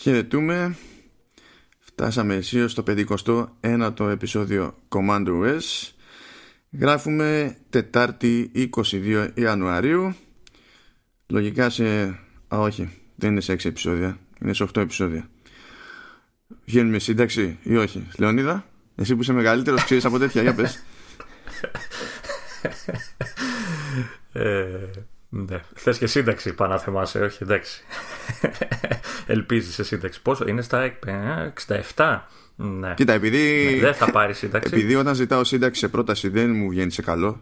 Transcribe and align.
Χαιρετούμε. 0.00 0.76
Φτάσαμε 1.78 2.34
αισίως 2.34 2.72
στο 2.72 2.82
51ο 2.86 4.08
επεισόδιο 4.08 4.74
Command 4.88 5.26
OS. 5.26 5.90
Γράφουμε 6.78 7.56
Τετάρτη 7.70 8.50
22 8.72 9.28
Ιανουαρίου. 9.34 10.14
Λογικά 11.26 11.70
σε... 11.70 12.06
Α, 12.54 12.58
όχι. 12.58 12.90
Δεν 13.14 13.30
είναι 13.30 13.40
σε 13.40 13.52
6 13.52 13.64
επεισόδια. 13.64 14.18
Είναι 14.42 14.52
σε 14.52 14.64
8 14.74 14.76
επεισόδια. 14.76 15.30
Βγαίνουμε 16.64 16.98
σύνταξη 16.98 17.58
ή 17.62 17.76
όχι; 17.76 18.06
Λεωνίδα, 18.18 18.66
εσύ 18.94 19.14
που 19.14 19.22
είσαι 19.22 19.32
μεγαλύτερος 19.32 19.84
ξέρεις 19.84 20.04
από 20.04 20.18
τέτοια. 20.18 20.42
Για 20.42 20.54
πες. 20.54 20.82
Ε, 25.32 25.36
ναι. 25.36 25.60
Θες 25.74 25.98
και 25.98 26.06
σύνταξη 26.06 26.54
πάνω 26.54 26.72
να 26.72 26.78
θεμάσαι, 26.78 27.20
όχι 27.20 27.42
εντάξει. 27.42 27.82
Ελπίζεις 29.26 29.74
σε 29.74 29.84
σύνταξη. 29.84 30.22
Πόσο 30.22 30.48
είναι 30.48 30.62
στα 30.62 30.92
67. 31.94 32.20
Ναι. 32.56 32.94
Κοίτα, 32.94 33.12
επειδή. 33.12 33.70
Ναι, 33.74 33.80
δεν 33.80 33.94
θα 33.94 34.10
πάρει 34.10 34.34
σύνταξη. 34.34 34.74
Επειδή 34.74 34.94
όταν 34.94 35.14
ζητάω 35.14 35.44
σύνταξη 35.44 35.80
σε 35.80 35.88
πρόταση 35.88 36.28
δεν 36.28 36.50
μου 36.50 36.68
βγαίνει 36.68 36.90
σε 36.90 37.02
καλό. 37.02 37.40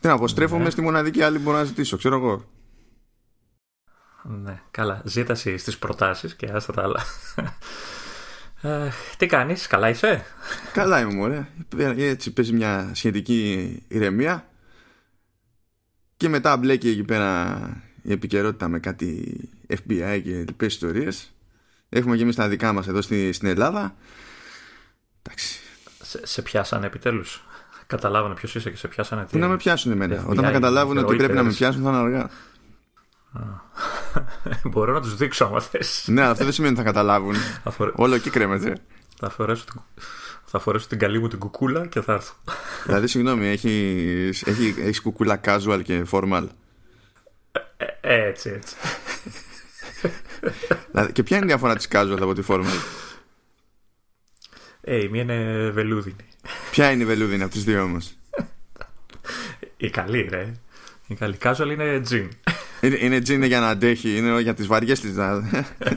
Τι 0.00 0.08
να 0.08 0.12
αποστρέφομαι 0.12 0.64
ναι. 0.64 0.70
στη 0.70 0.80
μοναδική 0.80 1.22
άλλη 1.22 1.36
που 1.36 1.42
μπορώ 1.42 1.56
να 1.56 1.64
ζητήσω, 1.64 1.96
ξέρω 1.96 2.16
εγώ. 2.16 2.44
Ναι, 4.22 4.60
καλά. 4.70 5.02
Ζήταση 5.04 5.56
στις 5.56 5.78
προτάσεις 5.78 6.34
και 6.34 6.50
άστα 6.52 6.72
τα 6.72 6.82
άλλα. 6.82 7.04
Ε, 8.64 8.88
τι 9.16 9.26
κάνεις, 9.26 9.66
καλά 9.66 9.88
είσαι; 9.88 10.24
Καλά 10.72 11.00
είμαι, 11.00 11.14
μωρέ. 11.14 11.46
Έτσι 11.96 12.32
παίζει 12.32 12.52
μια 12.52 12.90
σχετική 12.92 13.82
ηρεμία. 13.88 14.46
Και 16.22 16.28
μετά 16.28 16.56
μπλέκει 16.56 16.88
εκεί 16.88 17.02
πέρα 17.02 17.58
η 18.02 18.12
επικαιρότητα 18.12 18.68
με 18.68 18.78
κάτι 18.78 19.40
FBI 19.68 20.20
και 20.24 20.44
λοιπέ 20.46 20.66
ιστορίες. 20.66 21.32
Έχουμε 21.88 22.16
και 22.16 22.22
εμείς 22.22 22.36
τα 22.36 22.48
δικά 22.48 22.72
μας 22.72 22.88
εδώ 22.88 23.00
στη, 23.00 23.32
στην 23.32 23.48
Ελλάδα. 23.48 23.94
Εντάξει. 25.22 25.60
Σε, 26.02 26.26
σε 26.26 26.42
πιάσανε 26.42 26.86
επιτέλους. 26.86 27.44
Καταλάβανε 27.86 28.34
ποιος 28.34 28.54
είσαι 28.54 28.70
και 28.70 28.76
σε 28.76 28.88
πιάσανε. 28.88 29.26
Πού 29.30 29.38
να 29.38 29.48
με 29.48 29.56
πιάσουν 29.56 29.92
εμένα. 29.92 30.24
Όταν 30.26 30.44
με 30.44 30.50
καταλάβουν 30.50 30.98
ότι 30.98 31.16
πρέπει 31.16 31.34
να 31.34 31.42
με 31.42 31.52
πιάσουν 31.52 31.82
θα 31.82 31.88
είναι 31.88 31.98
αργά. 31.98 32.30
Μπορώ 34.70 34.92
να 34.92 35.00
τους 35.00 35.16
δείξω 35.16 35.44
άμα 35.44 35.60
θες. 35.60 36.04
ναι, 36.08 36.22
αυτό 36.22 36.44
δεν 36.44 36.52
σημαίνει 36.52 36.72
ότι 36.72 36.82
θα 36.82 36.88
καταλάβουν. 36.88 37.34
Όλο 37.94 38.14
εκεί 38.14 38.30
κρέμεται. 38.30 38.76
Θα 39.18 39.30
φορέσω 39.30 39.64
την 39.64 39.80
θα 40.52 40.58
φορέσω 40.58 40.88
την 40.88 40.98
καλή 40.98 41.18
μου 41.18 41.28
την 41.28 41.38
κουκούλα 41.38 41.86
και 41.86 42.00
θα 42.00 42.12
έρθω. 42.12 42.34
Δηλαδή, 42.84 43.06
συγγνώμη, 43.06 43.46
έχει 43.46 44.30
έχεις 44.58 45.00
κουκούλα 45.00 45.40
casual 45.44 45.80
και 45.84 46.06
formal; 46.10 46.46
Ε, 47.76 47.84
ε, 48.00 48.26
έτσι, 48.28 48.50
έτσι. 48.50 48.74
δηλαδή, 50.90 51.12
και 51.12 51.22
ποια 51.22 51.36
είναι 51.36 51.46
η 51.46 51.48
διαφορά 51.48 51.76
της 51.76 51.88
casual 51.92 52.18
από 52.20 52.34
τη 52.34 52.42
formal; 52.48 52.80
Ε, 54.80 54.96
η 54.96 55.08
μία 55.08 55.22
είναι 55.22 55.70
βελούδινη. 55.70 56.26
Ποια 56.70 56.90
είναι 56.90 57.02
η 57.02 57.06
βελούδινη 57.06 57.42
από 57.42 57.52
τις 57.52 57.64
δύο 57.64 57.82
όμως; 57.82 58.16
Η 59.76 59.90
καλή, 59.90 60.28
ρε. 60.30 60.52
Η 61.06 61.14
καλή 61.14 61.36
casual 61.42 61.68
είναι 61.70 62.02
jean. 62.10 62.28
Είναι, 62.80 62.96
είναι 63.00 63.16
jean 63.16 63.46
για 63.46 63.60
να 63.60 63.68
αντέχει, 63.68 64.16
είναι 64.16 64.40
για 64.40 64.54
τις 64.54 64.66
βαριές 64.66 65.00
της. 65.00 65.14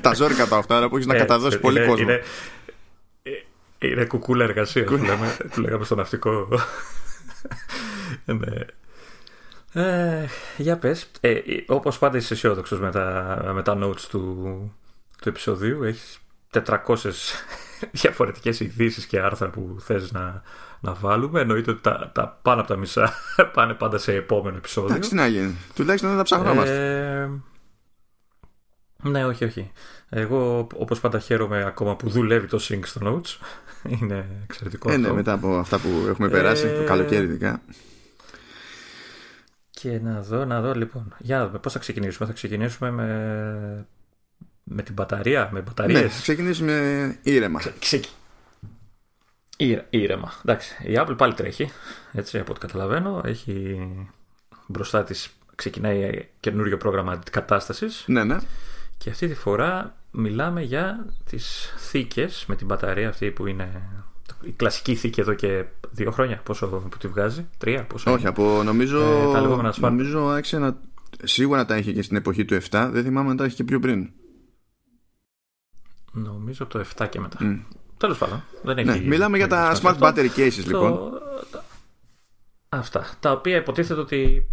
τα 0.01 0.13
ζώρικα 0.13 0.47
τα 0.47 0.57
αυτά 0.57 0.89
που 0.89 0.95
έχεις 0.95 1.07
να 1.07 1.15
καταδώσεις 1.15 1.59
πολύ 1.59 1.85
κόσμο. 1.85 2.09
Είναι, 2.09 2.21
είναι 3.79 4.05
κουκούλα 4.05 4.43
εργασίας 4.43 4.85
που, 4.85 4.95
λέμε, 4.95 5.37
που 5.51 5.59
λέγαμε 5.59 5.85
στο 5.85 5.95
ναυτικό. 5.95 6.47
ναι. 8.25 8.65
Ε, 9.83 10.27
για 10.57 10.77
πες. 10.77 11.11
Ε, 11.19 11.39
όπως 11.67 11.97
πάντα 11.97 12.17
είσαι 12.17 12.33
αισιόδοξος 12.33 12.79
με 12.79 12.91
τα, 12.91 13.51
με 13.53 13.63
τα 13.63 13.77
notes 13.81 14.01
του, 14.09 14.43
του 15.21 15.29
επεισοδίου. 15.29 15.83
Έχεις 15.83 16.19
400 16.51 16.75
διαφορετικές 17.91 18.59
ειδήσεις 18.59 19.05
και 19.05 19.19
άρθρα 19.19 19.49
που 19.49 19.75
θες 19.79 20.11
να, 20.11 20.41
να 20.79 20.93
βάλουμε. 20.93 21.41
Εννοείται 21.41 21.71
ότι 21.71 21.81
τα, 21.81 22.11
τα 22.13 22.39
πάνω 22.41 22.59
από 22.59 22.69
τα 22.69 22.75
μισά 22.75 23.13
πάνε 23.53 23.73
πάντα 23.73 23.97
σε 23.97 24.13
επόμενο 24.13 24.57
επεισόδιο. 24.57 24.89
Εντάξει, 24.89 25.09
τι 25.09 25.15
να 25.15 25.27
γίνει. 25.27 25.55
Τουλάχιστον 25.75 26.09
δεν 26.09 26.17
τα 26.17 26.23
ψαχνόμαστε. 26.23 27.21
Ε, 29.03 29.09
ναι, 29.09 29.25
όχι, 29.25 29.43
όχι. 29.43 29.71
Εγώ 30.09 30.67
όπως 30.75 30.99
πάντα 30.99 31.19
χαίρομαι 31.19 31.63
ακόμα 31.65 31.95
που 31.95 32.09
δουλεύει 32.09 32.47
το 32.47 32.59
sync 32.61 32.79
στο 32.83 33.01
notes. 33.03 33.45
Είναι 34.01 34.25
εξαιρετικό 34.43 34.91
ε, 34.91 34.97
ναι, 34.97 35.11
μετά 35.11 35.33
από 35.33 35.57
αυτά 35.57 35.79
που 35.79 36.05
έχουμε 36.07 36.29
περάσει, 36.29 36.63
το 36.63 36.81
ε, 36.81 36.85
καλοκαίρι 36.85 37.25
ειδικά. 37.25 37.61
Και 39.69 39.99
να 39.99 40.21
δω, 40.21 40.45
να 40.45 40.61
δω 40.61 40.73
λοιπόν. 40.73 41.15
Για 41.19 41.37
να 41.37 41.45
δούμε 41.45 41.59
πώς 41.59 41.73
θα 41.73 41.79
ξεκινήσουμε. 41.79 42.27
Θα 42.27 42.33
ξεκινήσουμε 42.33 42.91
με, 42.91 43.87
με 44.63 44.81
την 44.81 44.93
μπαταρία, 44.93 45.49
με 45.51 45.61
μπαταρίες. 45.61 46.01
Ναι, 46.01 46.07
θα 46.07 46.21
ξεκινήσουμε 46.21 47.17
ήρεμα. 47.23 47.61
Ξε... 47.79 47.99
ήρεμα. 49.89 50.33
Εντάξει, 50.45 50.75
η 50.83 50.93
Apple 50.97 51.17
πάλι 51.17 51.33
τρέχει, 51.33 51.71
έτσι 52.11 52.39
από 52.39 52.51
ό,τι 52.51 52.59
καταλαβαίνω. 52.59 53.21
Έχει 53.25 53.87
μπροστά 54.67 55.03
της, 55.03 55.29
ξεκινάει 55.55 56.27
καινούριο 56.39 56.77
πρόγραμμα 56.77 57.21
κατάστασης. 57.31 58.03
Ναι, 58.07 58.23
ναι. 58.23 58.37
Και 58.97 59.09
αυτή 59.09 59.27
τη 59.27 59.33
φορά 59.33 59.95
μιλάμε 60.11 60.61
για 60.61 61.05
τις 61.23 61.73
θήκες 61.77 62.45
με 62.47 62.55
την 62.55 62.67
μπαταρία 62.67 63.09
αυτή 63.09 63.31
που 63.31 63.47
είναι 63.47 63.89
η 64.41 64.51
κλασική 64.51 64.95
θήκη 64.95 65.21
εδώ 65.21 65.33
και 65.33 65.65
δύο 65.91 66.11
χρόνια. 66.11 66.41
Πόσο 66.43 66.67
που 66.67 66.97
τη 66.97 67.07
βγάζει, 67.07 67.47
τρία, 67.57 67.83
πόσο. 67.83 68.11
Όχι, 68.11 68.27
από 68.27 68.63
νομίζω. 68.63 69.29
Ε, 69.29 69.33
τα 69.33 69.41
λεγόμενα 69.41 69.73
νομίζω 69.79 70.27
άρχισε 70.27 70.57
να. 70.59 70.77
Σίγουρα 71.23 71.65
τα 71.65 71.77
είχε 71.77 71.91
και 71.91 72.01
στην 72.01 72.17
εποχή 72.17 72.45
του 72.45 72.61
7, 72.69 72.89
δεν 72.91 73.03
θυμάμαι 73.03 73.29
αν 73.29 73.37
τα 73.37 73.45
είχε 73.45 73.55
και 73.55 73.63
πιο 73.63 73.79
πριν. 73.79 74.09
Νομίζω 76.11 76.63
από 76.63 76.77
το 76.77 76.85
7 76.97 77.09
και 77.09 77.19
μετά. 77.19 77.37
Mm. 77.41 77.59
Τέλος 77.97 78.17
πάντων. 78.17 78.43
Δεν 78.63 78.77
έχει... 78.77 78.89
Ναι, 78.89 79.05
μιλάμε 79.05 79.37
για 79.37 79.47
τα 79.47 79.79
smart 79.81 79.97
battery 79.97 80.29
cases, 80.37 80.63
λοιπόν. 80.65 80.99
Αυτά. 82.69 83.07
Τα 83.19 83.31
οποία 83.31 83.55
υποτίθεται 83.55 83.99
ότι 83.99 84.47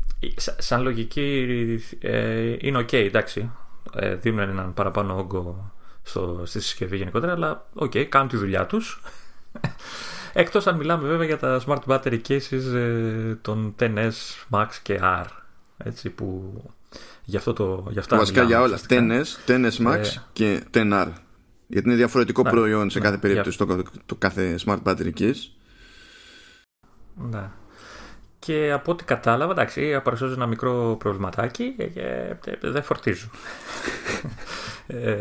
σαν 0.59 0.83
λογική 0.83 1.47
ε, 1.99 2.57
είναι 2.61 2.79
ok, 2.79 2.93
εντάξει 2.93 3.51
ε, 3.95 4.15
δίνουν 4.15 4.39
έναν 4.39 4.75
παραπάνω 4.75 5.19
όγκο 5.19 5.73
στο, 6.03 6.43
στη 6.45 6.61
συσκευή 6.61 6.97
γενικότερα, 6.97 7.33
αλλά 7.33 7.67
ok, 7.75 7.91
okay, 7.95 8.05
κάνουν 8.05 8.29
τη 8.29 8.37
δουλειά 8.37 8.67
τους. 8.67 9.03
Εκτός 10.33 10.67
αν 10.67 10.77
μιλάμε 10.77 11.09
βέβαια 11.09 11.27
για 11.27 11.39
τα 11.39 11.61
smart 11.67 11.83
battery 11.87 12.21
cases 12.29 12.75
ε, 12.75 13.35
των 13.35 13.75
10S 13.79 14.13
Max 14.51 14.67
και 14.83 15.01
R. 15.03 15.27
Έτσι 15.77 16.11
που 16.11 16.55
για, 17.25 17.39
αυτό 17.39 17.53
το, 17.53 17.87
για 17.91 18.01
αυτά 18.01 18.17
Βασικά 18.17 18.43
για 18.43 18.61
όλα. 18.61 18.79
10S, 18.89 19.25
10S 19.47 19.87
Max 19.87 19.99
ε, 19.99 20.03
και 20.33 20.63
10R. 20.75 21.09
Γιατί 21.67 21.89
είναι 21.89 21.97
διαφορετικό 21.97 22.43
ναι, 22.43 22.51
προϊόν 22.51 22.91
σε 22.91 22.99
ναι, 22.99 23.05
κάθε 23.05 23.19
περίπτωση 23.19 23.59
το, 23.59 23.83
το, 24.07 24.15
κάθε 24.15 24.59
smart 24.65 24.83
battery 24.83 25.13
case. 25.19 25.51
Ναι. 27.15 27.51
Και 28.45 28.73
από 28.73 28.93
ό,τι 28.93 29.05
κατάλαβα, 29.05 29.53
εντάξει, 29.53 30.01
παρουσιάζω 30.05 30.35
ένα 30.35 30.47
μικρό 30.47 30.97
προβληματάκι 30.99 31.75
και 31.95 32.03
δεν 32.61 32.83
φορτίζω. 32.83 33.27
ε, 34.87 35.13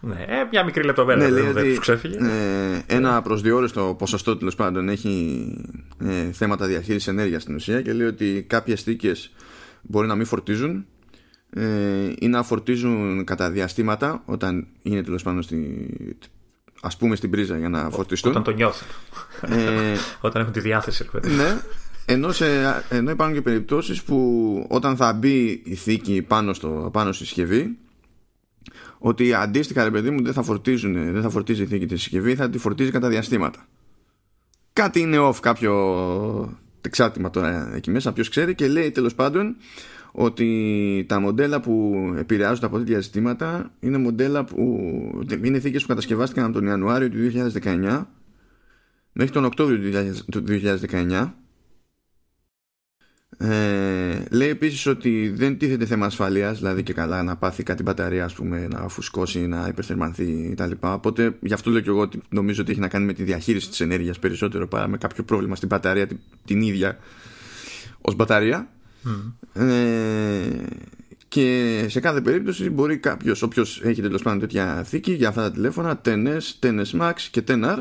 ναι, 0.00 0.26
μια 0.50 0.64
μικρή 0.64 0.84
λεπτομέρεια 0.84 1.28
ναι, 1.28 1.52
δεν 1.52 1.64
τους 1.64 1.78
ξέφυγε. 1.78 2.16
Ε, 2.16 2.94
ένα 2.96 3.22
προσδιορίστο 3.22 3.94
ποσοστό 3.98 4.36
τέλος 4.36 4.54
πάντων 4.54 4.88
έχει 4.88 5.46
ε, 6.04 6.32
θέματα 6.32 6.66
διαχείρισης 6.66 7.08
ενέργειας 7.08 7.42
στην 7.42 7.54
ουσία 7.54 7.82
και 7.82 7.92
λέει 7.92 8.06
ότι 8.06 8.44
κάποιες 8.48 8.82
θήκες 8.82 9.32
μπορεί 9.82 10.06
να 10.06 10.14
μην 10.14 10.26
φορτίζουν 10.26 10.86
ε, 11.50 12.12
ή 12.18 12.28
να 12.28 12.42
φορτίζουν 12.42 13.24
κατά 13.24 13.50
διαστήματα 13.50 14.22
όταν 14.24 14.66
είναι 14.82 15.02
τέλος 15.02 15.22
πάντων 15.22 15.42
στη, 15.42 15.88
ας 16.80 16.96
πούμε 16.96 17.16
στην 17.16 17.30
πρίζα 17.30 17.58
για 17.58 17.68
να 17.68 17.90
φορτιστούν. 17.90 18.30
Όταν 18.30 18.42
το 18.42 18.50
νιώθουν. 18.50 18.88
Ε, 19.40 19.96
όταν 20.26 20.40
έχουν 20.40 20.52
τη 20.52 20.60
διάθεση. 20.60 21.08
Ναι. 21.36 21.60
Ενώ, 22.08 22.32
σε, 22.32 22.46
ενώ 22.88 23.10
υπάρχουν 23.10 23.34
και 23.34 23.42
περιπτώσεις 23.42 24.02
που 24.02 24.66
όταν 24.68 24.96
θα 24.96 25.12
μπει 25.12 25.62
η 25.64 25.74
θήκη 25.74 26.22
πάνω, 26.22 26.52
στο, 26.52 26.88
πάνω 26.92 27.12
στη 27.12 27.24
συσκευή 27.24 27.78
ότι 28.98 29.34
αντίστοιχα 29.34 29.84
ρε 29.84 29.90
παιδί 29.90 30.10
μου 30.10 30.22
δεν 30.22 30.32
θα, 30.32 30.42
φορτίζουν, 30.42 31.12
δεν 31.12 31.22
θα 31.22 31.28
φορτίζει 31.28 31.62
η 31.62 31.66
θήκη 31.66 31.86
τη 31.86 31.96
συσκευή 31.96 32.34
θα 32.34 32.50
τη 32.50 32.58
φορτίζει 32.58 32.90
κατά 32.90 33.08
διαστήματα. 33.08 33.66
Κάτι 34.72 35.00
είναι 35.00 35.16
off 35.20 35.36
κάποιο 35.40 36.58
εξάρτημα 36.80 37.30
τώρα 37.30 37.74
εκεί 37.74 37.90
μέσα 37.90 38.12
ποιος 38.12 38.28
ξέρει 38.28 38.54
και 38.54 38.68
λέει 38.68 38.90
τέλος 38.90 39.14
πάντων 39.14 39.56
ότι 40.18 41.04
τα 41.08 41.20
μοντέλα 41.20 41.60
που 41.60 41.94
επηρεάζονται 42.18 42.66
από 42.66 42.78
τέτοια 42.78 43.00
ζητήματα 43.00 43.70
είναι 43.80 43.98
μοντέλα 43.98 44.44
που 44.44 44.80
είναι 45.42 45.60
θήκες 45.60 45.82
που 45.82 45.88
κατασκευάστηκαν 45.88 46.44
από 46.44 46.52
τον 46.52 46.66
Ιανουάριο 46.66 47.08
του 47.08 47.16
2019 47.62 48.04
μέχρι 49.12 49.32
τον 49.32 49.44
Οκτώβριο 49.44 50.02
του 50.30 50.44
2019 50.90 51.30
ε, 53.38 54.24
λέει 54.30 54.48
επίσης 54.48 54.86
ότι 54.86 55.28
δεν 55.28 55.58
τίθεται 55.58 55.86
θέμα 55.86 56.06
ασφαλείας 56.06 56.58
δηλαδή 56.58 56.82
και 56.82 56.92
καλά 56.92 57.22
να 57.22 57.36
πάθει 57.36 57.62
κάτι 57.62 57.82
μπαταρία 57.82 58.24
ας 58.24 58.34
πούμε, 58.34 58.68
να 58.68 58.88
φουσκώσει, 58.88 59.46
να 59.46 59.66
υπερθερμανθεί 59.68 60.54
κτλ. 60.54 60.70
Οπότε 60.80 61.36
γι' 61.40 61.52
αυτό 61.52 61.70
λέω 61.70 61.80
και 61.80 61.88
εγώ 61.88 62.00
ότι 62.00 62.20
νομίζω 62.28 62.62
ότι 62.62 62.70
έχει 62.70 62.80
να 62.80 62.88
κάνει 62.88 63.04
με 63.04 63.12
τη 63.12 63.22
διαχείριση 63.22 63.68
της 63.68 63.80
ενέργειας 63.80 64.18
περισσότερο 64.18 64.68
παρά 64.68 64.88
με 64.88 64.98
κάποιο 64.98 65.24
πρόβλημα 65.24 65.56
στην 65.56 65.68
μπαταρία 65.68 66.06
την, 66.06 66.18
την 66.44 66.60
ίδια 66.60 66.98
ως 68.00 68.14
μπαταρία 68.14 68.68
ε, 69.52 70.48
και 71.28 71.86
σε 71.88 72.00
κάθε 72.00 72.20
περίπτωση 72.20 72.70
μπορεί 72.70 72.98
κάποιος, 72.98 73.42
όποιος 73.42 73.80
έχει 73.84 74.02
τέλος 74.02 74.22
πάντων 74.22 74.38
τέτοια 74.38 74.82
θήκη 74.84 75.12
για 75.12 75.28
αυτά 75.28 75.42
τα 75.42 75.50
τηλέφωνα, 75.50 76.00
10S, 76.04 76.40
10S 76.60 77.00
Max 77.00 77.14
και 77.30 77.42
10R, 77.48 77.78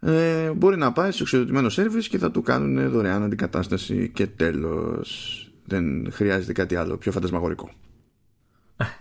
ε, 0.00 0.50
μπορεί 0.50 0.76
να 0.76 0.92
πάει 0.92 1.10
στο 1.10 1.22
εξοδοτημένο 1.22 1.68
service 1.76 2.04
και 2.08 2.18
θα 2.18 2.30
του 2.30 2.42
κάνουν 2.42 2.90
δωρεάν 2.90 3.22
αντικατάσταση 3.22 4.10
και 4.14 4.26
τέλος. 4.26 5.36
Δεν 5.64 6.12
χρειάζεται 6.12 6.52
κάτι 6.52 6.76
άλλο 6.76 6.96
πιο 6.96 7.12
φαντασμαγορικό 7.12 7.70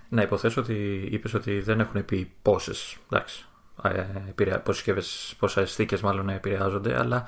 να 0.09 0.21
υποθέσω 0.21 0.61
ότι 0.61 1.07
είπες 1.11 1.33
ότι 1.33 1.59
δεν 1.59 1.79
έχουν 1.79 2.05
πει 2.05 2.31
πόσες 2.41 2.97
εντάξει, 3.09 3.45
ε, 3.83 4.57
πόσες, 4.57 5.35
πόσα 5.39 5.61
αισθήκε 5.61 5.97
μάλλον 6.03 6.29
επηρεάζονται 6.29 6.99
αλλά 6.99 7.25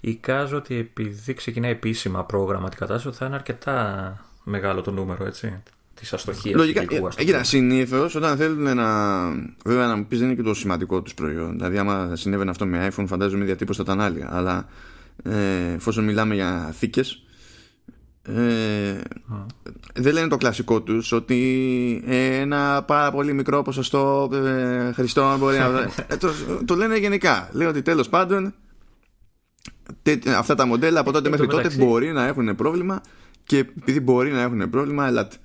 εικάζω 0.00 0.56
ότι 0.56 0.76
επειδή 0.76 1.34
ξεκινάει 1.34 1.70
επίσημα 1.70 2.24
πρόγραμμα 2.24 2.66
αντικατάσταση 2.66 3.16
θα 3.16 3.26
είναι 3.26 3.34
αρκετά 3.34 4.24
μεγάλο 4.44 4.80
το 4.80 4.90
νούμερο 4.90 5.26
έτσι 5.26 5.62
της 5.94 6.12
αστοχίας 6.12 6.54
Λογικά, 6.54 6.84
ε, 7.16 7.42
συνήθως 7.42 8.14
όταν 8.14 8.36
θέλουν 8.36 8.76
να. 8.76 9.28
Βέβαια, 9.64 9.86
να 9.86 9.96
μου 9.96 10.06
πεις 10.06 10.18
δεν 10.18 10.26
είναι 10.28 10.36
και 10.36 10.42
το 10.42 10.54
σημαντικό 10.54 11.02
τους 11.02 11.14
προϊόν. 11.14 11.52
Δηλαδή, 11.52 11.78
άμα 11.78 12.16
συνέβαινε 12.16 12.50
αυτό 12.50 12.66
με 12.66 12.88
iPhone, 12.90 13.04
φαντάζομαι 13.06 13.44
διατύπωση 13.44 13.78
θα 13.78 13.92
ήταν 13.92 14.00
άλλη. 14.04 14.24
Αλλά 14.28 14.68
ε, 15.22 15.72
εφόσον 15.72 16.04
μιλάμε 16.04 16.34
για 16.34 16.74
θήκες, 16.78 17.24
ε, 18.22 19.00
δεν 19.94 20.12
λένε 20.12 20.28
το 20.28 20.36
κλασικό 20.36 20.82
τους 20.82 21.12
ότι 21.12 22.02
ένα 22.40 22.82
πάρα 22.82 23.10
πολύ 23.10 23.32
μικρό 23.32 23.62
ποσοστό 23.62 24.30
ε, 24.32 24.92
χρηστών 24.92 25.38
μπορεί 25.38 25.58
να. 25.58 25.64
ε, 26.08 26.16
το, 26.16 26.30
το 26.64 26.74
λένε 26.74 26.96
γενικά. 26.96 27.48
Λέει 27.52 27.68
ότι 27.68 27.82
τέλος 27.82 28.08
πάντων 28.08 28.54
αυτά 30.36 30.54
τα 30.54 30.66
μοντέλα 30.66 31.00
από 31.00 31.12
τότε 31.12 31.28
μέχρι 31.28 31.46
τότε 31.46 31.70
μπορεί 31.70 32.12
να 32.12 32.26
έχουν 32.26 32.54
πρόβλημα 32.54 33.00
και 33.44 33.58
επειδή 33.58 34.00
μπορεί 34.00 34.32
να 34.32 34.40
έχουν 34.40 34.70
πρόβλημα, 34.70 35.06
ελάτε. 35.06 35.36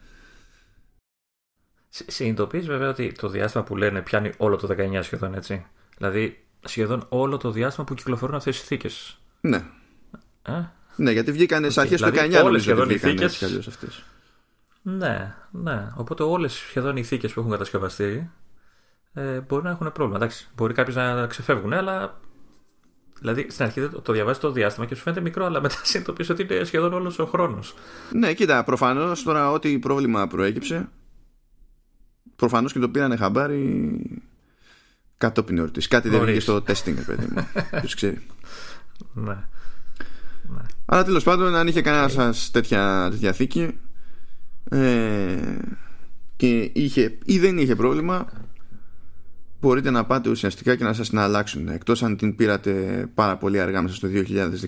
Συνειδητοποιείς 1.90 2.66
βέβαια 2.66 2.90
ότι 2.90 3.12
το 3.12 3.30
διάστημα 3.30 3.64
που 3.64 3.76
λένε 3.76 4.02
πιάνει 4.02 4.32
όλο 4.38 4.56
το 4.56 4.76
19 4.78 5.00
σχεδόν 5.02 5.34
έτσι; 5.34 5.66
Δηλαδή 5.98 6.46
σχεδόν 6.66 7.06
όλο 7.10 7.38
το 7.38 7.52
διάστημα 7.52 7.86
που 7.86 7.94
κυκλοφορούν 7.94 8.36
αυτές 8.36 8.60
οι 8.60 8.64
θήκες. 8.64 9.20
Ναι. 9.42 9.64
Ε; 10.42 10.52
Ναι, 10.96 11.12
γιατί 11.12 11.32
βγήκαν 11.32 11.72
σε 11.72 11.82
αρχές 11.82 12.02
δηλαδή, 12.02 12.30
του 12.30 12.38
19 12.38 12.44
όλες 12.44 12.62
σχεδόν 12.62 12.90
οι 12.90 12.98
θήκες... 12.98 13.44
αυτές. 13.68 14.04
Ναι, 14.82 15.36
ναι. 15.52 15.92
Οπότε 15.96 16.24
όλες 16.24 16.54
σχεδόν 16.54 16.98
οι 16.98 17.04
θήκες 17.04 17.34
που 17.34 17.40
έχουν 17.40 17.52
κατασκευαστεί 17.52 18.30
ε, 19.14 19.40
μπορεί 19.40 19.64
να 19.64 19.70
έχουν 19.70 19.92
πρόβλημα. 19.92 20.16
Εντάξει, 20.16 20.48
μπορεί 20.56 20.74
κάποιες 20.74 20.96
να 20.96 21.28
ξεφεύγουν, 21.28 21.74
αλλά. 21.74 22.20
Δηλαδή 23.20 23.48
στην 23.50 23.66
αρχή 23.66 23.90
το 24.04 24.14
διαβάζεις 24.14 24.42
το 24.42 24.52
διάστημα 24.52 24.86
και 24.86 24.96
σου 24.96 25.02
φαίνεται 25.02 25.22
μικρό, 25.22 25.46
αλλά 25.46 25.62
μετά 25.62 25.76
συνειδητοποιείς 25.84 26.30
ότι 26.30 26.48
είναι 26.50 26.64
σχεδόν 26.64 26.94
όλος 26.94 27.20
ο 27.20 27.26
χρόνος. 27.26 27.74
Ναι, 28.12 28.34
κοίτα, 28.34 28.64
προφανώς 28.64 29.24
τώρα 29.24 29.52
ό,τι 29.52 29.80
πρόβλημα 29.80 30.28
προέκυψε 30.28 30.90
προφανώς 32.36 32.74
και 32.74 32.80
το 32.80 32.90
πήρανε 32.90 33.16
χαμπάρι 33.16 34.00
κατόπιν 35.18 35.58
εορτής. 35.58 35.88
Κάτι 35.88 36.10
δεν 36.10 36.22
βγήκε 36.22 36.40
στο 36.40 36.56
testing, 36.56 37.06
παιδί 37.06 37.28
μου. 37.32 37.48
Ποιος 37.80 37.96
ξέρει. 37.96 38.22
Ναι. 39.14 39.38
ναι. 40.44 40.62
Αλλά 40.86 41.04
τέλος 41.04 41.24
πάντων, 41.24 41.56
αν 41.56 41.68
είχε 41.68 41.82
κανένα 41.82 42.08
σας 42.08 42.52
τέτοια, 42.52 43.08
τέτοια 43.12 43.34
θήκη 43.34 43.80
ε, 44.70 45.58
και 46.36 46.72
είχε 46.74 47.18
ή 47.26 47.40
δεν 47.40 47.58
είχε 47.58 47.76
πρόβλημα, 47.76 48.28
μπορείτε 49.62 49.90
να 49.90 50.06
πάτε 50.06 50.30
ουσιαστικά 50.30 50.75
και 50.75 50.84
να 50.84 50.94
σας 50.94 51.10
την 51.10 51.19
αλλάξουν. 51.19 51.68
Εκτός 51.68 52.04
αν 52.04 52.18
την 52.18 52.36
πήρατε 52.36 53.06
πάρα 53.13 53.38
πολύ 53.38 53.60
αργά 53.60 53.81
μέσα 53.81 53.96
στο 53.96 54.07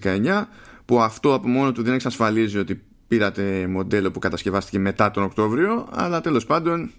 2019, 0.04 0.48
που 0.86 1.01
αυτό 1.01 1.34
από 1.34 1.48
μόνο 1.48 1.72
του 1.72 1.84
δεν 1.84 1.94
εξασφαλίζει 1.94 2.57
ότι 2.57 2.81
πήρατε 3.07 3.68
μοντέλο 3.68 4.12
που 4.12 4.19
κατασκευάστηκε 4.19 4.80
μετά 4.80 5.12
τον 5.12 5.24
Οκτώβριο, 5.24 5.88
αλλά 5.92 6.22
τέλος 6.22 6.45
πάντων 6.45 6.92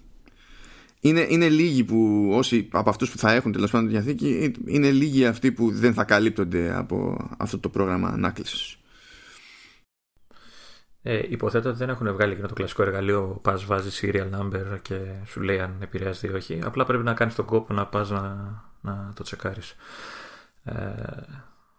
είναι, 0.99 1.25
είναι 1.29 1.49
λίγοι 1.49 1.83
που 1.83 2.29
όσοι 2.33 2.67
από 2.71 2.89
αυτούς 2.89 3.11
που 3.11 3.17
θα 3.17 3.31
έχουν 3.31 3.51
τέλος 3.51 3.71
πάντων 3.71 3.87
τη 3.87 3.93
διαθήκη 3.93 4.53
είναι 4.65 4.91
λίγοι 4.91 5.25
αυτοί 5.25 5.51
που 5.51 5.71
δεν 5.71 5.93
θα 5.93 6.03
καλύπτονται 6.03 6.75
από 6.75 7.27
αυτό 7.37 7.59
το 7.59 7.69
πρόγραμμα 7.69 8.07
ανάκλησης 8.07 8.78
ε, 11.09 11.21
υποθέτω 11.29 11.69
ότι 11.69 11.77
δεν 11.77 11.89
έχουν 11.89 12.13
βγάλει 12.13 12.31
εκείνο 12.31 12.47
το 12.47 12.53
κλασικό 12.53 12.81
εργαλείο 12.81 13.39
πας 13.41 13.65
βάζεις 13.65 14.01
serial 14.03 14.29
number 14.39 14.79
και 14.81 14.99
σου 15.25 15.41
λέει 15.41 15.59
αν 15.59 15.75
επηρεάζεται 15.81 16.27
ή 16.27 16.35
όχι 16.35 16.59
απλά 16.63 16.85
πρέπει 16.85 17.03
να 17.03 17.13
κάνεις 17.13 17.35
τον 17.35 17.45
κόπο 17.45 17.73
να 17.73 17.85
πας 17.85 18.09
να, 18.09 18.53
να 18.81 19.11
το 19.15 19.23
τσεκάρεις 19.23 19.75
ε, 20.63 20.73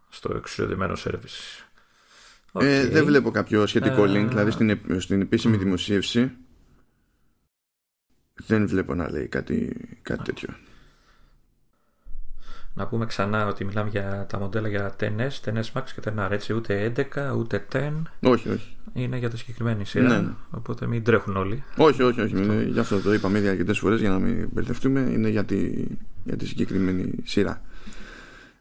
στο 0.08 0.36
εξουσιοδημένο 0.36 0.96
service 1.04 1.64
okay. 2.52 2.62
ε, 2.62 2.88
δεν 2.88 3.04
βλέπω 3.04 3.30
κάποιο 3.30 3.66
σχετικό 3.66 4.02
link 4.02 4.26
δηλαδή 4.28 4.50
στην, 4.50 4.80
στην 4.98 5.20
επίσημη 5.20 5.56
δημοσίευση 5.56 6.32
δεν 8.46 8.68
βλέπω 8.68 8.94
να 8.94 9.10
λέει 9.10 9.26
κάτι, 9.26 9.76
κάτι 10.02 10.22
τέτοιο. 10.22 10.48
Να 12.74 12.86
πούμε 12.86 13.06
ξανά 13.06 13.46
ότι 13.46 13.64
μιλάμε 13.64 13.90
για 13.90 14.26
τα 14.28 14.38
μοντέλα 14.38 14.68
για 14.68 14.96
10S, 15.00 15.50
10S 15.50 15.72
Max 15.72 15.82
και 15.94 16.12
10R, 16.16 16.30
έτσι, 16.30 16.52
ούτε 16.52 16.92
11, 17.14 17.36
ούτε 17.36 17.66
10. 17.72 17.92
Όχι, 18.20 18.48
όχι. 18.48 18.76
Είναι 18.92 19.16
για 19.16 19.30
τη 19.30 19.38
συγκεκριμένη 19.38 19.84
σειρά, 19.84 20.08
ναι, 20.08 20.18
ναι. 20.18 20.32
οπότε 20.50 20.86
μην 20.86 21.04
τρέχουν 21.04 21.36
όλοι. 21.36 21.64
Όχι, 21.76 22.02
όχι, 22.02 22.20
όχι. 22.20 22.36
Είναι, 22.36 22.62
γι' 22.62 22.78
αυτό 22.78 23.00
το 23.00 23.14
είπαμε 23.14 23.38
ήδη 23.38 23.48
αρκετές 23.48 23.78
φορές 23.78 24.00
για 24.00 24.10
να 24.10 24.18
μην 24.18 24.48
μπερδευτούμε. 24.52 25.00
Είναι 25.00 25.28
για 25.28 25.44
τη, 25.44 25.84
για 26.24 26.36
τη 26.36 26.46
συγκεκριμένη 26.46 27.14
σειρά. 27.24 27.62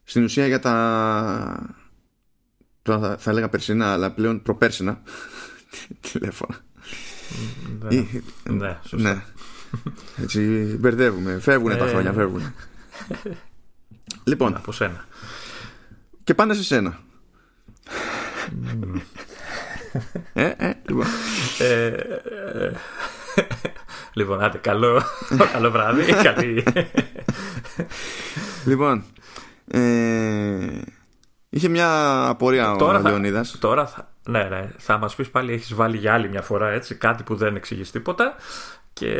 Στην 0.03 0.23
ουσία 0.23 0.47
για 0.47 0.59
τα. 0.59 1.75
Τώρα 2.81 2.99
θα, 2.99 3.17
θα 3.17 3.31
έλεγα 3.31 3.49
περσινά, 3.49 3.93
αλλά 3.93 4.11
πλέον 4.11 4.41
προπέρσινα 4.41 5.01
τηλέφωνα. 6.11 6.57
Ναι, 7.89 8.05
ναι, 8.55 8.77
σωστά. 8.83 9.13
Ναι. 9.13 9.23
Έτσι 10.23 10.39
μπερδεύουμε. 10.79 11.39
Φεύγουν 11.39 11.77
τα 11.77 11.85
ε. 11.85 11.89
χρόνια, 11.89 12.13
φεύγουν. 12.13 12.41
λοιπόν. 14.23 14.55
Από 14.55 14.71
σένα. 14.71 15.05
Και 16.23 16.33
πάνε 16.33 16.53
σε 16.53 16.63
σένα. 16.63 16.99
ε, 20.33 20.53
ε, 20.57 20.73
λοιπόν. 20.87 21.05
Ε, 21.59 21.85
ε, 21.85 22.71
λοιπόν, 24.13 24.43
άντε, 24.43 24.57
καλό, 24.57 25.01
καλό 25.53 25.71
βράδυ. 25.71 26.13
Καλή. 26.23 26.63
λοιπόν, 28.65 29.03
ε, 29.67 30.81
είχε 31.49 31.67
μια 31.67 32.21
απορία 32.27 32.75
τώρα 32.75 32.99
ο 32.99 33.01
Λεωνίδας. 33.01 33.57
Τώρα 33.59 33.87
θα, 33.87 34.11
ναι, 34.23 34.43
ναι, 34.43 34.69
θα 34.77 34.97
μας 34.97 35.15
πεις 35.15 35.29
πάλι 35.29 35.53
έχεις 35.53 35.73
βάλει 35.73 35.97
για 35.97 36.13
άλλη 36.13 36.29
μια 36.29 36.41
φορά 36.41 36.69
έτσι, 36.69 36.95
κάτι 36.95 37.23
που 37.23 37.35
δεν 37.35 37.55
εξηγείς 37.55 37.91
τίποτα 37.91 38.35
και 38.93 39.11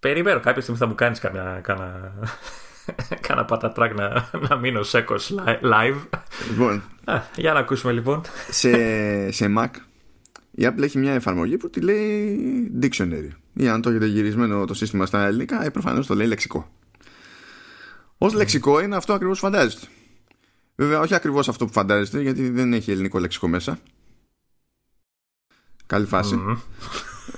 περιμένω 0.00 0.40
κάποια 0.40 0.62
στιγμή 0.62 0.78
θα 0.78 0.86
μου 0.86 0.94
κάνεις 0.94 1.18
κάνα, 1.18 1.60
κάνα, 1.62 2.12
κάνα 3.26 3.44
πατατράκ 3.44 3.94
να, 3.94 4.30
να 4.48 4.56
μείνω 4.56 4.82
σέκος 4.82 5.34
live. 5.46 5.96
Λοιπόν. 6.50 6.82
για 7.36 7.52
να 7.52 7.58
ακούσουμε 7.58 7.92
λοιπόν. 7.92 8.22
Σε, 8.50 8.70
σε 9.30 9.52
Mac 9.58 9.68
η 10.50 10.66
Apple 10.66 10.82
έχει 10.82 10.98
μια 10.98 11.12
εφαρμογή 11.12 11.56
που 11.56 11.70
τη 11.70 11.80
λέει 11.80 12.72
Dictionary. 12.82 13.28
Ή 13.54 13.68
αν 13.68 13.82
το 13.82 13.90
έχετε 13.90 14.06
γυρισμένο 14.06 14.64
το 14.64 14.74
σύστημα 14.74 15.06
στα 15.06 15.26
ελληνικά, 15.26 15.64
ε, 15.64 15.70
προφανώς 15.70 16.06
το 16.06 16.14
λέει 16.14 16.26
λεξικό. 16.26 16.70
Ω 18.18 18.28
λεξικό 18.28 18.80
είναι 18.80 18.96
αυτό 18.96 19.12
ακριβώς 19.12 19.40
που 19.40 19.44
φαντάζεστε. 19.44 19.86
Βέβαια, 20.74 21.00
όχι 21.00 21.14
ακριβώς 21.14 21.48
αυτό 21.48 21.66
που 21.66 21.72
φαντάζεστε, 21.72 22.20
γιατί 22.20 22.50
δεν 22.50 22.72
έχει 22.72 22.90
ελληνικό 22.90 23.18
λεξικό 23.18 23.48
μέσα. 23.48 23.78
Καλή 25.86 26.06
φάση 26.06 26.40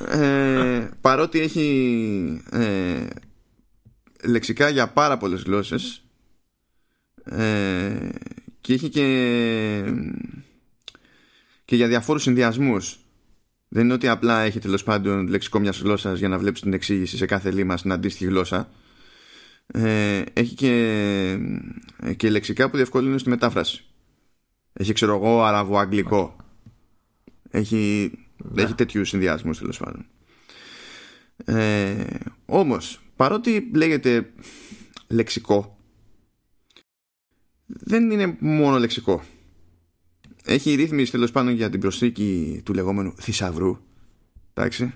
ε, 0.09 0.89
παρότι 1.01 1.41
έχει 1.41 2.43
ε, 2.51 3.07
λεξικά 4.23 4.69
για 4.69 4.89
πάρα 4.89 5.17
πολλές 5.17 5.43
γλώσσες. 5.43 6.05
Ε, 7.25 8.09
και 8.61 8.73
έχει 8.73 8.89
και, 8.89 9.05
και 11.65 11.77
για 11.77 11.89
διαφόρους 11.89 12.23
συνδυασμούς. 12.23 12.97
Δεν 13.69 13.85
είναι 13.85 13.93
ότι 13.93 14.09
απλά 14.09 14.41
έχει 14.41 14.59
τέλος 14.59 14.83
πάντων 14.83 15.27
λεξικό 15.27 15.59
μιας 15.59 15.81
γλώσσας 15.81 16.19
για 16.19 16.29
να 16.29 16.39
βλέπεις 16.39 16.61
την 16.61 16.73
εξήγηση 16.73 17.17
σε 17.17 17.27
κάθε 17.27 17.51
λίμα 17.51 17.77
στην 17.77 17.93
αντίστοιχη 17.93 18.25
γλώσσα. 18.25 18.69
Ε, 19.67 20.23
έχει 20.33 20.55
και, 20.55 21.37
και 22.17 22.31
λεξικά 22.31 22.71
που 22.71 22.77
διευκολύνουν 22.77 23.19
στη 23.19 23.29
μετάφραση. 23.29 23.85
Έχει 24.73 24.93
ξέρω 24.93 25.15
εγώ 25.15 25.43
αραβο-αγγλικό 25.43 26.37
έχει 27.53 28.13
ναι. 28.37 28.63
Έχει 28.63 28.75
τέτοιους 28.75 29.09
συνδυασμούς 29.09 29.59
τέλος 29.59 29.79
πάντων. 29.79 30.07
Ε, 31.45 32.05
Όμως, 32.47 33.02
παρότι 33.23 33.71
λέγεται 33.75 34.33
λεξικό, 35.09 35.79
δεν 37.67 38.11
είναι 38.11 38.37
μόνο 38.41 38.79
λεξικό. 38.79 39.23
Έχει 40.45 40.75
ρύθμιση 40.75 41.11
τέλος 41.11 41.31
πάντων 41.31 41.53
για 41.55 41.71
την 41.71 41.81
προσθήκη 41.81 42.61
του 42.65 42.75
λεγόμενου 42.75 43.15
θησαυρού. 43.19 43.79
Εντάξει. 44.55 44.95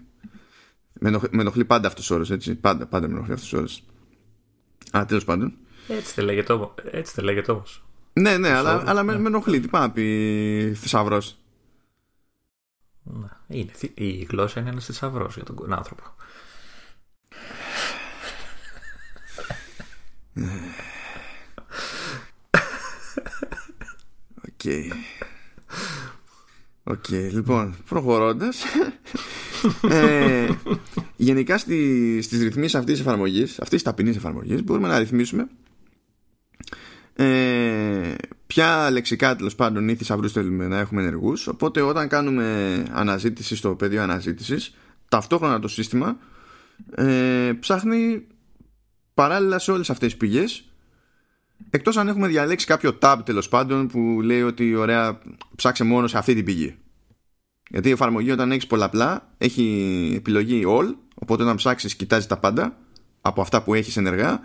Με 1.00 1.20
ενοχλεί 1.32 1.64
πάντα 1.64 1.88
αυτός 1.88 2.10
ο 2.10 2.14
όρος, 2.14 2.30
έτσι. 2.30 2.54
Πάντα, 2.54 2.86
πάντα 2.86 3.08
με 3.08 3.14
ενοχλεί 3.14 3.32
αυτός 3.32 3.52
ο 3.52 3.56
όρος. 3.56 3.82
Α, 4.96 5.04
τέλος 5.04 5.24
πάντων. 5.24 5.56
Έτσι 5.88 6.12
δεν 6.14 6.24
λέγεται, 6.24 6.54
έτσι 6.90 7.20
λέγεται 7.20 7.52
όμως. 7.52 7.84
Ναι, 8.12 8.38
ναι, 8.38 8.48
αλλά, 8.48 8.82
αλλά 8.86 9.02
με, 9.02 9.12
ναι. 9.12 9.18
με 9.18 9.28
ενοχλεί. 9.28 9.60
Τι 9.60 9.68
πάει 9.68 9.82
να 9.82 9.90
πει 9.90 10.72
θησαυρός. 10.76 11.38
Ναι. 13.02 13.28
Είναι, 13.46 13.70
η 13.94 14.10
γλώσσα 14.10 14.60
είναι 14.60 14.70
ένας 14.70 14.84
θησαυρός 14.84 15.34
για 15.34 15.44
τον 15.44 15.72
άνθρωπο. 15.72 16.14
Ok. 24.48 24.64
Ok, 26.84 27.08
λοιπόν, 27.08 27.76
προχωρώντας 27.88 28.64
ε, 29.90 30.48
Γενικά 31.16 31.58
στι, 31.58 32.18
στις 32.22 32.42
ρυθμίσεις 32.42 32.74
αυτής 32.74 32.96
της 32.96 33.06
εφαρμογής 33.06 33.50
Αυτής 33.50 33.68
της 33.68 33.82
ταπεινής 33.82 34.16
εφαρμογής 34.16 34.64
Μπορούμε 34.64 34.88
να 34.88 34.98
ρυθμίσουμε 34.98 35.48
ε, 37.14 38.14
Ποια 38.46 38.90
λεξικά 38.90 39.36
τέλος 39.36 39.54
πάντων 39.54 39.88
ή 39.88 39.94
θησαυρού 39.94 40.30
θέλουμε 40.30 40.66
να 40.66 40.78
έχουμε 40.78 41.00
ενεργούς 41.00 41.46
Οπότε 41.46 41.80
όταν 41.80 42.08
κάνουμε 42.08 42.82
αναζήτηση 42.92 43.56
στο 43.56 43.74
πεδίο 43.74 44.02
αναζήτησης 44.02 44.74
Ταυτόχρονα 45.08 45.60
το 45.60 45.68
σύστημα 45.68 46.18
ε, 46.94 47.52
Ψάχνει 47.60 48.26
παράλληλα 49.16 49.58
σε 49.58 49.70
όλες 49.70 49.90
αυτές 49.90 50.08
τις 50.08 50.16
πηγές 50.16 50.64
Εκτός 51.70 51.96
αν 51.96 52.08
έχουμε 52.08 52.28
διαλέξει 52.28 52.66
κάποιο 52.66 52.98
tab 53.02 53.18
τέλος 53.24 53.48
πάντων 53.48 53.86
που 53.86 54.20
λέει 54.22 54.42
ότι 54.42 54.74
ωραία 54.74 55.18
ψάξε 55.56 55.84
μόνο 55.84 56.06
σε 56.06 56.18
αυτή 56.18 56.34
την 56.34 56.44
πηγή. 56.44 56.76
Γιατί 57.70 57.88
η 57.88 57.92
εφαρμογή 57.92 58.30
όταν 58.30 58.52
έχεις 58.52 58.66
πολλαπλά 58.66 59.34
έχει 59.38 60.12
επιλογή 60.16 60.64
all, 60.66 60.94
οπότε 61.14 61.42
όταν 61.42 61.56
ψάξεις 61.56 61.94
κοιτάζεις 61.94 62.26
τα 62.26 62.38
πάντα 62.38 62.78
από 63.20 63.40
αυτά 63.40 63.62
που 63.62 63.74
έχεις 63.74 63.96
ενεργά 63.96 64.40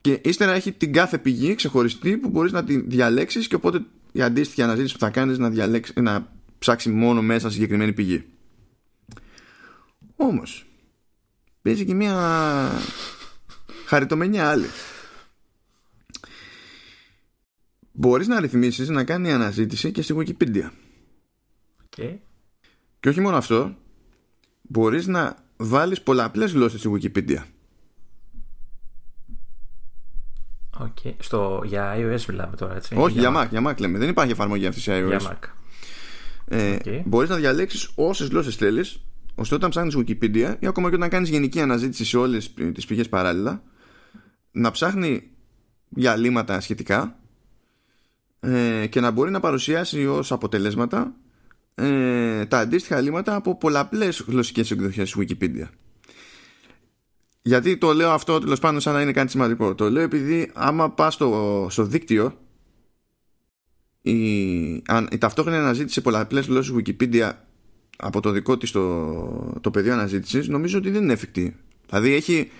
και 0.00 0.20
ύστερα 0.24 0.52
έχει 0.52 0.72
την 0.72 0.92
κάθε 0.92 1.18
πηγή 1.18 1.54
ξεχωριστή 1.54 2.16
που 2.16 2.28
μπορείς 2.28 2.52
να 2.52 2.64
τη 2.64 2.80
διαλέξεις 2.80 3.48
και 3.48 3.54
οπότε 3.54 3.82
η 4.12 4.22
αντίστοιχη 4.22 4.62
αναζήτηση 4.62 4.92
που 4.94 5.00
θα 5.00 5.10
κάνεις 5.10 5.38
να, 5.38 5.50
διαλέξεις, 5.50 5.94
να 5.96 6.32
ψάξεις 6.58 6.92
μόνο 6.92 7.22
μέσα 7.22 7.48
σε 7.48 7.54
συγκεκριμένη 7.54 7.92
πηγή. 7.92 8.24
Όμως, 10.16 10.66
παίζει 11.62 11.84
και 11.84 11.94
μια 11.94 12.14
χαριτωμένη 13.88 14.40
άλλη. 14.40 14.66
μπορείς 17.98 18.26
να 18.28 18.40
ρυθμίσεις 18.40 18.88
να 18.88 19.04
κάνει 19.04 19.32
αναζήτηση 19.32 19.92
και 19.92 20.02
στη 20.02 20.14
Wikipedia. 20.18 20.70
Okay. 21.96 22.16
Και 23.00 23.08
όχι 23.08 23.20
μόνο 23.20 23.36
αυτό, 23.36 23.76
μπορείς 24.62 25.06
να 25.06 25.36
βάλεις 25.56 26.02
πολλαπλές 26.02 26.52
γλώσσες 26.52 26.80
στη 26.80 26.90
Wikipedia. 26.92 27.42
Okay. 30.80 31.14
Στο, 31.18 31.62
για 31.64 31.94
iOS 31.96 32.24
μιλάμε 32.28 32.56
τώρα, 32.56 32.76
έτσι. 32.76 32.94
Όχι, 32.96 33.18
για, 33.18 33.32
Mac. 33.36 33.48
για 33.50 33.68
Mac 33.68 33.80
λέμε. 33.80 33.98
Δεν 33.98 34.08
υπάρχει 34.08 34.32
εφαρμογή 34.32 34.66
αυτή 34.66 34.80
σε 34.80 35.02
iOS. 35.02 35.06
Για 35.06 35.20
Mac. 35.20 35.48
Ε, 36.44 36.76
okay. 36.84 37.02
Μπορείς 37.04 37.28
να 37.28 37.36
διαλέξεις 37.36 37.90
όσες 37.94 38.28
γλώσσες 38.28 38.56
θέλεις, 38.56 39.00
ώστε 39.34 39.54
όταν 39.54 39.70
ψάχνεις 39.70 39.96
Wikipedia 39.96 40.56
ή 40.58 40.66
ακόμα 40.66 40.88
και 40.88 40.94
όταν 40.94 41.08
κάνεις 41.08 41.28
γενική 41.28 41.60
αναζήτηση 41.60 42.04
σε 42.04 42.16
όλες 42.16 42.54
τις 42.54 42.86
πηγές 42.86 43.08
παράλληλα, 43.08 43.62
να 44.58 44.70
ψάχνει 44.70 45.30
για 45.88 46.16
λύματα 46.16 46.60
σχετικά 46.60 47.18
ε, 48.40 48.86
και 48.86 49.00
να 49.00 49.10
μπορεί 49.10 49.30
να 49.30 49.40
παρουσιάσει 49.40 50.06
ως 50.06 50.32
αποτελέσματα 50.32 51.14
ε, 51.74 52.46
τα 52.46 52.58
αντίστοιχα 52.58 53.00
λύματα 53.00 53.34
από 53.34 53.56
πολλαπλές 53.56 54.24
γλωσσικές 54.26 54.70
εκδοχές 54.70 55.16
Wikipedia. 55.18 55.66
Γιατί 57.42 57.76
το 57.76 57.92
λέω 57.92 58.10
αυτό 58.10 58.38
τέλος 58.38 58.58
πάντων 58.58 58.80
σαν 58.80 58.94
να 58.94 59.00
είναι 59.00 59.12
κάτι 59.12 59.30
σημαντικό. 59.30 59.74
Το 59.74 59.90
λέω 59.90 60.02
επειδή 60.02 60.50
άμα 60.54 60.90
πας 60.90 61.14
στο, 61.14 61.66
στο 61.70 61.84
δίκτυο 61.84 62.38
η, 64.02 64.82
αν, 64.86 65.08
η 65.10 65.18
ταυτόχρονη 65.18 65.56
αναζήτηση 65.56 65.94
σε 65.94 66.00
πολλαπλές 66.00 66.46
γλώσσες 66.46 66.74
Wikipedia 66.76 67.32
από 67.96 68.20
το 68.20 68.30
δικό 68.30 68.56
της 68.56 68.70
το, 68.70 69.58
το 69.60 69.70
πεδίο 69.70 69.92
αναζήτησης 69.92 70.48
νομίζω 70.48 70.78
ότι 70.78 70.90
δεν 70.90 71.02
είναι 71.02 71.12
εφικτή. 71.12 71.56
Δηλαδή 71.86 72.12
έχει, 72.12 72.50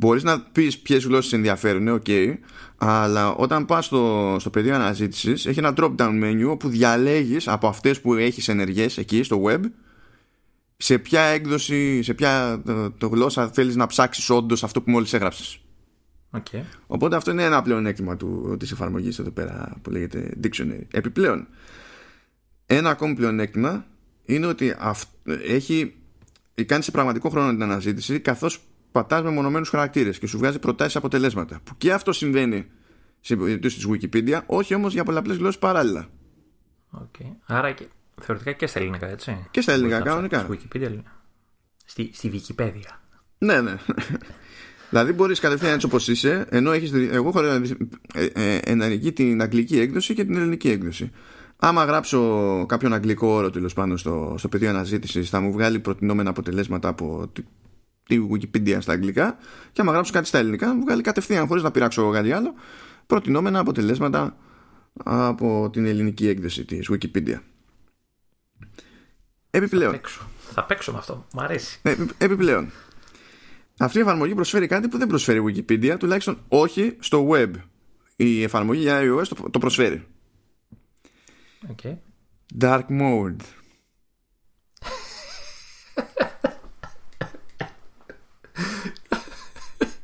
μπορείς 0.00 0.22
να 0.22 0.40
πεις 0.40 0.78
ποιες 0.78 1.04
γλώσσες 1.04 1.32
ενδιαφέρουν, 1.32 1.88
ok, 1.88 2.02
okay, 2.06 2.34
αλλά 2.76 3.34
όταν 3.34 3.64
πας 3.64 3.84
στο, 3.84 4.36
στο 4.40 4.50
πεδίο 4.50 4.74
αναζήτησης 4.74 5.46
έχει 5.46 5.58
ένα 5.58 5.74
drop 5.76 5.94
down 5.96 6.22
menu 6.22 6.48
όπου 6.48 6.68
διαλέγεις 6.68 7.48
από 7.48 7.68
αυτές 7.68 8.00
που 8.00 8.14
έχεις 8.14 8.48
ενεργές 8.48 8.98
εκεί 8.98 9.22
στο 9.22 9.42
web 9.46 9.60
σε 10.76 10.98
ποια 10.98 11.20
έκδοση, 11.20 12.02
σε 12.02 12.14
ποια 12.14 12.62
το, 12.64 12.90
το 12.90 13.06
γλώσσα 13.08 13.48
θέλεις 13.48 13.76
να 13.76 13.86
ψάξεις 13.86 14.30
όντως 14.30 14.64
αυτό 14.64 14.82
που 14.82 14.90
μόλις 14.90 15.12
έγραψες. 15.12 15.60
Okay. 16.32 16.62
Οπότε 16.86 17.16
αυτό 17.16 17.30
είναι 17.30 17.44
ένα 17.44 17.62
πλεονέκτημα 17.62 18.16
του, 18.16 18.56
της 18.58 18.70
εφαρμογής 18.70 19.18
εδώ 19.18 19.30
πέρα 19.30 19.76
που 19.82 19.90
λέγεται 19.90 20.30
Dictionary. 20.42 20.82
Επιπλέον, 20.90 21.46
ένα 22.66 22.90
ακόμη 22.90 23.14
πλεονέκτημα 23.14 23.86
είναι 24.24 24.46
ότι 24.46 24.74
αυ, 24.78 25.02
έχει, 25.46 25.94
κάνει 26.66 26.82
σε 26.82 26.90
πραγματικό 26.90 27.28
χρόνο 27.28 27.50
την 27.50 27.62
αναζήτηση 27.62 28.20
καθώς 28.20 28.67
πατάς 28.92 29.22
με 29.22 29.30
μονομένους 29.30 29.68
χαρακτήρες 29.68 30.18
και 30.18 30.26
σου 30.26 30.38
βγάζει 30.38 30.58
προτάσεις 30.58 30.96
αποτελέσματα. 30.96 31.60
Που 31.64 31.76
και 31.76 31.92
αυτό 31.92 32.12
συμβαίνει 32.12 32.66
σε 33.20 33.36
περίπτωση 33.36 33.76
της 33.76 33.86
Wikipedia, 33.90 34.40
όχι 34.46 34.74
όμως 34.74 34.92
για 34.92 35.04
πολλαπλές 35.04 35.36
γλώσσες 35.36 35.58
παράλληλα. 35.58 36.08
Okay. 36.94 37.26
Άρα 37.46 37.72
και, 37.72 37.86
θεωρητικά 38.20 38.52
και 38.52 38.66
στα 38.66 38.80
ελληνικά, 38.80 39.08
έτσι. 39.08 39.46
Και 39.50 39.60
στα 39.60 39.72
ελληνικά, 39.72 40.00
κανονικά. 40.00 40.38
Στη 40.38 40.68
Wikipedia, 40.72 41.02
στη, 41.84 42.10
στη 42.12 42.30
Wikipedia. 42.34 42.98
Ναι, 43.38 43.60
ναι. 43.60 43.76
δηλαδή 44.90 45.12
μπορείς 45.12 45.40
κατευθείαν 45.40 45.72
έτσι 45.72 45.86
όπως 45.86 46.08
είσαι, 46.08 46.46
ενώ 46.50 46.72
έχεις, 46.72 46.92
εγώ 46.92 47.28
έχω 47.28 47.42
ε, 47.42 48.24
ε, 48.32 48.58
ενεργεί 48.64 49.12
την 49.12 49.42
αγγλική 49.42 49.78
έκδοση 49.78 50.14
και 50.14 50.24
την 50.24 50.36
ελληνική 50.36 50.70
έκδοση. 50.70 51.10
Άμα 51.56 51.84
γράψω 51.84 52.64
κάποιον 52.68 52.92
αγγλικό 52.92 53.28
όρο 53.28 53.50
τέλος 53.50 53.72
πάνω 53.72 53.96
στο, 53.96 54.34
στο 54.38 54.48
πεδίο 54.48 54.68
αναζήτησης, 54.68 55.28
θα 55.30 55.40
μου 55.40 55.52
βγάλει 55.52 55.78
προτινόμενα 55.78 56.30
αποτελέσματα 56.30 56.88
από 56.88 57.30
τη 58.08 58.26
Wikipedia 58.32 58.78
στα 58.80 58.92
αγγλικά 58.92 59.36
και 59.72 59.80
άμα 59.80 59.92
γράψω 59.92 60.12
κάτι 60.12 60.26
στα 60.26 60.38
ελληνικά 60.38 60.74
μου 60.74 60.80
βγάλει 60.80 61.02
κατευθείαν 61.02 61.46
χωρίς 61.46 61.62
να 61.62 61.70
πειράξω 61.70 62.10
κάτι 62.10 62.32
άλλο 62.32 62.54
προτινόμενα 63.06 63.58
αποτελέσματα 63.58 64.36
από 65.04 65.70
την 65.72 65.86
ελληνική 65.86 66.28
έκδοση 66.28 66.64
της 66.64 66.90
Wikipedia. 66.92 67.38
Επιπλέον. 69.50 69.90
Θα 69.90 69.98
παίξω, 69.98 70.20
θα 70.52 70.64
παίξω 70.64 70.92
με 70.92 70.98
αυτό. 70.98 71.26
Μ' 71.32 71.40
αρέσει. 71.40 71.78
Ε, 71.82 71.96
επιπλέον. 72.18 72.70
Αυτή 73.78 73.98
η 73.98 74.00
εφαρμογή 74.00 74.34
προσφέρει 74.34 74.66
κάτι 74.66 74.88
που 74.88 74.98
δεν 74.98 75.08
προσφέρει 75.08 75.38
η 75.38 75.42
Wikipedia, 75.46 75.96
τουλάχιστον 75.98 76.38
όχι 76.48 76.96
στο 76.98 77.28
web. 77.30 77.50
Η 78.16 78.42
εφαρμογή 78.42 78.80
για 78.80 79.00
iOS 79.02 79.26
το, 79.26 79.50
το 79.50 79.58
προσφέρει. 79.58 80.06
Okay. 81.76 81.96
Dark 82.60 82.84
mode. 82.88 83.36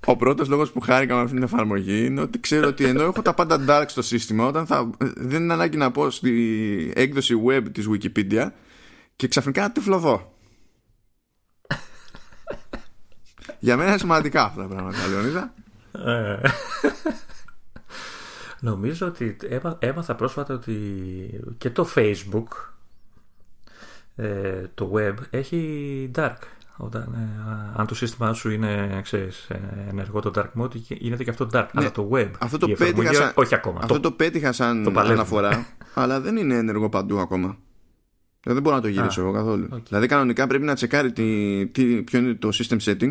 Ο 0.05 0.17
πρώτος 0.17 0.49
λόγος 0.49 0.73
που 0.73 0.81
χάρηκα 0.81 1.15
με 1.15 1.21
αυτή 1.21 1.35
την 1.35 1.43
εφαρμογή 1.43 2.05
είναι 2.05 2.21
ότι 2.21 2.41
ξέρω 2.41 2.69
ότι 2.69 2.85
ενώ 2.85 3.03
έχω 3.03 3.23
τα 3.23 3.35
πάντα 3.35 3.65
dark 3.69 3.85
στο 3.89 4.03
σύστημα, 4.03 4.47
όταν 4.47 4.67
θα, 4.67 4.91
δεν 5.17 5.43
είναι 5.43 5.53
ανάγκη 5.53 5.77
να 5.77 5.91
πω 5.91 6.11
στη 6.11 6.93
έκδοση 6.95 7.35
web 7.47 7.63
της 7.73 7.89
Wikipedia 7.91 8.49
και 9.17 9.29
ξαφνικά 9.29 9.63
να 9.63 9.73
τυφλωθώ. 9.73 10.33
Για 13.59 13.77
μένα 13.77 13.89
είναι 13.89 13.99
σημαντικά 13.99 14.45
αυτά 14.45 14.63
τα 14.63 14.69
πράγματα, 14.69 15.07
Λεωνίδα. 15.09 15.55
Ε. 15.93 16.41
Νομίζω 18.61 19.07
ότι 19.07 19.37
έμαθα 19.79 20.15
πρόσφατα 20.15 20.55
ότι 20.55 20.75
και 21.59 21.71
το 21.71 21.89
Facebook, 21.95 22.49
ε, 24.17 24.67
το 24.75 24.93
web, 24.95 25.15
έχει 25.31 26.11
dark. 26.15 26.37
Όταν, 26.77 27.03
ε, 27.03 27.73
αν 27.77 27.87
το 27.87 27.95
σύστημά 27.95 28.33
σου 28.33 28.51
είναι 28.51 29.01
ξέρεις, 29.03 29.49
ε, 29.49 29.87
ενεργό 29.89 30.21
το 30.21 30.31
dark 30.35 30.63
mode, 30.63 30.75
γίνεται 30.75 31.25
και 31.25 31.31
αυτό 31.31 31.45
dark. 31.45 31.51
Ναι, 31.53 31.69
αλλά 31.73 31.91
το 31.91 32.09
web. 32.13 32.31
Αυτό 32.39 32.59
το 32.59 32.69
πέτυχα 32.69 33.13
σαν, 33.13 33.33
όχι 33.35 33.55
ακόμα. 33.55 33.79
Αυτό 33.83 33.95
το, 33.95 34.01
το 34.01 34.13
πέτυχα 34.13 34.53
σαν 34.53 34.99
αναφορά, 34.99 35.67
αλλά 35.95 36.21
δεν 36.21 36.37
είναι 36.37 36.55
ενεργό 36.55 36.89
παντού 36.89 37.19
ακόμα. 37.19 37.57
Δεν 38.47 38.63
μπορώ 38.63 38.77
να 38.77 38.83
το 38.83 38.89
γυρίσω 38.89 39.21
εγώ 39.21 39.33
καθόλου. 39.33 39.69
Okay. 39.73 39.83
Δηλαδή, 39.89 40.07
κανονικά 40.07 40.47
πρέπει 40.47 40.65
να 40.65 40.75
τσεκάρει 40.75 41.13
τι, 41.13 41.67
τι, 41.67 42.03
ποιο 42.03 42.19
είναι 42.19 42.35
το 42.35 42.49
system 42.53 42.79
setting 42.79 43.11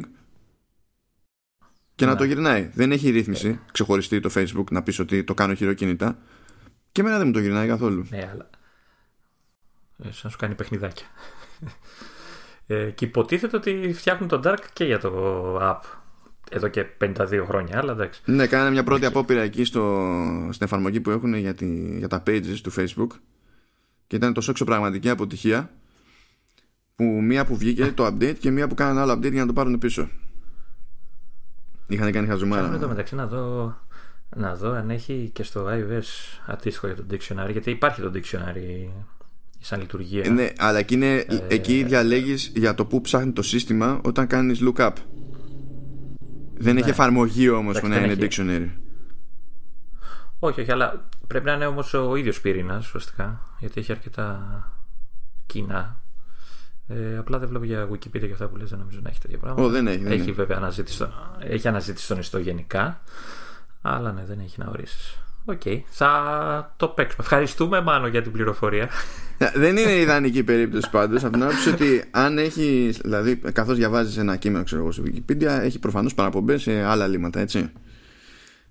και 1.95 2.05
να, 2.05 2.11
να 2.11 2.17
το 2.17 2.23
γυρνάει. 2.23 2.69
Δεν 2.73 2.91
έχει 2.91 3.09
ρύθμιση 3.09 3.59
yeah. 3.59 3.67
ξεχωριστή 3.71 4.19
το 4.19 4.29
Facebook 4.35 4.71
να 4.71 4.83
πεις 4.83 4.99
ότι 4.99 5.23
το 5.23 5.33
κάνω 5.33 5.53
χειροκίνητα. 5.53 6.17
Και 6.91 7.01
εμένα 7.01 7.17
δεν 7.17 7.27
μου 7.27 7.33
το 7.33 7.39
γυρνάει 7.39 7.67
καθόλου. 7.67 8.05
Ναι, 8.09 8.29
αλλά. 8.33 8.49
Ε, 10.03 10.11
σαν 10.11 10.31
σου 10.31 10.37
κάνει 10.37 10.55
παιχνιδάκια. 10.55 11.05
Ε, 12.67 12.89
και 12.89 13.05
υποτίθεται 13.05 13.57
ότι 13.57 13.93
φτιάχνουν 13.93 14.29
το 14.29 14.41
Dark 14.43 14.63
και 14.73 14.83
για 14.83 14.99
το 14.99 15.11
app 15.61 15.79
εδώ 16.49 16.67
και 16.67 16.85
52 17.01 17.43
χρόνια, 17.47 17.77
αλλά 17.77 17.91
εντάξει. 17.91 18.21
Ναι, 18.25 18.47
κάνανε 18.47 18.69
μια 18.69 18.83
πρώτη 18.83 19.05
απόπειρα 19.05 19.41
εκεί 19.41 19.63
στο, 19.63 20.09
στην 20.51 20.65
εφαρμογή 20.65 21.01
που 21.01 21.09
έχουν 21.09 21.33
για, 21.33 21.53
τη, 21.53 21.97
για 21.97 22.07
τα 22.07 22.23
pages 22.27 22.57
του 22.63 22.71
Facebook 22.73 23.07
και 24.07 24.15
ήταν 24.15 24.33
τόσο 24.33 24.51
εξωπραγματική 24.51 25.09
αποτυχία 25.09 25.69
που 26.95 27.03
μία 27.03 27.45
που 27.45 27.57
βγήκε 27.57 27.91
το 27.91 28.05
update 28.05 28.35
και 28.39 28.51
μία 28.51 28.67
που 28.67 28.75
κάνανε 28.75 28.99
άλλο 28.99 29.13
update 29.13 29.31
για 29.31 29.41
να 29.41 29.47
το 29.47 29.53
πάρουν 29.53 29.77
πίσω. 29.77 30.09
Είχαν 31.87 32.11
κάνει 32.11 32.27
χαζουμάρα. 32.27 32.73
Εδώ 32.73 32.87
μεταξύ 32.87 33.15
να 33.15 33.27
δω, 33.27 33.75
να 34.35 34.55
δω 34.55 34.71
αν 34.71 34.89
έχει 34.89 35.29
και 35.33 35.43
στο 35.43 35.67
iOS 35.67 36.39
αντίστοιχο 36.45 36.87
για 36.87 36.95
το 36.95 37.05
dictionary, 37.11 37.51
γιατί 37.51 37.71
υπάρχει 37.71 38.01
το 38.01 38.11
dictionary 38.13 38.89
σαν 39.63 39.79
λειτουργία. 39.79 40.23
Ε, 40.25 40.29
ναι, 40.29 40.49
αλλά 40.57 40.79
εκεί, 40.79 40.93
είναι, 40.93 41.15
ε, 41.15 41.39
εκεί 41.47 41.83
διαλέγεις 41.83 42.51
για 42.55 42.75
το 42.75 42.85
που 42.85 43.01
ψάχνει 43.01 43.31
το 43.31 43.41
σύστημα 43.41 44.01
όταν 44.03 44.27
κάνεις 44.27 44.59
lookup. 44.61 44.91
Δεν 46.53 46.75
έχει 46.75 46.85
ναι. 46.85 46.91
εφαρμογή 46.91 47.49
όμως 47.49 47.79
που 47.79 47.87
να 47.87 47.97
είναι 47.97 48.15
dictionary. 48.19 48.69
Όχι, 50.39 50.61
όχι, 50.61 50.71
αλλά 50.71 51.09
πρέπει 51.27 51.45
να 51.45 51.53
είναι 51.53 51.65
όμως 51.65 51.93
ο 51.93 52.15
ίδιος 52.15 52.41
πυρήνας 52.41 52.85
ουσιαστικά, 52.85 53.41
γιατί 53.59 53.79
έχει 53.79 53.91
αρκετά 53.91 54.41
κοινά. 55.45 56.01
Ε, 56.87 57.17
απλά 57.17 57.39
δεν 57.39 57.47
βλέπω 57.47 57.65
για 57.65 57.89
Wikipedia 57.89 58.19
και 58.19 58.31
αυτά 58.31 58.47
που 58.47 58.57
λες, 58.57 58.69
δεν 58.69 58.79
νομίζω 58.79 58.99
να 59.03 59.09
έχει 59.09 59.19
τέτοια 59.19 59.37
πράγματα. 59.37 59.67
Oh, 59.67 59.71
δεν 59.71 59.87
έχει, 59.87 60.03
δεν 60.03 60.11
έχει 60.11 60.31
βέβαια 60.31 60.57
αναζήτηση, 60.57 61.07
έχει 61.39 61.67
αναζήτηση 61.67 62.05
στον 62.05 62.19
ιστό 62.19 62.37
γενικά, 62.37 63.01
αλλά 63.81 64.11
ναι, 64.11 64.23
δεν 64.25 64.39
έχει 64.39 64.59
να 64.59 64.69
ορίσεις. 64.69 65.22
Ok, 65.45 65.61
okay. 65.65 65.81
θα 65.89 66.73
το 66.77 66.87
παίξουμε. 66.87 67.23
Ευχαριστούμε 67.23 67.81
μάλλον 67.81 68.09
για 68.09 68.21
την 68.21 68.31
πληροφορία. 68.31 68.89
Ε, 69.37 69.51
δεν 69.55 69.77
είναι 69.77 69.91
ιδανική 69.91 70.43
περίπτωση 70.43 70.89
πάντως. 70.89 71.23
Από 71.23 71.33
την 71.33 71.43
άποψη 71.43 71.69
ότι 71.69 72.03
αν 72.11 72.37
έχει, 72.37 72.93
δηλαδή, 73.01 73.35
καθώς 73.35 73.77
διαβάζεις 73.77 74.17
ένα 74.17 74.35
κείμενο, 74.35 74.63
ξέρω 74.63 74.81
εγώ, 74.81 74.91
στο 74.91 75.03
Wikipedia, 75.05 75.59
έχει 75.61 75.79
προφανώς 75.79 76.13
παραπομπές 76.13 76.61
σε 76.61 76.83
άλλα 76.83 77.07
λίμματα, 77.07 77.39
έτσι. 77.39 77.71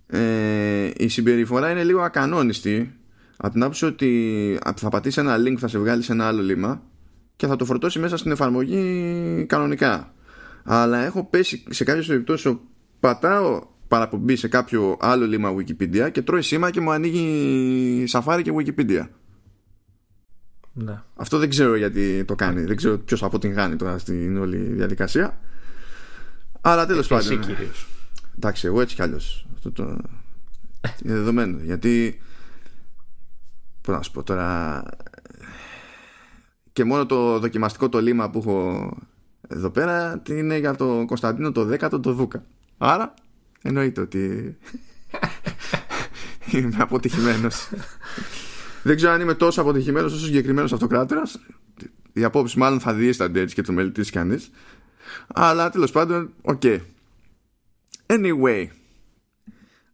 Ε, 0.06 0.90
η 0.96 1.08
συμπεριφορά 1.08 1.70
είναι 1.70 1.84
λίγο 1.84 2.00
ακανόνιστη 2.00 2.94
από 3.36 3.52
την 3.52 3.62
άποψη 3.62 3.84
ότι 3.84 4.58
θα 4.76 4.88
πατήσεις 4.88 5.18
ένα 5.18 5.36
link, 5.36 5.56
θα 5.58 5.68
σε 5.68 5.78
βγάλει 5.78 6.02
σε 6.02 6.12
ένα 6.12 6.26
άλλο 6.26 6.42
λίμα 6.42 6.82
και 7.36 7.46
θα 7.46 7.56
το 7.56 7.64
φορτώσει 7.64 7.98
μέσα 7.98 8.16
στην 8.16 8.30
εφαρμογή 8.30 9.44
κανονικά. 9.48 10.12
Αλλά 10.64 10.98
έχω 10.98 11.24
πέσει 11.24 11.64
σε 11.70 11.84
κάποιες 11.84 12.06
περιπτώσεις 12.06 12.56
πατάω 13.00 13.62
παραπομπή 13.92 14.36
σε 14.36 14.48
κάποιο 14.48 14.96
άλλο 15.00 15.26
λίμα 15.26 15.54
Wikipedia 15.54 16.08
και 16.12 16.22
τρώει 16.22 16.42
σήμα 16.42 16.70
και 16.70 16.80
μου 16.80 16.90
ανοίγει 16.90 18.04
Safari 18.08 18.40
και 18.42 18.52
Wikipedia. 18.56 19.06
Ναι. 20.72 21.02
Αυτό 21.16 21.38
δεν 21.38 21.48
ξέρω 21.48 21.76
γιατί 21.76 22.24
το 22.24 22.34
κάνει. 22.34 22.64
Δεν 22.64 22.76
ξέρω 22.76 22.98
ποιος 22.98 23.22
αποτυγχάνει 23.22 23.76
τώρα 23.76 23.98
στην 23.98 24.36
όλη 24.36 24.56
διαδικασία. 24.56 25.38
Αλλά 26.60 26.86
τέλος 26.86 27.06
πάντων. 27.06 27.40
Εντάξει, 28.36 28.66
εγώ 28.66 28.80
έτσι 28.80 28.94
κι 28.94 29.02
αλλιώ. 29.02 29.20
Αυτό 29.54 29.72
το. 29.72 29.82
είναι 31.04 31.14
δεδομένο. 31.14 31.58
Γιατί. 31.62 32.20
Πώ 33.80 33.92
να 33.92 34.02
σου 34.02 34.10
πω 34.10 34.22
τώρα; 34.22 34.82
Και 36.72 36.84
μόνο 36.84 37.06
το 37.06 37.38
δοκιμαστικό 37.38 37.88
το 37.88 38.00
λίμα 38.00 38.30
που 38.30 38.38
έχω 38.38 38.96
εδώ 39.48 39.70
πέρα 39.70 40.22
είναι 40.28 40.58
για 40.58 40.74
το 40.74 41.04
Κωνσταντίνο 41.06 41.52
το 41.52 41.68
10ο 41.72 42.02
το 42.02 42.12
Δούκα. 42.12 42.44
Άρα 42.78 43.14
εννοείται 43.62 44.00
ότι 44.00 44.56
είμαι 46.52 46.76
αποτυχημένος. 46.78 47.68
Δεν 48.82 48.96
ξέρω 48.96 49.12
αν 49.12 49.20
είμαι 49.20 49.34
τόσο 49.34 49.60
αποτυχημένος 49.60 50.12
όσο 50.12 50.21
ο 50.21 50.24
συγκεκριμένος 50.24 50.72
αυτοκράτορας. 50.72 51.40
Η 52.12 52.24
απόψη 52.24 52.58
μάλλον 52.58 52.80
θα 52.80 52.94
διίστανται 52.94 53.40
έτσι 53.40 53.54
και 53.54 53.62
το 53.62 53.72
μελετήσει 53.72 54.12
κανείς. 54.12 54.50
Αλλά 55.26 55.70
τέλος 55.70 55.90
πάντων, 55.90 56.32
ok. 56.42 56.60
Okay. 56.64 56.78
Anyway. 58.06 58.66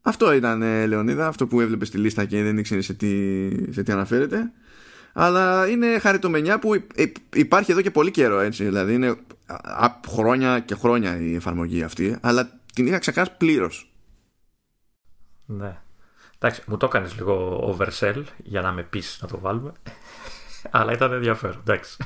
Αυτό 0.02 0.32
ήταν, 0.32 0.62
ε, 0.62 0.86
Λεωνίδα, 0.86 1.26
αυτό 1.26 1.46
που 1.46 1.60
έβλεπες 1.60 1.88
στη 1.88 1.98
λίστα 1.98 2.24
και 2.24 2.42
δεν 2.42 2.58
ήξερες 2.58 2.84
σε 2.84 2.94
τι, 2.94 3.48
σε 3.70 3.82
τι 3.82 3.92
αναφέρεται. 3.92 4.52
Αλλά 5.12 5.68
είναι 5.68 5.98
χαριτωμενιά 5.98 6.58
που 6.58 6.84
υπάρχει 7.34 7.72
εδώ 7.72 7.80
και 7.80 7.90
πολύ 7.90 8.10
καιρό, 8.10 8.40
έτσι. 8.40 8.64
Δηλαδή 8.64 8.94
είναι 8.94 9.16
χρόνια 10.08 10.60
και 10.60 10.74
χρόνια 10.74 11.20
η 11.20 11.34
εφαρμογή 11.34 11.82
αυτή. 11.82 12.16
Αλλά 12.20 12.57
την 12.78 12.86
είχα 12.86 12.98
ξεχάσει 12.98 13.30
πλήρως. 13.36 13.92
Ναι. 15.46 15.80
Εντάξει, 16.38 16.62
μου 16.66 16.76
το 16.76 16.86
έκανες 16.86 17.14
λίγο 17.14 17.76
oversell 17.78 18.22
για 18.36 18.60
να 18.60 18.72
με 18.72 18.82
πει 18.82 19.02
να 19.20 19.28
το 19.28 19.38
βάλουμε. 19.38 19.72
Αλλά 20.70 20.92
ήταν 20.92 21.12
ενδιαφέρον, 21.12 21.58
εντάξει. 21.60 21.96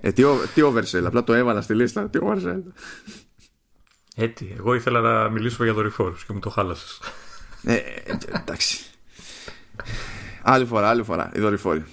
Ε, 0.00 0.12
τι, 0.12 0.22
τι 0.54 0.62
oversell, 0.64 1.04
απλά 1.04 1.24
το 1.24 1.32
έβαλα 1.32 1.60
στη 1.60 1.74
λίστα. 1.74 2.08
Τι 2.08 2.18
oversell. 2.22 2.62
Έτσι, 4.16 4.48
ε, 4.52 4.54
εγώ 4.58 4.74
ήθελα 4.74 5.00
να 5.00 5.28
μιλήσω 5.28 5.64
για 5.64 5.72
δορυφόρους 5.72 6.24
και 6.24 6.32
μου 6.32 6.38
το 6.38 6.50
χάλασες. 6.50 7.00
Ε, 7.62 7.74
ε, 7.74 8.16
εντάξει. 8.28 8.84
άλλη 10.42 10.66
φορά, 10.66 10.88
άλλη 10.88 11.02
φορά, 11.02 11.30
οι 11.34 11.40
δορυφόροι. 11.40 11.84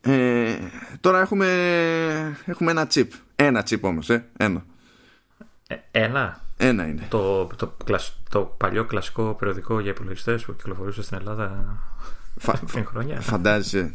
Ε, 0.00 0.58
τώρα 1.00 1.20
έχουμε, 1.20 1.46
έχουμε 2.44 2.70
ένα 2.70 2.86
chip. 2.94 3.08
Ένα 3.36 3.64
chip 3.68 3.80
όμως, 3.80 4.10
ε, 4.10 4.28
ένα. 4.36 4.64
Ε, 5.66 5.76
ένα; 5.90 6.41
Ένα 6.64 6.86
είναι. 6.86 7.06
Το, 7.08 7.46
το, 7.56 7.74
το 8.30 8.40
παλιό 8.40 8.84
κλασικό 8.84 9.36
περιοδικό 9.38 9.80
για 9.80 9.90
υπολογιστές 9.90 10.44
που 10.44 10.56
κυκλοφορούσε 10.56 11.02
στην 11.02 11.16
Ελλάδα 11.18 11.78
Φα, 12.38 12.52
πριν 12.72 12.86
χρόνια. 12.86 13.20
Φαντάζεσαι. 13.20 13.94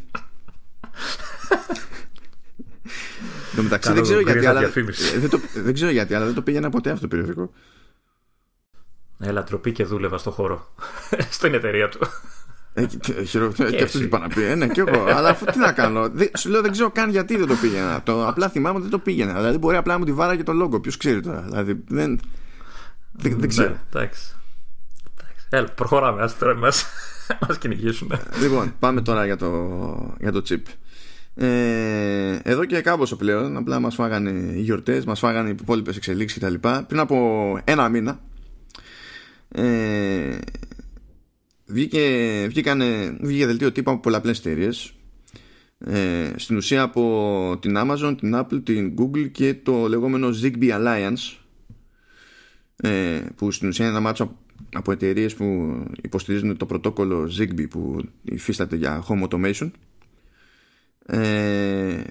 το 3.56 3.62
μεταξύ 3.62 3.92
δεν 3.92 4.02
ξέρω, 4.02 4.20
γιατί, 4.20 4.46
αλλά, 4.46 4.60
δεν, 5.18 5.30
το, 5.30 5.40
δεν 5.54 5.74
ξέρω 5.74 5.90
γιατί, 5.90 6.14
αλλά 6.14 6.24
δεν 6.24 6.34
το 6.34 6.42
πήγαινα 6.42 6.70
ποτέ 6.70 6.90
αυτό 6.90 7.00
το 7.00 7.08
περιοδικό. 7.08 7.52
Έλα, 9.18 9.44
τροπή 9.44 9.72
και 9.72 9.84
δούλευα 9.84 10.18
στο 10.18 10.30
χώρο. 10.30 10.74
Στην 11.30 11.54
εταιρεία 11.54 11.88
του. 11.88 11.98
Ε, 12.74 12.86
και 13.70 13.82
αυτός 13.82 14.00
είπα 14.00 14.18
να 14.18 14.28
πει. 14.28 14.42
Ε, 14.42 14.54
ναι, 14.54 14.68
και 14.68 14.80
εγώ. 14.80 15.04
Αλλά 15.04 15.28
αυτό 15.28 15.44
τι 15.44 15.58
να 15.58 15.72
κάνω. 15.72 16.10
Σου 16.36 16.48
λέω 16.48 16.62
δεν 16.62 16.70
ξέρω 16.70 16.90
καν 16.90 17.10
γιατί 17.10 17.36
δεν 17.36 17.46
το 17.46 17.54
πήγαινα. 17.54 18.02
Το, 18.02 18.28
απλά 18.28 18.48
θυμάμαι 18.48 18.74
ότι 18.74 18.82
δεν 18.82 18.90
το 18.90 18.98
πήγαινα. 18.98 19.34
Δηλαδή 19.34 19.58
μπορεί 19.58 19.76
απλά 19.76 19.92
να 19.92 19.98
μου 19.98 20.04
τη 20.04 20.12
βάρα 20.12 20.36
και 20.36 20.42
το 20.42 20.52
λόγο. 20.52 20.80
Ποιος 20.80 20.96
ξέρει 20.96 21.20
τώρα. 21.20 21.40
Δηλαδή 21.40 21.82
δεν. 21.88 22.20
Δεν, 23.18 23.38
δεν 23.38 23.48
ξέρω. 23.48 23.68
Ναι, 23.68 23.76
εντάξει. 23.88 24.32
Έλα, 25.50 25.68
προχωράμε. 25.68 26.22
Α 26.22 26.30
τώρα 26.38 26.54
μα 26.54 26.70
μας 27.48 27.58
κυνηγήσουν. 27.60 28.12
Λοιπόν, 28.42 28.74
πάμε 28.78 29.00
τώρα 29.00 29.24
για 29.24 29.36
το, 29.36 30.16
για 30.20 30.32
το 30.32 30.42
chip. 30.48 30.62
Ε, 31.34 32.38
εδώ 32.42 32.64
και 32.64 32.80
κάμποσο 32.80 33.16
πλέον, 33.16 33.56
απλά 33.56 33.80
μας 33.80 33.94
φάγανε 33.94 34.30
οι 34.30 34.60
γιορτές, 34.60 35.04
μας 35.04 35.18
φάγανε 35.18 35.48
οι 35.48 35.54
υπόλοιπες 35.60 35.96
εξελίξεις 35.96 36.42
κτλ. 36.42 36.54
Πριν 36.86 37.00
από 37.00 37.58
ένα 37.64 37.88
μήνα, 37.88 38.20
ε, 39.48 40.38
βγήκε, 41.66 42.46
βγήκανε, 42.48 43.16
βγήκε 43.20 43.46
δελτίο 43.46 43.72
τύπου 43.72 43.90
από 43.90 44.00
πολλαπλές 44.00 44.38
εταιρείες. 44.38 44.92
Ε, 45.78 46.32
στην 46.36 46.56
ουσία 46.56 46.82
από 46.82 47.58
την 47.60 47.74
Amazon, 47.78 48.14
την 48.20 48.36
Apple, 48.36 48.60
την 48.64 48.94
Google 48.98 49.30
και 49.32 49.54
το 49.54 49.88
λεγόμενο 49.88 50.28
Zigbee 50.42 50.70
Alliance 50.70 51.37
ε, 52.82 53.20
που 53.36 53.50
στην 53.50 53.68
ουσία 53.68 53.84
είναι 53.84 53.94
ένα 53.94 54.02
μάτσο 54.02 54.36
από 54.72 54.92
εταιρείες 54.92 55.34
που 55.34 55.78
υποστηρίζουν 56.02 56.56
το 56.56 56.66
πρωτόκολλο 56.66 57.30
Zigbee 57.38 57.68
που 57.70 58.04
υφίσταται 58.22 58.76
για 58.76 59.04
home 59.08 59.28
automation 59.28 59.70
ε, 61.06 62.02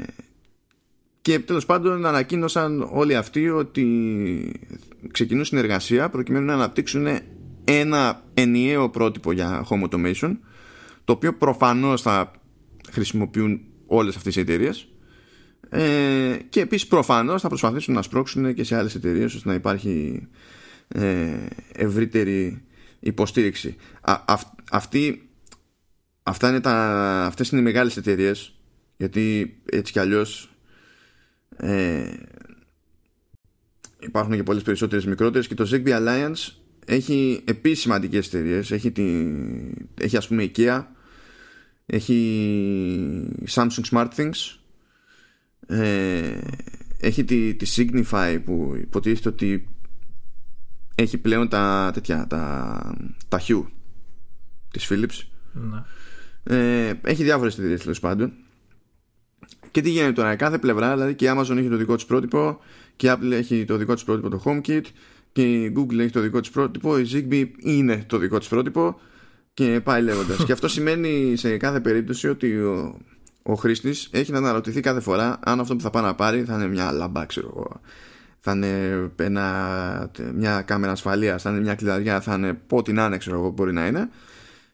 και 1.22 1.40
τέλος 1.40 1.66
πάντων 1.66 2.06
ανακοίνωσαν 2.06 2.90
όλοι 2.92 3.16
αυτοί 3.16 3.50
ότι 3.50 4.52
ξεκινούν 5.12 5.46
συνεργασία 5.46 6.10
προκειμένου 6.10 6.46
να 6.46 6.54
αναπτύξουν 6.54 7.08
ένα 7.64 8.24
ενιαίο 8.34 8.90
πρότυπο 8.90 9.32
για 9.32 9.66
home 9.70 9.90
automation 9.90 10.38
το 11.04 11.14
οποίο 11.14 11.34
προφανώς 11.34 12.02
θα 12.02 12.32
χρησιμοποιούν 12.92 13.62
όλες 13.86 14.16
αυτές 14.16 14.36
οι 14.36 14.40
εταιρείες. 14.40 14.88
Ε, 15.70 16.38
και 16.50 16.62
επίσης 16.62 16.88
προφανώς 16.88 17.42
θα 17.42 17.48
προσπαθήσουν 17.48 17.94
να 17.94 18.02
σπρώξουν 18.02 18.54
και 18.54 18.64
σε 18.64 18.76
άλλες 18.76 18.96
εταιρείες 18.96 19.34
ώστε 19.34 19.50
να 19.50 19.56
υπάρχει 19.56 20.28
ε, 20.88 21.36
ευρύτερη 21.74 22.64
υποστήριξη. 23.00 23.76
Α, 24.02 24.22
αυτή, 24.72 25.30
αυτά 26.24 26.50
είναι 26.50 26.60
τα, 26.60 26.76
αυτές 27.26 27.50
είναι 27.50 27.62
οι 27.62 27.64
μεγάλες 27.64 27.98
εταιρείες 27.98 28.58
γιατί 28.98 29.58
έτσι 29.66 29.92
κι 29.92 30.00
αλλιώς 30.00 30.52
ε, 31.58 32.14
υπάρχουν 34.00 34.36
και 34.36 34.44
πολλές 34.44 34.64
περισσότερες 34.64 35.06
μικρότερες 35.06 35.48
και 35.48 35.54
το 35.54 35.70
Zigbee 35.72 35.98
Alliance 35.98 36.52
έχει 36.86 37.42
επίσης 37.46 37.80
σημαντικές 37.80 38.28
εταιρείες. 38.28 38.72
Έχει, 38.72 38.92
τη, 38.92 39.26
έχει 40.02 40.18
ας 40.18 40.28
πούμε 40.28 40.52
IKEA, 40.56 40.84
έχει 41.86 43.38
Samsung 43.50 43.84
SmartThings, 43.92 44.58
ε, 45.68 46.38
έχει 47.00 47.24
τη, 47.24 47.56
τη 47.56 47.74
Signify 47.76 48.40
που 48.46 48.76
υποτίθεται 48.82 49.30
ότι 49.30 49.68
έχει 51.00 51.18
πλέον 51.18 51.48
τα 51.48 51.92
τέτοια, 51.94 52.28
τα, 52.28 52.96
τα 53.28 53.42
Hue 53.48 53.64
της 54.72 54.88
Philips. 54.92 55.28
Ναι. 55.52 55.84
Ε, 56.44 56.94
έχει 57.02 57.24
διάφορες 57.24 57.58
εταιρείες 57.58 57.82
τέλος 57.82 58.00
πάντων. 58.00 58.34
Και 59.72 59.82
τι 59.82 59.90
γίνεται 59.90 60.12
τώρα, 60.12 60.36
κάθε 60.36 60.58
πλευρά, 60.58 60.94
δηλαδή 60.94 61.16
και 61.16 61.26
η 61.26 61.30
Amazon 61.32 61.58
έχει 61.58 61.70
το 61.70 61.76
δικό 61.78 61.96
της 61.96 62.06
πρότυπο 62.06 62.60
και 62.96 63.08
η 63.08 63.10
Apple 63.14 63.32
έχει 63.32 63.66
το 63.66 63.78
δικό 63.78 63.94
της 63.94 64.04
πρότυπο 64.04 64.30
το 64.30 64.42
HomeKit 64.46 64.82
και 65.32 65.42
η 65.42 65.74
Google 65.78 65.98
έχει 66.00 66.12
το 66.12 66.20
δικό 66.20 66.40
της 66.40 66.50
πρότυπο, 66.50 66.98
η 66.98 67.08
Zigbee 67.14 67.46
είναι 67.58 68.04
το 68.08 68.18
δικό 68.18 68.38
της 68.38 68.48
πρότυπο 68.48 69.00
και 69.54 69.82
πάει 69.84 70.02
λέγοντας. 70.02 70.44
και 70.46 70.52
αυτό 70.52 70.68
σημαίνει 70.68 71.36
σε 71.36 71.58
κάθε 71.58 71.80
περίπτωση 71.80 72.28
ότι 72.28 72.58
ο, 72.58 73.00
ο 73.44 73.54
χρήστης 73.54 74.10
έχει 74.12 74.32
να 74.32 74.38
αναρωτηθεί 74.38 74.80
κάθε 74.80 75.00
φορά 75.00 75.40
αν 75.44 75.60
αυτό 75.60 75.76
που 75.76 75.82
θα 75.82 75.90
πάει 75.90 76.04
να 76.04 76.16
πάρει 76.16 76.44
θα 76.44 76.54
είναι 76.54 76.68
μια 76.68 76.92
λαμπά, 76.92 77.26
ξέρω 77.26 77.48
εγώ. 77.56 77.82
Θα 78.50 78.56
είναι 78.56 79.12
ένα, 79.16 80.12
μια 80.34 80.62
κάμερα 80.62 80.92
ασφαλείας, 80.92 81.42
θα 81.42 81.50
είναι 81.50 81.60
μια 81.60 81.76
κλειδαριά, 81.76 82.22
θα 82.22 82.36
είναι 82.36 82.62
ό,τι 82.70 82.94
να 82.94 83.06
είναι, 83.06 83.18
ξέρω 83.18 83.38
εγώ, 83.38 83.50
μπορεί 83.50 83.74
να 83.74 83.88
είναι. 83.88 84.10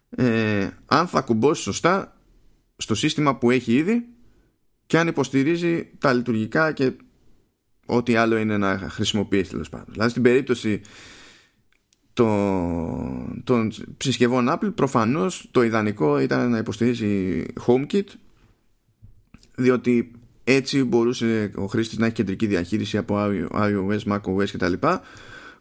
Ε, 0.10 0.70
αν 0.86 1.08
θα 1.08 1.22
κουμπώσει 1.22 1.62
σωστά 1.62 2.18
στο 2.78 2.96
σύστημα 2.96 3.36
που 3.36 3.52
έχει 3.52 3.74
ήδη 3.74 4.06
και 4.86 4.98
αν 4.98 5.08
υποστηρίζει 5.08 5.90
τα 5.98 6.14
λειτουργικά 6.14 6.72
και 6.72 6.92
ό,τι 7.86 8.16
άλλο 8.16 8.38
είναι 8.38 8.58
να 8.58 8.78
χρησιμοποιήσει 8.78 9.50
τέλος 9.50 9.70
πάντων. 9.70 9.88
Δηλαδή 9.92 10.10
στην 10.10 10.24
περίπτωση 10.24 10.82
των, 12.14 13.42
των 13.44 13.72
συσκευών 13.98 14.48
Apple 14.50 14.76
προφανώς 14.76 15.48
το 15.52 15.64
ιδανικό 15.64 16.20
ήταν 16.20 16.50
να 16.50 16.58
υποστηρίζει 16.58 17.44
HomeKit 17.68 18.08
διότι 19.56 20.12
έτσι 20.44 20.84
μπορούσε 20.84 21.52
ο 21.56 21.66
χρήστης 21.66 21.98
να 21.98 22.06
έχει 22.06 22.16
κεντρική 22.16 22.46
διαχείριση 22.46 22.98
από 22.98 23.18
iOS, 23.54 24.00
macOS 24.08 24.48
κτλ 24.52 24.74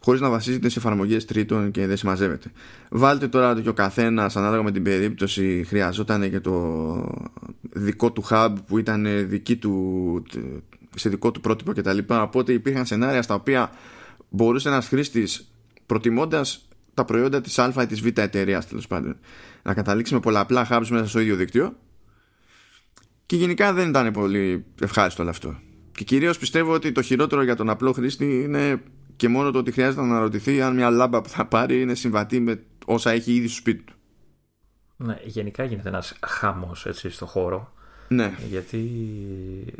χωρίς 0.04 0.20
να 0.20 0.30
βασίζεται 0.30 0.68
σε 0.68 0.78
εφαρμογές 0.78 1.24
τρίτων 1.24 1.70
και 1.70 1.86
δεν 1.86 1.96
συμμαζεύεται. 1.96 2.50
Βάλτε 2.90 3.28
τώρα 3.28 3.50
ότι 3.50 3.68
ο 3.68 3.72
καθένας 3.72 4.36
ανάλογα 4.36 4.62
με 4.62 4.70
την 4.72 4.82
περίπτωση 4.82 5.64
χρειαζόταν 5.68 6.30
και 6.30 6.40
το 6.40 7.16
δικό 7.72 8.12
του 8.12 8.24
hub 8.30 8.54
που 8.66 8.78
ήταν 8.78 9.28
δική 9.28 9.56
του, 9.56 10.22
σε 10.96 11.08
δικό 11.08 11.30
του 11.30 11.40
πρότυπο 11.40 11.72
κτλ. 11.72 11.98
Οπότε 12.08 12.52
υπήρχαν 12.52 12.86
σενάρια 12.86 13.22
στα 13.22 13.34
οποία 13.34 13.70
μπορούσε 14.28 14.68
ένας 14.68 14.88
χρήστης 14.88 15.52
προτιμώντας 15.86 16.68
τα 16.94 17.04
προϊόντα 17.04 17.40
της 17.40 17.58
Α 17.58 17.72
ή 17.82 17.86
της 17.86 18.00
Β 18.00 18.06
εταιρείας 18.18 18.68
τέλος 18.68 18.86
πάντων 18.86 19.16
να 19.62 19.74
καταλήξει 19.74 20.14
με 20.14 20.20
πολλαπλά 20.20 20.68
hubs 20.70 20.86
μέσα 20.90 21.06
στο 21.08 21.20
ίδιο 21.20 21.36
δίκτυο. 21.36 21.76
Και 23.32 23.38
γενικά 23.38 23.72
δεν 23.72 23.88
ήταν 23.88 24.10
πολύ 24.10 24.64
ευχάριστο 24.80 25.22
όλο 25.22 25.30
αυτό. 25.30 25.56
Και 25.92 26.04
κυρίως 26.04 26.38
πιστεύω 26.38 26.72
ότι 26.72 26.92
το 26.92 27.02
χειρότερο 27.02 27.42
για 27.42 27.56
τον 27.56 27.70
απλό 27.70 27.92
χρήστη 27.92 28.42
είναι 28.42 28.82
και 29.16 29.28
μόνο 29.28 29.50
το 29.50 29.58
ότι 29.58 29.72
χρειάζεται 29.72 30.00
να 30.00 30.06
αναρωτηθεί 30.06 30.62
αν 30.62 30.74
μια 30.74 30.90
λάμπα 30.90 31.20
που 31.20 31.28
θα 31.28 31.46
πάρει 31.46 31.80
είναι 31.80 31.94
συμβατή 31.94 32.40
με 32.40 32.62
όσα 32.86 33.10
έχει 33.10 33.34
ήδη 33.34 33.46
στο 33.46 33.56
σπίτι 33.56 33.82
του. 33.82 33.94
Ναι, 34.96 35.18
γενικά 35.24 35.64
γίνεται 35.64 35.88
ένας 35.88 36.14
χάμος 36.26 36.86
έτσι 36.86 37.10
στο 37.10 37.26
χώρο. 37.26 37.72
Ναι. 38.08 38.34
Γιατί 38.48 38.78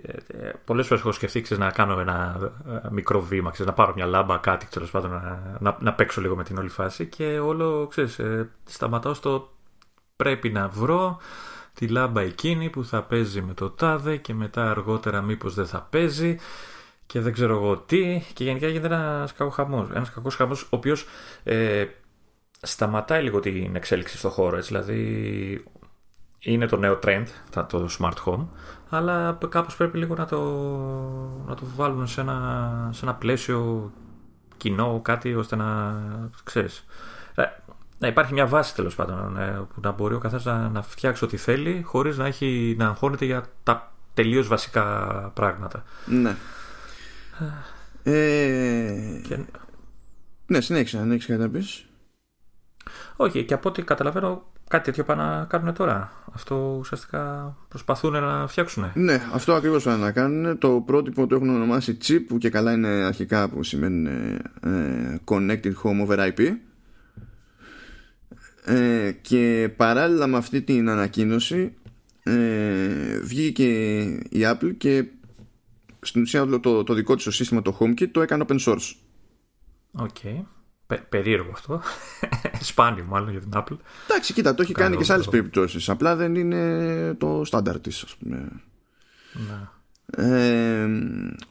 ε, 0.03 0.47
ε 0.47 0.53
πολλές 0.65 0.87
φορές 0.87 1.03
έχω 1.03 1.13
σκεφτεί 1.13 1.41
ξέρεις, 1.41 1.65
να 1.65 1.71
κάνω 1.71 2.01
ένα 2.01 2.39
ε, 2.85 2.89
μικρό 2.91 3.21
βήμα, 3.21 3.51
ξέρεις, 3.51 3.71
να 3.71 3.77
πάρω 3.77 3.93
μια 3.95 4.07
λάμπα, 4.07 4.37
κάτι, 4.37 4.67
τέλος 4.67 4.91
πάντων, 4.91 5.11
να, 5.11 5.59
να, 5.61 5.77
να, 5.81 5.93
παίξω 5.93 6.21
λίγο 6.21 6.37
με 6.37 6.45
την 6.45 6.59
όλη 6.59 6.69
φάση 6.69 7.07
και 7.07 7.39
όλο, 7.39 7.87
ξέρεις, 7.87 8.19
ε, 8.19 8.51
σταματάω 8.65 9.15
στο 9.15 9.57
πρέπει 10.17 10.51
να 10.51 10.69
βρω 10.69 11.21
τη 11.75 11.89
λάμπα 11.89 12.21
εκείνη 12.21 12.71
που 12.71 12.85
θα 12.85 13.03
παίζει 13.03 13.43
με 13.43 13.55
το 13.55 13.71
τάδε 13.71 14.17
και 14.17 14.35
μετά 14.35 14.71
αργότερα 14.71 15.23
μήπως 15.23 15.55
δεν 15.55 15.67
θα 15.67 15.87
παίζει 15.91 16.39
και 17.07 17.21
δεν 17.21 17.33
ξέρω 17.33 17.55
εγώ 17.55 17.77
τι. 17.77 18.23
Και 18.33 18.45
γενικά 18.45 18.67
γίνεται 18.69 18.87
ένα 18.95 19.29
κακό 19.37 19.51
χαμός, 19.51 19.89
ένας 19.95 20.11
κακός 20.11 20.37
χαμός 20.37 20.63
ο 20.63 20.67
οποίος 20.71 21.07
ε, 21.43 21.87
σταματάει 22.63 23.23
λίγο 23.23 23.41
την 23.41 23.77
εξέλιξη 23.77 24.17
στο 24.19 24.29
χώρο 24.31 24.57
έτσι, 24.57 24.69
δηλαδή 24.69 25.65
είναι 26.39 26.67
το 26.67 26.77
νέο 26.77 26.99
trend 27.03 27.27
το 27.69 27.89
smart 27.99 28.25
home 28.25 28.47
αλλά 28.89 29.39
κάπως 29.49 29.77
πρέπει 29.77 29.99
λίγο 29.99 30.15
να 30.15 30.27
το, 30.27 30.41
να 31.47 31.55
το 31.55 31.63
βάλουν 31.77 32.07
σε 32.07 32.21
ένα, 32.21 32.89
σε 32.93 33.05
ένα 33.05 33.15
πλαίσιο 33.15 33.93
κοινό 34.57 35.01
κάτι 35.03 35.35
ώστε 35.35 35.57
να 35.57 35.95
ξέρεις. 36.45 36.85
Ε, 37.35 37.43
να 38.03 38.09
υπάρχει 38.09 38.33
μια 38.33 38.47
βάση 38.47 38.75
τέλος 38.75 38.95
πάντων 38.95 39.37
ε, 39.37 39.67
που 39.75 39.81
να 39.81 39.91
μπορεί 39.91 40.15
ο 40.15 40.19
καθένας 40.19 40.45
να, 40.45 40.69
να 40.69 40.83
φτιάξει 40.83 41.25
ό,τι 41.25 41.37
θέλει 41.37 41.83
χωρίς 41.85 42.17
να, 42.17 42.27
έχει, 42.27 42.75
να 42.79 42.87
αγχώνεται 42.87 43.25
για 43.25 43.45
τα 43.63 43.93
τελείως 44.15 44.49
βασικά 44.49 44.85
πράγματα. 45.35 45.85
Ναι. 46.07 46.37
Ε... 48.03 49.21
Και... 49.29 49.39
Ναι, 50.47 50.61
συνέχισε, 50.61 50.99
αν 50.99 51.11
έχεις 51.11 51.27
κάτι 51.27 51.41
να 51.41 51.49
πεις. 51.49 51.87
Όχι, 53.17 53.45
και 53.45 53.55
από 53.55 53.69
ό,τι 53.69 53.83
καταλαβαίνω, 53.83 54.47
κάτι 54.69 54.85
τέτοιο 54.85 55.05
πάνε 55.05 55.23
να 55.23 55.45
κάνουν 55.45 55.75
τώρα. 55.75 56.13
Αυτό 56.35 56.77
ουσιαστικά 56.79 57.57
προσπαθούν 57.69 58.13
να 58.13 58.47
φτιάξουν. 58.47 58.91
Ναι, 58.95 59.23
αυτό 59.33 59.53
ακριβώς 59.53 59.85
πάνε 59.85 60.05
να 60.05 60.13
κάνουν. 60.13 60.59
Το 60.59 60.83
πρότυπο 60.87 61.27
το 61.27 61.35
έχουν 61.35 61.49
ονομάσει 61.49 61.99
chip, 62.05 62.21
που 62.29 62.39
και 62.39 62.51
καλά 62.51 62.73
είναι 62.73 62.89
αρχικά 62.89 63.49
που 63.49 63.63
σημαίνει 63.63 64.39
ε, 64.63 65.17
Connected 65.25 65.73
Home 65.83 66.07
over 66.07 66.19
IP. 66.19 66.41
Ε, 68.65 69.13
και 69.21 69.73
παράλληλα 69.77 70.27
με 70.27 70.37
αυτή 70.37 70.63
την 70.63 70.89
ανακοίνωση 70.89 71.75
ε, 72.23 73.19
βγήκε 73.23 74.01
η 74.31 74.41
Apple 74.41 74.75
και 74.79 75.05
στην 76.01 76.23
ουσία 76.23 76.47
το, 76.47 76.85
το, 76.85 76.95
δικό 76.95 77.17
της 77.17 77.35
σύστημα 77.35 77.63
το 77.63 77.77
HomeKit 77.81 78.09
το 78.13 78.23
έκανε 78.23 78.45
open 78.49 78.59
source. 78.59 78.95
Ok. 79.93 80.17
Okay. 80.23 80.45
περίεργο 81.09 81.51
αυτό. 81.53 81.83
Σπάνιο 82.61 83.05
μάλλον 83.05 83.31
για 83.31 83.41
την 83.41 83.51
Apple. 83.55 83.77
Εντάξει, 84.09 84.33
κοίτα, 84.33 84.55
το 84.55 84.63
έχει 84.63 84.73
κάνει 84.73 84.97
και 84.97 85.05
σε 85.05 85.13
άλλες 85.13 85.29
περιπτώσεις. 85.29 85.89
Απλά 85.89 86.17
δεν 86.17 86.35
είναι 86.35 87.15
το 87.15 87.43
στάνταρ 87.45 87.81
της, 87.81 88.03
ας 88.03 88.17
πούμε. 88.17 88.49
Ναι. 89.33 89.69
Ε, 90.17 90.89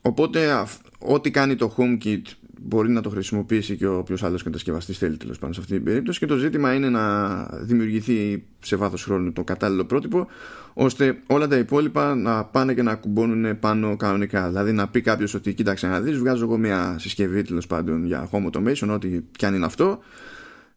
οπότε 0.02 0.65
ό,τι 1.00 1.32
κάνει 1.32 1.56
το 1.56 1.76
HomeKit 1.78 2.21
μπορεί 2.63 2.89
να 2.89 3.02
το 3.02 3.10
χρησιμοποιήσει 3.10 3.76
και 3.76 3.88
όποιο 3.88 4.17
άλλος 4.21 4.43
κατασκευαστής 4.43 4.97
θέλει 4.97 5.17
τέλος 5.17 5.39
πάντων 5.39 5.54
σε 5.54 5.60
αυτή 5.60 5.74
την 5.74 5.84
περίπτωση. 5.84 6.19
Και 6.19 6.26
το 6.26 6.36
ζήτημα 6.36 6.74
είναι 6.74 6.89
να 6.89 7.43
δημιουργηθεί 7.43 8.43
σε 8.60 8.76
βάθος 8.76 9.04
χρόνου 9.04 9.32
το 9.32 9.43
κατάλληλο 9.43 9.86
πρότυπο, 9.86 10.28
ώστε 10.74 11.19
όλα 11.28 11.47
τα 11.47 11.56
υπόλοιπα 11.58 12.15
να 12.15 12.45
πάνε 12.45 12.74
και 12.74 12.82
να 12.82 12.95
κουμπώνουν 12.95 13.60
πάνω 13.60 13.95
κανονικά. 13.95 14.47
Δηλαδή 14.47 14.71
να 14.71 14.88
πει 14.88 15.02
κάποιος 15.02 15.34
ότι 15.34 15.54
κοίταξε 15.54 15.88
να 15.88 16.02
δεις, 16.02 16.17
βγάζω 16.17 16.43
εγώ 16.43 16.58
μια 16.58 16.95
συσκευή 17.00 17.41
τέλος 17.41 17.67
πάντων 17.67 18.06
για 18.06 18.30
home 18.32 18.50
automation, 18.52 18.89
ό,τι 18.89 19.21
κι 19.32 19.45
αν 19.45 19.56
είναι 19.56 19.65
αυτό. 19.65 20.00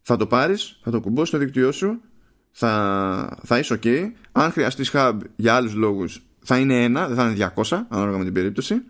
Θα 0.01 0.17
το 0.17 0.27
πάρεις, 0.27 0.79
θα 0.83 0.91
το 0.91 0.99
κουμπώσεις 0.99 1.27
στο 1.29 1.37
δίκτυό 1.37 1.71
σου, 1.71 2.01
θα, 2.51 3.39
θα 3.43 3.59
είσαι 3.59 3.79
OK. 3.83 3.87
Αν 4.31 4.51
χρειαστείς 4.51 4.91
hub 4.93 5.13
για 5.35 5.53
άλλους 5.53 5.73
λόγους, 5.73 6.21
θα 6.39 6.57
είναι 6.57 6.83
ένα, 6.83 7.07
δεν 7.07 7.15
θα 7.15 7.29
είναι 7.29 7.51
200, 7.55 7.81
ανάλογα 7.89 8.17
με 8.17 8.23
την 8.23 8.33
περίπτωση 8.33 8.81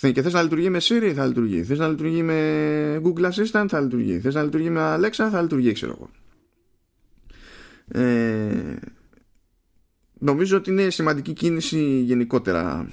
και 0.00 0.22
θες 0.22 0.32
να 0.32 0.42
λειτουργεί 0.42 0.70
με 0.70 0.78
Siri 0.82 1.12
θα 1.14 1.26
λειτουργεί. 1.26 1.62
Θες 1.62 1.78
να 1.78 1.88
λειτουργεί 1.88 2.22
με 2.22 3.00
Google 3.04 3.30
Assistant 3.30 3.66
θα 3.68 3.80
λειτουργεί. 3.80 4.18
Θες 4.20 4.34
να 4.34 4.42
λειτουργεί 4.42 4.70
με 4.70 4.94
Alexa 4.98 5.28
θα 5.30 5.42
λειτουργεί 5.42 5.72
ξέρω 5.72 5.92
εγώ. 5.92 6.10
Ε, 7.88 8.76
νομίζω 10.18 10.56
ότι 10.56 10.70
είναι 10.70 10.90
σημαντική 10.90 11.32
κίνηση 11.32 12.00
γενικότερα 12.00 12.88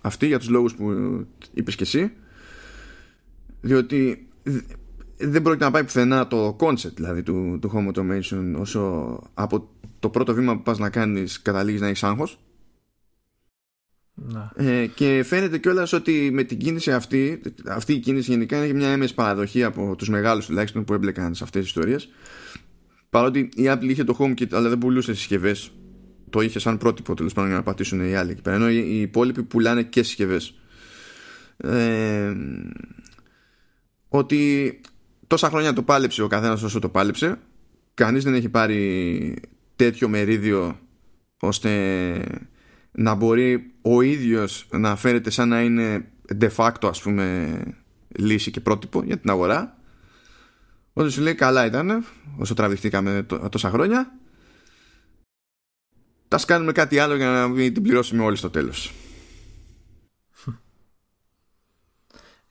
αυτή 0.00 0.26
για 0.26 0.38
τους 0.38 0.48
λόγους 0.48 0.74
που 0.74 0.92
είπες 1.52 1.76
και 1.76 1.82
εσύ 1.82 2.12
διότι 3.60 4.28
δεν 5.16 5.42
πρόκειται 5.42 5.64
να 5.64 5.70
πάει 5.70 5.84
πουθενά 5.84 6.26
το 6.26 6.56
concept 6.60 6.94
δηλαδή 6.94 7.22
του, 7.22 7.58
του 7.60 7.72
home 7.74 7.92
automation 7.92 8.54
όσο 8.58 9.20
από 9.34 9.68
το 9.98 10.08
πρώτο 10.08 10.34
βήμα 10.34 10.56
που 10.56 10.62
πας 10.62 10.78
να 10.78 10.90
κάνεις 10.90 11.42
καταλήγεις 11.42 11.80
να 11.80 11.86
έχεις 11.86 12.02
άγχος. 12.02 12.40
ναι. 12.40 12.45
Ε, 14.54 14.86
και 14.86 15.22
φαίνεται 15.26 15.58
κιόλας 15.58 15.92
ότι 15.92 16.30
με 16.32 16.42
την 16.42 16.58
κίνηση 16.58 16.92
αυτή, 16.92 17.40
αυτή 17.66 17.92
η 17.92 17.98
κίνηση 17.98 18.30
γενικά 18.30 18.64
είναι 18.64 18.78
μια 18.78 18.88
έμεση 18.88 19.14
παραδοχή 19.14 19.64
από 19.64 19.94
τους 19.96 20.08
μεγάλους 20.08 20.46
τουλάχιστον 20.46 20.84
που 20.84 20.94
έμπλεκαν 20.94 21.34
σε 21.34 21.44
αυτές 21.44 21.60
τις 21.60 21.70
ιστορίες. 21.70 22.08
Παρότι 23.10 23.38
η 23.38 23.64
Apple 23.66 23.88
είχε 23.88 24.04
το 24.04 24.16
HomeKit, 24.18 24.52
αλλά 24.52 24.68
δεν 24.68 24.78
πουλούσε 24.78 25.14
συσκευές. 25.14 25.70
Το 26.30 26.40
είχε 26.40 26.58
σαν 26.58 26.78
πρότυπο 26.78 27.14
τέλος 27.14 27.32
πάντων 27.32 27.48
για 27.48 27.58
να 27.58 27.64
πατήσουν 27.64 28.08
οι 28.08 28.14
άλλοι 28.14 28.30
εκεί 28.30 28.42
πέρα. 28.42 28.56
Ενώ 28.56 28.70
οι 28.70 29.00
υπόλοιποι 29.00 29.42
πουλάνε 29.42 29.82
και 29.82 30.02
συσκευές. 30.02 30.54
Ε, 31.56 32.32
ότι 34.08 34.80
τόσα 35.26 35.48
χρόνια 35.48 35.72
το 35.72 35.82
πάλεψε 35.82 36.22
ο 36.22 36.26
καθένας 36.26 36.62
όσο 36.62 36.78
το 36.78 36.88
πάλεψε. 36.88 37.38
Κανείς 37.94 38.24
δεν 38.24 38.34
έχει 38.34 38.48
πάρει 38.48 39.36
τέτοιο 39.76 40.08
μερίδιο 40.08 40.78
ώστε 41.38 41.70
να 42.96 43.14
μπορεί 43.14 43.74
ο 43.82 44.00
ίδιος 44.00 44.68
να 44.70 44.96
φέρεται 44.96 45.30
σαν 45.30 45.48
να 45.48 45.62
είναι 45.62 46.10
de 46.40 46.50
facto 46.56 46.88
ας 46.88 47.02
πούμε 47.02 47.56
λύση 48.08 48.50
και 48.50 48.60
πρότυπο 48.60 49.02
για 49.02 49.18
την 49.18 49.30
αγορά. 49.30 49.78
Όταν 50.92 51.10
σου 51.10 51.20
λέει 51.20 51.34
καλά 51.34 51.66
ήταν 51.66 52.04
όσο 52.38 52.54
τραβηχτήκαμε 52.54 53.26
τόσα 53.50 53.70
χρόνια 53.70 54.16
τα 56.28 56.38
κάνουμε 56.46 56.72
κάτι 56.72 56.98
άλλο 56.98 57.16
για 57.16 57.28
να 57.28 57.48
μην 57.48 57.74
την 57.74 57.82
πληρώσουμε 57.82 58.22
όλοι 58.22 58.36
στο 58.36 58.50
τέλος 58.50 58.92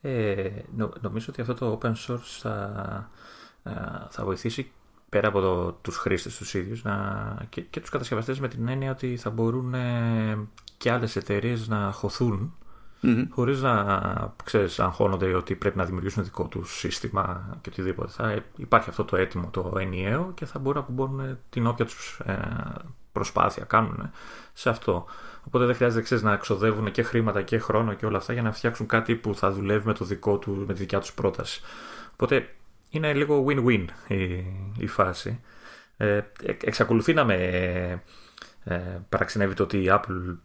ε, 0.00 0.50
νομίζω 1.00 1.26
ότι 1.28 1.40
αυτό 1.40 1.54
το 1.54 1.78
open 1.82 1.92
source 2.06 2.38
θα, 2.40 3.10
ε, 3.62 3.70
θα 4.10 4.24
βοηθήσει 4.24 4.70
πέρα 5.08 5.28
από 5.28 5.40
το, 5.40 5.72
τους 5.72 5.96
χρήστες 5.96 6.36
τους 6.36 6.54
ίδιους 6.54 6.82
να, 6.82 7.46
και, 7.48 7.60
και 7.60 7.80
τους 7.80 7.90
κατασκευαστές 7.90 8.40
με 8.40 8.48
την 8.48 8.68
έννοια 8.68 8.90
ότι 8.90 9.16
θα 9.16 9.30
μπορούν 9.30 9.74
ε, 9.74 10.38
και 10.76 10.90
άλλες 10.90 11.16
εταιρείες 11.16 11.68
να 11.68 11.90
χωθούν 11.92 12.54
mm-hmm. 13.02 13.26
χωρίς 13.30 13.62
να 13.62 14.34
ξέρεις, 14.44 14.80
αγχώνονται 14.80 15.34
ότι 15.34 15.54
πρέπει 15.54 15.76
να 15.76 15.84
δημιουργήσουν 15.84 16.24
δικό 16.24 16.44
τους 16.44 16.78
σύστημα 16.78 17.56
και 17.60 17.68
οτιδήποτε. 17.72 18.10
Θα 18.10 18.42
υπάρχει 18.56 18.88
αυτό 18.90 19.04
το 19.04 19.16
έτοιμο, 19.16 19.48
το 19.50 19.76
ενιαίο 19.78 20.32
και 20.34 20.46
θα 20.46 20.58
μπορούν 20.58 20.80
να 20.80 20.86
κουμπώνουν 20.86 21.38
την 21.50 21.66
όποια 21.66 21.84
τους 21.84 22.20
ε, 22.24 22.38
προσπάθεια 23.12 23.64
κάνουν 23.64 24.10
σε 24.52 24.68
αυτό. 24.68 25.04
Οπότε 25.46 25.64
δεν 25.64 25.74
χρειάζεται 25.74 26.02
ξέρεις, 26.02 26.22
να 26.22 26.32
εξοδεύουν 26.32 26.90
και 26.90 27.02
χρήματα 27.02 27.42
και 27.42 27.58
χρόνο 27.58 27.92
και 27.92 28.06
όλα 28.06 28.18
αυτά 28.18 28.32
για 28.32 28.42
να 28.42 28.52
φτιάξουν 28.52 28.86
κάτι 28.86 29.16
που 29.16 29.34
θα 29.34 29.52
δουλεύει 29.52 29.86
με, 29.86 29.92
το 29.92 30.04
δικό 30.04 30.38
του, 30.38 30.64
με 30.66 30.72
τη 30.72 30.78
δικιά 30.78 31.00
τους 31.00 31.12
πρόταση. 31.12 31.60
Οπότε 32.12 32.54
είναι 32.96 33.14
λίγο 33.14 33.44
win-win 33.48 33.84
η, 34.08 34.44
η 34.78 34.86
φάση. 34.86 35.40
Ε, 35.96 36.20
εξακολουθεί 36.64 37.14
να 37.14 37.24
με 37.24 37.34
ε, 38.64 38.80
παραξενεύει 39.08 39.54
το 39.54 39.62
ότι 39.62 39.76
η 39.76 39.86
Apple 39.88 40.36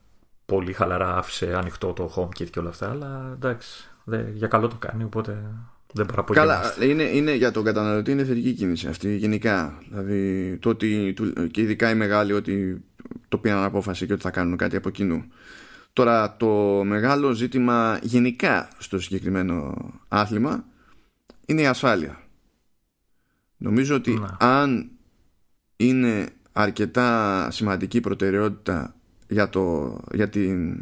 πολύ 0.46 0.74
χαλαρά 0.74 1.18
άφησε 1.18 1.56
ανοιχτό 1.56 1.94
το 1.94 2.14
HomeKit 2.16 2.50
και 2.50 2.60
όλα 2.60 2.70
αυτά, 2.70 2.90
αλλά 2.90 3.32
εντάξει, 3.34 3.90
δε, 4.04 4.30
για 4.34 4.48
καλό 4.48 4.68
το 4.68 4.76
κάνει, 4.76 5.04
οπότε 5.04 5.44
δεν 5.94 6.08
Καλά, 6.34 6.74
είναι, 6.82 7.04
είναι, 7.04 7.34
για 7.34 7.52
τον 7.52 7.64
καταναλωτή 7.64 8.12
είναι 8.12 8.24
θετική 8.24 8.54
κίνηση 8.54 8.88
αυτή 8.88 9.16
γενικά. 9.16 9.78
Δηλαδή 9.90 10.58
το 10.58 10.70
ότι, 10.70 11.14
και 11.52 11.62
ειδικά 11.62 11.90
οι 11.90 11.96
μεγάλοι 11.96 12.34
ότι 12.34 12.84
το 13.30 13.38
πήραν 13.38 13.64
απόφαση 13.64 14.06
και 14.06 14.14
ότι 14.14 14.22
θα 14.22 14.32
κάνουν 14.32 14.58
κάτι 14.58 14.76
από 14.76 14.90
κοινού. 14.90 15.24
Τώρα 15.94 16.36
το 16.38 16.48
μεγάλο 16.86 17.32
ζήτημα 17.32 18.00
γενικά 18.02 18.70
στο 18.78 19.00
συγκεκριμένο 19.00 19.76
άθλημα 20.08 20.64
είναι 21.46 21.62
η 21.62 21.66
ασφάλεια. 21.66 22.21
Νομίζω 23.62 23.96
ότι 23.96 24.12
ναι. 24.12 24.28
αν 24.40 24.90
είναι 25.76 26.30
αρκετά 26.52 27.48
σημαντική 27.52 28.02
προτεραιότητα 28.02 28.96
για, 29.28 29.50
το, 29.50 29.98
για 30.14 30.30
την 30.30 30.78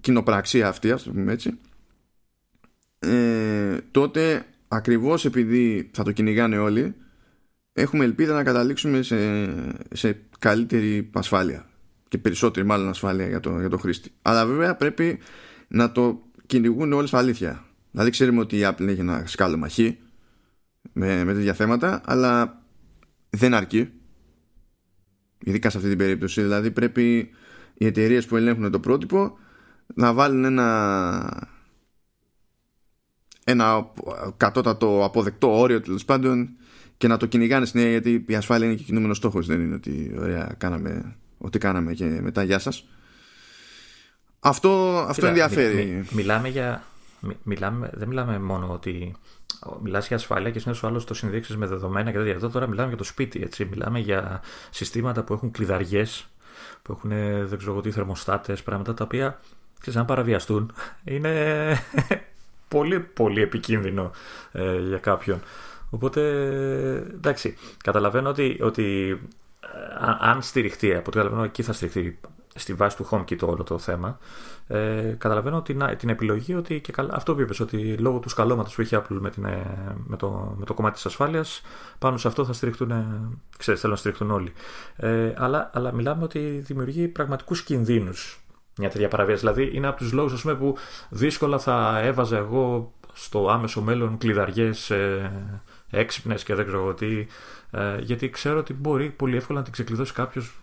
κοινοπραξία 0.00 0.68
αυτή, 0.68 0.90
ας 0.90 1.02
το 1.02 1.10
πούμε 1.10 1.32
έτσι, 1.32 1.58
ε, 2.98 3.76
τότε 3.90 4.44
ακριβώς 4.68 5.24
επειδή 5.24 5.90
θα 5.94 6.02
το 6.02 6.12
κυνηγάνε 6.12 6.58
όλοι, 6.58 6.94
έχουμε 7.72 8.04
ελπίδα 8.04 8.34
να 8.34 8.42
καταλήξουμε 8.42 9.02
σε, 9.02 9.16
σε 9.92 10.20
καλύτερη 10.38 11.10
ασφάλεια 11.12 11.66
και 12.08 12.18
περισσότερη 12.18 12.66
μάλλον 12.66 12.88
ασφάλεια 12.88 13.28
για 13.28 13.40
το, 13.40 13.60
για 13.60 13.68
το 13.68 13.78
χρήστη. 13.78 14.10
Αλλά 14.22 14.46
βέβαια 14.46 14.76
πρέπει 14.76 15.18
να 15.68 15.92
το 15.92 16.22
κυνηγούν 16.46 16.92
όλες 16.92 17.14
αλήθεια. 17.14 17.64
Δηλαδή 17.90 18.10
ξέρουμε 18.10 18.40
ότι 18.40 18.56
η 18.56 18.60
Apple 18.64 18.86
έχει 18.86 19.00
ένα 19.00 19.22
σκάλο 19.26 19.56
μαχή 19.56 19.98
με, 20.92 21.24
με 21.24 21.34
τέτοια 21.34 21.54
θέματα, 21.54 22.00
αλλά 22.04 22.62
δεν 23.30 23.54
αρκεί. 23.54 23.90
Ειδικά 25.38 25.70
σε 25.70 25.76
αυτή 25.76 25.88
την 25.88 25.98
περίπτωση. 25.98 26.42
Δηλαδή 26.42 26.70
πρέπει 26.70 27.30
οι 27.74 27.86
εταιρείες 27.86 28.26
που 28.26 28.36
ελέγχουν 28.36 28.70
το 28.70 28.80
πρότυπο 28.80 29.38
να 29.94 30.12
βάλουν 30.12 30.44
ένα 30.44 31.48
ένα 33.44 33.92
κατώτατο 34.36 35.04
αποδεκτό 35.04 35.58
όριο 35.58 35.80
τέλος 35.80 36.04
πάντων 36.04 36.48
και 36.96 37.08
να 37.08 37.16
το 37.16 37.26
κυνηγάνε 37.26 37.66
στην 37.66 37.88
γιατί 37.88 38.24
η 38.28 38.34
ασφάλεια 38.34 38.66
είναι 38.66 38.76
και 38.76 38.82
κινούμενος 38.82 39.16
στόχος. 39.16 39.46
Δεν 39.46 39.60
είναι 39.60 39.74
ότι 39.74 40.14
ωραία, 40.18 40.54
κάναμε 40.58 41.16
ό,τι 41.38 41.58
κάναμε 41.58 41.92
και 41.92 42.04
μετά 42.04 42.42
γεια 42.42 42.58
σας. 42.58 42.84
Αυτό, 44.40 44.98
αυτό 45.08 45.26
ενδιαφέρει. 45.26 46.04
μιλάμε 46.10 46.48
για. 46.48 46.82
Μιλάμε, 47.42 47.90
δεν 47.94 48.08
μιλάμε 48.08 48.38
μόνο 48.38 48.72
ότι 48.72 49.14
μιλάς 49.82 50.06
για 50.06 50.16
ασφάλεια 50.16 50.50
και 50.50 50.58
συνήθως 50.58 50.82
ο 50.82 50.86
άλλος 50.86 51.04
το 51.04 51.14
συνδείξει 51.14 51.56
με 51.56 51.66
δεδομένα 51.66 52.10
και 52.10 52.16
τέτοια. 52.16 52.32
Εδώ 52.32 52.48
τώρα 52.48 52.66
μιλάμε 52.66 52.88
για 52.88 52.96
το 52.96 53.04
σπίτι. 53.04 53.42
Έτσι. 53.42 53.64
Μιλάμε 53.64 53.98
για 53.98 54.42
συστήματα 54.70 55.22
που 55.22 55.32
έχουν 55.32 55.50
κλειδαριές, 55.50 56.28
που 56.82 56.92
έχουν 56.92 57.10
δεν 57.48 57.58
ξέρω 57.58 57.80
τι 57.80 57.90
θερμοστάτες, 57.90 58.62
πράγματα 58.62 58.94
τα 58.94 59.04
οποία 59.04 59.38
ξέρεις, 59.80 59.98
αν 59.98 60.06
παραβιαστούν 60.06 60.72
είναι 61.04 61.76
πολύ 62.74 63.00
πολύ 63.00 63.42
επικίνδυνο 63.42 64.10
ε, 64.52 64.78
για 64.78 64.98
κάποιον. 64.98 65.40
Οπότε, 65.90 66.20
εντάξει, 66.96 67.56
καταλαβαίνω 67.84 68.28
ότι, 68.28 68.58
ότι 68.60 69.18
ε, 69.60 69.68
αν 70.18 70.42
στηριχτεί, 70.42 70.90
από 70.90 70.98
ό,τι 70.98 71.10
καταλαβαίνω 71.10 71.42
εκεί 71.42 71.62
θα 71.62 71.72
στηριχτεί 71.72 72.18
στη 72.58 72.74
βάση 72.74 72.96
του 72.96 73.08
HomeKit 73.10 73.38
όλο 73.40 73.62
το 73.62 73.78
θέμα. 73.78 74.18
Ε, 74.66 75.14
καταλαβαίνω 75.18 75.56
ότι, 75.56 75.76
την 75.96 76.08
επιλογή 76.08 76.54
ότι 76.54 76.80
και 76.80 76.92
καλά, 76.92 77.14
αυτό 77.14 77.34
που 77.34 77.40
είπες, 77.40 77.60
ότι 77.60 77.96
λόγω 77.96 78.18
του 78.18 78.28
σκαλώματος 78.28 78.74
που 78.74 78.80
έχει 78.80 78.96
Apple 78.96 79.18
με, 79.20 79.30
την, 79.30 79.44
ε, 79.44 79.96
με, 80.06 80.16
το, 80.16 80.54
με 80.58 80.64
το 80.64 80.74
κομμάτι 80.74 80.94
της 80.94 81.06
ασφάλειας, 81.06 81.60
πάνω 81.98 82.16
σε 82.16 82.28
αυτό 82.28 82.44
θα 82.44 82.52
στηριχτούν, 82.52 82.92
ξέρεις, 83.58 83.80
θέλουν 83.80 83.94
να 83.94 84.00
στηριχτούν 84.00 84.30
όλοι. 84.30 84.52
Ε, 84.96 85.32
αλλά, 85.36 85.70
αλλά 85.74 85.92
μιλάμε 85.92 86.24
ότι 86.24 86.38
δημιουργεί 86.38 87.08
πραγματικούς 87.08 87.62
κινδύνους 87.62 88.40
μια 88.78 88.90
τέτοια 88.90 89.08
παραβίαση. 89.08 89.40
Δηλαδή 89.40 89.70
είναι 89.72 89.86
από 89.86 89.96
τους 89.96 90.12
λόγους 90.12 90.42
που 90.42 90.76
δύσκολα 91.08 91.58
θα 91.58 91.98
έβαζα 91.98 92.36
εγώ 92.36 92.92
στο 93.12 93.48
άμεσο 93.50 93.80
μέλλον 93.82 94.18
κλειδαριές 94.18 94.90
ε, 94.90 95.32
έξυπνες 95.90 96.42
και 96.42 96.54
δεν 96.54 96.66
ξέρω 96.66 96.94
τι. 96.94 97.26
Ε, 97.70 97.98
γιατί 98.00 98.30
ξέρω 98.30 98.58
ότι 98.58 98.74
μπορεί 98.74 99.10
πολύ 99.10 99.36
εύκολα 99.36 99.58
να 99.58 99.64
την 99.64 99.72
ξεκλειδώσει 99.72 100.12
κάποιος 100.12 100.58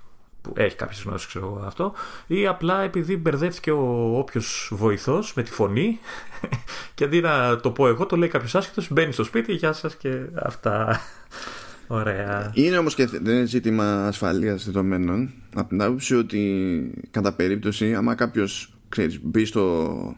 που 0.46 0.54
έχει 0.56 0.76
κάποιες 0.76 1.04
γνώσεις, 1.06 1.28
ξέρω 1.28 1.46
εγώ 1.46 1.66
αυτό, 1.66 1.94
ή 2.28 2.48
απλά 2.48 2.82
επειδή 2.82 3.18
μπερδεύτηκε 3.18 3.72
ο 3.72 4.18
όποιος 4.18 4.72
βοηθός 4.74 5.34
με 5.34 5.44
τη 5.44 5.52
φωνή 5.52 6.00
και 6.96 7.04
αντί 7.04 7.22
να 7.22 7.60
το 7.60 7.72
πω 7.72 7.88
εγώ, 7.88 8.06
το 8.06 8.16
λέει 8.16 8.30
κάποιος 8.30 8.56
άσχετος, 8.56 8.92
μπαίνει 8.92 9.12
στο 9.12 9.24
σπίτι, 9.24 9.54
γεια 9.54 9.74
σας 9.74 9.96
και 9.96 10.22
αυτά. 10.36 11.02
Ωραία. 11.88 12.52
Είναι 12.54 12.78
όμως 12.78 12.96
και 12.96 13.06
δεν 13.06 13.36
είναι 13.36 13.46
ζήτημα 13.46 14.08
ασφαλείας 14.08 14.66
δεδομένων. 14.66 15.34
Από 15.56 15.70
την 15.70 15.82
άποψη 15.82 16.16
ότι 16.16 16.92
κατά 17.12 17.34
περίπτωση, 17.34 17.96
άμα 17.96 18.16
κάποιος 18.16 18.74
μπει 19.22 19.46
στο, 19.46 20.16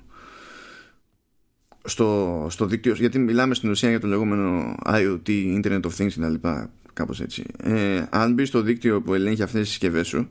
στο, 1.84 2.48
στο 2.50 2.66
δίκτυο, 2.66 2.94
γιατί 2.94 3.20
μιλάμε 3.20 3.54
στην 3.54 3.70
ουσία 3.70 3.90
για 3.90 4.00
το 4.00 4.08
λεγόμενο 4.08 4.76
IoT, 4.86 5.30
Internet 5.30 5.82
of 5.82 5.92
Things 5.98 6.12
κτλ. 6.16 6.48
Κάπως 6.98 7.22
έτσι. 7.22 7.44
Ε, 7.64 8.04
αν 8.10 8.34
μπεις 8.34 8.48
στο 8.48 8.62
δίκτυο 8.62 9.02
που 9.02 9.14
ελέγχει 9.14 9.44
αυτές 9.44 9.62
τις 9.62 9.70
συσκευές 9.70 10.08
σου, 10.08 10.30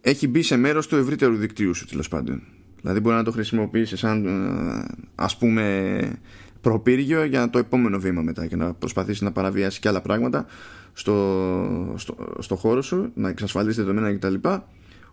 έχει 0.00 0.28
μπει 0.28 0.42
σε 0.42 0.56
μέρος 0.56 0.86
του 0.86 0.96
ευρύτερου 0.96 1.36
δικτύου 1.36 1.74
σου 1.74 1.86
τέλος 1.86 2.08
πάντων. 2.08 2.42
Δηλαδή 2.80 3.00
μπορεί 3.00 3.16
να 3.16 3.24
το 3.24 3.30
χρησιμοποιήσεις 3.30 3.98
σαν 3.98 4.26
ε, 4.26 4.94
ας 5.14 5.36
πούμε 5.36 6.18
προπύργιο 6.60 7.24
για 7.24 7.50
το 7.50 7.58
επόμενο 7.58 7.98
βήμα 7.98 8.22
μετά 8.22 8.46
και 8.46 8.56
να 8.56 8.74
προσπαθήσεις 8.74 9.20
να 9.22 9.32
παραβιάσεις 9.32 9.78
και 9.78 9.88
άλλα 9.88 10.00
πράγματα 10.00 10.46
στο, 10.92 11.94
στο, 11.96 12.16
στο 12.38 12.56
χώρο 12.56 12.82
σου, 12.82 13.10
να 13.14 13.28
εξασφαλίσεις 13.28 13.76
δεδομένα 13.76 14.14
κτλ. 14.14 14.34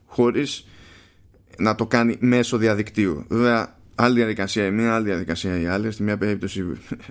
χωρίς 0.05 0.67
να 1.57 1.75
το 1.75 1.85
κάνει 1.85 2.17
μέσω 2.19 2.57
διαδικτύου. 2.57 3.25
Βέβαια, 3.29 3.79
άλλη 4.01 4.15
διαδικασία 4.15 4.65
η 4.65 4.71
μία, 4.71 4.95
άλλη 4.95 5.05
διαδικασία 5.05 5.59
η 5.59 5.65
άλλη. 5.65 5.91
Στη 5.91 6.03
μία 6.03 6.17
περίπτωση 6.17 6.63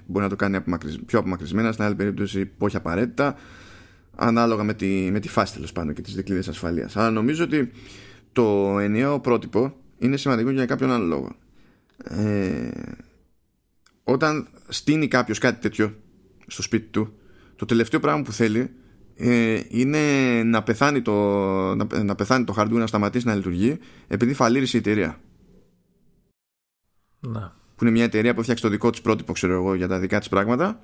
μπορεί 0.07 0.25
να 0.25 0.29
το 0.29 0.37
κάνει 0.37 0.61
πιο 1.07 1.19
απομακρυσμένα, 1.19 1.73
στην 1.73 1.85
άλλη 1.85 1.95
περίπτωση 1.95 2.51
όχι 2.59 2.77
απαραίτητα, 2.77 3.37
ανάλογα 4.17 4.63
με 4.63 4.75
τη, 4.75 5.09
με 5.13 5.21
τη 5.21 5.29
φάση 5.29 5.53
τέλος 5.53 5.73
πάντων 5.73 5.95
και 5.95 6.03
τις 6.03 6.15
δικλείδες 6.15 6.49
ασφαλείας. 6.49 6.97
Αλλά 6.97 7.11
νομίζω 7.11 7.45
ότι 7.45 7.71
το 8.33 8.79
ενιαίο 8.79 9.21
πρότυπο 9.21 9.77
είναι 9.99 10.17
σημαντικό 10.17 10.51
για 10.51 10.67
κάποιον 10.67 10.91
άλλο 10.91 11.05
λόγο. 11.05 11.37
Ε, 12.05 12.69
όταν 14.05 14.49
στείνει 14.69 15.09
κάποιος 15.09 15.39
κάτι 15.39 15.61
τέτοιο 15.61 15.95
στο 16.47 16.63
σπίτι 16.63 16.87
του, 16.87 17.15
το 17.57 17.65
τελευταίο 17.65 18.01
πράγμα 18.01 18.23
που 18.23 18.33
θέλει 18.33 18.71
ε, 19.17 19.61
είναι 19.69 19.99
να 20.45 20.63
πεθάνει, 20.63 21.03
το, 21.03 21.13
να, 21.75 22.03
να 22.03 22.15
πεθάνει 22.15 22.45
το 22.45 22.55
hardware 22.57 22.71
να 22.71 22.87
σταματήσει 22.87 23.27
να 23.27 23.35
λειτουργεί 23.35 23.79
επειδή 24.09 24.35
φαλήρισε 24.35 24.77
η 24.77 24.81
εταιρεία. 24.81 25.21
Να. 27.21 27.55
Που 27.77 27.85
είναι 27.85 27.93
μια 27.93 28.05
εταιρεία 28.05 28.35
που 28.35 28.43
φτιάξει 28.43 28.63
το 28.63 28.69
δικό 28.69 28.91
της 28.91 29.01
πρότυπο, 29.01 29.33
ξέρω 29.33 29.53
εγώ, 29.55 29.75
για 29.75 29.89
τα 29.89 29.99
δικά 29.99 30.19
της 30.19 30.29
πράγματα, 30.29 30.81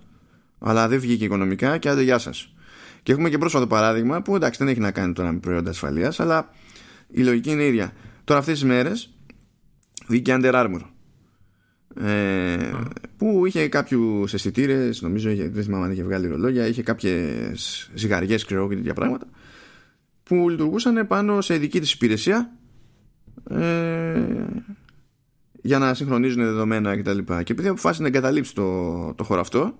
αλλά 0.59 0.89
δεν 0.89 1.01
βγήκε 1.01 1.25
οικονομικά 1.25 1.79
και 1.79 1.89
άντε 1.89 2.03
γεια 2.03 2.19
σας. 2.19 2.55
Και 3.03 3.13
έχουμε 3.13 3.29
και 3.29 3.39
πρόσφατο 3.39 3.67
παράδειγμα 3.67 4.23
που 4.23 4.35
εντάξει 4.37 4.59
δεν 4.59 4.69
έχει 4.69 4.81
να 4.81 4.91
κάνει 4.91 5.13
τώρα 5.13 5.33
με 5.33 5.39
προϊόντα 5.39 5.71
ασφαλείας, 5.71 6.21
αλλά 6.21 6.51
η 7.09 7.23
λογική 7.23 7.51
είναι 7.51 7.65
ίδια. 7.65 7.93
Τώρα 8.25 8.41
αυτές 8.41 8.55
τις 8.55 8.69
μέρες 8.69 9.11
βγήκε 10.07 10.37
Under 10.39 10.53
Armour 10.53 10.81
ε, 12.01 12.71
που 13.17 13.47
είχε 13.47 13.69
κάποιους 13.69 14.35
αισθητήρες, 14.35 15.03
νομίζω 15.03 15.31
είχε, 15.31 15.49
δεν 15.49 15.63
θυμάμαι 15.63 15.85
αν 15.85 15.93
είχε 15.93 16.03
βγάλει 16.03 16.27
ρολόγια, 16.27 16.67
είχε 16.67 16.83
κάποιες 16.83 17.91
ζυγαριές, 17.95 18.45
ξέρω 18.45 18.69
και 18.69 18.75
τέτοια 18.75 18.95
πράγματα, 18.95 19.27
που 20.23 20.49
λειτουργούσαν 20.49 21.07
πάνω 21.07 21.41
σε 21.41 21.57
δική 21.57 21.81
της 21.81 21.93
υπηρεσία 21.93 22.53
ε, 23.51 24.23
για 25.67 25.79
να 25.79 25.95
συγχρονίζουν 25.95 26.43
δεδομένα 26.43 26.97
κτλ. 26.97 27.19
Και, 27.19 27.43
και 27.43 27.53
επειδή 27.53 27.69
αποφάσισε 27.69 28.03
να 28.03 28.09
εγκαταλείψει 28.09 28.55
το, 28.55 29.15
το 29.15 29.25
χώρο 29.25 29.41
αυτό, 29.41 29.79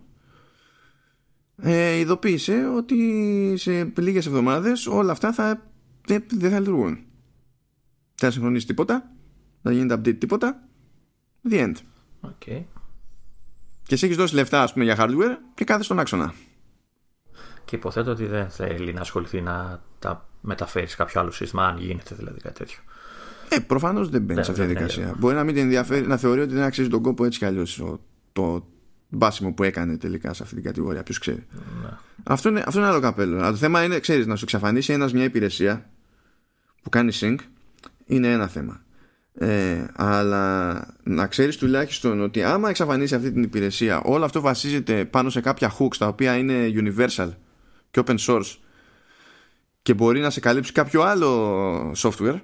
ε, 1.57 1.97
ειδοποίησε 1.97 2.67
ότι 2.77 3.55
σε 3.57 3.93
λίγες 3.99 4.27
εβδομάδες 4.27 4.87
όλα 4.87 5.13
αυτά 5.13 5.33
θα, 5.33 5.71
δεν, 6.07 6.25
δεν 6.33 6.51
θα 6.51 6.59
λειτουργούν. 6.59 6.95
Δεν 6.95 7.05
θα 8.15 8.31
συγχρονίσει 8.31 8.67
τίποτα, 8.67 9.11
δεν 9.63 9.73
θα 9.73 9.79
γίνεται 9.79 9.95
update 9.95 10.19
τίποτα. 10.19 10.69
The 11.51 11.55
end. 11.55 11.75
Okay. 12.23 12.65
Και 13.83 13.95
εσύ 13.95 14.05
έχεις 14.05 14.17
δώσει 14.17 14.35
λεφτά 14.35 14.63
ας 14.63 14.73
πούμε, 14.73 14.85
για 14.85 14.97
hardware 14.99 15.37
και 15.55 15.65
κάθε 15.65 15.83
στον 15.83 15.99
άξονα. 15.99 16.35
Και 17.65 17.77
υποθέτω 17.77 18.11
ότι 18.11 18.27
δεν 18.27 18.51
θέλει 18.51 18.93
να 18.93 19.01
ασχοληθεί 19.01 19.41
να 19.41 19.83
τα 19.99 20.29
μεταφέρει 20.41 20.87
σε 20.87 20.97
κάποιο 20.97 21.21
άλλο 21.21 21.31
σύστημα, 21.31 21.67
αν 21.67 21.79
γίνεται 21.79 22.15
δηλαδή 22.15 22.41
κάτι 22.41 22.59
τέτοιο. 22.59 22.79
Ε, 23.49 23.59
προφανώς 23.59 24.09
δεν 24.09 24.23
μπαίνει 24.23 24.45
σε 24.45 24.51
αυτή 24.51 24.63
τη 24.63 24.73
διαδικασία. 24.73 25.15
Μπορεί 25.19 25.35
να 25.35 25.45
μην 25.45 25.55
την 25.55 25.63
ενδιαφέρει, 25.63 26.07
να 26.07 26.17
θεωρεί 26.17 26.41
ότι 26.41 26.55
δεν 26.55 26.63
αξίζει 26.63 26.89
τον 26.89 27.03
κόπο 27.03 27.25
έτσι 27.25 27.39
κι 27.39 27.45
αλλιώς 27.45 27.83
το 28.33 28.67
μπάσιμο 29.09 29.53
που 29.53 29.63
έκανε 29.63 29.97
τελικά 29.97 30.35
σε 30.35 30.43
αυτή 30.43 30.55
την 30.55 30.65
κατηγορία. 30.65 31.03
Ποιος 31.03 31.19
ξέρει. 31.19 31.47
Ναι. 31.83 31.89
Αυτό, 32.25 32.49
είναι, 32.49 32.63
αυτό 32.67 32.81
είναι 32.81 32.89
άλλο 32.89 33.01
καπέλο. 33.01 33.37
Αλλά 33.37 33.51
το 33.51 33.57
θέμα 33.57 33.83
είναι, 33.83 33.99
ξέρεις, 33.99 34.27
να 34.27 34.37
σου 34.37 34.45
εξαφανίσει 34.45 34.93
ένας 34.93 35.13
μια 35.13 35.25
υπηρεσία 35.25 35.91
που 36.83 36.89
κάνει 36.89 37.13
sync 37.21 37.37
είναι 38.07 38.33
ένα 38.33 38.49
θέμα. 38.49 38.81
Ε, 39.39 39.85
αλλά 39.95 40.87
να 41.03 41.27
ξέρεις 41.27 41.57
τουλάχιστον 41.57 42.21
ότι 42.21 42.43
άμα 42.43 42.69
εξαφανίσει 42.69 43.15
αυτή 43.15 43.33
την 43.33 43.43
υπηρεσία 43.43 44.01
όλο 44.01 44.25
αυτό 44.25 44.41
βασίζεται 44.41 45.05
πάνω 45.05 45.31
σε 45.31 45.41
κάποια 45.41 45.73
hooks 45.79 45.97
τα 45.99 46.07
οποία 46.07 46.37
είναι 46.37 46.73
universal 46.75 47.29
και 47.91 48.03
open 48.07 48.17
source 48.19 48.57
και 49.83 49.95
μπορεί 49.95 50.21
να 50.21 50.31
σε 50.31 50.41
καλύψει 50.41 50.73
κάποιο 50.73 51.03
άλλο 51.03 51.93
software 51.97 52.41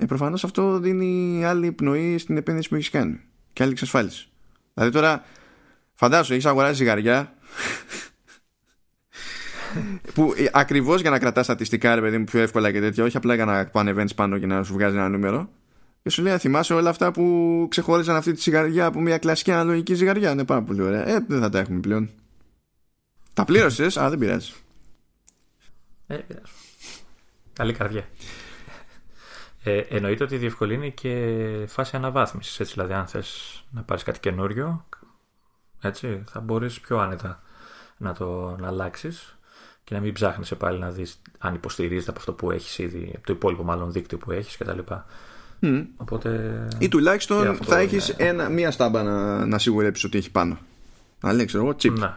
ε, 0.00 0.06
προφανώς 0.06 0.44
αυτό 0.44 0.78
δίνει 0.78 1.44
άλλη 1.44 1.72
πνοή 1.72 2.18
στην 2.18 2.36
επένδυση 2.36 2.68
που 2.68 2.74
έχεις 2.74 2.90
κάνει 2.90 3.20
και 3.52 3.62
άλλη 3.62 3.72
εξασφάλιση 3.72 4.28
δηλαδή 4.74 4.92
τώρα 4.92 5.24
φαντάσου 5.94 6.32
έχεις 6.32 6.46
αγοράσει 6.46 6.74
ζυγαριά 6.74 7.32
που 10.14 10.34
ε, 10.36 10.44
ακριβώς 10.52 11.00
για 11.00 11.10
να 11.10 11.18
κρατάς 11.18 11.44
στατιστικά, 11.44 11.94
ρε 11.94 12.00
παιδί 12.00 12.18
μου, 12.18 12.24
πιο 12.24 12.40
εύκολα 12.40 12.72
και 12.72 12.80
τέτοια, 12.80 13.04
όχι 13.04 13.16
απλά 13.16 13.34
για 13.34 13.44
να 13.44 13.66
πανεβαίνει 13.66 14.14
πάνω 14.14 14.38
και 14.38 14.46
να 14.46 14.62
σου 14.62 14.72
βγάζει 14.72 14.96
ένα 14.96 15.08
νούμερο. 15.08 15.50
Και 16.02 16.10
σου 16.10 16.22
λέει, 16.22 16.38
θυμάσαι 16.38 16.74
όλα 16.74 16.90
αυτά 16.90 17.10
που 17.10 17.66
ξεχώριζαν 17.70 18.16
αυτή 18.16 18.32
τη 18.32 18.40
ζυγαριά 18.40 18.86
από 18.86 19.00
μια 19.00 19.18
κλασική 19.18 19.52
αναλογική 19.52 19.94
ζυγαριά. 19.94 20.30
Είναι 20.30 20.44
πάρα 20.44 20.62
πολύ 20.62 20.82
ωραία. 20.82 21.08
Ε, 21.08 21.24
δεν 21.28 21.40
θα 21.40 21.48
τα 21.50 21.58
έχουμε 21.58 21.80
πλέον. 21.80 22.10
Τα 23.34 23.44
πλήρωσες, 23.44 23.96
αλλά 23.96 24.10
δεν 24.10 24.18
πειράζει. 24.18 24.52
Ε, 26.06 26.14
πειράζει. 26.16 26.52
Καλή 27.52 27.72
καρδιά. 27.72 28.08
Ε, 29.68 29.86
εννοείται 29.88 30.24
ότι 30.24 30.36
διευκολύνει 30.36 30.92
και 30.92 31.64
φάση 31.68 31.96
αναβάθμισης. 31.96 32.60
Έτσι, 32.60 32.72
δηλαδή, 32.72 32.92
αν 32.92 33.06
θες 33.06 33.62
να 33.70 33.82
πάρεις 33.82 34.02
κάτι 34.02 34.20
καινούριο, 34.20 34.86
έτσι, 35.80 36.22
θα 36.26 36.40
μπορείς 36.40 36.80
πιο 36.80 36.98
άνετα 36.98 37.42
να 37.96 38.14
το 38.14 38.56
να 38.60 38.66
αλλάξεις 38.66 39.38
και 39.84 39.94
να 39.94 40.00
μην 40.00 40.12
ψάχνεις 40.12 40.54
πάλι 40.56 40.78
να 40.78 40.90
δεις 40.90 41.20
αν 41.38 41.54
υποστηρίζεται 41.54 42.10
από 42.10 42.18
αυτό 42.18 42.32
που 42.32 42.50
έχεις 42.50 42.78
ήδη, 42.78 43.12
από 43.16 43.26
το 43.26 43.32
υπόλοιπο 43.32 43.62
μάλλον 43.62 43.92
δίκτυο 43.92 44.18
που 44.18 44.32
έχεις 44.32 44.56
κτλ. 44.56 44.78
Mm. 45.62 45.86
Οπότε... 45.96 46.68
Ή 46.78 46.88
τουλάχιστον 46.88 47.56
θα 47.56 47.78
έχεις 47.78 48.16
μία 48.50 48.70
στάμπα 48.70 49.02
να, 49.02 49.46
να 49.46 49.58
σιγουρέψεις 49.58 50.04
ότι 50.04 50.18
έχει 50.18 50.30
πάνω. 50.30 50.58
Να 51.20 51.32
λέει, 51.32 51.46
ξέρω 51.46 51.64
εγώ, 51.64 51.76
chip. 51.82 51.92
Ναι. 51.98 52.14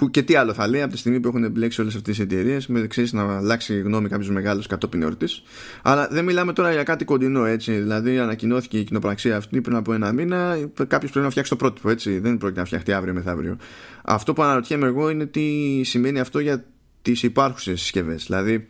Τέλο. 0.00 0.10
Που 0.10 0.10
και 0.10 0.22
τι 0.22 0.34
άλλο 0.34 0.54
θα 0.54 0.68
λέει 0.68 0.82
από 0.82 0.92
τη 0.92 0.98
στιγμή 0.98 1.20
που 1.20 1.28
έχουν 1.28 1.44
εμπλέξει 1.44 1.80
όλες 1.80 1.94
αυτές 1.94 2.16
τι 2.16 2.22
εταιρείες, 2.22 2.66
με 2.66 2.86
ξέρεις 2.86 3.12
να 3.12 3.36
αλλάξει 3.36 3.80
γνώμη 3.80 4.08
κάποιο 4.08 4.32
μεγάλο 4.32 4.62
κατόπιν 4.68 5.02
εορτής. 5.02 5.42
Αλλά 5.82 6.08
δεν 6.10 6.24
μιλάμε 6.24 6.52
τώρα 6.52 6.72
για 6.72 6.82
κάτι 6.82 7.04
κοντινό 7.04 7.44
έτσι. 7.44 7.72
Δηλαδή, 7.72 8.18
ανακοινώθηκε 8.18 8.78
η 8.78 8.84
κοινοπραξία 8.84 9.36
αυτή 9.36 9.60
πριν 9.60 9.76
από 9.76 9.92
ένα 9.92 10.12
μήνα. 10.12 10.56
Κάποιος 10.74 11.10
πρέπει 11.10 11.24
να 11.24 11.30
φτιάξει 11.30 11.50
το 11.50 11.56
πρότυπο 11.56 11.90
έτσι. 11.90 12.18
Δεν 12.18 12.38
πρόκειται 12.38 12.60
να 12.60 12.66
φτιαχτεί 12.66 12.92
αύριο 12.92 13.14
μεθαύριο. 13.14 13.56
Αυτό 14.02 14.32
που 14.32 14.42
αναρωτιέμαι 14.42 14.86
εγώ 14.86 15.10
είναι 15.10 15.26
τι 15.26 15.80
σημαίνει 15.84 16.20
αυτό 16.20 16.38
για 16.38 16.64
τις 17.02 17.22
υπάρχουσες 17.22 17.80
συσκευές. 17.80 18.24
Δηλαδή, 18.24 18.68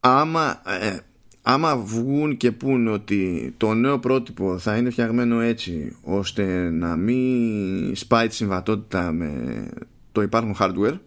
άμα 0.00 0.62
ε, 0.80 0.98
άμα 1.42 1.76
βγουν 1.76 2.36
και 2.36 2.52
πούν 2.52 2.88
ότι 2.88 3.54
το 3.56 3.74
νέο 3.74 3.98
πρότυπο 3.98 4.58
θα 4.58 4.76
είναι 4.76 4.90
φτιαγμένο 4.90 5.40
έτσι 5.40 5.96
ώστε 6.02 6.70
να 6.70 6.96
μην 6.96 7.96
σπάει 7.96 8.28
τη 8.28 8.34
συμβατότητα 8.34 9.12
με 9.12 9.68
το 10.12 10.22
υπάρχον 10.22 10.54
hardware 10.58 10.98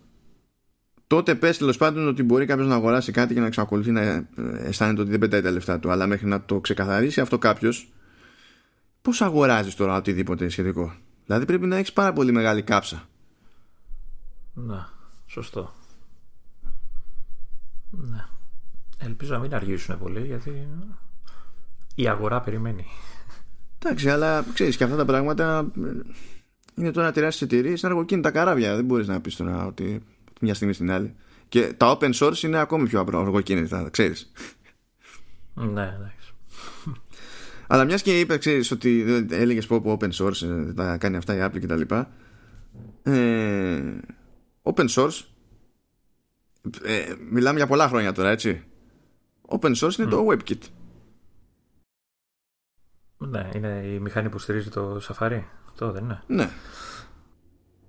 τότε 1.07 1.35
πες 1.35 1.57
τέλος 1.57 1.77
πάντων 1.77 2.07
ότι 2.07 2.23
μπορεί 2.23 2.45
κάποιος 2.45 2.67
να 2.67 2.75
αγοράσει 2.75 3.11
κάτι 3.11 3.33
και 3.33 3.39
να 3.39 3.45
εξακολουθεί 3.45 3.91
να 3.91 4.27
αισθάνεται 4.57 5.01
ότι 5.01 5.09
δεν 5.09 5.19
πετάει 5.19 5.41
τα 5.41 5.51
λεφτά 5.51 5.79
του. 5.79 5.91
Αλλά 5.91 6.07
μέχρι 6.07 6.27
να 6.27 6.41
το 6.41 6.59
ξεκαθαρίσει 6.59 7.21
αυτό 7.21 7.37
κάποιος 7.37 7.91
πώς 9.01 9.21
αγοράζεις 9.21 9.75
τώρα 9.75 9.97
οτιδήποτε 9.97 10.49
σχετικό; 10.49 10.93
Δηλαδή 11.25 11.45
πρέπει 11.45 11.65
να 11.65 11.75
έχεις 11.75 11.93
πάρα 11.93 12.13
πολύ 12.13 12.31
μεγάλη 12.31 12.61
κάψα. 12.61 13.07
Να, 14.53 14.89
σωστό. 15.25 15.73
Ναι 17.89 18.25
Ελπίζω 19.05 19.33
να 19.33 19.39
μην 19.39 19.55
αργήσουν 19.55 19.99
πολύ 19.99 20.25
γιατί 20.25 20.67
η 21.95 22.07
αγορά 22.07 22.41
περιμένει. 22.41 22.85
Εντάξει, 23.79 24.09
αλλά 24.09 24.45
ξέρεις 24.53 24.77
και 24.77 24.83
αυτά 24.83 24.95
τα 24.95 25.05
πράγματα 25.05 25.71
είναι 26.75 26.91
τώρα 26.91 27.11
τεράστιε 27.11 27.47
εταιρείε, 27.47 27.69
είναι 27.69 27.79
αργοκίνητα 27.81 28.31
καράβια. 28.31 28.75
Δεν 28.75 28.85
μπορείς 28.85 29.07
να 29.07 29.21
πεις 29.21 29.35
τώρα 29.35 29.65
ότι 29.65 30.03
μια 30.41 30.53
στιγμή 30.53 30.73
στην 30.73 30.91
άλλη. 30.91 31.15
Και 31.49 31.73
τα 31.77 31.97
open 31.97 32.13
source 32.13 32.43
είναι 32.43 32.57
ακόμη 32.57 32.87
πιο 32.87 32.99
αργοκίνητα, 32.99 33.89
ξέρεις. 33.89 34.31
Ναι, 35.53 35.95
εντάξει. 35.99 36.33
Αλλά 37.67 37.85
μιας 37.85 38.01
και 38.01 38.19
είπες, 38.19 38.37
ξέρεις, 38.37 38.71
ότι 38.71 39.25
έλεγες 39.29 39.67
πω 39.67 39.97
open 39.99 40.11
source 40.11 40.39
δεν 40.41 40.75
τα 40.75 40.97
κάνει 40.97 41.17
αυτά 41.17 41.35
η 41.35 41.39
Apple 41.41 41.59
κτλ. 41.61 41.81
Ε, 43.03 43.81
open 44.63 44.87
source 44.87 45.21
ε, 46.83 47.13
μιλάμε 47.29 47.57
για 47.57 47.67
πολλά 47.67 47.87
χρόνια 47.87 48.11
τώρα, 48.11 48.29
έτσι. 48.29 48.63
Open 49.59 49.75
source 49.75 49.97
είναι 49.99 50.09
το 50.09 50.27
WebKit. 50.29 50.61
Ναι, 53.17 53.49
είναι 53.55 53.83
η 53.93 53.99
μηχανή 53.99 54.29
που 54.29 54.39
στηρίζει 54.39 54.69
το 54.69 55.01
Safari. 55.07 55.41
Αυτό 55.69 55.91
δεν 55.91 56.03
είναι. 56.03 56.23
Ναι. 56.27 56.49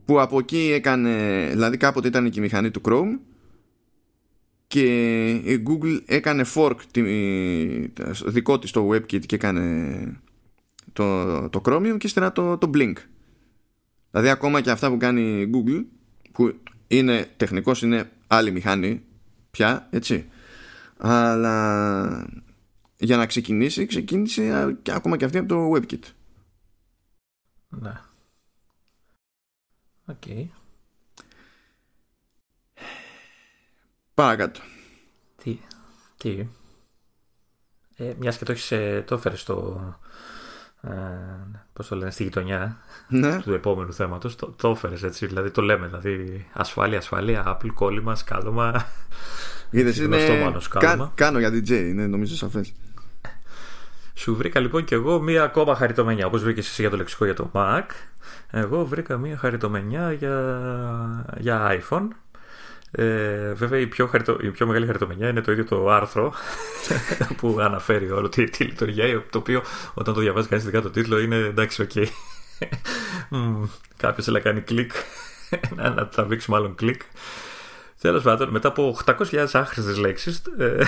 Που 0.04 0.20
από 0.20 0.38
εκεί 0.38 0.70
έκανε, 0.72 1.46
δηλαδή 1.50 1.76
κάποτε 1.76 2.08
ήταν 2.08 2.30
και 2.30 2.38
η 2.38 2.42
μηχανή 2.42 2.70
του 2.70 2.80
Chrome 2.84 3.18
και 4.66 5.30
η 5.30 5.62
Google 5.68 6.00
έκανε 6.06 6.44
fork 6.54 6.76
τη, 6.90 7.02
δικό 8.26 8.58
της 8.58 8.70
το 8.70 8.88
WebKit 8.88 9.26
και 9.26 9.34
έκανε 9.34 10.20
το, 10.92 11.48
το 11.48 11.62
Chromium 11.64 11.96
και 11.98 12.06
ύστερα 12.06 12.32
το, 12.32 12.58
το 12.58 12.70
Blink. 12.74 12.94
Δηλαδή 14.10 14.28
ακόμα 14.30 14.60
και 14.60 14.70
αυτά 14.70 14.90
που 14.90 14.96
κάνει 14.96 15.40
η 15.40 15.50
Google 15.54 15.84
που 16.32 16.54
είναι 16.86 17.26
τεχνικός 17.36 17.82
είναι 17.82 18.10
άλλη 18.26 18.50
μηχανή 18.50 19.02
πια 19.50 19.86
έτσι 19.90 20.26
αλλά 20.96 22.28
για 22.96 23.16
να 23.16 23.26
ξεκινήσει 23.26 23.86
ξεκίνησε 23.86 24.76
και 24.82 24.92
ακόμα 24.92 25.16
και 25.16 25.24
αυτή 25.24 25.38
από 25.38 25.48
το 25.48 25.72
WebKit 25.72 26.12
ναι 27.68 28.00
Ok 30.06 30.16
okay. 30.26 30.46
Παρακάτω 34.14 34.60
Τι, 35.36 35.58
τι. 36.16 36.46
Ε, 37.96 38.12
μιας 38.18 38.38
και 38.38 38.44
το 38.44 38.52
έχεις, 38.52 38.72
ε, 38.72 39.04
το 39.06 39.14
έφερες 39.14 39.40
στο, 39.40 39.80
ε, 40.80 40.90
πώς 41.72 41.88
το 41.88 41.96
λένε, 41.96 42.10
στη 42.10 42.22
γειτονιά 42.22 42.78
ναι. 43.08 43.40
του 43.40 43.52
επόμενου 43.52 43.92
θέματος, 43.92 44.36
το, 44.36 44.50
το 44.56 44.70
έφερες 44.70 45.02
έτσι, 45.02 45.26
δηλαδή 45.26 45.50
το 45.50 45.62
λέμε, 45.62 45.86
δηλαδή 45.86 46.46
ασφάλεια, 46.52 46.98
ασφάλεια, 46.98 47.42
Apple, 47.46 47.70
κόλλημα, 47.74 48.14
σκάλωμα 48.14 48.86
Είδες, 49.74 49.98
είναι... 49.98 50.16
Κα... 50.68 51.12
Κάνω 51.14 51.38
για 51.38 51.48
DJ, 51.48 51.70
είναι 51.70 52.06
νομίζω 52.06 52.36
σαφές. 52.36 52.72
Σου 54.14 54.36
βρήκα 54.36 54.60
λοιπόν 54.60 54.84
και 54.84 54.94
εγώ 54.94 55.20
μία 55.20 55.42
ακόμα 55.42 55.74
χαριτωμενιά. 55.74 56.26
Όπως 56.26 56.42
βρήκες 56.42 56.66
εσύ 56.66 56.80
για 56.80 56.90
το 56.90 56.96
λεξικό 56.96 57.24
για 57.24 57.34
το 57.34 57.50
Mac, 57.54 57.82
εγώ 58.50 58.84
βρήκα 58.84 59.16
μία 59.16 59.36
χαριτωμενιά 59.36 60.12
για, 60.12 61.34
για 61.38 61.80
iPhone. 61.80 62.08
Ε, 62.90 63.52
βέβαια 63.52 63.80
η 63.80 63.86
πιο, 63.86 64.06
χαριτω... 64.06 64.36
η 64.40 64.48
πιο 64.50 64.66
μεγάλη 64.66 64.86
χαριτωμενιά 64.86 65.28
είναι 65.28 65.40
το 65.40 65.52
ίδιο 65.52 65.64
το 65.64 65.90
άρθρο 65.90 66.32
που 67.38 67.56
αναφέρει 67.60 68.10
όλο 68.10 68.28
τη, 68.28 68.44
τη 68.44 68.64
λειτουργία 68.64 69.24
το 69.30 69.38
οποίο 69.38 69.62
όταν 69.94 70.14
το 70.14 70.20
διαβάζει 70.20 70.48
κανείς 70.48 70.64
ειδικά 70.64 70.82
το 70.82 70.90
τίτλο 70.90 71.20
είναι 71.20 71.36
εντάξει 71.36 71.82
ok 71.82 71.90
okay. 71.94 72.06
κάποιος 73.96 74.24
θέλει 74.24 74.36
να 74.36 74.42
κάνει 74.42 74.60
κλικ 74.60 74.92
να, 75.76 75.90
να 75.90 76.06
τραβήξει 76.06 76.50
μάλλον 76.50 76.74
κλικ 76.74 77.02
Τέλος 78.04 78.22
πάντων, 78.22 78.48
μετά 78.48 78.68
από 78.68 78.96
800.000 79.04 79.46
άχρηστες 79.52 79.96
λέξεις, 79.96 80.42
ε, 80.58 80.84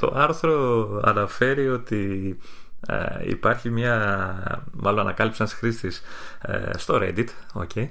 το 0.00 0.12
άρθρο 0.14 1.00
αναφέρει 1.04 1.68
ότι 1.68 2.36
ε, 2.86 3.28
υπάρχει 3.28 3.70
μια. 3.70 4.62
Μάλλον 4.72 5.00
ανακάλυψε 5.00 5.42
ένας 5.42 5.54
χρήστης 5.54 6.02
ε, 6.40 6.78
στο 6.78 6.98
Reddit. 7.02 7.26
Okay, 7.54 7.88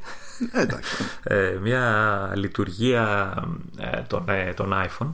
μια 1.61 2.31
λειτουργία 2.35 3.33
των, 4.07 4.25
των 4.55 4.73
iPhone. 4.73 5.13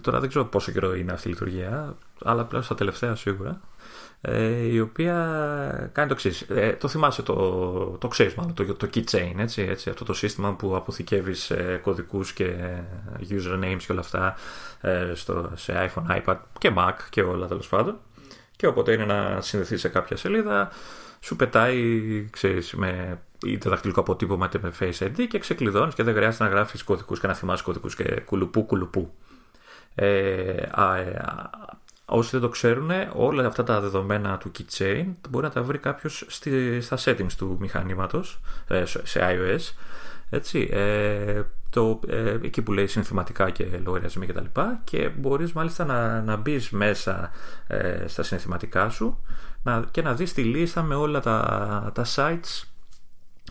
τώρα 0.00 0.20
δεν 0.20 0.28
ξέρω 0.28 0.44
πόσο 0.44 0.72
καιρό 0.72 0.94
είναι 0.94 1.12
αυτή 1.12 1.28
η 1.28 1.30
λειτουργία, 1.30 1.96
αλλά 2.24 2.44
πλέον 2.44 2.62
στα 2.62 2.74
τελευταία 2.74 3.14
σίγουρα 3.14 3.50
ε, 3.50 3.71
η 4.70 4.80
οποία 4.80 5.14
κάνει 5.92 6.08
το 6.08 6.14
εξής. 6.14 6.40
Ε, 6.40 6.72
το 6.72 6.88
θυμάσαι, 6.88 7.22
το, 7.22 7.34
το 8.00 8.08
ξέρεις 8.08 8.34
μάλλον, 8.34 8.54
το, 8.54 8.74
το 8.74 8.88
keychain, 8.94 9.34
έτσι, 9.36 9.62
έτσι, 9.62 9.90
αυτό 9.90 10.04
το 10.04 10.14
σύστημα 10.14 10.54
που 10.54 10.76
αποθηκεύεις 10.76 11.50
ε, 11.50 11.80
κωδικούς 11.82 12.32
και 12.32 12.54
usernames 13.30 13.82
και 13.86 13.92
όλα 13.92 14.00
αυτά 14.00 14.36
ε, 14.80 15.12
στο, 15.14 15.50
σε 15.54 15.92
iPhone, 15.94 16.22
iPad 16.24 16.36
και 16.58 16.72
Mac 16.76 16.94
και 17.10 17.22
όλα 17.22 17.46
τέλος 17.46 17.68
πάντων. 17.68 17.98
Και 18.56 18.66
όποτε 18.66 18.92
είναι 18.92 19.04
να 19.04 19.40
συνδεθεί 19.40 19.76
σε 19.76 19.88
κάποια 19.88 20.16
σελίδα, 20.16 20.70
σου 21.20 21.36
πετάει, 21.36 22.02
ξέρεις, 22.30 22.74
με 22.74 23.20
είτε 23.46 23.68
δαχτυλικό 23.68 24.00
αποτύπωμα 24.00 24.46
είτε 24.46 24.58
με 24.62 24.72
Face 24.80 25.06
ID 25.06 25.26
και 25.28 25.38
ξεκλειδώνεις 25.38 25.94
και 25.94 26.02
δεν 26.02 26.14
χρειάζεται 26.14 26.44
να 26.44 26.50
γράφεις 26.50 26.82
κωδικούς 26.82 27.20
και 27.20 27.26
να 27.26 27.34
θυμάσαι 27.34 27.62
κωδικούς 27.62 27.94
και 27.94 28.20
κουλουπού 28.24 28.66
κουλουπού. 28.66 29.12
Ε, 29.94 30.66
α, 30.70 30.96
ε, 30.96 31.22
Όσοι 32.14 32.30
δεν 32.30 32.40
το 32.40 32.48
ξέρουν, 32.48 32.90
όλα 33.12 33.46
αυτά 33.46 33.64
τα 33.64 33.80
δεδομένα 33.80 34.38
του 34.38 34.50
keychain 34.58 35.04
μπορεί 35.28 35.44
να 35.44 35.50
τα 35.50 35.62
βρει 35.62 35.78
κάποιος 35.78 36.24
στα 36.80 36.98
settings 37.04 37.32
του 37.36 37.56
μηχανήματος 37.60 38.40
ε, 38.68 38.84
σε 38.84 39.20
iOS. 39.22 39.74
Έτσι, 40.30 40.68
ε, 40.72 41.42
το, 41.70 42.00
ε, 42.08 42.38
εκεί 42.42 42.62
που 42.62 42.72
λέει 42.72 42.86
συνθηματικά 42.86 43.50
και 43.50 43.66
λογαριασμοί 43.84 44.26
κτλ. 44.26 44.44
Και, 44.44 44.98
και 44.98 45.08
μπορείς 45.08 45.52
μάλιστα 45.52 45.84
να, 45.84 46.22
να 46.22 46.36
μπεις 46.36 46.70
μέσα 46.70 47.30
ε, 47.66 48.04
στα 48.06 48.22
συνθηματικά 48.22 48.88
σου 48.88 49.18
να, 49.62 49.84
και 49.90 50.02
να 50.02 50.14
δεις 50.14 50.32
τη 50.32 50.42
λίστα 50.42 50.82
με 50.82 50.94
όλα 50.94 51.20
τα, 51.20 51.90
τα 51.94 52.04
sites 52.14 52.64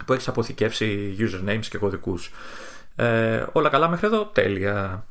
που 0.06 0.14
έχεις 0.14 0.28
αποθηκεύσει 0.28 1.16
usernames 1.20 1.66
και 1.70 1.78
κωδικούς. 1.78 2.32
Ε, 2.96 3.46
όλα 3.52 3.70
καλά 3.70 3.90
μέχρι 3.90 4.08
εδώ, 4.08 4.26
τέλεια. 4.26 5.06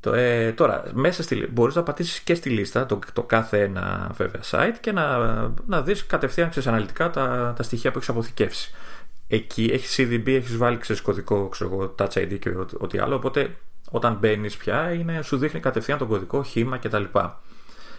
Το, 0.00 0.14
ε, 0.14 0.52
τώρα, 0.52 0.84
μέσα 0.92 1.22
στη, 1.22 1.46
μπορείς 1.50 1.74
να 1.74 1.82
πατήσεις 1.82 2.20
και 2.20 2.34
στη 2.34 2.50
λίστα 2.50 2.86
το, 2.86 2.98
το 3.12 3.22
κάθε 3.22 3.62
ένα 3.62 4.10
βέβαια 4.14 4.40
site 4.50 4.76
και 4.80 4.92
να, 4.92 5.18
να 5.66 5.82
δεις 5.82 6.06
κατευθείαν 6.06 6.50
ξέρεις, 6.50 6.68
αναλυτικά 6.68 7.10
τα, 7.10 7.52
τα 7.56 7.62
στοιχεία 7.62 7.90
που 7.90 7.96
έχεις 7.96 8.10
αποθηκεύσει. 8.10 8.74
Εκεί 9.28 9.70
έχεις 9.72 9.96
CDB, 9.98 10.28
έχεις 10.28 10.56
βάλει 10.56 10.76
ξέρεις, 10.76 11.02
κωδικό, 11.02 11.48
ξέρω, 11.48 11.94
Touch 11.98 12.12
ID 12.12 12.38
και 12.38 12.50
ό,τι 12.78 12.98
άλλο, 12.98 13.14
οπότε 13.14 13.56
όταν 13.90 14.16
μπαίνεις 14.20 14.56
πια 14.56 14.92
είναι, 14.92 15.22
σου 15.22 15.36
δείχνει 15.36 15.60
κατευθείαν 15.60 15.98
τον 15.98 16.08
κωδικό, 16.08 16.42
χήμα 16.42 16.78
κτλ. 16.78 17.04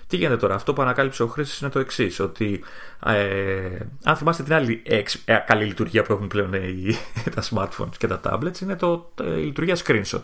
Τι 0.07 0.17
γίνεται 0.17 0.37
τώρα, 0.37 0.55
αυτό 0.55 0.73
που 0.73 0.81
ανακάλυψε 0.81 1.23
ο 1.23 1.27
χρήστης 1.27 1.59
είναι 1.59 1.69
το 1.69 1.79
εξής, 1.79 2.19
ότι 2.19 2.63
ε, 3.05 3.77
αν 4.03 4.15
θυμάστε 4.15 4.43
την 4.43 4.53
άλλη 4.53 4.81
εξ, 4.85 5.21
ε, 5.25 5.35
καλή 5.35 5.65
λειτουργία 5.65 6.03
που 6.03 6.13
έχουν 6.13 6.27
πλέον 6.27 6.53
οι, 6.53 6.95
τα 7.35 7.43
smartphones 7.49 7.95
και 7.97 8.07
τα 8.07 8.21
tablets, 8.23 8.61
είναι 8.61 8.75
το, 8.75 9.13
η 9.19 9.23
λειτουργία 9.23 9.77
screenshot. 9.85 10.21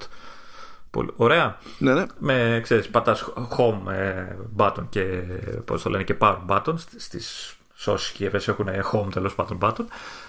Πολύ, 0.90 1.10
ωραία. 1.16 1.58
Ναι, 1.78 1.94
ναι. 1.94 2.06
Με, 2.20 2.60
ξέρεις, 2.64 2.90
πατάς 2.90 3.34
home 3.58 3.92
ε, 3.92 4.36
button 4.58 4.86
και, 4.90 5.24
πώς 5.66 5.82
το 5.82 5.90
λένε, 5.90 6.04
και 6.04 6.16
power 6.20 6.38
button 6.48 6.74
στις 6.98 7.58
όσες 7.86 8.08
συσκευές 8.08 8.48
έχουν 8.48 8.68
home 8.92 9.08
τέλος 9.14 9.36
πάντων 9.36 9.58
button. 9.62 9.86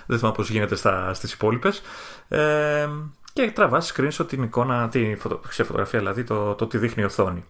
Δεν 0.07 0.19
θυμάμαι 0.19 0.37
πώς 0.37 0.51
γίνεται 0.51 0.75
στα, 0.75 1.15
στις 1.15 1.33
υπόλοιπες. 1.33 1.83
Ε, 2.29 2.89
και 3.33 3.51
τραβάς 3.51 3.93
screenshot 3.97 4.29
την 4.29 4.43
εικόνα, 4.43 4.89
τη 4.89 5.17
φωτο, 5.17 5.41
φωτογραφία 5.51 5.99
δηλαδή, 5.99 6.25
το, 6.25 6.55
το 6.55 6.67
τι 6.67 6.79
δείχνει 6.79 7.03
η 7.03 7.07
οθόνη. 7.07 7.45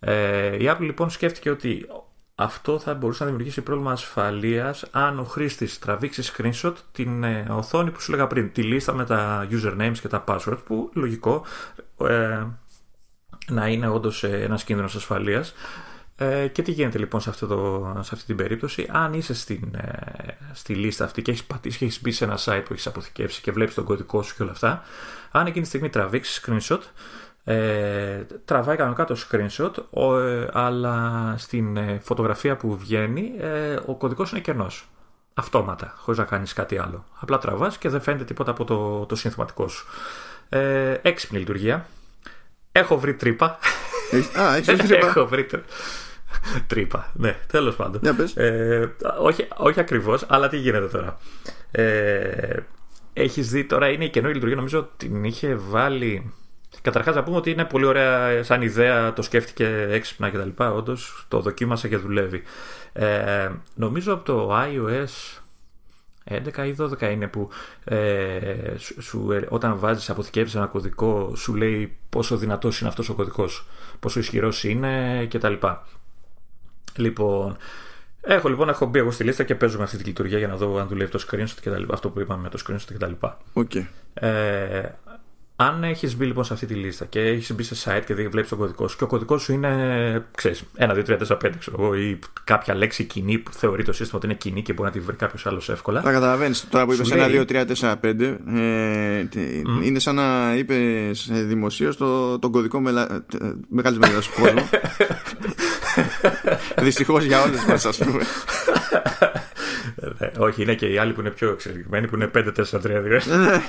Ε, 0.00 0.56
η 0.56 0.70
Apple 0.70 0.80
λοιπόν 0.80 1.10
σκέφτηκε 1.10 1.50
ότι 1.50 1.88
αυτό 2.34 2.78
θα 2.78 2.94
μπορούσε 2.94 3.22
να 3.24 3.30
δημιουργήσει 3.30 3.60
πρόβλημα 3.60 3.92
ασφαλείας 3.92 4.84
αν 4.90 5.18
ο 5.18 5.24
χρήστης 5.24 5.78
τραβήξει 5.78 6.32
screenshot 6.36 6.72
την 6.92 7.24
ε, 7.24 7.46
οθόνη 7.50 7.90
που 7.90 8.00
σου 8.00 8.12
έλεγα 8.12 8.26
πριν, 8.26 8.52
τη 8.52 8.62
λίστα 8.62 8.92
με 8.92 9.04
τα 9.04 9.48
usernames 9.50 9.96
και 10.00 10.08
τα 10.08 10.24
passwords, 10.26 10.58
που 10.64 10.90
λογικό 10.94 11.44
ε, 12.00 12.46
να 13.48 13.68
είναι 13.68 13.88
όντως 13.88 14.24
ε, 14.24 14.42
ένας 14.42 14.64
κίνδυνος 14.64 14.94
ασφαλείας. 14.94 15.54
Ε, 16.16 16.48
και 16.48 16.62
τι 16.62 16.70
γίνεται 16.72 16.98
λοιπόν 16.98 17.20
σε, 17.20 17.30
αυτό 17.30 17.46
το, 17.46 17.92
σε 18.02 18.10
αυτή 18.14 18.26
την 18.26 18.36
περίπτωση, 18.36 18.88
αν 18.90 19.12
είσαι 19.12 19.34
στην, 19.34 19.74
ε, 19.74 20.36
στη 20.52 20.74
λίστα 20.74 21.04
αυτή 21.04 21.22
και 21.22 21.30
έχεις 21.30 21.44
πατήσει 21.44 21.78
και 21.78 21.84
έχεις 21.84 22.00
μπει 22.02 22.10
σε 22.10 22.24
ένα 22.24 22.38
site 22.44 22.62
που 22.64 22.72
έχεις 22.72 22.86
αποθηκεύσει 22.86 23.40
και 23.40 23.52
βλέπεις 23.52 23.74
τον 23.74 23.84
κωδικό 23.84 24.22
σου 24.22 24.36
και 24.36 24.42
όλα 24.42 24.52
αυτά, 24.52 24.82
αν 25.30 25.46
εκείνη 25.46 25.62
τη 25.62 25.68
στιγμή 25.68 25.88
τραβήξεις 25.88 26.44
screenshot, 26.44 26.80
ε, 27.44 28.26
τραβάει 28.44 28.76
κανονικά 28.76 29.04
το 29.04 29.16
screenshot 29.28 29.72
ε, 30.20 30.46
αλλά 30.52 31.34
στην 31.38 31.76
ε, 31.76 32.00
φωτογραφία 32.02 32.56
που 32.56 32.76
βγαίνει 32.76 33.32
ε, 33.38 33.76
ο 33.86 33.94
κωδικός 33.94 34.30
είναι 34.30 34.40
κενός. 34.40 34.86
Αυτόματα, 35.34 35.94
χωρίς 35.96 36.18
να 36.18 36.24
κάνεις 36.24 36.52
κάτι 36.52 36.78
άλλο. 36.78 37.04
Απλά 37.20 37.38
τραβάς 37.38 37.78
και 37.78 37.88
δεν 37.88 38.00
φαίνεται 38.00 38.24
τίποτα 38.24 38.50
από 38.50 38.64
το, 38.64 39.06
το 39.06 39.16
συνθηματικό 39.16 39.68
σου. 39.68 39.86
Ε, 40.48 40.94
έξυπνη 41.02 41.38
λειτουργία. 41.38 41.86
Έχω 42.72 42.98
βρει 42.98 43.14
τρύπα. 43.14 43.58
Α, 44.40 44.54
έχεις 44.56 44.74
βρει 44.74 44.86
τρύπα. 44.86 45.06
Έχω 45.06 45.26
βρει 45.26 45.46
τρύπα 46.66 47.10
ναι, 47.12 47.36
τέλος 47.46 47.76
πάντων. 47.76 48.00
Ε, 48.34 48.86
όχι, 49.20 49.48
όχι 49.56 49.80
ακριβώς, 49.80 50.24
αλλά 50.28 50.48
τι 50.48 50.56
γίνεται 50.56 50.86
τώρα. 50.86 51.18
Ε, 51.70 52.56
έχεις 53.12 53.50
δει 53.50 53.64
τώρα 53.64 53.88
είναι 53.88 54.04
η 54.04 54.10
καινούργια 54.10 54.34
λειτουργία 54.34 54.56
νομίζω 54.56 54.90
την 54.96 55.24
είχε 55.24 55.54
βάλει 55.54 56.32
Καταρχάς, 56.82 57.14
να 57.14 57.22
πούμε 57.22 57.36
ότι 57.36 57.50
είναι 57.50 57.64
πολύ 57.64 57.84
ωραία 57.84 58.42
σαν 58.44 58.62
ιδέα, 58.62 59.12
το 59.12 59.22
σκέφτηκε 59.22 59.86
έξυπνα 59.90 60.30
κτλ. 60.30 60.62
Όντως 60.62 61.26
το 61.28 61.40
δοκίμασα 61.40 61.88
και 61.88 61.96
δουλεύει. 61.96 62.42
Ε, 62.92 63.50
νομίζω 63.74 64.12
από 64.12 64.24
το 64.24 64.50
iOS 64.54 65.42
11 66.24 66.66
ή 66.66 66.76
12 66.78 67.02
είναι 67.02 67.26
που 67.26 67.48
ε, 67.84 68.38
σου, 68.98 69.32
ε, 69.32 69.46
όταν 69.48 69.78
βάζεις 69.78 70.10
αποθηκεύεις 70.10 70.54
ένα 70.54 70.66
κωδικό 70.66 71.32
σου 71.36 71.54
λέει 71.54 71.96
πόσο 72.08 72.36
δυνατός 72.36 72.80
είναι 72.80 72.88
αυτός 72.88 73.08
ο 73.08 73.14
κωδικός 73.14 73.66
πόσο 74.00 74.18
ισχυρός 74.18 74.64
είναι 74.64 75.26
κτλ. 75.26 75.54
Λοιπόν, 76.96 77.56
έχω 78.20 78.48
λοιπόν 78.48 78.68
έχω 78.68 78.86
μπει 78.86 78.98
εγώ 78.98 79.10
στη 79.10 79.24
λίστα 79.24 79.44
και 79.44 79.54
παίζω 79.54 79.78
με 79.78 79.84
αυτή 79.84 79.96
τη 79.96 80.04
λειτουργία 80.04 80.38
για 80.38 80.48
να 80.48 80.56
δω 80.56 80.78
αν 80.78 80.88
δουλεύει 80.88 81.10
το 81.10 81.24
screenshot 81.30 81.56
και 81.60 81.70
τα 81.70 81.78
λοιπά, 81.78 81.94
αυτό 81.94 82.10
που 82.10 82.20
είπαμε 82.20 82.42
με 82.42 82.48
το 82.48 82.62
screenshot 82.66 82.94
κτλ. 82.94 83.12
Okay. 83.54 83.86
Ε, 84.14 84.88
αν 85.56 85.84
έχεις 85.84 86.16
μπει 86.16 86.24
λοιπόν 86.24 86.44
σε 86.44 86.52
αυτή 86.52 86.66
τη 86.66 86.74
λίστα 86.74 87.04
και 87.04 87.20
έχεις 87.20 87.54
μπει 87.54 87.62
σε 87.62 87.74
site 87.84 88.02
και 88.06 88.14
βλέπεις 88.14 88.48
τον 88.48 88.58
κωδικό 88.58 88.88
σου 88.88 88.96
και 88.96 89.04
ο 89.04 89.06
κωδικός 89.06 89.42
σου 89.42 89.52
είναι, 89.52 90.26
ξέρεις, 90.34 90.62
1, 90.78 90.90
2, 90.90 91.04
3, 91.06 91.18
4, 91.28 91.36
5, 91.44 91.50
ξέρω 91.58 91.76
εγώ, 91.78 91.94
ή 91.94 92.18
κάποια 92.44 92.74
λέξη 92.74 93.04
κοινή 93.04 93.38
που 93.38 93.52
θεωρεί 93.52 93.84
το 93.84 93.92
σύστημα 93.92 94.18
ότι 94.18 94.26
είναι 94.26 94.36
κοινή 94.36 94.62
και 94.62 94.72
μπορεί 94.72 94.88
να 94.88 94.94
τη 94.94 95.00
βρει 95.00 95.16
κάποιος 95.16 95.46
άλλος 95.46 95.68
εύκολα. 95.68 96.02
Τα 96.02 96.12
καταλαβαίνεις. 96.12 96.68
Τώρα 96.68 96.86
που 96.86 96.92
είπες 96.92 97.12
1, 97.12 97.16
2, 97.16 97.44
3, 97.46 97.64
4, 97.80 97.94
5, 98.00 98.20
ε, 98.54 99.28
mm. 99.32 99.84
είναι 99.84 99.98
σαν 99.98 100.14
να 100.14 100.54
είπες 100.56 101.28
δημοσίως 101.32 101.96
το, 101.96 102.38
τον 102.38 102.50
κωδικό 102.50 102.80
μελα... 102.80 103.24
μεγάλης 103.68 103.98
μερίδα 103.98 104.20
του 104.20 104.40
κόσμου. 104.40 104.68
Δυστυχώς 106.86 107.24
για 107.24 107.42
όλε 107.42 107.56
μας, 107.68 107.86
ας 107.86 107.98
πούμε. 107.98 108.22
ναι, 110.18 110.30
όχι, 110.38 110.62
είναι 110.62 110.74
και 110.74 110.86
οι 110.86 110.98
άλλοι 110.98 111.12
που 111.12 111.20
είναι 111.20 111.30
πιο 111.30 111.50
εξελιγμένοι 111.50 112.08
που 112.08 112.14
είναι 112.14 112.30
5, 112.34 112.38
4, 112.38 112.64
3, 112.64 112.82
2. 112.82 113.60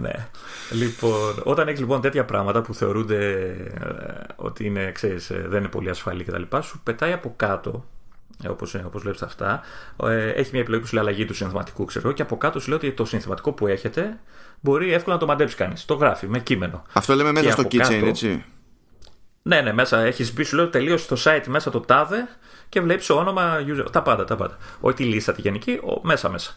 ναι. 0.00 0.28
Λοιπόν, 0.70 1.40
όταν 1.42 1.68
έχεις 1.68 1.80
λοιπόν 1.80 2.00
τέτοια 2.00 2.24
πράγματα 2.24 2.62
που 2.62 2.74
θεωρούνται 2.74 3.38
ε, 3.80 4.32
ότι 4.36 4.64
είναι, 4.64 4.92
ξέρεις, 4.92 5.30
ε, 5.30 5.44
δεν 5.48 5.58
είναι 5.58 5.68
πολύ 5.68 5.90
ασφαλή 5.90 6.24
κτλ., 6.24 6.56
σου 6.60 6.80
πετάει 6.82 7.12
από 7.12 7.32
κάτω 7.36 7.84
Όπως 8.48 8.74
όπως 8.74 9.02
βλέπεις 9.02 9.22
αυτά, 9.22 9.60
ε, 10.02 10.28
έχει 10.28 10.50
μια 10.52 10.60
επιλογή 10.60 10.82
που 10.82 10.88
σου 10.88 10.94
λέει 10.94 11.04
αλλαγή 11.04 11.24
του 11.24 11.34
συνθηματικού, 11.34 11.84
ξέρω 11.84 12.12
και 12.12 12.22
από 12.22 12.36
κάτω 12.36 12.60
σου 12.60 12.68
λέει 12.68 12.78
ότι 12.78 12.92
το 12.92 13.04
συνθηματικό 13.04 13.52
που 13.52 13.66
έχετε 13.66 14.20
μπορεί 14.60 14.92
εύκολα 14.92 15.14
να 15.14 15.20
το 15.20 15.26
μαντέψει 15.26 15.56
κανείς. 15.56 15.84
Το 15.84 15.94
γράφει 15.94 16.26
με 16.26 16.38
κείμενο. 16.38 16.82
Αυτό 16.92 17.14
λέμε 17.14 17.32
μέσα 17.32 17.50
στο 17.50 17.62
keychain, 17.70 18.02
έτσι. 18.04 18.44
Ναι, 19.42 19.60
ναι, 19.60 19.72
μέσα 19.72 20.00
έχεις 20.00 20.34
μπει, 20.34 20.44
σου 20.44 20.56
λέω 20.56 20.68
τελείω 20.68 20.96
στο 20.96 21.16
site 21.24 21.44
μέσα 21.46 21.70
το 21.70 21.80
τάδε 21.80 22.28
και 22.68 22.80
βλέπεις 22.80 23.10
όνομα, 23.10 23.58
user, 23.66 23.92
τα 23.92 24.02
πάντα, 24.02 24.24
τα 24.24 24.36
πάντα. 24.36 24.56
Όχι 24.80 24.96
τη 24.96 25.04
λίστα 25.04 25.32
τη 25.32 25.40
γενική, 25.40 25.72
ο, 25.72 26.00
μέσα 26.02 26.28
μέσα. 26.28 26.54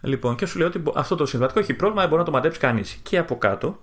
Λοιπόν, 0.00 0.36
και 0.36 0.46
σου 0.46 0.58
λέει 0.58 0.66
ότι 0.66 0.82
αυτό 0.94 1.16
το 1.16 1.26
συμβατικό 1.26 1.58
έχει 1.58 1.74
πρόβλημα, 1.74 2.06
μπορεί 2.06 2.18
να 2.18 2.24
το 2.24 2.30
μαντέψει 2.30 2.58
κανείς. 2.58 2.98
Και 3.02 3.18
από 3.18 3.38
κάτω 3.38 3.78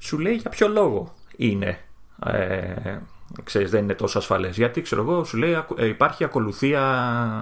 σου 0.00 0.18
λέει 0.18 0.34
για 0.34 0.50
ποιο 0.50 0.68
λόγο 0.68 1.14
είναι. 1.36 1.78
Ε, 2.26 2.98
ξέρεις, 3.44 3.70
δεν 3.70 3.82
είναι 3.82 3.94
τόσο 3.94 4.18
ασφαλές 4.18 4.56
γιατί 4.56 4.82
ξέρω 4.82 5.02
εγώ 5.02 5.24
σου 5.24 5.36
λέει 5.36 5.56
ε, 5.76 5.86
υπάρχει 5.86 6.24
ακολουθία 6.24 6.82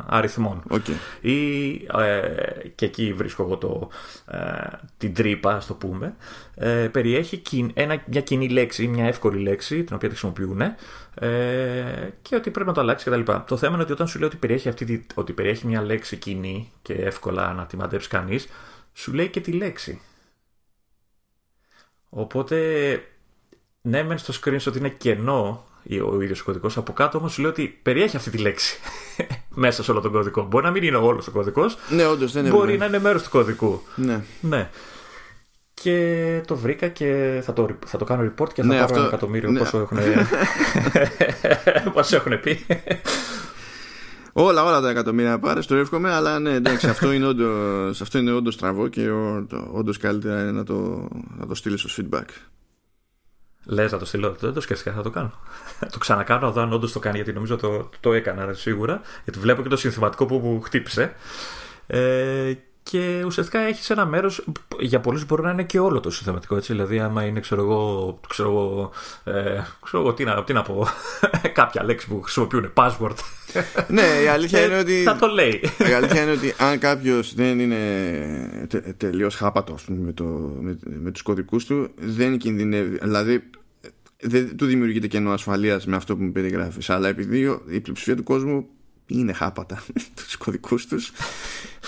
αριθμών 0.08 0.62
okay. 0.70 0.96
ή 1.20 1.72
ε, 1.74 2.68
και 2.74 2.84
εκεί 2.84 3.12
βρίσκω 3.12 3.42
εγώ 3.42 3.56
το, 3.56 3.88
ε, 4.30 4.38
την 4.96 5.14
τρύπα 5.14 5.54
ας 5.54 5.66
το 5.66 5.74
πούμε 5.74 6.16
ε, 6.54 6.88
περιέχει 6.88 7.42
ένα, 7.74 8.02
μια 8.06 8.20
κοινή 8.20 8.48
λέξη 8.48 8.86
μια 8.86 9.04
εύκολη 9.04 9.38
λέξη 9.38 9.84
την 9.84 9.94
οποία 9.94 10.08
τη 10.08 10.16
χρησιμοποιούν 10.16 10.60
ε, 11.18 12.10
και 12.22 12.34
ότι 12.34 12.50
πρέπει 12.50 12.68
να 12.68 12.74
το 12.74 12.80
αλλάξει 12.80 13.10
κτλ. 13.10 13.32
Το 13.46 13.56
θέμα 13.56 13.74
είναι 13.74 13.82
ότι 13.82 13.92
όταν 13.92 14.08
σου 14.08 14.18
λέει 14.18 14.28
ότι 14.28 14.36
περιέχει, 14.36 14.68
αυτή, 14.68 15.06
ότι 15.14 15.32
περιέχει 15.32 15.66
μια 15.66 15.82
λέξη 15.82 16.16
κοινή 16.16 16.72
και 16.82 16.92
εύκολα 16.92 17.52
να 17.52 17.66
τη 17.66 17.76
μαντέψει 17.76 18.08
κανείς, 18.08 18.48
σου 18.92 19.12
λέει 19.12 19.28
και 19.28 19.40
τη 19.40 19.52
λέξη. 19.52 20.00
Οπότε, 22.08 22.58
ναι, 23.82 24.02
μεν 24.02 24.18
στο 24.18 24.34
screenshot 24.42 24.76
είναι 24.76 24.88
κενό 24.88 25.64
ο 25.88 26.22
ίδιος 26.22 26.40
ο 26.40 26.44
κωδικός. 26.44 26.76
Από 26.76 26.92
κάτω 26.92 27.18
όμως 27.18 27.32
σου 27.32 27.40
λέει 27.40 27.50
ότι 27.50 27.78
περιέχει 27.82 28.16
αυτή 28.16 28.30
τη 28.30 28.38
λέξη 28.38 28.78
μέσα 29.64 29.82
σε 29.82 29.90
όλο 29.90 30.00
τον 30.00 30.12
κωδικό. 30.12 30.42
Μπορεί 30.42 30.64
να 30.64 30.70
μην 30.70 30.82
είναι 30.82 30.96
όλος 30.96 31.26
ο 31.26 31.30
κωδικός. 31.30 31.78
Ναι, 31.88 32.06
όντως 32.06 32.32
δεν 32.32 32.44
είναι. 32.44 32.54
Μπορεί 32.54 32.78
να 32.78 32.86
είναι 32.86 32.98
μέρος 32.98 33.22
του 33.22 33.30
κωδικού. 33.30 33.82
Ναι. 33.94 34.20
ναι. 34.40 34.70
Και 35.74 36.40
το 36.46 36.56
βρήκα 36.56 36.88
και 36.88 37.40
θα 37.44 37.52
το, 37.52 37.68
θα 37.86 37.98
το 37.98 38.04
κάνω 38.04 38.22
report 38.22 38.52
και 38.52 38.62
θα 38.62 38.66
ναι, 38.66 38.74
πάρω 38.74 38.84
αυτό... 38.84 38.98
ένα 38.98 39.06
εκατομμύριο 39.06 39.50
ναι. 39.50 39.58
πόσο, 39.58 39.78
έχουν... 39.78 39.98
πόσο 41.94 42.16
έχουν 42.16 42.40
πει. 42.40 42.66
Όλα, 44.38 44.64
όλα 44.64 44.80
τα 44.80 44.90
εκατομμύρια 44.90 45.38
πάρε, 45.38 45.60
το 45.60 45.74
εύχομαι, 45.74 46.12
αλλά 46.12 46.38
ναι, 46.38 46.52
εντάξει, 46.52 46.88
αυτό 46.88 47.12
είναι 47.12 47.26
όντως, 47.26 48.00
αυτό 48.00 48.18
είναι 48.18 48.32
όντως 48.32 48.54
στραβό 48.54 48.88
και 48.88 49.10
όντως 49.72 49.98
καλύτερα 49.98 50.40
είναι 50.40 50.52
να 50.52 50.64
το, 50.64 51.08
να 51.38 51.46
το 51.46 51.54
στείλεις 51.54 51.84
ως 51.84 52.00
feedback. 52.00 52.24
Λες 53.66 53.92
να 53.92 53.98
το 53.98 54.04
στείλω, 54.04 54.36
δεν 54.40 54.52
το 54.52 54.60
σκέφτηκα, 54.60 54.92
θα 54.92 55.02
το 55.02 55.10
κάνω. 55.10 55.32
το 55.92 55.98
ξανακάνω, 55.98 56.46
εδώ 56.46 56.60
αν 56.60 56.72
όντως 56.72 56.92
το 56.92 56.98
κάνει, 56.98 57.16
γιατί 57.16 57.32
νομίζω 57.32 57.56
το, 57.56 57.90
το 58.00 58.12
έκανα 58.12 58.52
σίγουρα. 58.52 59.00
Γιατί 59.24 59.38
βλέπω 59.38 59.62
και 59.62 59.68
το 59.68 59.76
συνθηματικό 59.76 60.26
που, 60.26 60.40
που 60.40 60.60
χτύπησε. 60.64 61.14
Ε, 61.86 62.52
και 62.90 63.22
ουσιαστικά 63.24 63.58
έχεις 63.58 63.90
ένα 63.90 64.06
μέρος. 64.06 64.44
Για 64.80 65.00
πολλούς 65.00 65.26
μπορεί 65.26 65.42
να 65.42 65.50
είναι 65.50 65.62
και 65.62 65.78
όλο 65.78 66.00
το 66.00 66.10
συστηματικό 66.10 66.56
έτσι. 66.56 66.72
Δηλαδή, 66.72 66.98
άμα 66.98 67.24
είναι, 67.24 67.40
ξέρω 67.40 67.62
εγώ, 67.62 68.20
ξέρω 68.28 68.48
εγώ, 68.48 68.90
ε, 69.24 69.60
ξέρω 69.82 70.02
εγώ 70.02 70.14
τι, 70.14 70.24
να, 70.24 70.44
τι 70.44 70.52
να 70.52 70.62
πω, 70.62 70.86
κάποια 71.60 71.84
λέξη 71.84 72.08
που 72.08 72.22
χρησιμοποιούν 72.22 72.72
password. 72.74 73.16
ναι, 73.88 74.02
η 74.24 74.26
αλήθεια 74.26 74.64
είναι 74.64 74.78
ότι. 74.78 75.02
Θα 75.02 75.16
το 75.16 75.26
λέει. 75.26 75.60
η 75.88 75.92
αλήθεια 75.92 76.22
είναι 76.22 76.30
ότι 76.30 76.54
αν 76.58 76.78
κάποιος 76.78 77.34
δεν 77.34 77.58
είναι 77.58 77.76
τε, 78.68 78.80
τελείως 78.80 79.34
χάπατος 79.34 79.84
με, 79.88 80.12
το, 80.12 80.24
με, 80.60 80.78
με 80.82 81.10
τους 81.10 81.22
κωδικούς 81.22 81.64
του, 81.64 81.90
δεν 81.96 82.38
κινδυνεύει. 82.38 82.98
Δηλαδή, 82.98 83.50
δεν 84.20 84.56
του 84.56 84.66
δημιουργείται 84.66 85.06
κενό 85.06 85.30
ασφαλείας 85.30 85.86
με 85.86 85.96
αυτό 85.96 86.16
που 86.16 86.22
μου 86.22 86.32
περιγράφεις. 86.32 86.90
Αλλά 86.90 87.08
επειδή 87.08 87.60
η 87.68 87.80
πλειοψηφία 87.80 88.16
του 88.16 88.22
κόσμου 88.22 88.66
είναι 89.06 89.32
χάπατα 89.32 89.84
τους 90.16 90.36
κωδικούς 90.36 90.86
τους. 90.86 91.12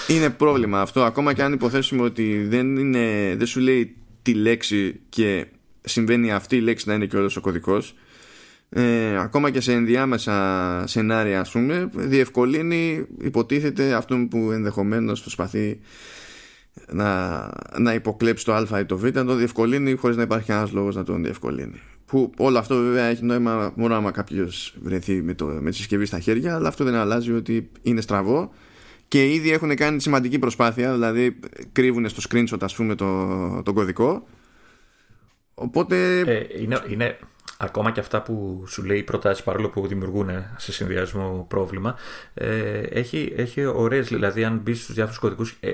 Είναι 0.07 0.31
πρόβλημα 0.31 0.81
αυτό 0.81 1.03
ακόμα 1.03 1.33
και 1.33 1.43
αν 1.43 1.53
υποθέσουμε 1.53 2.03
ότι 2.03 2.47
δεν, 2.49 2.77
είναι, 2.77 3.35
δεν 3.37 3.47
σου 3.47 3.61
λέει 3.61 3.97
τη 4.23 4.35
λέξη 4.35 5.01
και 5.09 5.47
συμβαίνει 5.81 6.33
αυτή 6.33 6.57
η 6.57 6.61
λέξη 6.61 6.89
να 6.89 6.95
είναι 6.95 7.07
και 7.07 7.17
όλος 7.17 7.37
ο 7.37 7.41
κωδικός. 7.41 7.95
Ε, 8.71 9.19
ακόμα 9.19 9.51
και 9.51 9.61
σε 9.61 9.73
ενδιάμεσα 9.73 10.85
σενάρια 10.87 11.41
ας 11.41 11.51
πούμε 11.51 11.91
διευκολύνει 11.95 13.07
υποτίθεται 13.21 13.93
αυτό 13.93 14.27
που 14.31 14.51
ενδεχομένως 14.53 15.21
προσπαθεί 15.21 15.81
να, 16.93 17.51
να 17.79 17.95
υποκλέψει 17.95 18.45
το 18.45 18.53
α 18.55 18.79
ή 18.81 18.85
το 18.85 18.99
β 18.99 19.05
να 19.05 19.25
το 19.25 19.35
διευκολύνει 19.35 19.95
χωρίς 19.95 20.17
να 20.17 20.23
υπάρχει 20.23 20.53
ένας 20.53 20.73
λόγος 20.73 20.95
να 20.95 21.05
τον 21.05 21.23
διευκολύνει. 21.23 21.81
Που 22.07 22.33
όλο 22.37 22.59
αυτό 22.59 22.75
βέβαια 22.75 23.05
έχει 23.05 23.25
νόημα 23.25 23.73
μόνο 23.77 23.95
άμα 23.95 24.11
κάποιος 24.11 24.75
βρεθεί 24.83 25.23
με, 25.23 25.35
το, 25.35 25.47
με 25.47 25.71
τη 25.71 25.77
συσκευή 25.77 26.07
στα 26.07 26.19
χέρια 26.19 26.55
αλλά 26.55 26.69
αυτό 26.69 26.85
δεν 26.85 26.95
αλλάζει 26.95 27.33
ότι 27.33 27.71
είναι 27.83 28.01
στραβό 28.01 28.53
και 29.09 29.33
ήδη 29.33 29.53
έχουν 29.53 29.75
κάνει 29.75 30.01
σημαντική 30.01 30.39
προσπάθεια 30.39 30.93
δηλαδή 30.93 31.39
κρύβουν 31.73 32.09
στο 32.09 32.23
screenshot 32.31 32.59
ας 32.61 32.75
πούμε 32.75 32.95
το, 32.95 33.63
το 33.63 33.73
κωδικό. 33.73 34.27
Οπότε 35.55 36.19
ε, 36.19 36.47
είναι, 36.63 36.83
είναι, 36.89 37.19
ακόμα 37.61 37.91
και 37.91 38.01
αυτά 38.01 38.23
που 38.23 38.65
σου 38.67 38.85
λέει 38.85 38.99
οι 38.99 39.03
προτάσεις, 39.03 39.45
παρόλο 39.45 39.69
που 39.69 39.87
δημιουργούν 39.87 40.31
σε 40.57 40.73
συνδυασμό 40.73 41.47
πρόβλημα, 41.49 41.97
ε, 42.35 42.81
έχει, 42.81 43.33
έχει 43.37 43.65
ωραίες. 43.65 44.09
Δηλαδή, 44.09 44.45
αν 44.45 44.61
μπεις 44.63 44.83
στους 44.83 44.95
διάφορους 44.95 45.19
κωδικούς, 45.19 45.57
ε, 45.61 45.73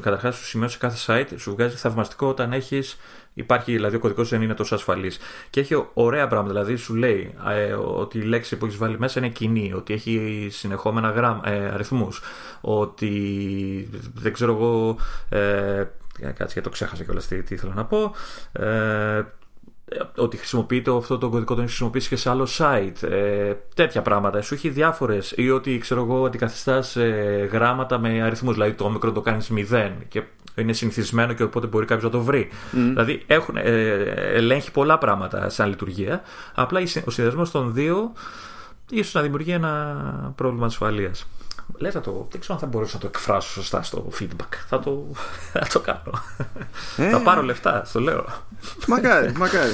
καταρχάς 0.00 0.36
σου 0.36 0.44
σημείο 0.44 0.68
σε 0.68 0.78
κάθε 0.78 0.96
site, 1.06 1.34
σου 1.36 1.50
βγάζει 1.50 1.76
θαυμαστικό 1.76 2.26
όταν 2.26 2.52
έχεις. 2.52 2.98
Υπάρχει, 3.34 3.72
δηλαδή, 3.72 3.96
ο 3.96 3.98
κωδικός 3.98 4.28
δεν 4.28 4.42
είναι 4.42 4.54
τόσο 4.54 4.74
ασφαλής. 4.74 5.18
Και 5.50 5.60
έχει 5.60 5.86
ωραία 5.94 6.26
πράγματα. 6.26 6.52
Δηλαδή, 6.52 6.76
σου 6.76 6.94
λέει 6.94 7.34
ε, 7.48 7.72
ότι 7.72 8.18
η 8.18 8.22
λέξη 8.22 8.56
που 8.56 8.64
έχεις 8.64 8.78
βάλει 8.78 8.98
μέσα 8.98 9.18
είναι 9.18 9.28
κοινή, 9.28 9.72
ότι 9.72 9.92
έχει 9.92 10.48
συνεχόμενα 10.50 11.10
γραμ, 11.10 11.40
ε, 11.44 11.68
αριθμούς, 11.68 12.22
ότι 12.60 13.10
δεν 14.14 14.32
ξέρω 14.32 14.52
εγώ. 14.52 14.98
Ε, 15.28 15.84
κάτσε 16.20 16.54
και 16.54 16.60
το 16.60 16.70
ξέχασα 16.70 17.04
κιόλας 17.04 17.26
τι, 17.26 17.42
τι 17.42 17.54
ήθελα 17.54 17.74
να 17.74 17.84
πω. 17.84 18.14
Ε, 18.52 19.22
ότι 20.16 20.36
χρησιμοποιείται 20.36 20.96
αυτό 20.96 21.18
το 21.18 21.28
κωδικό 21.28 21.54
τον 21.54 21.62
έχεις 21.62 21.70
χρησιμοποιήσει 21.70 22.08
και 22.08 22.16
σε 22.16 22.30
άλλο 22.30 22.48
site. 22.58 23.08
Ε, 23.08 23.54
τέτοια 23.74 24.02
πράγματα. 24.02 24.42
Σου 24.42 24.54
έχει 24.54 24.68
διάφορες. 24.68 25.32
ή 25.36 25.50
ότι 25.50 25.78
ξέρω 25.78 26.02
εγώ 26.02 26.24
αντικαθιστάς 26.24 26.96
ε, 26.96 27.48
γράμματα 27.52 27.98
με 27.98 28.22
αριθμούς. 28.22 28.54
Δηλαδή 28.54 28.72
το 28.72 28.84
όμικρο 28.84 29.12
το 29.12 29.20
κάνεις 29.20 29.50
0 29.70 29.92
και 30.08 30.22
είναι 30.54 30.72
συνηθισμένο 30.72 31.32
και 31.32 31.42
οπότε 31.42 31.66
μπορεί 31.66 31.86
κάποιος 31.86 32.12
να 32.12 32.18
το 32.18 32.24
βρει. 32.24 32.48
Δηλαδή 32.70 33.22
έχουν, 33.26 33.56
ε, 33.56 33.70
ελέγχει 34.34 34.70
πολλά 34.70 34.98
πράγματα 34.98 35.48
σαν 35.48 35.68
λειτουργία. 35.68 36.22
Απλά 36.54 36.80
ο 37.04 37.10
συνδυασμός 37.10 37.50
των 37.50 37.74
δύο 37.74 38.12
ίσως 38.90 39.14
να 39.14 39.22
δημιουργεί 39.22 39.50
ένα 39.50 40.32
πρόβλημα 40.36 40.66
ασφαλείας. 40.66 41.26
Λες 41.76 41.94
να 41.94 42.00
το, 42.00 42.28
δεν 42.30 42.40
ξέρω 42.40 42.54
αν 42.54 42.60
θα 42.60 42.66
μπορούσα 42.66 42.94
να 42.94 43.00
το 43.00 43.06
εκφράσω 43.06 43.50
σωστά 43.50 43.82
στο 43.82 44.08
feedback. 44.20 44.54
Θα 44.68 44.78
το, 44.78 45.06
θα 45.52 45.66
το 45.72 45.80
κάνω. 45.80 46.22
Ε. 46.96 47.10
θα 47.10 47.20
πάρω 47.20 47.42
λεφτά, 47.42 47.86
το 47.92 48.00
λέω. 48.00 48.26
Μακάρι, 48.86 49.32
μακάρι. 49.36 49.72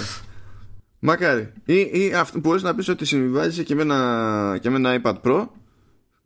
Μακάρι. 0.99 1.53
Ή, 1.65 1.79
ή 1.81 2.13
μπορείς 2.35 2.63
να 2.63 2.75
πεις 2.75 2.89
ότι 2.89 3.05
συμβιβάζεσαι 3.05 3.63
και 3.63 3.75
με 3.75 3.83
ένα, 3.83 4.59
και 4.61 4.71
με 4.71 4.77
ένα 4.77 5.01
iPad 5.03 5.15
Pro 5.25 5.47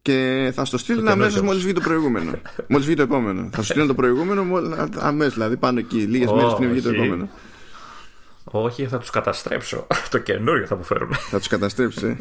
και 0.03 0.51
θα 0.55 0.64
στο 0.64 0.79
στείλουν 0.79 1.09
αμέσως 1.09 1.41
μόλις 1.41 1.62
βγει 1.62 1.73
το 1.73 1.81
προηγούμενο. 1.81 2.33
μόλις 2.69 2.87
βγει 2.87 2.97
το 2.97 3.03
επόμενο. 3.03 3.49
θα 3.53 3.62
σου 3.62 3.64
στείλουν 3.64 3.87
το 3.87 3.95
προηγούμενο 3.95 4.45
αμέσως, 4.99 5.35
δηλαδή 5.35 5.57
πάνω 5.57 5.79
εκεί, 5.79 5.97
λίγες 5.97 6.29
oh, 6.31 6.35
μέρες 6.35 6.55
πριν 6.55 6.71
βγει 6.71 6.81
το 6.81 6.89
επόμενο. 6.89 7.29
Όχι, 8.45 8.87
θα 8.87 8.99
τους 8.99 9.11
καταστρέψω. 9.11 9.87
το 10.11 10.19
καινούριο 10.19 10.66
θα 10.66 10.77
μου 10.77 10.83
φέρουν. 10.83 11.14
θα 11.14 11.39
τους 11.39 11.49
καταστρέψεις, 11.49 12.03
ε. 12.03 12.16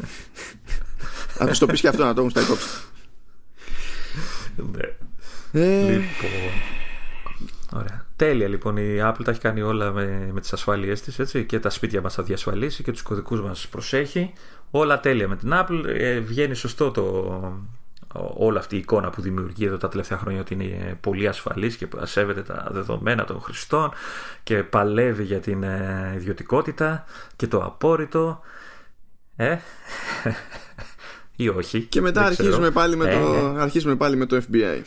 θα 1.28 1.46
τους 1.46 1.58
το 1.58 1.66
πεις 1.66 1.80
και 1.80 1.88
αυτό 1.88 2.04
να 2.04 2.14
το 2.14 2.18
έχουν 2.20 2.30
στα 2.30 2.40
υπόψη. 2.40 2.68
Ναι. 4.72 5.60
Ε... 5.60 5.90
Λοιπόν. 5.90 6.30
Ωραία. 7.72 8.06
Τέλεια 8.16 8.48
λοιπόν 8.48 8.76
η 8.76 8.98
Apple 9.00 9.20
τα 9.24 9.30
έχει 9.30 9.40
κάνει 9.40 9.62
όλα 9.62 9.92
με, 9.92 10.30
με 10.32 10.40
τις 10.40 10.52
ασφάλειές 10.52 11.00
της 11.00 11.18
έτσι, 11.18 11.44
και 11.44 11.60
τα 11.60 11.70
σπίτια 11.70 12.00
μας 12.00 12.14
θα 12.14 12.22
διασφαλίσει 12.22 12.82
και 12.82 12.92
τους 12.92 13.02
κωδικούς 13.02 13.40
μας 13.40 13.68
προσέχει 13.68 14.32
όλα 14.70 15.00
τέλεια 15.00 15.28
με 15.28 15.36
την 15.36 15.50
Apple 15.52 15.84
ε, 15.86 16.18
βγαίνει 16.18 16.54
σωστό 16.54 16.90
το, 16.90 17.02
όλη 18.34 18.58
αυτή 18.58 18.74
η 18.74 18.78
εικόνα 18.78 19.10
που 19.10 19.20
δημιουργεί 19.20 19.64
εδώ 19.64 19.76
τα 19.76 19.88
τελευταία 19.88 20.18
χρόνια 20.18 20.40
ότι 20.40 20.54
είναι 20.54 20.98
πολύ 21.00 21.28
ασφαλής 21.28 21.76
και 21.76 21.88
σέβεται 22.02 22.42
τα 22.42 22.68
δεδομένα 22.70 23.24
των 23.24 23.40
χρηστών 23.40 23.90
και 24.42 24.62
παλεύει 24.62 25.24
για 25.24 25.40
την 25.40 25.62
ε, 25.62 26.12
ιδιωτικότητα 26.16 27.04
και 27.36 27.46
το 27.46 27.64
απόρριτο 27.64 28.40
ε, 29.36 29.56
ή 31.40 31.48
όχι. 31.48 31.80
Και 31.80 32.00
μετά 32.00 32.24
αρχίζουμε 32.24 32.70
πάλι, 32.70 32.96
με 32.96 33.04
το, 33.04 33.34
ε. 33.56 33.60
αρχίζουμε 33.60 33.96
πάλι 33.96 34.16
με 34.16 34.26
το 34.26 34.42
FBI. 34.50 34.82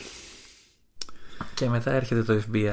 Και 1.54 1.68
μετά 1.68 1.92
έρχεται 1.92 2.22
το 2.22 2.40
FBI 2.52 2.70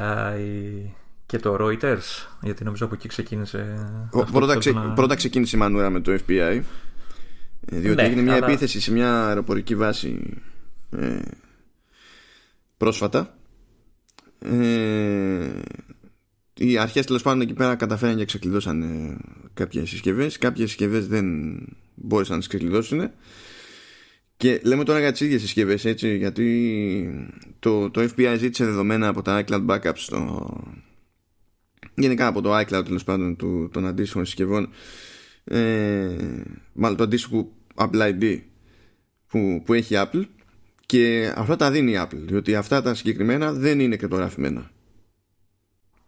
και 1.25 1.39
το 1.39 1.57
Reuters, 1.59 2.27
γιατί 2.41 2.63
νομίζω 2.63 2.85
από 2.85 2.95
εκεί 2.95 3.07
ξεκίνησε. 3.07 3.89
πρώτα, 4.31 4.57
ξε, 4.57 4.73
πρώτα 4.95 5.15
ξεκίνησε 5.15 5.55
η 5.55 5.59
μανούρα 5.59 5.89
με 5.89 5.99
το 5.99 6.11
FBI. 6.11 6.61
Ε, 7.65 7.79
διότι 7.79 7.95
ναι, 7.95 8.03
έγινε 8.03 8.21
μια 8.21 8.35
επίθεση 8.35 8.81
σε 8.81 8.91
μια 8.91 9.27
αεροπορική 9.27 9.75
βάση 9.75 10.41
ε, 10.91 11.19
πρόσφατα. 12.77 13.37
Ε, 14.39 15.61
οι 16.53 16.77
αρχές 16.77 17.05
τέλος 17.05 17.21
πάντων 17.21 17.41
εκεί 17.41 17.53
πέρα 17.53 17.75
καταφέραν 17.75 18.17
και 18.17 18.25
ξεκλειδώσαν 18.25 18.81
ε, 18.81 19.17
κάποιες 19.53 19.89
συσκευές 19.89 20.37
κάποιες 20.37 20.69
συσκευές 20.69 21.07
δεν 21.07 21.25
μπόρεσαν 21.95 22.33
να 22.33 22.39
τις 22.39 22.47
ξεκλειδώσουν 22.47 23.11
και 24.39 24.59
λέμε 24.63 24.83
τώρα 24.83 24.99
για 24.99 25.11
τις 25.11 25.21
ίδιες 25.21 25.41
συσκευές, 25.41 25.85
έτσι, 25.85 26.17
γιατί 26.17 27.29
το, 27.59 27.89
το 27.89 28.01
FBI 28.01 28.35
ζήτησε 28.37 28.65
δεδομένα 28.65 29.07
από 29.07 29.21
τα 29.21 29.43
iCloud 29.45 29.65
backups 29.65 29.91
στο... 29.95 30.47
γενικά 31.95 32.27
από 32.27 32.41
το 32.41 32.57
iCloud 32.57 32.81
τέλος 32.85 33.03
πάντων 33.03 33.35
του, 33.35 33.69
των 33.73 33.87
αντίστοιχων 33.87 34.25
συσκευών. 34.25 34.69
Ε, 35.43 36.15
μάλλον 36.73 36.97
το 36.97 37.03
αντίστοιχο 37.03 37.51
Apple 37.75 38.01
ID 38.01 38.39
που, 39.27 39.61
που 39.65 39.73
έχει 39.73 39.95
Apple. 39.97 40.23
Και 40.85 41.33
αυτά 41.35 41.55
τα 41.55 41.71
δίνει 41.71 41.91
η 41.91 41.99
Apple 42.01 42.19
διότι 42.21 42.55
αυτά 42.55 42.81
τα 42.81 42.93
συγκεκριμένα 42.93 43.53
δεν 43.53 43.79
είναι 43.79 43.95
κρυπτογραφημένα. 43.95 44.71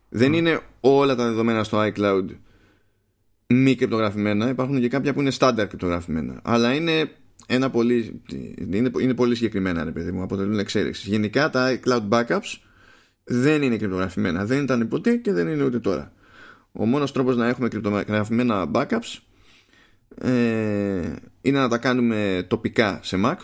Δεν 0.09 0.33
είναι 0.33 0.59
όλα 0.79 1.15
τα 1.15 1.25
δεδομένα 1.25 1.63
στο 1.63 1.91
iCloud 1.93 2.25
μη 3.47 3.75
κρυπτογραφημένα. 3.75 4.49
Υπάρχουν 4.49 4.79
και 4.79 4.87
κάποια 4.87 5.13
που 5.13 5.21
είναι 5.21 5.31
στάνταρ 5.31 5.67
κρυπτογραφημένα. 5.67 6.39
Αλλά 6.43 6.73
είναι 6.73 7.11
ένα 7.53 7.69
πολύ, 7.69 8.21
είναι, 8.57 8.91
είναι 9.01 9.13
πολύ 9.13 9.35
συγκεκριμένα 9.35 9.83
ρε 9.83 9.91
παιδί 9.91 10.11
μου, 10.11 10.21
αποτελούν 10.21 10.59
εξέλιξη. 10.59 11.09
Γενικά 11.09 11.49
τα 11.49 11.79
cloud 11.85 12.09
backups 12.09 12.59
δεν 13.23 13.61
είναι 13.61 13.77
κρυπτογραφημένα, 13.77 14.45
δεν 14.45 14.63
ήταν 14.63 14.87
ποτέ 14.87 15.15
και 15.15 15.33
δεν 15.33 15.47
είναι 15.47 15.63
ούτε 15.63 15.79
τώρα. 15.79 16.13
Ο 16.71 16.85
μόνος 16.85 17.11
τρόπος 17.11 17.37
να 17.37 17.47
έχουμε 17.47 17.67
κρυπτογραφημένα 17.67 18.71
backups 18.73 19.19
ε, 20.17 21.13
είναι 21.41 21.59
να 21.59 21.67
τα 21.67 21.77
κάνουμε 21.77 22.45
τοπικά 22.47 22.99
σε 23.03 23.17
Mac 23.25 23.35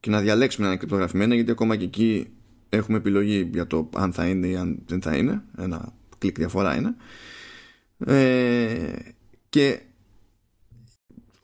και 0.00 0.10
να 0.10 0.20
διαλέξουμε 0.20 0.66
ένα 0.66 0.76
κρυπτογραφημένα 0.76 1.34
γιατί 1.34 1.50
ακόμα 1.50 1.76
και 1.76 1.84
εκεί 1.84 2.26
έχουμε 2.68 2.98
επιλογή 2.98 3.50
για 3.52 3.66
το 3.66 3.90
αν 3.94 4.12
θα 4.12 4.26
είναι 4.26 4.46
ή 4.46 4.56
αν 4.56 4.82
δεν 4.86 5.02
θα 5.02 5.16
είναι 5.16 5.42
ένα 5.58 5.92
κλικ 6.18 6.36
διαφορά 6.36 6.76
είναι 6.76 6.94
ε, 7.98 8.92
και 9.48 9.80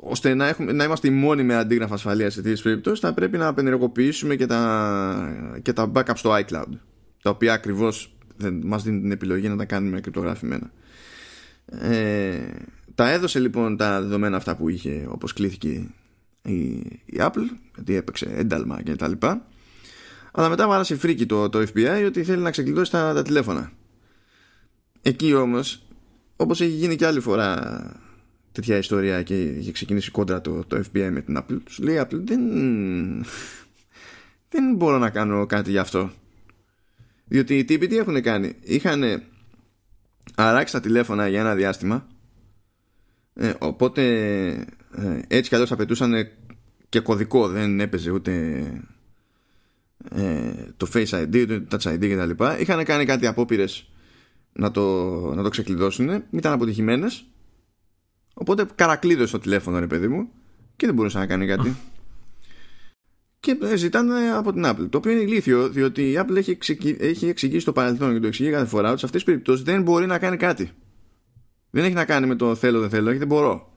ώστε 0.06 0.34
να, 0.34 0.48
έχουμε, 0.48 0.72
να 0.72 0.84
είμαστε 0.84 1.08
οι 1.08 1.10
μόνοι 1.10 1.42
με 1.42 1.54
αντίγραφα 1.54 1.94
ασφαλείας 1.94 2.32
σε 2.32 2.42
τέτοιες 2.42 2.62
περιπτώσεις, 2.62 3.00
θα 3.00 3.14
πρέπει 3.14 3.38
να 3.38 3.46
απενεργοποιήσουμε 3.46 4.36
και 4.36 4.46
τα, 4.46 5.60
και 5.62 5.72
τα 5.72 5.92
backup 5.94 6.14
στο 6.14 6.30
iCloud. 6.34 6.78
Τα 7.22 7.30
οποία 7.30 7.52
ακριβώς 7.52 8.16
μας 8.62 8.82
δίνουν 8.82 9.00
την 9.00 9.10
επιλογή 9.10 9.48
να 9.48 9.56
τα 9.56 9.64
κάνουμε 9.64 10.00
κρυπτογραφημένα. 10.00 10.70
Ε, 11.66 12.38
τα 12.94 13.10
έδωσε 13.10 13.38
λοιπόν 13.38 13.76
τα 13.76 14.00
δεδομένα 14.00 14.36
αυτά 14.36 14.56
που 14.56 14.68
είχε 14.68 15.06
όπως 15.08 15.32
κλήθηκε 15.32 15.86
η, 16.42 16.62
η 17.04 17.16
Apple 17.16 17.48
γιατί 17.74 17.94
έπαιξε 17.94 18.26
ένταλμα 18.34 18.82
και 18.82 18.96
τα 18.96 19.08
λοιπά 19.08 19.46
αλλά 20.32 20.48
μετά 20.48 20.68
βάλασε 20.68 20.96
φρίκι 20.96 21.26
το, 21.26 21.48
το 21.48 21.58
FBI 21.58 22.04
ότι 22.06 22.24
θέλει 22.24 22.42
να 22.42 22.50
ξεκλειδώσει 22.50 22.90
τα, 22.90 23.14
τα 23.14 23.22
τηλέφωνα 23.22 23.72
εκεί 25.02 25.34
όμως 25.34 25.86
όπως 26.36 26.60
έχει 26.60 26.70
γίνει 26.70 26.96
και 26.96 27.06
άλλη 27.06 27.20
φορά 27.20 27.82
τέτοια 28.54 28.76
ιστορία 28.76 29.22
και 29.22 29.42
είχε 29.42 29.72
ξεκινήσει 29.72 30.10
κόντρα 30.10 30.40
το, 30.40 30.64
το 30.64 30.76
FBI 30.76 31.08
με 31.12 31.20
την 31.20 31.38
Apple 31.38 31.58
σου 31.68 31.82
λέει 31.82 32.00
Apple 32.00 32.20
δεν 32.24 32.40
δεν 34.48 34.74
μπορώ 34.74 34.98
να 34.98 35.10
κάνω 35.10 35.46
κάτι 35.46 35.70
γι' 35.70 35.78
αυτό 35.78 36.10
διότι 37.24 37.58
οι 37.58 37.64
τύποι 37.64 37.86
τι 37.86 37.96
έχουν 37.96 38.22
κάνει; 38.22 38.52
Είχαν 38.60 39.22
αράξει 40.34 40.72
τα 40.72 40.80
τηλέφωνα 40.80 41.28
για 41.28 41.40
ένα 41.40 41.54
διάστημα 41.54 42.06
ε, 43.34 43.52
οπότε 43.58 44.02
ε, 44.96 45.20
έτσι 45.28 45.48
κι 45.48 45.54
αλλιώς 45.54 45.72
απαιτούσαν 45.72 46.28
και 46.88 47.00
κωδικό 47.00 47.48
δεν 47.48 47.80
έπαιζε 47.80 48.10
ούτε 48.10 48.32
ε, 50.10 50.52
το 50.76 50.88
Face 50.94 51.08
ID, 51.08 51.62
το 51.68 51.78
Touch 51.82 51.94
ID 51.94 52.16
κτλ. 52.16 52.44
Είχαν 52.60 52.84
κάνει 52.84 53.04
κάτι 53.04 53.26
απόπειρες 53.26 53.88
να 54.52 54.70
το, 54.70 55.10
να 55.34 55.42
το 55.42 55.48
ξεκλειδώσουν, 55.48 56.24
ήταν 56.30 56.52
αποτυχημένες 56.52 57.24
Οπότε 58.34 58.66
καρακλείδωσε 58.74 59.32
το 59.32 59.38
τηλέφωνο, 59.38 59.78
ρε 59.78 59.86
παιδί 59.86 60.08
μου, 60.08 60.28
και 60.76 60.86
δεν 60.86 60.94
μπορούσε 60.94 61.18
να 61.18 61.26
κάνει 61.26 61.46
κάτι. 61.46 61.76
και 63.40 63.76
ζητάνε 63.76 64.30
από 64.30 64.52
την 64.52 64.62
Apple. 64.66 64.86
Το 64.90 64.98
οποίο 64.98 65.10
είναι 65.10 65.20
ηλίθιο, 65.20 65.68
διότι 65.68 66.02
η 66.02 66.18
Apple 66.18 66.36
έχει, 66.36 66.50
εξηγήσει, 66.50 66.96
έχει 67.00 67.28
εξηγήσει 67.28 67.60
στο 67.60 67.72
παρελθόν 67.72 68.12
και 68.12 68.20
το 68.20 68.26
εξηγεί 68.26 68.50
κάθε 68.50 68.66
φορά 68.66 68.90
ότι 68.90 68.98
σε 68.98 69.04
αυτές 69.04 69.22
τις 69.22 69.32
περιπτώσεις 69.32 69.64
δεν 69.64 69.82
μπορεί 69.82 70.06
να 70.06 70.18
κάνει 70.18 70.36
κάτι. 70.36 70.70
Δεν 71.70 71.84
έχει 71.84 71.94
να 71.94 72.04
κάνει 72.04 72.26
με 72.26 72.34
το 72.34 72.54
θέλω, 72.54 72.80
δεν 72.80 72.90
θέλω, 72.90 73.08
έχει 73.08 73.18
δεν 73.18 73.26
μπορώ. 73.26 73.72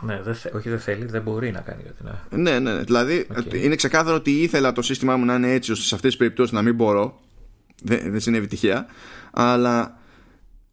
Ναι, 0.00 0.20
δεν 0.22 0.34
θε, 0.34 0.50
όχι 0.54 0.68
δεν 0.68 0.78
θέλει, 0.78 1.04
δεν 1.04 1.22
μπορεί 1.22 1.50
να 1.50 1.60
κάνει 1.60 1.82
κάτι. 1.82 2.02
Ναι, 2.30 2.58
ναι, 2.58 2.72
ναι. 2.72 2.82
Δηλαδή 2.82 3.26
okay. 3.36 3.54
είναι 3.54 3.74
ξεκάθαρο 3.74 4.16
ότι 4.16 4.30
ήθελα 4.30 4.72
το 4.72 4.82
σύστημά 4.82 5.16
μου 5.16 5.24
να 5.24 5.34
είναι 5.34 5.52
έτσι 5.52 5.72
ώστε 5.72 5.84
σε 5.84 5.94
αυτές 5.94 6.10
τις 6.10 6.18
περιπτώσεις 6.18 6.52
να 6.52 6.62
μην 6.62 6.74
μπορώ. 6.74 7.20
Δεν, 7.82 8.10
δεν 8.10 8.20
συνέβη 8.20 8.46
τυχαία. 8.46 8.86
Αλλά. 9.32 10.02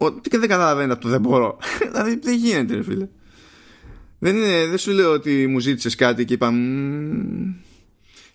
Ότι 0.03 0.29
και 0.29 0.37
δεν 0.37 0.49
καταλαβαίνει 0.49 0.91
από 0.91 1.01
το 1.01 1.09
δεν 1.09 1.21
μπορώ. 1.21 1.57
δηλαδή 1.91 2.19
δεν 2.23 2.35
γίνεται, 2.35 2.75
ρε 2.75 2.83
φίλε. 2.83 3.07
Δεν, 4.19 4.35
είναι, 4.35 4.65
δεν 4.65 4.77
σου 4.77 4.91
λέω 4.91 5.11
ότι 5.11 5.47
μου 5.47 5.59
ζήτησες 5.59 5.95
κάτι 5.95 6.25
και 6.25 6.33
είπα. 6.33 6.53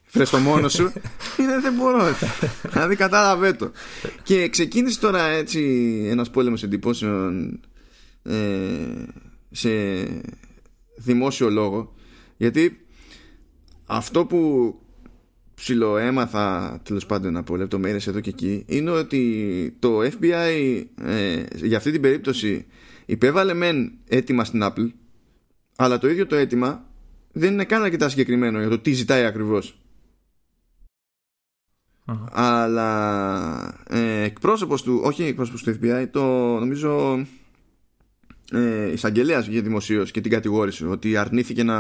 Φρες 0.05 0.31
το 0.31 0.39
μόνος 0.39 0.73
σου. 0.73 0.93
είναι, 1.41 1.61
δεν 1.61 1.73
μπορώ. 1.73 2.05
δηλαδή 2.73 2.97
κατάλαβε 2.97 3.53
το. 3.53 3.71
και 4.23 4.49
ξεκίνησε 4.49 5.01
τώρα 5.01 5.23
έτσι 5.23 5.61
ένας 6.11 6.31
πόλεμος 6.31 6.63
εντυπώσεων 6.63 7.61
ε, 8.23 8.35
σε 9.51 9.69
δημόσιο 10.97 11.51
λόγο. 11.51 11.95
Γιατί 12.37 12.87
αυτό 13.87 14.27
που 14.27 14.75
ψιλοέμαθα 15.57 16.79
τέλος 16.83 17.07
πάντων 17.07 17.37
από 17.37 17.57
λεπτομέρειες 17.57 18.07
εδώ 18.07 18.21
και 18.21 18.31
εκεί 18.31 18.65
είναι 18.67 18.91
ότι 18.91 19.77
το 19.79 20.01
FBI 20.01 20.85
ε, 21.03 21.43
για 21.55 21.77
αυτή 21.77 21.91
την 21.91 22.01
περίπτωση 22.01 22.67
υπέβαλε 23.07 23.55
μεν 23.55 23.93
έτοιμα 24.09 24.45
στην 24.45 24.61
Apple 24.63 24.91
αλλά 25.77 25.99
το 25.99 26.09
ίδιο 26.09 26.27
το 26.27 26.37
αίτημα 26.37 26.85
δεν 27.33 27.53
είναι 27.53 27.65
καν 27.65 27.83
αρκετά 27.83 28.09
συγκεκριμένο 28.09 28.59
για 28.59 28.69
το 28.69 28.79
τι 28.79 28.93
ζητάει 28.93 29.25
ακριβώς. 29.25 29.79
Αλλά 32.31 33.85
ε, 33.89 34.23
εκπρόσωπος 34.23 34.83
του 34.83 35.01
όχι 35.05 35.25
εκπρόσωπος 35.25 35.63
του 35.63 35.79
FBI 35.81 36.07
το 36.11 36.25
νομίζω 36.59 37.25
ε, 38.53 38.91
εισαγγελέας 38.93 39.47
βγήκε 39.47 39.61
δημοσίως 39.61 40.11
και 40.11 40.21
την 40.21 40.31
κατηγόρησε 40.31 40.87
ότι 40.87 41.17
αρνήθηκε 41.17 41.63
να, 41.63 41.77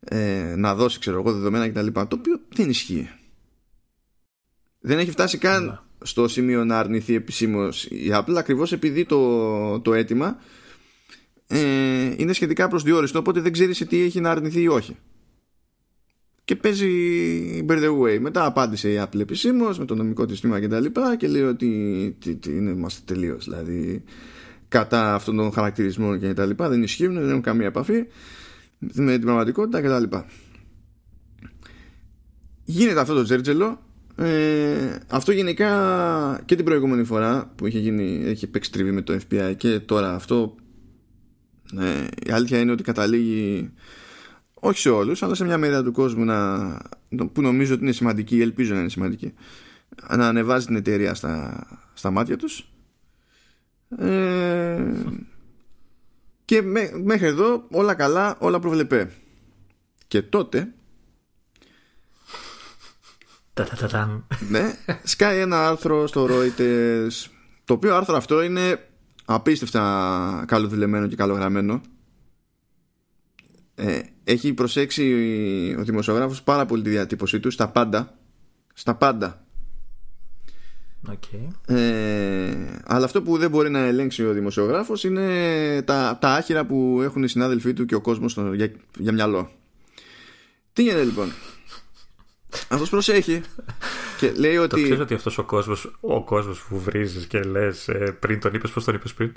ε, 0.00 0.54
να 0.56 0.74
δώσει 0.74 0.98
ξέρω 0.98 1.18
εγώ 1.18 1.32
δεδομένα 1.32 1.68
κτλ. 1.68 1.86
Το 1.86 2.08
οποίο 2.10 2.40
δεν 2.48 2.70
ισχύει. 2.70 3.10
Δεν 4.80 4.98
έχει 4.98 5.10
φτάσει 5.10 5.38
καν 5.38 5.64
ναι. 5.64 5.78
στο 6.02 6.28
σημείο 6.28 6.64
να 6.64 6.78
αρνηθεί 6.78 7.14
επισήμως 7.14 7.84
η 7.84 8.10
Apple 8.12 8.34
ακριβώς 8.36 8.72
επειδή 8.72 9.04
το, 9.04 9.80
το 9.80 9.94
αίτημα 9.94 10.38
ε, 11.46 12.14
είναι 12.16 12.32
σχετικά 12.32 12.68
προσδιοριστό 12.68 13.18
οπότε 13.18 13.40
δεν 13.40 13.52
ξέρεις 13.52 13.78
τι 13.78 14.00
έχει 14.00 14.20
να 14.20 14.30
αρνηθεί 14.30 14.60
ή 14.60 14.68
όχι. 14.68 14.96
Και 16.44 16.56
παίζει 16.56 17.64
by 17.68 17.72
the 17.72 17.98
way. 18.00 18.18
Μετά 18.20 18.44
απάντησε 18.44 18.92
η 18.92 19.00
Apple 19.02 19.20
επισήμως 19.20 19.78
με 19.78 19.84
το 19.84 19.94
νομικό 19.94 20.26
της 20.26 20.40
τμήμα 20.40 20.60
κτλ. 20.60 20.84
Και, 20.84 21.16
και 21.18 21.28
λέει 21.28 21.42
ότι 21.42 22.16
τι, 22.20 22.34
τι, 22.34 22.50
είναι, 22.50 22.70
είμαστε 22.70 23.14
τελείως. 23.14 23.44
Δηλαδή 23.44 24.04
κατά 24.68 25.14
αυτών 25.14 25.36
των 25.36 25.52
χαρακτηρισμών 25.52 26.20
και 26.20 26.34
τα 26.34 26.46
λοιπά 26.46 26.68
δεν 26.68 26.82
ισχύουν, 26.82 27.14
δεν 27.14 27.28
έχουν 27.28 27.42
καμία 27.42 27.66
επαφή 27.66 28.04
με 28.78 29.12
την 29.12 29.20
πραγματικότητα 29.20 29.80
και 29.80 29.88
τα 29.88 30.00
λοιπά 30.00 30.26
γίνεται 32.64 33.00
αυτό 33.00 33.14
το 33.14 33.22
τζέρτζελο 33.22 33.80
ε, 34.16 34.96
αυτό 35.08 35.32
γενικά 35.32 36.42
και 36.44 36.56
την 36.56 36.64
προηγούμενη 36.64 37.04
φορά 37.04 37.52
που 37.56 37.66
είχε 37.66 37.78
γίνει 37.78 38.22
έχει 38.24 38.46
παίξει 38.46 38.72
τριβή 38.72 38.90
με 38.90 39.02
το 39.02 39.18
FBI 39.28 39.54
και 39.56 39.80
τώρα 39.80 40.14
αυτό 40.14 40.54
ε, 41.78 42.06
η 42.26 42.30
αλήθεια 42.30 42.58
είναι 42.58 42.72
ότι 42.72 42.82
καταλήγει 42.82 43.70
όχι 44.54 44.78
σε 44.78 44.90
όλους 44.90 45.22
αλλά 45.22 45.34
σε 45.34 45.44
μια 45.44 45.58
μερίδα 45.58 45.84
του 45.84 45.92
κόσμου 45.92 46.24
να, 46.24 46.76
που 47.32 47.40
νομίζω 47.42 47.74
ότι 47.74 47.82
είναι 47.82 47.92
σημαντική 47.92 48.40
ελπίζω 48.40 48.74
να 48.74 48.80
είναι 48.80 48.88
σημαντική 48.88 49.32
να 50.16 50.28
ανεβάζει 50.28 50.66
την 50.66 50.76
εταιρεία 50.76 51.14
στα, 51.14 51.66
στα 51.94 52.10
μάτια 52.10 52.36
τους. 52.36 52.72
Ε, 53.98 54.82
και 56.48 56.62
μέχρι 57.04 57.26
εδώ 57.26 57.66
όλα 57.70 57.94
καλά, 57.94 58.36
όλα 58.38 58.58
προβλεπέ. 58.58 59.10
Και 60.08 60.22
τότε 60.22 60.72
ναι, 64.48 64.72
σκάει 65.02 65.38
ένα 65.38 65.68
άρθρο 65.68 66.06
στο 66.06 66.26
Reuters 66.30 67.30
το 67.64 67.72
οποίο 67.72 67.94
άρθρο 67.94 68.16
αυτό 68.16 68.42
είναι 68.42 68.88
απίστευτα 69.24 70.44
καλοδηλεμένο 70.46 71.06
και 71.06 71.16
καλογραμμένο. 71.16 71.80
Ε, 73.74 74.00
έχει 74.24 74.52
προσέξει 74.52 75.04
ο 75.78 75.82
δημοσιογράφος 75.82 76.42
πάρα 76.42 76.66
πολύ 76.66 76.82
τη 76.82 76.90
διατύπωσή 76.90 77.40
του 77.40 77.50
στα 77.50 77.68
πάντα 77.68 78.18
στα 78.74 78.94
πάντα 78.94 79.46
Okay. 81.06 81.74
Ε, 81.74 82.54
αλλά 82.84 83.04
αυτό 83.04 83.22
που 83.22 83.38
δεν 83.38 83.50
μπορεί 83.50 83.70
να 83.70 83.78
ελέγξει 83.78 84.26
ο 84.26 84.32
δημοσιογράφος 84.32 85.04
είναι 85.04 85.82
τα, 85.82 86.18
τα 86.20 86.34
άχυρα 86.34 86.64
που 86.66 87.00
έχουν 87.02 87.22
οι 87.22 87.28
συνάδελφοί 87.28 87.72
του 87.72 87.84
και 87.84 87.94
ο 87.94 88.00
κόσμος 88.00 88.36
για, 88.54 88.72
για 88.98 89.12
μυαλό. 89.12 89.50
Τι 90.72 90.82
γίνεται 90.82 91.04
λοιπόν; 91.04 91.32
Αυτός 92.68 92.88
προσέχει 92.90 93.42
και 94.18 94.32
λέει 94.32 94.56
ότι. 94.56 94.74
Το 94.74 94.82
ξέρεις 94.82 95.00
ότι 95.00 95.14
αυτός 95.14 95.38
ο 95.38 95.44
κόσμος, 95.44 95.96
ο 96.00 96.24
κόσμος 96.24 96.64
που 96.68 96.80
βρίζεις 96.80 97.26
και 97.26 97.40
λες 97.40 97.88
ε, 97.88 98.16
πριν 98.20 98.40
τον 98.40 98.54
είπες, 98.54 98.70
πώς 98.70 98.84
τον 98.84 98.94
είπες 98.94 99.14
πριν; 99.14 99.32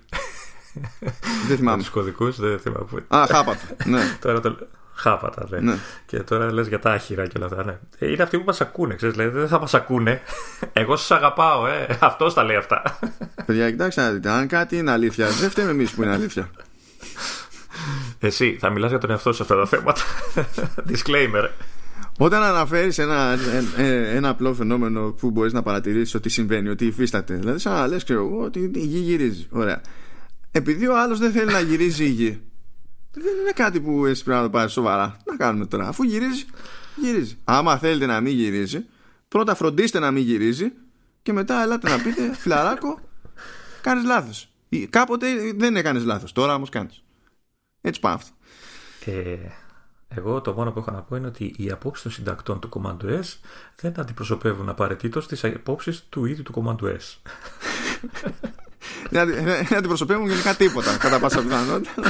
Δεν 1.47 1.57
θυμάμαι. 1.57 1.77
Τους 1.77 1.89
κωδικούς, 1.89 2.39
δεν 2.39 2.59
θυμάμαι. 2.59 2.87
Α, 3.07 3.25
χάπατο. 3.29 3.59
Ναι. 3.85 4.17
Τώρα 4.21 4.39
το, 4.39 4.57
Χάπατα, 5.01 5.45
ναι. 5.49 5.59
ναι. 5.59 5.77
Και 6.05 6.19
τώρα 6.19 6.53
λες 6.53 6.67
για 6.67 6.79
τα 6.79 6.91
άχυρα 6.91 7.27
και 7.27 7.37
όλα 7.37 7.45
αυτά. 7.45 7.63
Ναι. 7.63 7.77
Ε, 7.99 8.11
είναι 8.11 8.23
αυτοί 8.23 8.37
που 8.37 8.43
μας 8.45 8.61
ακούνε, 8.61 8.95
ξέρεις. 8.95 9.15
Δηλαδή 9.15 9.37
δεν 9.37 9.47
θα 9.47 9.59
μας 9.59 9.73
ακούνε. 9.73 10.21
Εγώ 10.73 10.95
σας 10.95 11.11
αγαπάω, 11.11 11.67
ε. 11.67 11.97
Αυτός 11.99 12.33
τα 12.33 12.43
λέει 12.43 12.55
αυτά. 12.55 12.99
Παιδιά, 13.45 13.71
κοιτάξτε 13.71 14.01
να 14.01 14.11
δείτε. 14.11 14.29
Αν 14.29 14.47
κάτι 14.47 14.77
είναι 14.77 14.91
αλήθεια, 14.91 15.27
δεν 15.27 15.49
φταίμε 15.49 15.71
εμείς 15.71 15.91
που 15.91 16.03
είναι 16.03 16.11
αλήθεια. 16.11 16.49
Εσύ 18.19 18.57
θα 18.59 18.69
μιλάς 18.69 18.89
για 18.89 18.99
τον 18.99 19.09
εαυτό 19.09 19.29
σου 19.29 19.35
σε 19.35 19.41
αυτά 19.41 19.55
τα 19.55 19.65
θέματα. 19.65 20.01
Disclaimer. 20.89 21.49
Όταν 22.17 22.43
αναφέρεις 22.43 22.97
ένα, 22.97 23.37
ένα, 23.77 23.85
ένα 23.93 24.29
απλό 24.29 24.53
φαινόμενο 24.53 25.11
που 25.11 25.31
μπορείς 25.31 25.53
να 25.53 25.61
παρατηρήσεις 25.61 26.15
ότι 26.15 26.29
συμβαίνει, 26.29 26.69
ότι 26.69 26.85
υφίσταται. 26.85 27.33
Δηλαδή, 27.33 27.59
σαν 27.59 27.73
να 27.73 27.87
λες, 27.87 28.03
ξέρω 28.03 28.25
εγώ, 28.25 28.43
ότι 28.43 28.71
η 28.73 28.79
γη 28.79 28.97
γυρίζει. 28.97 29.47
Ωραία. 29.49 29.81
Επειδή 30.51 30.87
ο 30.87 30.99
άλλος 30.99 31.19
δεν 31.19 31.31
θέλει 31.31 31.51
να 31.51 31.59
γυρίζει 31.59 32.03
η 32.03 32.09
γη, 32.09 32.41
δεν 33.13 33.37
είναι 33.41 33.51
κάτι 33.51 33.79
που 33.81 34.05
εσύ 34.05 34.23
πρέπει 34.23 34.39
να 34.39 34.45
το 34.45 34.49
πάρεις 34.49 34.71
σοβαρά. 34.71 35.17
Να 35.25 35.35
κάνουμε 35.35 35.65
τώρα. 35.65 35.87
Αφού 35.87 36.03
γυρίζει, 36.03 36.45
γυρίζει. 36.95 37.37
Άμα 37.43 37.77
θέλετε 37.77 38.05
να 38.05 38.21
μην 38.21 38.33
γυρίζει, 38.33 38.85
πρώτα 39.27 39.55
φροντίστε 39.55 39.99
να 39.99 40.11
μην 40.11 40.23
γυρίζει 40.23 40.71
και 41.21 41.33
μετά 41.33 41.61
ελάτε 41.61 41.89
να 41.89 42.01
πείτε, 42.01 42.33
φιλαράκο, 42.41 42.99
κάνεις 43.81 44.03
λάθος. 44.03 44.49
Κάποτε 44.89 45.27
δεν 45.55 45.75
έκανες 45.75 46.03
λάθος. 46.03 46.31
Τώρα 46.31 46.55
όμως 46.55 46.69
κάνεις. 46.69 47.03
Έτσι 47.81 47.99
πάει 47.99 48.13
αυτό. 48.13 48.31
Ε, 49.05 49.37
εγώ 50.07 50.41
το 50.41 50.53
μόνο 50.53 50.71
που 50.71 50.79
έχω 50.79 50.91
να 50.91 51.01
πω 51.01 51.15
είναι 51.15 51.27
ότι 51.27 51.53
οι 51.57 51.71
απόψεις 51.71 52.03
των 52.03 52.11
συντακτών 52.11 52.59
του 52.59 52.69
Command 52.73 53.05
S 53.05 53.37
δεν 53.75 53.93
αντιπροσωπεύουν 53.99 54.69
απαραίτητος 54.69 55.27
τις 55.27 55.43
απόψεις 55.43 56.05
του 56.09 56.25
ίδιου 56.25 56.43
του 56.43 56.53
Command 56.55 56.83
S. 56.83 57.31
δεν 59.09 59.77
αντιπροσωπεύουν 59.77 60.27
γενικά 60.27 60.55
τίποτα 60.55 60.97
κατά 60.97 61.19
πάσα 61.19 61.41
πιθανότητα. 61.41 61.93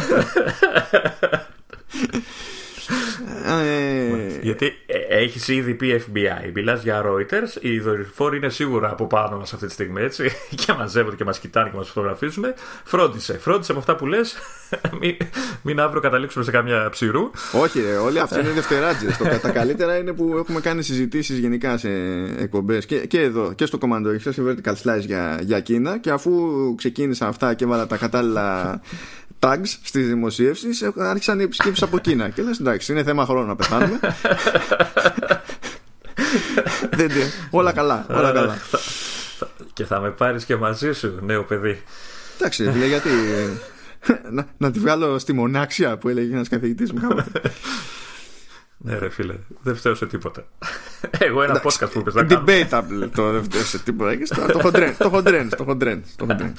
Ε, 3.45 4.39
Γιατί 4.41 4.73
ε, 4.85 4.97
έχεις 5.17 5.47
ήδη 5.47 5.73
πει 5.73 6.03
FBI, 6.07 6.51
μιλάς 6.53 6.83
για 6.83 7.03
Reuters, 7.05 7.61
οι 7.63 7.79
δορυφόροι 7.79 8.37
είναι 8.37 8.49
σίγουρα 8.49 8.89
από 8.89 9.07
πάνω 9.07 9.37
μας 9.37 9.53
αυτή 9.53 9.65
τη 9.65 9.71
στιγμή 9.71 10.01
έτσι 10.01 10.29
και 10.65 10.73
μαζεύονται 10.73 11.15
και 11.15 11.23
μας 11.23 11.39
κοιτάνε 11.39 11.69
και 11.69 11.75
μας 11.75 11.87
φωτογραφίζουν. 11.87 12.45
Φρόντισε, 12.83 13.37
φρόντισε 13.37 13.73
με 13.73 13.79
αυτά 13.79 13.95
που 13.95 14.05
λες, 14.05 14.35
μην, 14.99 15.17
μην 15.61 15.79
αύριο 15.79 16.01
καταλήξουμε 16.01 16.43
σε 16.43 16.51
καμιά 16.51 16.89
ψηρού. 16.89 17.31
Όχι, 17.51 17.79
όλοι 18.03 18.19
αυτοί 18.19 18.39
είναι 18.39 18.49
δευτεράτζες. 18.49 19.17
τα 19.41 19.49
καλύτερα 19.49 19.97
είναι 19.97 20.13
που 20.13 20.35
έχουμε 20.37 20.59
κάνει 20.59 20.83
συζητήσεις 20.83 21.37
γενικά 21.37 21.77
σε 21.77 21.89
εκπομπές 22.37 22.85
και, 22.85 22.97
και 22.97 23.21
εδώ 23.21 23.53
και 23.53 23.65
στο 23.65 23.77
Commando 23.81 24.17
και 24.21 24.31
στο 24.31 24.43
Vertical 24.47 24.73
Slice 24.83 25.05
για, 25.05 25.39
για 25.43 25.59
Κίνα 25.59 25.97
και 25.97 26.11
αφού 26.11 26.31
ξεκίνησαν 26.75 27.27
αυτά 27.27 27.53
και 27.53 27.63
έβαλα 27.63 27.87
τα 27.87 27.97
κατάλληλα 27.97 28.81
tags 29.41 29.77
στις 29.83 30.07
δημοσίευσεις, 30.07 30.91
άρχισαν 30.97 31.39
οι 31.39 31.43
επισκέψεις 31.43 31.83
από 31.83 31.99
Κίνα. 31.99 32.29
Και 32.29 32.41
λες, 32.41 32.59
εντάξει, 32.59 32.91
είναι 32.91 33.03
θέμα 33.03 33.25
χρόνου 33.25 33.47
να 33.47 33.55
πεθάνουμε. 33.55 33.99
Δεν 36.97 37.11
όλα 37.49 37.71
καλά. 37.71 38.05
Όλα 38.09 38.31
καλά. 38.31 38.57
Και 39.73 39.85
θα 39.85 39.99
με 39.99 40.09
πάρεις 40.09 40.45
και 40.45 40.55
μαζί 40.55 40.93
σου, 40.93 41.19
νέο 41.21 41.43
παιδί. 41.43 41.83
Εντάξει, 42.37 42.63
λέει 42.63 42.87
γιατί. 42.87 43.09
να, 44.31 44.47
να 44.57 44.71
τη 44.71 44.79
βγάλω 44.79 45.19
στη 45.19 45.33
μονάξια 45.33 45.97
που 45.97 46.09
έλεγε 46.09 46.33
ένας 46.33 46.49
καθηγητής 46.49 46.91
μου 46.91 47.23
Ναι, 48.77 48.97
ρε 48.97 49.09
φίλε, 49.09 49.35
δεν 49.61 49.75
φταίω 49.75 49.95
σε 49.95 50.05
τίποτα. 50.05 50.45
Εγώ 51.25 51.43
ένα 51.43 51.61
podcast 51.63 51.91
που 51.91 51.99
είπες 51.99 52.13
να 52.13 52.23
κάνω. 52.23 52.43
Debatable 52.47 53.09
το 53.15 53.31
δεν 53.31 53.43
φταίω 53.43 53.63
σε 53.63 53.79
τίποτα. 53.79 54.17
Το 54.51 54.59
χοντρένει, 54.59 54.93
το 54.93 55.09
χοντρένει, 55.09 55.49
το 55.49 55.63
χοντρένει. 55.63 56.03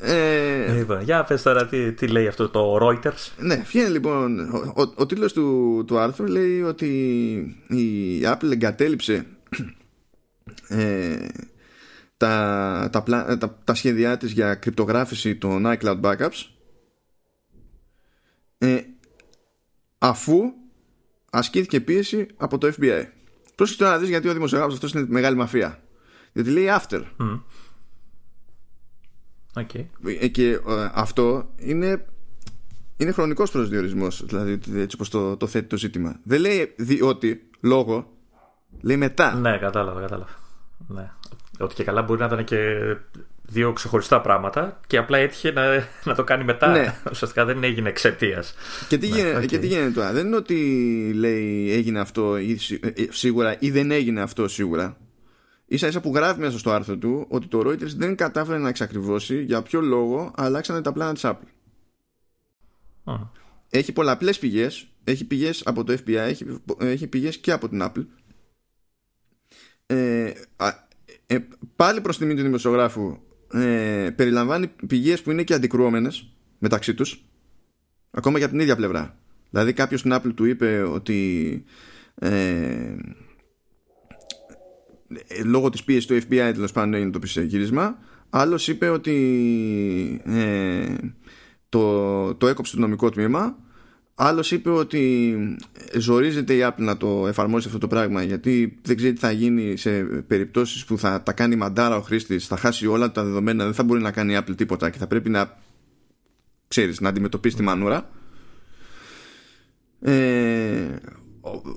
Ε, 0.00 0.72
Λοιπόν, 0.72 1.02
για 1.02 1.24
πες 1.24 1.42
τώρα 1.42 1.66
τι, 1.66 1.92
τι 1.92 2.06
λέει 2.06 2.26
αυτό 2.26 2.48
το 2.48 2.78
Reuters. 2.82 3.32
Ναι, 3.38 3.56
βγαίνει 3.56 3.90
λοιπόν. 3.90 4.40
Ο, 4.40 4.80
ο, 4.82 4.92
ο 4.94 5.06
τίτλος 5.06 5.32
του, 5.32 5.84
του 5.86 5.98
άρθρου 5.98 6.26
λέει 6.26 6.62
ότι 6.62 6.88
η 7.68 8.20
Apple 8.24 8.50
εγκατέλειψε 8.50 9.26
ε, 10.68 11.26
τα, 12.16 12.88
τα, 12.92 13.02
τα, 13.38 13.58
τα 13.64 13.74
σχέδιά 13.74 14.16
της 14.16 14.32
για 14.32 14.54
κρυπτογράφηση 14.54 15.36
των 15.36 15.64
iCloud 15.66 16.00
backups 16.00 16.46
ε, 18.58 18.80
αφού 19.98 20.52
ασκήθηκε 21.30 21.80
πίεση 21.80 22.26
από 22.36 22.58
το 22.58 22.72
FBI. 22.78 23.04
Πρόσεχε 23.54 23.78
τώρα 23.78 23.90
να 23.92 23.98
δεις 23.98 24.08
γιατί 24.08 24.28
ο 24.28 24.32
δημοσιογράφος 24.32 24.74
αυτός 24.74 24.92
είναι 24.92 25.06
μεγάλη 25.08 25.36
μαφία. 25.36 25.82
Γιατί 26.32 26.50
λέει 26.50 26.66
after. 26.70 27.02
Mm. 27.20 27.42
Okay. 29.54 29.84
Ε, 30.20 30.28
και 30.28 30.50
ε, 30.50 30.60
αυτό 30.92 31.48
είναι, 31.56 32.04
είναι 32.96 33.12
χρονικός 33.12 33.50
προσδιορισμός, 33.50 34.24
δηλαδή 34.26 34.58
έτσι 34.74 34.96
όπως 34.96 35.10
το, 35.10 35.36
το 35.36 35.46
θέτει 35.46 35.66
το 35.66 35.76
ζήτημα. 35.76 36.20
Δεν 36.22 36.40
λέει 36.40 36.74
διότι, 36.76 37.48
λόγο, 37.60 38.10
λέει 38.80 38.96
μετά. 38.96 39.34
Ναι, 39.34 39.58
κατάλαβα, 39.58 40.00
κατάλαβα. 40.00 40.30
Ναι. 40.86 41.10
Ότι 41.58 41.74
και 41.74 41.84
καλά 41.84 42.02
μπορεί 42.02 42.20
να 42.20 42.26
ήταν 42.26 42.44
και 42.44 42.56
δύο 43.50 43.72
ξεχωριστά 43.72 44.20
πράγματα 44.20 44.80
και 44.86 44.96
απλά 44.96 45.18
έτυχε 45.18 45.52
να, 45.52 45.62
να 46.04 46.14
το 46.14 46.24
κάνει 46.24 46.44
μετά. 46.44 46.68
Ναι. 46.70 46.94
Ουσιαστικά 47.10 47.44
δεν 47.44 47.64
έγινε 47.64 47.88
εξαιτίας. 47.88 48.54
Και, 48.88 48.98
τι 48.98 49.08
ναι, 49.08 49.16
γίνεται, 49.16 49.38
okay. 49.38 49.46
και 49.46 49.58
τι 49.58 49.66
γίνεται 49.66 49.90
τώρα; 49.90 50.12
Δεν 50.12 50.26
είναι 50.26 50.36
ότι 50.36 51.12
λέει 51.14 51.72
έγινε 51.72 52.00
αυτό 52.00 52.38
ή, 52.38 52.58
ε, 52.80 52.90
σίγουρα 53.08 53.56
ή 53.58 53.70
δεν 53.70 53.90
έγινε 53.90 54.20
αυτό 54.20 54.48
σίγουρα. 54.48 54.96
Ίσα 55.70 55.86
ίσα 55.86 56.00
που 56.00 56.12
γράφει 56.14 56.40
μέσα 56.40 56.58
στο 56.58 56.70
άρθρο 56.70 56.96
του 56.96 57.26
ότι 57.28 57.46
το 57.46 57.58
Reuters 57.58 57.94
δεν 57.96 58.16
κατάφερε 58.16 58.58
να 58.58 58.68
εξακριβώσει 58.68 59.42
για 59.42 59.62
ποιο 59.62 59.80
λόγο 59.80 60.32
αλλάξανε 60.36 60.80
τα 60.80 60.92
πλάνα 60.92 61.12
της 61.12 61.22
Apple. 61.24 61.48
Έχει 63.70 63.92
πολλαπλές 63.92 64.38
πηγές. 64.38 64.88
Έχει 65.04 65.24
πηγές 65.24 65.62
από 65.66 65.84
το 65.84 65.92
FBI, 65.92 66.14
έχει, 66.14 66.46
έχει 66.78 67.06
πηγές 67.06 67.38
και 67.38 67.52
από 67.52 67.68
την 67.68 67.82
Apple. 67.82 68.06
Ε, 69.86 70.32
ε, 71.26 71.38
πάλι 71.76 72.00
προς 72.00 72.18
τιμή 72.18 72.34
του 72.34 72.42
δημοσιογράφου 72.42 73.18
ε, 73.52 74.10
περιλαμβάνει 74.16 74.66
πηγές 74.86 75.22
που 75.22 75.30
είναι 75.30 75.42
και 75.42 75.54
αντικρουόμενες 75.54 76.32
μεταξύ 76.58 76.94
τους 76.94 77.24
ακόμα 78.10 78.38
για 78.38 78.48
την 78.48 78.60
ίδια 78.60 78.76
πλευρά 78.76 79.18
δηλαδή 79.50 79.72
κάποιος 79.72 80.00
στην 80.00 80.12
Apple 80.14 80.32
του 80.34 80.44
είπε 80.44 80.82
ότι 80.82 81.64
ε, 82.14 82.96
λόγω 85.44 85.70
της 85.70 85.84
πίεσης 85.84 86.06
του 86.06 86.14
FBI 86.14 86.50
τέλος 86.54 86.72
πάντων 86.72 86.94
έγινε 86.94 87.10
το 87.10 87.40
γύρισμα 87.40 87.98
άλλος 88.30 88.68
είπε 88.68 88.88
ότι 88.88 90.22
ε, 90.24 90.94
το, 91.68 92.34
το 92.34 92.46
έκοψε 92.46 92.74
το 92.74 92.80
νομικό 92.80 93.10
τμήμα 93.10 93.56
Άλλος 94.20 94.50
είπε 94.50 94.70
ότι 94.70 95.36
ζορίζεται 95.98 96.54
η 96.54 96.60
Apple 96.62 96.76
να 96.76 96.96
το 96.96 97.26
εφαρμόσει 97.26 97.66
αυτό 97.66 97.78
το 97.78 97.86
πράγμα 97.86 98.22
γιατί 98.22 98.78
δεν 98.82 98.96
ξέρει 98.96 99.12
τι 99.12 99.20
θα 99.20 99.30
γίνει 99.30 99.76
σε 99.76 100.02
περιπτώσεις 100.02 100.84
που 100.84 100.98
θα 100.98 101.22
τα 101.22 101.32
κάνει 101.32 101.56
μαντάρα 101.56 101.96
ο 101.96 102.00
χρήστης, 102.00 102.46
θα 102.46 102.56
χάσει 102.56 102.86
όλα 102.86 103.12
τα 103.12 103.24
δεδομένα, 103.24 103.64
δεν 103.64 103.74
θα 103.74 103.82
μπορεί 103.82 104.00
να 104.00 104.10
κάνει 104.10 104.32
η 104.32 104.38
Apple 104.40 104.56
τίποτα 104.56 104.90
και 104.90 104.98
θα 104.98 105.06
πρέπει 105.06 105.30
να 105.30 105.58
ξέρεις, 106.68 107.00
να 107.00 107.08
αντιμετωπίσει 107.08 107.56
τη 107.56 107.62
μανούρα. 107.62 108.10
Ε, 110.00 110.96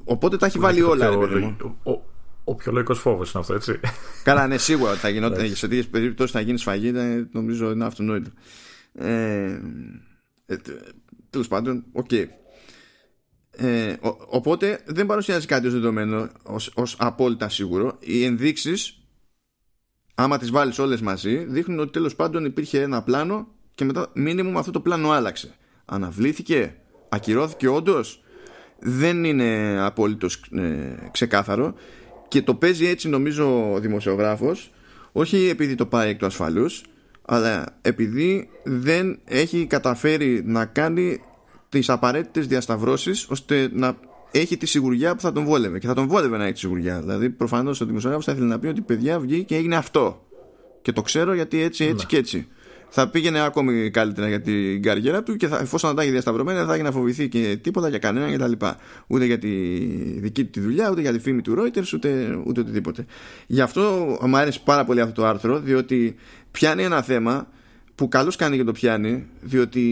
οπότε 0.04 0.38
τα 0.38 0.46
έχει 0.46 0.60
βάλει 0.60 0.82
όλα. 0.82 1.18
Πιο, 1.18 1.68
ο, 1.84 1.92
ο, 1.92 2.04
ο, 2.52 2.56
πιο 2.56 2.72
λογικός 2.72 3.00
φόβος 3.00 3.32
είναι 3.32 3.42
αυτό, 3.42 3.54
έτσι. 3.54 3.80
Καλά, 4.24 4.48
ναι, 4.48 4.58
σίγουρα 4.58 4.94
θα 4.94 5.10
γινόταν. 5.10 5.56
σε 5.56 5.68
τέτοιες 5.68 5.88
περιπτώσεις 5.88 6.32
θα 6.32 6.40
γίνει 6.40 6.58
σφαγή, 6.58 6.92
νομίζω 7.32 7.72
είναι 7.72 7.86
αυτονόητο. 7.86 8.30
Ε, 8.94 9.60
ε 10.46 10.56
Τέλος 11.30 11.48
πάντων, 11.48 11.86
ok. 11.92 12.08
Okay. 12.12 12.26
Ε, 13.52 13.96
οπότε 14.28 14.80
δεν 14.86 15.06
παρουσιάζει 15.06 15.46
κάτι 15.46 15.68
ως 15.68 15.74
δεδομένο 15.74 16.28
ως, 16.44 16.72
ως 16.76 16.96
απόλυτα 17.00 17.50
σίγουρο 17.50 17.98
οι 18.00 18.24
ενδείξεις 18.24 19.02
άμα 20.16 20.38
τις 20.38 20.52
βάλεις 20.52 20.80
όλες 20.80 21.02
μαζί 21.02 21.36
δείχνουν 21.36 21.80
ότι 21.80 21.92
τέλος 21.92 22.16
πάντων 22.16 22.46
υπήρχε 22.46 22.82
ένα 22.82 23.04
πλάνο 23.04 23.48
και 23.76 23.86
μετά 23.86 24.12
μήνυμου 24.14 24.60
αυτό 24.60 24.72
το 24.72 24.80
πλάνο 24.80 25.12
άλλαξε 25.12 25.56
αναβλήθηκε, 25.86 26.76
ακυρώθηκε 27.10 27.68
όντως. 27.68 28.24
δεν 28.80 29.24
είναι 29.24 29.80
απολύτως 29.82 30.36
ε, 30.36 31.10
ξεκάθαρο 31.12 31.74
και 32.32 32.42
το 32.42 32.56
παίζει 32.56 32.88
έτσι 32.88 33.10
νομίζω 33.10 33.74
ο 33.74 33.80
δημοσιογράφος 33.80 34.72
όχι 35.12 35.48
επειδή 35.50 35.76
το 35.76 35.86
πάει 35.86 36.10
εκ 36.10 36.18
του 36.18 36.26
ασφαλούς 36.26 36.84
αλλά 37.26 37.78
επειδή 37.82 38.50
δεν 38.64 39.20
έχει 39.26 39.66
καταφέρει 39.66 40.42
να 40.46 40.66
κάνει 40.66 41.22
τις 41.70 41.90
απαραίτητες 41.90 42.48
διασταυρώσεις 42.48 43.28
ώστε 43.30 43.70
να 43.74 43.98
έχει 44.32 44.58
τη 44.58 44.66
σιγουριά 44.66 45.16
που 45.16 45.22
θα 45.22 45.32
τον 45.32 45.46
βόλευε. 45.46 45.80
Και 45.80 45.88
θα 45.88 45.94
τον 45.94 46.08
βόλευε 46.08 46.38
να 46.38 46.44
έχει 46.44 46.54
τη 46.54 46.60
σιγουριά. 46.60 47.00
Δηλαδή 47.00 47.30
προφανώς 47.30 47.82
ο 47.82 47.86
δημοσιογράφος 47.86 48.26
θα 48.26 48.32
ήθελε 48.32 48.48
να 48.48 48.60
πει 48.60 48.68
ότι 48.68 48.82
παιδιά 48.82 49.20
βγει 49.20 49.44
και 49.44 49.56
έγινε 49.56 49.76
αυτό 49.76 50.26
και 50.82 50.92
το 50.92 51.02
ξέρω 51.02 51.34
γιατί 51.34 51.62
έτσι 51.62 51.84
έτσι 51.84 51.96
ναι. 51.96 52.04
και 52.08 52.18
έτσι 52.18 52.48
θα 52.94 53.10
πήγαινε 53.10 53.42
ακόμη 53.44 53.90
καλύτερα 53.90 54.28
για 54.28 54.42
την 54.42 54.82
καριέρα 54.82 55.24
του 55.24 55.36
και 55.36 55.48
θα, 55.48 55.60
εφόσον 55.60 55.90
θα 55.90 55.96
τα 55.96 56.02
έχει 56.02 56.12
διασταυρωμένα 56.12 56.58
δεν 56.58 56.68
θα 56.68 56.74
έχει 56.74 56.84
να 56.84 56.92
φοβηθεί 56.92 57.30
και 57.30 57.58
τίποτα 57.62 57.90
για 57.90 57.98
κανέναν 57.98 58.38
κτλ. 58.38 58.66
Ούτε 59.08 59.26
για 59.26 59.38
τη 59.38 59.48
δική 60.20 60.44
του 60.44 60.50
τη 60.50 60.60
δουλειά, 60.60 60.90
ούτε 60.92 61.02
για 61.02 61.12
τη 61.12 61.20
φήμη 61.20 61.42
του 61.42 61.56
Reuters, 61.58 61.94
ούτε, 61.94 62.40
ούτε 62.46 62.60
οτιδήποτε. 62.60 63.06
Γι' 63.48 63.62
αυτό 63.62 63.82
μου 64.22 64.38
άρεσε 64.38 64.60
πάρα 64.64 64.84
πολύ 64.84 65.02
αυτό 65.02 65.22
το 65.22 65.28
άρθρο, 65.28 65.60
διότι 65.60 66.16
πιάνει 66.52 66.84
ένα 66.84 67.02
θέμα 67.02 67.48
που 67.96 68.08
καλώς 68.08 68.36
κάνει 68.36 68.58
και 68.58 68.64
το 68.64 68.72
πιάνει 68.72 69.28
διότι 69.42 69.86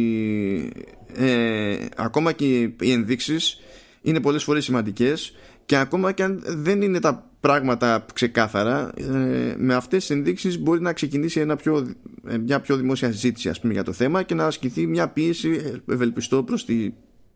ε, 1.15 1.75
ακόμα 1.95 2.31
και 2.31 2.69
οι 2.79 2.91
ενδείξεις 2.91 3.59
είναι 4.01 4.19
πολλές 4.19 4.43
φορές 4.43 4.63
σημαντικές 4.63 5.35
και 5.65 5.75
ακόμα 5.75 6.11
και 6.11 6.23
αν 6.23 6.43
δεν 6.45 6.81
είναι 6.81 6.99
τα 6.99 7.28
πράγματα 7.39 8.05
ξεκάθαρα 8.13 8.91
ε, 8.95 9.55
με 9.57 9.73
αυτές 9.73 9.99
τις 10.05 10.15
ενδείξεις 10.15 10.59
μπορεί 10.59 10.81
να 10.81 10.93
ξεκινήσει 10.93 11.39
ένα 11.39 11.55
πιο, 11.55 11.95
ε, 12.27 12.37
μια 12.37 12.59
πιο 12.59 12.75
δημόσια 12.75 13.11
συζήτηση 13.11 13.49
ας 13.49 13.59
πούμε, 13.59 13.73
για 13.73 13.83
το 13.83 13.93
θέμα 13.93 14.23
και 14.23 14.35
να 14.35 14.45
ασκηθεί 14.45 14.87
μια 14.87 15.07
πίεση 15.07 15.81
ευελπιστώ 15.89 16.43
προς 16.43 16.65
τη 16.65 16.93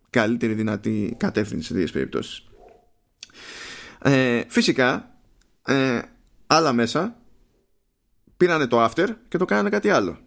καλύτερη 0.09 0.53
δυνατή 0.53 1.15
κατεύθυνση 1.17 1.67
σε 1.67 1.73
τέτοιες 1.73 1.91
περιπτώσεις 1.91 2.47
ε, 4.03 4.43
φυσικά 4.47 5.15
ε, 5.65 5.99
άλλα 6.47 6.73
μέσα 6.73 7.15
πήρανε 8.37 8.67
το 8.67 8.85
after 8.85 9.07
και 9.27 9.37
το 9.37 9.45
κάνανε 9.45 9.69
κάτι 9.69 9.89
άλλο. 9.89 10.17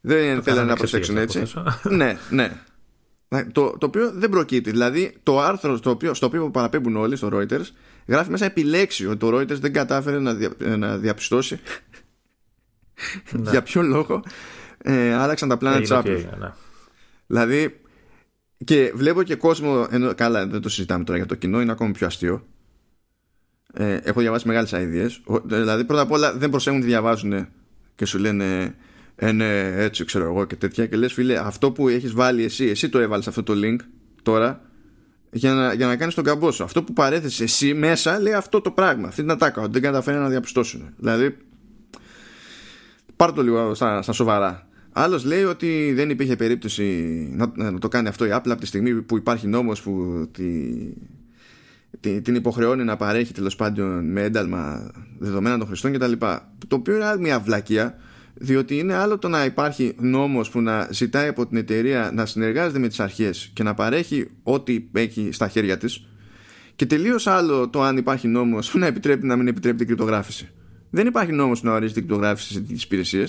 Δεν 0.00 0.42
θέλανε 0.42 0.68
να 0.70 0.76
προσέξουν 0.76 1.16
έτσι. 1.16 1.42
ναι, 1.82 2.18
ναι. 2.30 2.60
Το, 3.42 3.76
το 3.78 3.86
οποίο 3.86 4.12
δεν 4.12 4.30
προκύπτει. 4.30 4.70
Δηλαδή, 4.70 5.14
το 5.22 5.40
άρθρο 5.40 5.76
στο 5.76 5.90
οποίο, 5.90 6.14
στο 6.14 6.26
οποίο 6.26 6.50
παραπέμπουν 6.50 6.96
όλοι 6.96 7.16
στο 7.16 7.28
Reuters 7.32 7.66
γράφει 8.06 8.30
μέσα 8.30 8.44
επιλέξει 8.44 9.06
ότι 9.06 9.16
το 9.16 9.38
Reuters 9.38 9.60
δεν 9.60 9.72
κατάφερε 9.72 10.18
να, 10.18 10.36
να 10.76 10.96
διαπιστώσει 10.96 11.60
ναι. 13.32 13.50
για 13.50 13.62
ποιο 13.62 13.82
λόγο 13.82 14.22
ε, 14.78 15.14
άλλαξαν 15.14 15.48
τα 15.48 15.56
πλάνα 15.56 15.80
της 15.80 15.90
Apple. 15.92 16.24
Ναι. 16.38 16.52
Δηλαδή, 17.26 17.80
και 18.64 18.92
βλέπω 18.94 19.22
και 19.22 19.34
κόσμο. 19.34 19.86
Ενώ, 19.90 20.14
καλά, 20.14 20.46
δεν 20.46 20.60
το 20.60 20.68
συζητάμε 20.68 21.04
τώρα 21.04 21.18
για 21.18 21.26
το 21.26 21.34
κοινό, 21.34 21.60
είναι 21.60 21.72
ακόμη 21.72 21.92
πιο 21.92 22.06
αστείο 22.06 22.44
ε, 23.76 23.94
έχω 24.02 24.20
διαβάσει 24.20 24.46
μεγάλες 24.46 24.72
αειδίε. 24.72 25.06
Δηλαδή, 25.44 25.84
πρώτα 25.84 26.02
απ' 26.02 26.10
όλα 26.10 26.32
δεν 26.32 26.50
προσέχουν 26.50 26.80
τι 26.80 26.86
διαβάζουν 26.86 27.48
και 27.94 28.04
σου 28.04 28.18
λένε 28.18 28.74
ε, 29.16 29.32
ναι, 29.32 29.72
έτσι 29.76 30.04
ξέρω 30.04 30.24
εγώ 30.24 30.44
και 30.44 30.56
τέτοια. 30.56 30.86
Και 30.86 30.96
λες, 30.96 31.12
φίλε, 31.12 31.38
αυτό 31.38 31.70
που 31.72 31.88
έχεις 31.88 32.12
βάλει 32.12 32.44
εσύ, 32.44 32.64
εσύ 32.64 32.88
το 32.88 32.98
έβαλες 32.98 33.28
αυτό 33.28 33.42
το 33.42 33.52
link 33.56 33.76
τώρα 34.22 34.60
για 35.30 35.52
να, 35.52 35.72
για 35.72 35.86
να 35.86 35.96
κάνεις 35.96 36.14
τον 36.14 36.24
καμπό 36.24 36.50
σου. 36.50 36.64
Αυτό 36.64 36.82
που 36.82 36.92
παρέθεσε 36.92 37.42
εσύ 37.42 37.74
μέσα 37.74 38.20
λέει 38.20 38.32
αυτό 38.32 38.60
το 38.60 38.70
πράγμα. 38.70 39.08
Αυτή 39.08 39.20
την 39.20 39.30
ατάκα. 39.30 39.62
Ότι 39.62 39.72
δεν 39.72 39.82
καταφέρει 39.82 40.18
να 40.18 40.28
διαπιστώσουν. 40.28 40.94
Δηλαδή, 40.96 41.36
πάρ 43.16 43.32
το 43.32 43.42
λίγο 43.42 43.74
στα, 43.74 44.02
στα 44.02 44.12
σοβαρά. 44.12 44.68
Άλλος 44.92 45.24
λέει 45.24 45.42
ότι 45.42 45.92
δεν 45.94 46.10
υπήρχε 46.10 46.36
περίπτωση 46.36 46.84
να, 47.32 47.52
να, 47.54 47.78
το 47.78 47.88
κάνει 47.88 48.08
αυτό 48.08 48.24
η 48.24 48.30
Apple 48.32 48.50
από 48.50 48.60
τη 48.60 48.66
στιγμή 48.66 48.94
που 48.94 49.16
υπάρχει 49.16 49.46
νόμος 49.46 49.82
που 49.82 50.24
τη, 52.00 52.20
την 52.20 52.34
υποχρεώνει 52.34 52.84
να 52.84 52.96
παρέχει 52.96 53.32
τέλος 53.32 53.56
πάντων 53.56 54.10
με 54.12 54.22
ένταλμα 54.22 54.90
δεδομένα 55.18 55.58
των 55.58 55.66
χρηστών 55.66 55.92
κτλ. 55.92 56.12
Το 56.68 56.76
οποίο 56.76 56.94
είναι 56.94 57.04
άλλη 57.04 57.20
μια 57.20 57.40
βλακεία, 57.40 57.98
διότι 58.34 58.78
είναι 58.78 58.94
άλλο 58.94 59.18
το 59.18 59.28
να 59.28 59.44
υπάρχει 59.44 59.94
νόμος 60.00 60.50
που 60.50 60.60
να 60.60 60.88
ζητάει 60.90 61.28
από 61.28 61.46
την 61.46 61.56
εταιρεία 61.56 62.10
να 62.14 62.26
συνεργάζεται 62.26 62.78
με 62.78 62.88
τις 62.88 63.00
αρχές 63.00 63.50
και 63.54 63.62
να 63.62 63.74
παρέχει 63.74 64.30
ό,τι 64.42 64.84
έχει 64.92 65.28
στα 65.32 65.48
χέρια 65.48 65.78
της 65.78 66.06
και 66.76 66.86
τελείως 66.86 67.26
άλλο 67.26 67.68
το 67.68 67.82
αν 67.82 67.96
υπάρχει 67.96 68.28
νόμος 68.28 68.70
που 68.70 68.78
να 68.78 68.86
επιτρέπει 68.86 69.26
να 69.26 69.36
μην 69.36 69.46
επιτρέπει 69.46 69.76
την 69.76 69.86
κρυπτογράφηση. 69.86 70.48
Δεν 70.90 71.06
υπάρχει 71.06 71.32
νόμος 71.32 71.60
που 71.60 71.66
να 71.66 71.72
ορίζει 71.72 71.92
την 71.92 72.02
κρυπτογράφηση 72.06 72.52
σε 72.52 72.60
τις 72.60 72.82
υπηρεσίε. 72.82 73.24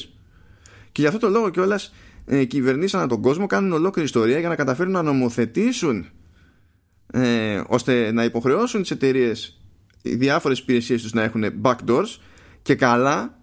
Και 0.91 1.01
γι' 1.01 1.08
αυτό 1.08 1.20
το 1.20 1.30
λόγο 1.30 1.49
κιόλας 1.49 1.93
ε, 2.26 2.43
κυβερνήσαν 2.43 3.08
τον 3.08 3.22
κόσμο, 3.22 3.45
κάνουν 3.45 3.72
ολόκληρη 3.72 4.08
ιστορία 4.08 4.39
για 4.39 4.49
να 4.49 4.56
καταφέρουν 4.56 4.91
να 4.91 5.01
νομοθετήσουν 5.01 6.06
ε, 7.12 7.62
ώστε 7.68 8.12
να 8.12 8.24
υποχρεώσουν 8.24 8.82
τις 8.82 8.91
εταιρείες 8.91 9.60
οι 10.01 10.16
διάφορες 10.16 10.60
υπηρεσίες 10.60 11.01
τους 11.01 11.14
να 11.14 11.24
έχουν 11.24 11.43
backdoors 11.62 12.18
και 12.62 12.76
καλά 12.76 13.39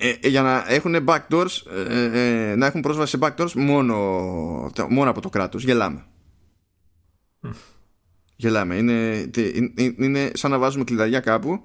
ε, 0.00 0.28
για 0.28 0.42
να 0.42 0.64
έχουν 0.68 0.96
backdoors, 1.06 1.72
ε, 1.88 2.54
να 2.56 2.66
έχουν 2.66 2.80
πρόσβαση 2.80 3.18
σε 3.18 3.18
backdoors 3.20 3.52
μόνο, 3.52 3.96
μόνο 4.88 5.10
από 5.10 5.20
το 5.20 5.28
κράτος. 5.28 5.64
Γελάμε. 5.64 6.04
Γελάμε. 8.36 8.76
Είναι, 8.76 9.30
είναι 9.96 10.30
σαν 10.34 10.50
να 10.50 10.58
βάζουμε 10.58 10.84
κλειδαριά 10.84 11.20
κάπου 11.20 11.64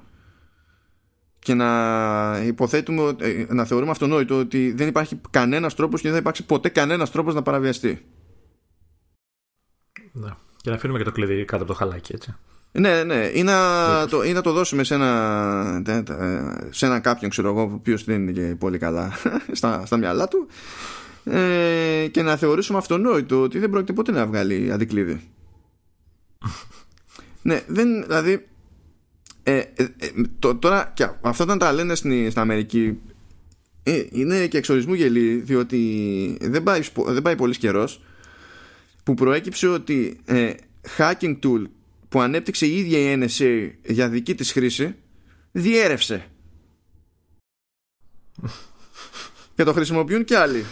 και 1.40 1.54
να 1.54 2.42
υποθέτουμε, 2.46 3.16
να 3.50 3.66
θεωρούμε 3.66 3.92
αυτονόητο 3.92 4.40
ότι 4.40 4.72
δεν 4.72 4.88
υπάρχει 4.88 5.22
κανένας 5.30 5.76
τρόπος 5.76 6.02
και 6.02 6.08
δεν 6.08 6.16
θα 6.16 6.22
υπάρξει 6.22 6.46
ποτέ 6.46 6.70
κανένας 6.70 7.12
τρόπος 7.12 7.34
να 7.34 7.42
παραβιαστεί. 7.42 8.06
Ναι. 10.12 10.30
Και 10.62 10.70
να 10.70 10.76
αφήνουμε 10.76 11.00
και 11.00 11.06
το 11.06 11.12
κλειδί 11.12 11.46
κάτω 11.46 11.64
από 11.64 11.72
το 11.72 11.78
χαλάκι, 11.78 12.14
έτσι. 12.14 12.36
Ναι, 12.78 13.04
ναι. 13.04 13.30
Ή 13.34 13.44
να, 13.44 14.08
το, 14.10 14.24
ή 14.24 14.34
να 14.34 14.42
το 14.42 14.52
δώσουμε 14.52 14.84
σε 14.84 14.94
ένα, 14.94 15.82
σε 16.70 16.86
ένα 16.86 17.00
κάποιον, 17.00 17.30
ξέρω 17.30 17.48
εγώ, 17.48 17.62
ο 17.62 17.72
οποίο 17.74 17.98
δεν 18.06 18.22
είναι 18.22 18.32
και 18.32 18.56
πολύ 18.56 18.78
καλά 18.78 19.12
στα, 19.52 19.86
στα 19.86 19.98
μυαλά 19.98 20.28
του 20.28 20.48
ε, 21.24 22.08
και 22.12 22.22
να 22.22 22.36
θεωρήσουμε 22.36 22.78
αυτονόητο 22.78 23.42
ότι 23.42 23.60
δεν 23.60 23.70
πρόκειται 23.70 23.94
ποτέ 23.94 24.12
να 24.12 24.26
βγάλει 24.28 24.72
αντικλείδι. 24.72 25.22
ναι, 27.42 27.64
δεν, 27.68 28.04
δηλαδή 28.04 28.46
ε, 29.44 29.58
ε, 29.58 29.64
ε, 29.76 29.88
το, 30.40 30.56
τώρα 30.56 30.92
και 30.94 31.08
αυτό 31.22 31.44
όταν 31.44 31.58
τα 31.58 31.74
λένε 31.74 31.96
στην, 31.96 32.30
στην 32.30 32.42
Αμερική 32.42 33.00
ε, 33.84 34.04
είναι 34.10 34.48
και 34.48 34.58
εξορισμού 34.58 34.94
γελί 34.94 35.36
διότι 35.36 36.38
δεν 36.42 36.64
πάει, 36.64 36.82
δεν 37.06 37.22
πάει 37.22 37.36
πολύς 37.36 37.58
καιρός 37.58 38.02
που 39.04 39.14
προέκυψε 39.14 39.68
ότι 39.68 40.20
ε, 40.26 40.54
hacking 40.98 41.40
tool 41.44 41.64
που 42.16 42.22
ανέπτυξε 42.22 42.66
η 42.66 42.78
ίδια 42.78 43.12
η 43.12 43.18
NSA 43.20 43.72
για 43.84 44.10
δική 44.10 44.36
της 44.36 44.52
χρήση 44.52 44.96
διέρευσε 45.52 46.26
και 49.56 49.64
το 49.64 49.74
χρησιμοποιούν 49.74 50.24
και 50.24 50.38
άλλοι 50.38 50.64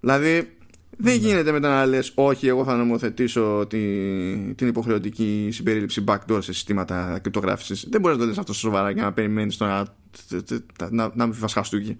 δηλαδή 0.00 0.56
δεν 0.96 1.20
ναι. 1.20 1.26
γίνεται 1.26 1.52
μετά 1.52 1.68
να 1.68 1.86
λες 1.86 2.12
όχι 2.14 2.46
εγώ 2.46 2.64
θα 2.64 2.76
νομοθετήσω 2.76 3.66
την, 3.68 4.54
την 4.54 4.68
υποχρεωτική 4.68 5.48
συμπερίληψη 5.52 6.04
backdoor 6.06 6.38
σε 6.42 6.52
συστήματα 6.52 7.18
κρυπτογράφησης 7.22 7.86
δεν 7.90 8.00
μπορείς 8.00 8.16
να 8.16 8.22
το 8.22 8.28
λες 8.28 8.38
αυτό 8.38 8.52
σοβαρά 8.52 8.92
και 8.92 9.00
να 9.00 9.12
περιμένεις 9.12 9.58
να, 9.58 9.86
να, 10.90 11.10
να 11.14 11.26
μην 11.26 11.34
φας 11.34 11.52
χαστούκι 11.52 11.96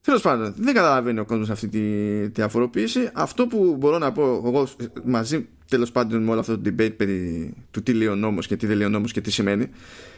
Τέλος 0.00 0.22
πάντων, 0.22 0.54
δεν 0.56 0.74
καταλαβαίνει 0.74 1.18
ο 1.18 1.24
κόσμος 1.24 1.50
αυτή 1.50 1.68
τη 1.68 1.80
διαφοροποίηση. 2.26 3.10
Αυτό 3.12 3.46
που 3.46 3.76
μπορώ 3.78 3.98
να 3.98 4.12
πω 4.12 4.22
εγώ 4.22 4.68
μαζί 5.04 5.48
τέλος 5.68 5.92
πάντων 5.92 6.22
με 6.22 6.30
όλο 6.30 6.40
αυτό 6.40 6.58
το 6.58 6.70
debate 6.70 6.96
περί 6.96 7.54
του 7.70 7.82
τι 7.82 7.92
λέει 7.92 8.08
ο 8.08 8.14
νόμος 8.14 8.46
και 8.46 8.56
τι 8.56 8.66
δεν 8.66 8.76
λέει 8.76 8.86
ο 8.86 8.90
νόμος 8.90 9.12
και 9.12 9.20
τι 9.20 9.30
σημαίνει, 9.30 9.70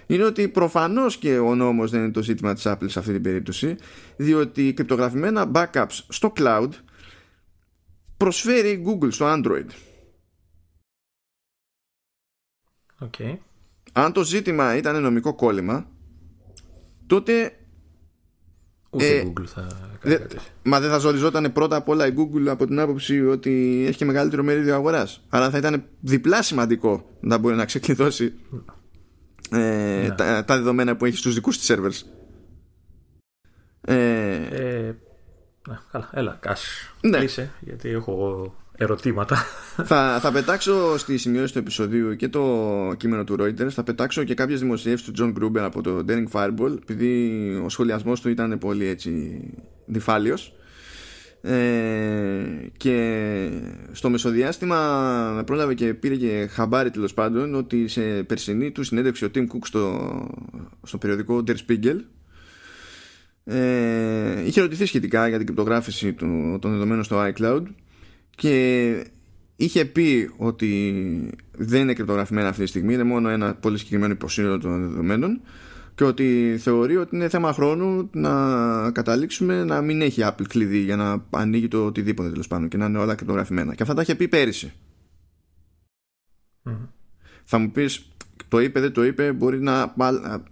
είναι 0.07 0.25
ότι 0.25 0.49
προφανώς 0.49 1.17
και 1.17 1.39
ο 1.39 1.55
νόμος 1.55 1.91
δεν 1.91 2.03
είναι 2.03 2.13
το 2.13 2.23
ζήτημα 2.23 2.55
της 2.55 2.63
Apple 2.67 2.87
σε 2.87 2.99
αυτή 2.99 3.13
την 3.13 3.23
περίπτωση, 3.23 3.77
διότι 4.17 4.73
κρυπτογραφημένα 4.73 5.51
backups 5.55 5.99
στο 6.09 6.33
cloud 6.37 6.69
προσφέρει 8.17 8.85
Google 8.87 9.13
στο 9.13 9.27
Android. 9.29 9.67
Okay. 13.01 13.37
Αν 13.93 14.13
το 14.13 14.25
ζήτημα 14.25 14.77
ήταν 14.77 15.03
νομικό 15.03 15.35
κόλλημα, 15.35 15.91
τότε 17.07 17.53
Ούτε 18.91 19.07
η 19.07 19.17
ε, 19.17 19.33
Google 19.33 19.45
θα 19.47 19.61
κάνει 19.61 19.88
δε, 20.03 20.19
Μα 20.63 20.81
δεν 20.81 20.91
θα 20.91 20.99
ζοριζόταν 20.99 21.53
πρώτα 21.53 21.77
απ' 21.77 21.89
όλα 21.89 22.07
η 22.07 22.13
Google 22.17 22.47
από 22.47 22.67
την 22.67 22.79
άποψη 22.81 23.27
ότι 23.27 23.85
έχει 23.89 23.97
και 23.97 24.05
μεγαλύτερο 24.05 24.43
μερίδιο 24.43 24.75
αγοράς. 24.75 25.25
Άρα 25.29 25.51
θα 25.51 25.59
ήταν 25.59 25.85
διπλά 26.01 26.43
σημαντικό 26.43 27.17
να 27.21 27.39
μπορεί 27.39 27.57
να 27.57 27.65
ξεκλειδώσει 27.65 28.35
ε, 29.51 29.57
ναι. 29.57 30.15
τα, 30.15 30.45
τα, 30.45 30.57
δεδομένα 30.57 30.97
που 30.97 31.05
έχει 31.05 31.17
στους 31.17 31.35
δικούς 31.35 31.59
της 31.59 31.71
servers. 31.73 32.07
Ε, 33.81 34.33
ε, 34.51 34.97
ναι, 35.69 35.79
καλά, 35.93 36.11
έλα, 36.13 36.39
κάς. 36.41 36.65
Ναι. 37.01 37.25
γιατί 37.61 37.89
έχω 37.89 38.55
ερωτήματα. 38.77 39.37
Θα, 39.85 40.19
θα 40.21 40.33
πετάξω 40.33 40.99
στη 40.99 41.17
σημειώση 41.17 41.53
του 41.53 41.59
επεισοδίου 41.59 42.17
και 42.17 42.29
το 42.29 42.95
κείμενο 42.97 43.25
του 43.25 43.37
Reuters. 43.41 43.71
Θα 43.71 43.83
πετάξω 43.83 44.25
και 44.25 44.35
κάποιες 44.35 44.61
δημοσιεύσεις 44.61 45.11
του 45.11 45.13
John 45.19 45.43
Gruber 45.43 45.61
από 45.61 45.83
το 45.83 46.05
Daring 46.09 46.27
Fireball, 46.33 46.77
επειδή 46.83 47.63
ο 47.65 47.69
σχολιασμός 47.69 48.21
του 48.21 48.29
ήταν 48.29 48.59
πολύ 48.59 48.87
έτσι 48.87 49.41
νυφάλιος. 49.89 50.53
Ε, 51.41 52.43
και 52.77 53.49
στο 53.93 54.11
μεσοδιάστημα 54.11 55.43
πρόλαβε 55.47 55.75
και 55.75 55.95
πήρε 55.95 56.17
και 56.17 56.49
χαμπάρι 56.51 56.91
τέλος 56.91 57.15
πάντων 57.15 57.55
ότι 57.55 57.89
σε 57.89 58.23
περσινή 58.23 58.71
του 58.71 58.83
συνέντευξη 58.83 59.25
ο 59.25 59.31
Tim 59.35 59.39
Cook 59.43 59.65
στο, 59.65 60.11
στο 60.83 60.99
περιοδικό 60.99 61.43
Der 61.47 61.55
Spiegel 61.67 62.01
ε, 63.45 64.47
είχε 64.47 64.61
ρωτηθεί 64.61 64.87
σχετικά 64.87 65.29
για 65.29 65.37
την 65.37 65.47
κρυπτογράφηση 65.47 66.13
του, 66.13 66.59
των 66.61 66.71
δεδομένων 66.71 67.05
στο 67.05 67.33
iCloud 67.33 67.63
και 68.31 69.07
είχε 69.57 69.85
πει 69.85 70.31
ότι 70.37 70.93
δεν 71.57 71.81
είναι 71.81 71.93
κρυπτογραφημένα 71.93 72.49
αυτή 72.49 72.63
τη 72.63 72.69
στιγμή 72.69 72.95
είναι 72.95 73.03
μόνο 73.03 73.29
ένα 73.29 73.55
πολύ 73.55 73.79
συγκεκριμένο 73.79 74.13
υποσύνολο 74.13 74.59
των 74.59 74.89
δεδομένων 74.89 75.41
και 75.99 76.05
ότι 76.05 76.57
θεωρεί 76.59 76.97
ότι 76.97 77.17
είναι 77.17 77.29
θέμα 77.29 77.53
χρόνου 77.53 78.11
να 78.13 78.91
καταλήξουμε 78.91 79.65
να 79.65 79.81
μην 79.81 80.03
έχει 80.03 80.21
Apple 80.25 80.47
κλειδί 80.49 80.79
για 80.79 80.97
να 80.97 81.25
ανοίγει 81.31 81.69
το 81.69 81.85
οτιδήποτε 81.85 82.31
τέλος 82.31 82.47
πάντων 82.47 82.69
και 82.69 82.77
να 82.77 82.87
είναι 82.87 82.99
όλα 82.99 83.15
κρυπτογραφημένα. 83.15 83.75
Και 83.75 83.83
αυτά 83.83 83.95
τα 83.95 84.03
είχε 84.03 84.15
πει 84.15 84.29
πέρυσι. 84.29 84.73
Θα 87.45 87.59
μου 87.59 87.71
πεις 87.71 88.09
το 88.49 88.61
είπε 88.61 88.81
δεν 88.81 88.93
το 88.93 89.05
είπε 89.05 89.33
μπορεί 89.33 89.61
να 89.61 89.95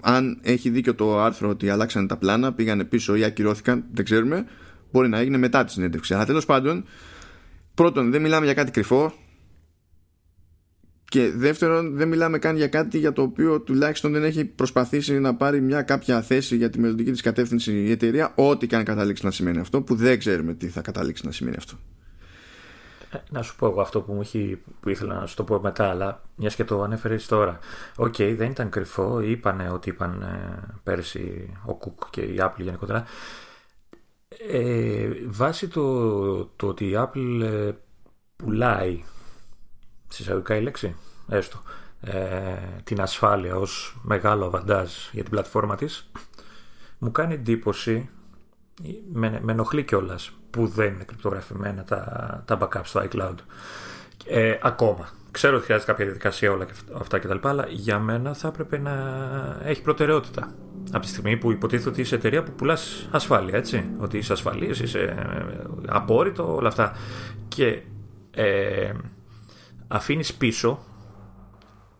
αν 0.00 0.38
έχει 0.42 0.70
δίκιο 0.70 0.94
το 0.94 1.20
άρθρο 1.20 1.48
ότι 1.48 1.70
αλλάξανε 1.70 2.06
τα 2.06 2.16
πλάνα 2.16 2.52
πήγανε 2.52 2.84
πίσω 2.84 3.14
ή 3.14 3.24
ακυρώθηκαν 3.24 3.84
δεν 3.92 4.04
ξέρουμε 4.04 4.46
μπορεί 4.92 5.08
να 5.08 5.18
έγινε 5.18 5.38
μετά 5.38 5.64
τη 5.64 5.72
συνέντευξη. 5.72 6.14
Αλλά 6.14 6.26
τέλος 6.26 6.44
πάντων 6.44 6.84
πρώτον 7.74 8.10
δεν 8.10 8.22
μιλάμε 8.22 8.44
για 8.44 8.54
κάτι 8.54 8.70
κρυφό 8.70 9.12
και 11.08 11.32
δεύτερον 11.34 11.96
δεν 11.96 12.08
μιλάμε 12.08 12.38
καν 12.38 12.56
για 12.56 12.68
κάτι 12.68 12.98
για 12.98 13.12
το 13.12 13.22
οποίο 13.22 13.60
τουλάχιστον 13.60 14.12
δεν 14.12 14.24
έχει 14.24 14.44
προσπαθήσει 14.44 15.18
να 15.18 15.34
πάρει 15.34 15.60
μια 15.60 15.82
κάποια 15.82 16.22
θέση 16.22 16.56
για 16.56 16.70
τη 16.70 16.80
μελλοντική 16.80 17.10
της 17.10 17.20
κατεύθυνση 17.20 17.72
η 17.72 17.90
εταιρεία 17.90 18.32
ό,τι 18.34 18.66
και 18.66 18.76
αν 18.76 18.84
καταλήξει 18.84 19.24
να 19.24 19.30
σημαίνει 19.30 19.58
αυτό 19.58 19.82
που 19.82 19.94
δεν 19.94 20.18
ξέρουμε 20.18 20.54
τι 20.54 20.68
θα 20.68 20.80
καταλήξει 20.80 21.26
να 21.26 21.32
σημαίνει 21.32 21.56
αυτό 21.58 21.76
ε, 23.10 23.16
να 23.30 23.42
σου 23.42 23.56
πω 23.56 23.66
εγώ 23.66 23.80
αυτό 23.80 24.00
που 24.00 24.12
μου 24.12 24.20
έχει, 24.20 24.62
που 24.80 24.88
ήθελα 24.88 25.14
να 25.20 25.26
σου 25.26 25.36
το 25.36 25.44
πω 25.44 25.60
μετά, 25.60 25.90
αλλά 25.90 26.22
μιας 26.34 26.54
και 26.54 26.64
το 26.64 26.82
ανέφερες 26.82 27.26
τώρα. 27.26 27.58
Ok, 27.96 28.14
okay, 28.18 28.34
δεν 28.36 28.50
ήταν 28.50 28.68
κρυφό. 28.70 29.20
Είπανε 29.20 29.70
ότι 29.70 29.88
είπαν 29.88 30.22
ε, 30.22 30.62
πέρσι 30.82 31.52
ο 31.64 31.74
Κουκ 31.74 32.02
και 32.10 32.20
η 32.20 32.36
Apple 32.38 32.60
γενικότερα. 32.60 33.04
Ε, 34.50 35.08
βάσει 35.26 35.68
το, 35.68 36.44
το 36.44 36.66
ότι 36.66 36.84
η 36.84 36.94
Apple 36.96 37.40
ε, 37.42 37.70
πουλάει, 38.36 39.04
σε 40.08 40.16
εισαγωγικά 40.16 40.56
η 40.56 40.62
λέξη, 40.62 40.96
έστω, 41.28 41.62
ε, 42.00 42.56
την 42.84 43.00
ασφάλεια 43.00 43.56
ως 43.56 43.96
μεγάλο 44.02 44.46
αβαντάζ 44.46 44.92
για 45.12 45.22
την 45.22 45.30
πλατφόρμα 45.30 45.76
της, 45.76 46.10
μου 46.98 47.12
κάνει 47.12 47.34
εντύπωση, 47.34 48.08
με, 49.12 49.40
με 49.42 49.52
ενοχλεί 49.52 49.84
κιόλας 49.84 50.30
που 50.50 50.66
δεν 50.66 50.94
είναι 50.94 51.04
κρυπτογραφημένα 51.04 51.84
τα, 51.84 52.42
τα 52.46 52.58
backup 52.60 52.80
στο 52.84 53.02
iCloud. 53.10 53.34
Ε, 54.26 54.58
ακόμα. 54.62 55.08
Ξέρω 55.30 55.56
ότι 55.56 55.64
χρειάζεται 55.64 55.90
κάποια 55.90 56.04
διαδικασία 56.04 56.52
όλα 56.52 56.64
και 56.64 56.72
αυτά 56.94 57.18
κτλ. 57.18 57.48
Αλλά 57.48 57.66
για 57.68 57.98
μένα 57.98 58.34
θα 58.34 58.48
έπρεπε 58.48 58.78
να 58.78 58.92
έχει 59.62 59.82
προτεραιότητα. 59.82 60.54
Από 60.92 61.04
τη 61.04 61.08
στιγμή 61.08 61.36
που 61.36 61.52
υποτίθεται 61.52 61.88
ότι 61.88 62.00
είσαι 62.00 62.14
εταιρεία 62.14 62.42
που 62.42 62.52
πουλάς 62.52 63.08
ασφάλεια, 63.10 63.56
έτσι. 63.56 63.90
Ότι 63.98 64.18
είσαι 64.18 64.32
ασφαλής, 64.32 64.80
είσαι 64.80 65.00
ε, 65.00 65.64
απόρριτο, 65.86 66.54
όλα 66.54 66.68
αυτά. 66.68 66.96
Και 67.48 67.82
ε, 68.30 68.92
αφήνεις 69.88 70.34
πίσω, 70.34 70.78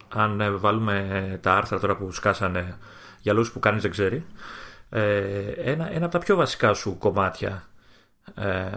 αν 0.09 0.41
ε, 0.41 0.51
βάλουμε 0.51 1.39
τα 1.43 1.55
άρθρα 1.55 1.81
τώρα 1.81 1.97
που 1.97 2.13
σκάσανε 2.13 2.79
για 3.21 3.33
λόγους 3.33 3.53
που 3.53 3.59
κανείς 3.59 3.83
δεν 3.83 3.91
ξέρει, 3.91 4.27
ε, 4.89 5.49
ένα, 5.51 5.93
ένα 5.93 6.05
από 6.05 6.13
τα 6.13 6.19
πιο 6.19 6.37
βασικά 6.37 6.75
σου 6.75 6.99
κομμάτια 6.99 7.67
ε, 8.35 8.69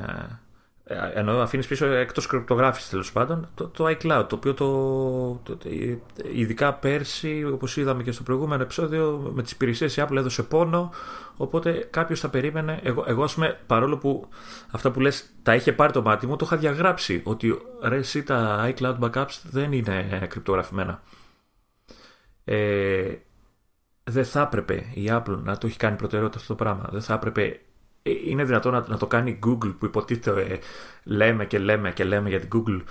ενώ 1.13 1.31
αφήνεις 1.41 1.67
πίσω 1.67 1.85
εκτός 1.85 2.25
κρυπτογράφησης 2.25 2.89
τέλος 2.89 3.11
πάντων 3.11 3.49
το, 3.55 3.67
το 3.67 3.85
iCloud 3.87 4.25
το 4.29 4.35
οποίο 4.35 4.53
το, 4.53 5.31
το, 5.43 5.57
ειδικά 6.33 6.73
πέρσι 6.73 7.45
όπως 7.53 7.77
είδαμε 7.77 8.03
και 8.03 8.11
στο 8.11 8.23
προηγούμενο 8.23 8.63
επεισόδιο 8.63 9.31
με 9.33 9.43
τις 9.43 9.51
υπηρεσίες 9.51 9.97
η 9.97 10.03
Apple 10.07 10.15
έδωσε 10.15 10.43
πόνο 10.43 10.91
οπότε 11.37 11.87
κάποιος 11.89 12.19
θα 12.19 12.29
περίμενε 12.29 12.79
εγώ, 12.83 13.03
εγώ 13.07 13.23
ας 13.23 13.33
πούμε 13.33 13.59
παρόλο 13.67 13.97
που 13.97 14.27
αυτά 14.71 14.91
που 14.91 14.99
λες 14.99 15.29
τα 15.43 15.55
είχε 15.55 15.73
πάρει 15.73 15.91
το 15.91 16.01
μάτι 16.01 16.27
μου 16.27 16.35
το 16.35 16.45
είχα 16.45 16.57
διαγράψει 16.57 17.21
ότι 17.25 17.61
ρε 17.81 17.97
εσύ 17.97 18.23
τα 18.23 18.69
iCloud 18.73 18.99
backups 18.99 19.39
δεν 19.43 19.71
είναι 19.71 20.25
κρυπτογραφημένα 20.29 21.01
ε, 22.43 23.15
δεν 24.03 24.25
θα 24.25 24.41
έπρεπε 24.41 24.85
η 24.93 25.07
Apple 25.09 25.39
να 25.43 25.57
το 25.57 25.67
έχει 25.67 25.77
κάνει 25.77 25.95
προτεραιότητα 25.95 26.39
αυτό 26.39 26.55
το 26.55 26.63
πράγμα. 26.63 26.89
Δεν 26.91 27.01
θα 27.01 27.13
έπρεπε 27.13 27.41
ε, 27.43 27.59
είναι 28.03 28.43
δυνατόν 28.43 28.73
να, 28.73 28.85
να 28.87 28.97
το 28.97 29.07
κάνει 29.07 29.39
Google 29.45 29.75
που 29.79 29.85
υποτίθεται 29.85 30.41
ε, 30.41 30.59
λέμε 31.03 31.45
και 31.45 31.59
λέμε 31.59 31.91
και 31.91 32.03
λέμε 32.03 32.29
για 32.29 32.39
την 32.39 32.49
Google 32.53 32.81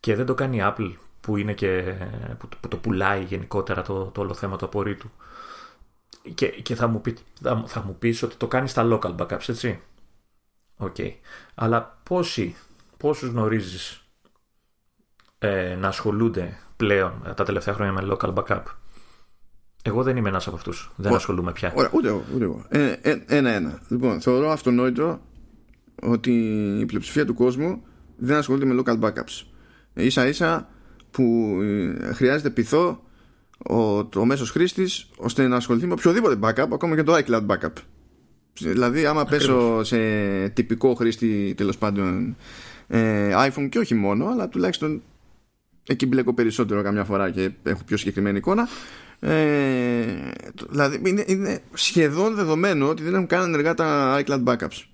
και 0.00 0.14
δεν 0.14 0.26
το 0.26 0.34
κάνει 0.34 0.56
η 0.56 0.62
Apple 0.64 0.92
που, 1.20 1.36
είναι 1.36 1.52
και, 1.52 1.94
που, 2.38 2.48
που 2.60 2.68
το 2.68 2.76
πουλάει 2.76 3.22
γενικότερα 3.22 3.82
το, 3.82 4.04
το 4.04 4.20
όλο 4.20 4.34
θέμα 4.34 4.56
του 4.56 4.64
απορρήτου. 4.64 5.10
και, 6.34 6.48
και 6.48 6.74
θα, 6.74 6.86
μου 6.86 7.00
πει, 7.00 7.16
θα, 7.42 7.64
θα 7.66 7.82
μου 7.82 7.96
πεις 7.98 8.22
ότι 8.22 8.36
το 8.36 8.46
κάνει 8.46 8.68
στα 8.68 8.88
local 8.90 9.16
backups, 9.16 9.48
έτσι; 9.48 9.80
Ok. 10.76 10.94
Okay. 10.98 11.12
Αλλά 11.54 11.98
πόσοι, 12.02 12.56
πόσους 12.96 13.28
γνωρίζεις 13.28 14.02
ε, 15.38 15.74
να 15.74 15.88
ασχολούνται 15.88 16.58
πλέον 16.76 17.32
τα 17.36 17.44
τελευταία 17.44 17.74
χρόνια 17.74 17.92
με 17.92 18.16
local 18.16 18.34
backup; 18.34 18.62
Εγώ 19.86 20.02
δεν 20.02 20.16
είμαι 20.16 20.28
ένας 20.28 20.46
από 20.46 20.56
αυτούς. 20.56 20.92
Δεν 20.96 21.12
Ω, 21.12 21.14
ασχολούμαι 21.14 21.52
πια. 21.52 21.72
Ωραία, 21.76 21.90
ούτε 21.94 22.08
εγώ. 22.08 22.24
Ούτε 22.34 22.44
εγώ. 22.44 22.64
Ε, 22.68 22.92
ε, 23.00 23.22
ένα-ένα. 23.26 23.80
Λοιπόν, 23.88 24.20
θεωρώ 24.20 24.50
αυτονόητο 24.50 25.20
ότι 26.02 26.32
η 26.80 26.86
πλειοψηφία 26.86 27.24
του 27.24 27.34
κόσμου 27.34 27.82
δεν 28.16 28.36
ασχολείται 28.36 28.66
με 28.66 28.82
local 28.84 29.00
backups. 29.00 29.42
σα 30.06 30.26
ίσα 30.26 30.68
που 31.10 31.56
ε, 31.62 32.12
χρειάζεται 32.12 32.50
πειθό 32.50 33.02
ο, 33.70 33.98
ο 33.98 34.24
μέσος 34.24 34.50
χρήστης 34.50 35.10
ώστε 35.16 35.46
να 35.46 35.56
ασχοληθεί 35.56 35.86
με 35.86 35.92
οποιοδήποτε 35.92 36.38
backup, 36.42 36.68
ακόμα 36.72 36.94
και 36.94 37.02
το 37.02 37.16
iCloud 37.16 37.46
backup. 37.46 37.72
Δηλαδή, 38.58 39.06
άμα 39.06 39.24
πέσω 39.24 39.84
σε 39.84 39.98
τυπικό 40.48 40.94
χρήστη 40.94 41.54
τέλος 41.56 41.78
πάντων 41.78 42.36
ε, 42.88 43.32
iPhone 43.48 43.68
και 43.68 43.78
όχι 43.78 43.94
μόνο, 43.94 44.26
αλλά 44.26 44.48
τουλάχιστον 44.48 45.02
εκεί 45.86 46.06
μπλέκω 46.06 46.34
περισσότερο 46.34 46.82
καμιά 46.82 47.04
φορά 47.04 47.30
και 47.30 47.50
έχω 47.62 47.80
πιο 47.86 47.96
συγκεκριμένη 47.96 48.38
εικόνα. 48.38 48.68
Ε, 49.20 50.04
δηλαδή, 50.70 51.00
είναι, 51.04 51.24
είναι 51.26 51.60
σχεδόν 51.74 52.34
δεδομένο 52.34 52.88
ότι 52.88 53.02
δεν 53.02 53.14
έχουν 53.14 53.26
καν 53.26 53.42
ενεργά 53.42 53.74
τα 53.74 54.20
iCloud 54.24 54.44
backups. 54.44 54.84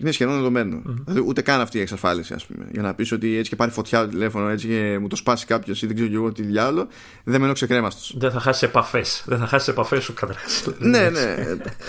Είναι 0.00 0.10
σχεδόν 0.10 0.34
δεδομένο. 0.34 0.82
Mm-hmm. 0.86 1.02
Δηλαδή, 1.04 1.24
ούτε 1.26 1.42
καν 1.42 1.60
αυτή 1.60 1.78
η 1.78 1.80
εξασφάλιση, 1.80 2.34
ας 2.34 2.46
πούμε. 2.46 2.68
Για 2.72 2.82
να 2.82 2.94
πεις 2.94 3.12
ότι 3.12 3.36
έτσι 3.36 3.50
και 3.50 3.56
πάρει 3.56 3.70
φωτιά 3.70 4.00
το 4.00 4.08
τηλέφωνο, 4.08 4.48
έτσι 4.48 4.66
και 4.66 4.98
μου 5.00 5.08
το 5.08 5.16
σπάσει 5.16 5.46
κάποιος 5.46 5.82
ή 5.82 5.86
δεν 5.86 5.94
ξέρω 5.94 6.10
και 6.10 6.16
εγώ 6.16 6.32
τι 6.32 6.42
διάλογο, 6.42 6.88
δεν 7.24 7.40
μένω 7.40 7.52
ξεκρέμαστος. 7.52 8.14
Δεν 8.18 8.30
θα 8.30 8.40
χάσει 8.40 8.64
επαφές. 8.64 9.24
Δεν 9.26 9.38
θα 9.38 9.46
χάσει 9.46 9.70
επαφές 9.70 10.04
σου 10.04 10.14
καταρχάς. 10.14 10.66
ναι, 10.78 11.10
ναι, 11.10 11.36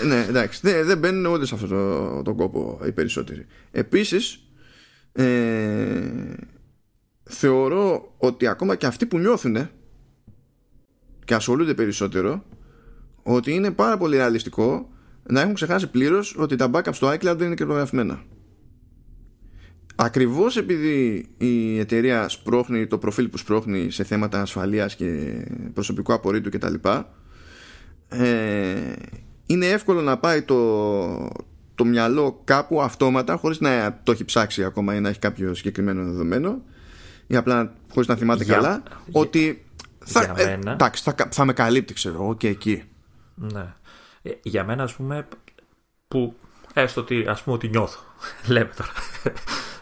ναι, 0.02 0.26
εντάξει. 0.28 0.60
Δεν, 0.62 0.86
δεν 0.86 0.98
μπαίνουν 0.98 1.26
ούτε 1.26 1.46
σε 1.46 1.54
αυτόν 1.54 1.68
τον 1.68 2.24
το 2.24 2.34
κόπο 2.34 2.80
οι 2.86 2.92
περισσότεροι. 2.92 3.46
Επίσης, 3.70 4.40
ε, 5.12 6.00
θεωρώ 7.22 8.14
ότι 8.18 8.46
ακόμα 8.46 8.76
και 8.76 8.86
αυτοί 8.86 9.06
που 9.06 9.18
νιώθουν 9.18 9.68
και 11.24 11.34
ασχολούνται 11.34 11.74
περισσότερο, 11.74 12.44
ότι 13.22 13.52
είναι 13.52 13.70
πάρα 13.70 13.96
πολύ 13.96 14.16
ρεαλιστικό 14.16 14.88
να 15.22 15.40
έχουν 15.40 15.54
ξεχάσει 15.54 15.86
πλήρως 15.86 16.36
ότι 16.38 16.56
τα 16.56 16.70
backups 16.72 16.92
στο 16.92 17.08
iCloud 17.08 17.34
δεν 17.36 17.46
είναι 17.46 17.54
κρυπτογραφημένα. 17.54 18.22
Ακριβώς 19.96 20.56
επειδή 20.56 21.28
η 21.38 21.78
εταιρεία 21.78 22.28
σπρώχνει 22.28 22.86
το 22.86 22.98
προφίλ 22.98 23.28
που 23.28 23.38
σπρώχνει 23.38 23.90
σε 23.90 24.04
θέματα 24.04 24.40
ασφαλείας 24.40 24.94
και 24.94 25.34
προσωπικού 25.74 26.12
απορρίτου 26.12 26.50
κτλ. 26.50 26.74
Ε, 28.08 28.92
είναι 29.46 29.66
εύκολο 29.66 30.00
να 30.00 30.18
πάει 30.18 30.42
το, 30.42 31.30
το 31.74 31.84
μυαλό 31.84 32.40
κάπου 32.44 32.82
αυτόματα 32.82 33.36
χωρίς 33.36 33.60
να 33.60 34.00
το 34.02 34.12
έχει 34.12 34.24
ψάξει 34.24 34.64
ακόμα 34.64 34.94
ή 34.94 35.00
να 35.00 35.08
έχει 35.08 35.18
κάποιο 35.18 35.54
συγκεκριμένο 35.54 36.04
δεδομένο 36.04 36.62
ή 37.26 37.36
απλά 37.36 37.74
χωρίς 37.92 38.08
να 38.08 38.16
θυμάται 38.16 38.44
για, 38.44 38.54
καλά 38.54 38.82
ότι 39.12 39.63
θα, 40.04 40.34
ε, 40.36 40.58
εντάξει, 40.66 41.02
θα, 41.02 41.28
θα 41.30 41.44
με 41.44 41.52
καλύπτει 41.52 41.94
ξέρω 41.94 42.14
εγώ 42.14 42.34
και 42.36 42.48
εκεί 42.48 42.84
ναι 43.34 43.74
ε, 44.26 44.30
για 44.42 44.64
μένα, 44.64 44.82
ας 44.82 44.94
πούμε, 44.94 45.28
που 46.08 46.34
έστω 46.74 47.00
ότι, 47.00 47.24
ας 47.28 47.42
πούμε, 47.42 47.56
ότι 47.56 47.68
νιώθω, 47.68 48.00
λέμε 48.54 48.70
τώρα. 48.76 48.90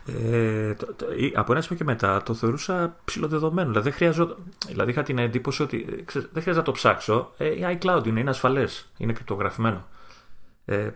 Ε, 0.06 0.74
το, 0.74 0.94
το, 0.94 1.06
από 1.34 1.52
ένα 1.52 1.60
σημείο 1.60 1.78
και 1.78 1.84
μετά 1.84 2.22
το 2.22 2.34
θεωρούσα 2.34 2.96
ψηλοδεδομένο. 3.04 3.68
Δηλαδή, 3.68 3.90
χρειάζω, 3.90 4.36
δηλαδή 4.66 4.90
είχα 4.90 5.02
την 5.02 5.18
εντύπωση 5.18 5.62
ότι 5.62 6.04
δεν 6.12 6.28
χρειάζεται 6.30 6.56
να 6.56 6.62
το 6.62 6.72
ψάξω. 6.72 7.32
Ε, 7.36 7.46
η 7.46 7.78
iCloud 7.80 8.02
είναι, 8.06 8.20
είναι 8.20 8.30
ασφαλές, 8.30 8.92
είναι 8.96 9.12
κρυπτογραφημένο. 9.12 9.88
Ε, 10.64 10.90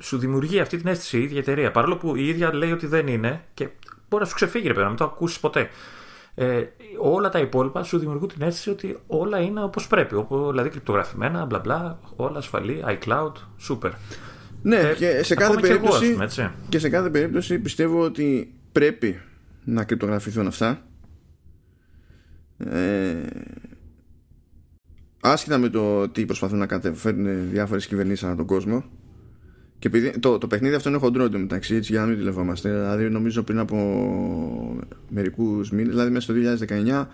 σου 0.00 0.18
δημιουργεί 0.18 0.60
αυτή 0.60 0.76
την 0.76 0.86
αίσθηση 0.86 1.18
η 1.18 1.22
ίδια 1.22 1.38
εταιρεία. 1.38 1.70
Παρόλο 1.70 1.96
που 1.96 2.16
η 2.16 2.28
ίδια 2.28 2.54
λέει 2.54 2.72
ότι 2.72 2.86
δεν 2.86 3.06
είναι 3.06 3.44
και 3.54 3.68
μπορεί 4.08 4.22
να 4.22 4.28
σου 4.28 4.34
ξεφύγει, 4.34 4.66
ρε 4.66 4.72
παιδί, 4.72 4.82
να 4.82 4.88
μην 4.88 4.98
το 4.98 5.04
ακούσεις 5.04 5.40
ποτέ 5.40 5.70
ε, 6.38 6.64
όλα 6.98 7.28
τα 7.28 7.38
υπόλοιπα 7.38 7.82
σου 7.82 7.98
δημιουργούν 7.98 8.28
την 8.28 8.42
αίσθηση 8.42 8.70
ότι 8.70 8.98
όλα 9.06 9.40
είναι 9.40 9.62
όπως 9.62 9.86
πρέπει. 9.86 10.14
Όπου, 10.14 10.50
δηλαδή 10.50 10.68
κρυπτογραφημένα, 10.68 11.44
μπλα 11.44 11.58
μπλα, 11.58 11.98
όλα 12.16 12.38
ασφαλή, 12.38 12.84
iCloud, 12.86 13.32
super. 13.68 13.90
Ναι, 14.62 14.76
ε, 14.76 14.94
και, 14.94 15.22
σε 15.22 15.34
κάθε 15.34 15.60
περίπτωση, 15.60 16.16
και, 16.34 16.50
και 16.68 16.78
σε 16.78 16.88
κάθε 16.88 17.10
περίπτωση 17.10 17.58
πιστεύω 17.58 18.00
ότι 18.00 18.54
πρέπει 18.72 19.20
να 19.64 19.84
κρυπτογραφηθούν 19.84 20.46
αυτά. 20.46 20.82
Ε, 22.58 23.22
άσχετα 25.20 25.58
με 25.58 25.68
το 25.68 26.08
τι 26.08 26.24
προσπαθούν 26.24 26.58
να 26.58 26.66
καταφέρουν 26.66 27.50
διάφορες 27.50 27.86
κυβερνήσεις 27.86 28.24
ανά 28.24 28.36
τον 28.36 28.46
κόσμο 28.46 28.84
και 29.88 29.96
επειδή 29.96 30.18
το, 30.18 30.38
το 30.38 30.46
παιχνίδι 30.46 30.74
αυτό 30.74 30.88
είναι 30.88 30.98
χοντρό 30.98 31.28
μεταξύ, 31.30 31.74
έτσι 31.74 31.92
για 31.92 32.00
να 32.00 32.06
μην 32.06 32.18
τηλεφωνόμαστε. 32.18 32.70
Δηλαδή, 32.70 33.08
νομίζω 33.08 33.42
πριν 33.42 33.58
από 33.58 33.76
μερικούς 35.08 35.70
μήνες, 35.70 35.90
δηλαδή 35.90 36.10
μέσα 36.10 36.32
στο 36.32 36.34
2019, 36.66 37.06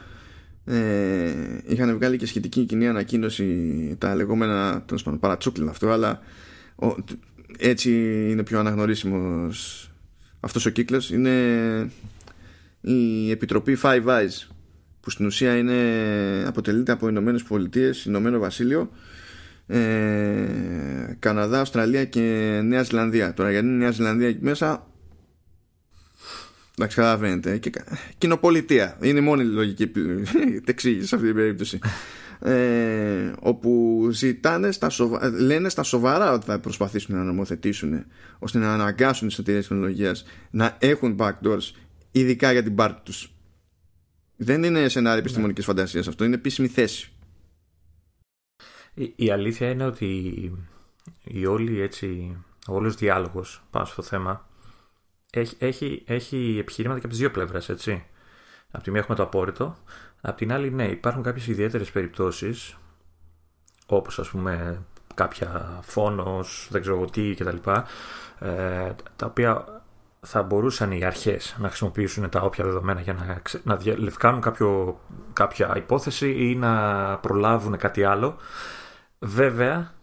ε, 0.64 1.30
είχαν 1.66 1.94
βγάλει 1.94 2.16
και 2.16 2.26
σχετική 2.26 2.64
κοινή 2.64 2.88
ανακοίνωση 2.88 3.46
τα 3.98 4.14
λεγόμενα 4.14 4.82
τέλος 4.86 5.02
πάντων 5.02 5.18
παρατσούκλιν 5.18 5.68
αυτό, 5.68 5.90
αλλά 5.90 6.20
ο, 6.74 6.94
έτσι 7.58 7.90
είναι 8.30 8.42
πιο 8.42 8.58
αναγνωρίσιμος 8.58 9.90
αυτός 10.40 10.66
ο 10.66 10.70
κύκλος. 10.70 11.10
Είναι 11.10 11.30
η 12.80 13.30
Επιτροπή 13.30 13.78
Five 13.82 14.04
Eyes, 14.04 14.48
που 15.00 15.10
στην 15.10 15.26
ουσία 15.26 15.56
είναι, 15.56 15.74
αποτελείται 16.46 16.92
από 16.92 17.08
Ηνωμένες 17.08 17.42
Πολιτείες, 17.42 18.04
Ηνωμένο 18.04 18.38
Βασίλειο 18.38 18.90
ε, 19.72 21.16
Καναδά, 21.18 21.60
Αυστραλία 21.60 22.04
και 22.04 22.20
Νέα 22.64 22.82
Ζηλανδία. 22.82 23.34
Τώρα 23.34 23.50
γιατί 23.50 23.66
είναι 23.66 23.76
Νέα 23.76 23.90
Ζηλανδία 23.90 24.28
εκεί 24.28 24.44
μέσα 24.44 24.86
Εντάξει, 26.76 26.96
καταλαβαίνετε. 26.96 27.58
Και, 27.58 27.70
κοινοπολιτεία. 28.18 28.98
Είναι 29.02 29.18
η 29.18 29.22
μόνη 29.22 29.44
λογική 29.44 29.90
εξήγηση 30.64 31.06
σε 31.06 31.14
αυτή 31.14 31.26
την 31.26 31.36
περίπτωση. 31.36 31.78
Ε, 32.40 33.32
όπου 33.40 34.08
ζητάνε 34.12 34.72
στα 34.72 34.88
σοβα... 34.88 35.30
λένε 35.30 35.68
στα 35.68 35.82
σοβαρά 35.82 36.32
ότι 36.32 36.44
θα 36.46 36.58
προσπαθήσουν 36.58 37.16
να 37.16 37.22
νομοθετήσουν 37.22 38.04
ώστε 38.38 38.58
να 38.58 38.72
αναγκάσουν 38.72 39.28
τις 39.28 39.38
εταιρείε 39.38 39.60
τεχνολογίας 39.60 40.24
να 40.50 40.76
έχουν 40.78 41.16
backdoors, 41.18 41.70
ειδικά 42.10 42.52
για 42.52 42.62
την 42.62 42.74
πάρτι 42.74 43.00
τους. 43.04 43.34
Δεν 44.36 44.62
είναι 44.62 44.88
σενάριο 44.88 45.18
επιστημονικής 45.18 45.66
ναι. 45.66 45.74
φαντασίας 45.74 46.08
αυτό, 46.08 46.24
είναι 46.24 46.34
επίσημη 46.34 46.68
θέση. 46.68 47.11
Η, 48.94 49.30
αλήθεια 49.30 49.70
είναι 49.70 49.84
ότι 49.84 50.06
η 51.22 51.46
όλη 51.46 51.80
έτσι, 51.80 52.36
ο 52.68 52.74
όλος 52.74 52.94
διάλογος 52.94 53.62
πάνω 53.70 53.84
στο 53.84 54.02
θέμα 54.02 54.48
έχει, 55.30 55.56
έχει, 55.58 56.02
έχει 56.06 56.56
επιχειρήματα 56.60 57.00
και 57.00 57.06
από 57.06 57.14
τις 57.14 57.24
δύο 57.24 57.30
πλευρές, 57.30 57.68
έτσι. 57.68 58.06
Από 58.70 58.84
τη 58.84 58.90
μία 58.90 59.00
έχουμε 59.00 59.16
το 59.16 59.22
απόρριτο, 59.22 59.76
από 60.20 60.36
την 60.36 60.52
άλλη 60.52 60.70
ναι, 60.70 60.84
υπάρχουν 60.84 61.22
κάποιες 61.22 61.46
ιδιαίτερες 61.46 61.90
περιπτώσεις 61.90 62.76
όπως 63.86 64.18
ας 64.18 64.28
πούμε 64.28 64.82
κάποια 65.14 65.78
φόνος, 65.82 66.68
δεν 66.70 66.80
ξέρω 66.80 67.04
τι 67.04 67.34
κτλ. 67.34 67.70
Ε, 68.38 68.92
τα 69.16 69.26
οποία 69.26 69.82
θα 70.20 70.42
μπορούσαν 70.42 70.92
οι 70.92 71.04
αρχές 71.04 71.56
να 71.58 71.68
χρησιμοποιήσουν 71.68 72.28
τα 72.28 72.40
όποια 72.40 72.64
δεδομένα 72.64 73.00
για 73.00 73.12
να, 73.12 73.42
να 73.62 73.76
διαλευκάνουν 73.76 74.40
κάποιο, 74.40 75.00
κάποια 75.32 75.76
υπόθεση 75.76 76.50
ή 76.50 76.54
να 76.54 77.18
προλάβουν 77.18 77.76
κάτι 77.76 78.04
άλλο 78.04 78.36
Βέβαια, 79.24 79.94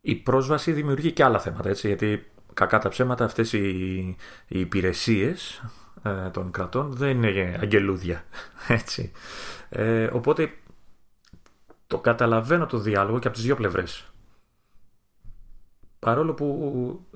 η 0.00 0.14
πρόσβαση 0.14 0.72
δημιουργεί 0.72 1.12
και 1.12 1.24
άλλα 1.24 1.38
θέματα, 1.38 1.68
έτσι, 1.68 1.86
γιατί 1.86 2.30
κακά 2.54 2.78
τα 2.78 2.88
ψέματα 2.88 3.24
αυτές 3.24 3.52
οι, 3.52 3.68
οι 4.48 4.60
υπηρεσίες 4.60 5.62
ε, 6.02 6.30
των 6.30 6.50
κρατών 6.50 6.92
δεν 6.92 7.22
είναι 7.22 7.58
αγγελούδια, 7.60 8.24
έτσι. 8.68 9.12
Ε, 9.68 10.04
οπότε 10.04 10.50
το 11.86 11.98
καταλαβαίνω 11.98 12.66
το 12.66 12.78
διάλογο 12.78 13.18
και 13.18 13.26
από 13.26 13.36
τις 13.36 13.44
δύο 13.44 13.56
πλευρές. 13.56 14.12
Παρόλο 15.98 16.34
που 16.34 16.46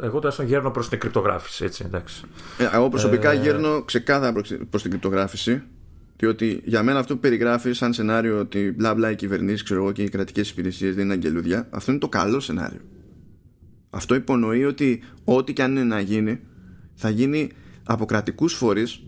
εγώ 0.00 0.16
τουλάχιστον 0.16 0.46
γέρνω 0.46 0.70
προς 0.70 0.88
την 0.88 0.98
κρυπτογράφηση, 0.98 1.64
έτσι, 1.64 1.84
εντάξει. 1.86 2.24
Ε, 2.58 2.68
εγώ 2.72 2.88
προσωπικά 2.88 3.30
ε, 3.30 3.34
γέρνω 3.34 3.82
ξεκάθαρα 3.82 4.32
προς 4.70 4.82
την 4.82 4.90
κρυπτογράφηση 4.90 5.62
διότι 6.22 6.60
για 6.64 6.82
μένα 6.82 6.98
αυτό 6.98 7.14
που 7.14 7.20
περιγράφει 7.20 7.72
σαν 7.72 7.92
σενάριο 7.92 8.38
ότι 8.38 8.74
μπλα 8.76 8.94
μπλα 8.94 9.10
οι 9.10 9.14
κυβερνήσεις 9.14 9.62
και 9.92 10.02
οι 10.02 10.08
κρατικές 10.08 10.50
υπηρεσίες 10.50 10.94
δεν 10.94 11.04
είναι 11.04 11.12
αγγελούδια, 11.12 11.68
αυτό 11.70 11.90
είναι 11.90 12.00
το 12.00 12.08
καλό 12.08 12.40
σενάριο. 12.40 12.80
Αυτό 13.90 14.14
υπονοεί 14.14 14.64
ότι 14.64 15.02
ό,τι 15.24 15.52
και 15.52 15.62
αν 15.62 15.70
είναι 15.70 15.84
να 15.84 16.00
γίνει, 16.00 16.40
θα 16.94 17.10
γίνει 17.10 17.50
από 17.84 18.04
κρατικούς 18.04 18.54
φορείς 18.54 19.02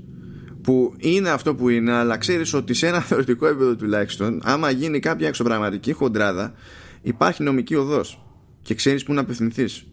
που 0.62 0.95
είναι 0.99 1.31
αυτό 1.31 1.55
που 1.55 1.69
είναι, 1.69 1.93
αλλά 1.93 2.17
ξέρεις 2.17 2.55
ότι 2.55 2.75
σε 2.75 2.87
ένα 2.87 3.01
θεωρητικό 3.09 3.47
επίπεδο 3.47 3.77
τουλάχιστον, 3.77 4.41
άμα 4.45 4.71
γίνει 4.71 4.99
κάποια 4.99 5.29
εξωπραγματική 5.29 5.93
χοντράδα, 5.93 6.55
υπάρχει 7.03 7.43
νομική 7.43 7.75
οδός 7.75 8.25
και 8.62 8.75
ξέρεις 8.75 9.03
πού 9.03 9.12
να 9.12 9.21
απευθυνθείς. 9.21 9.87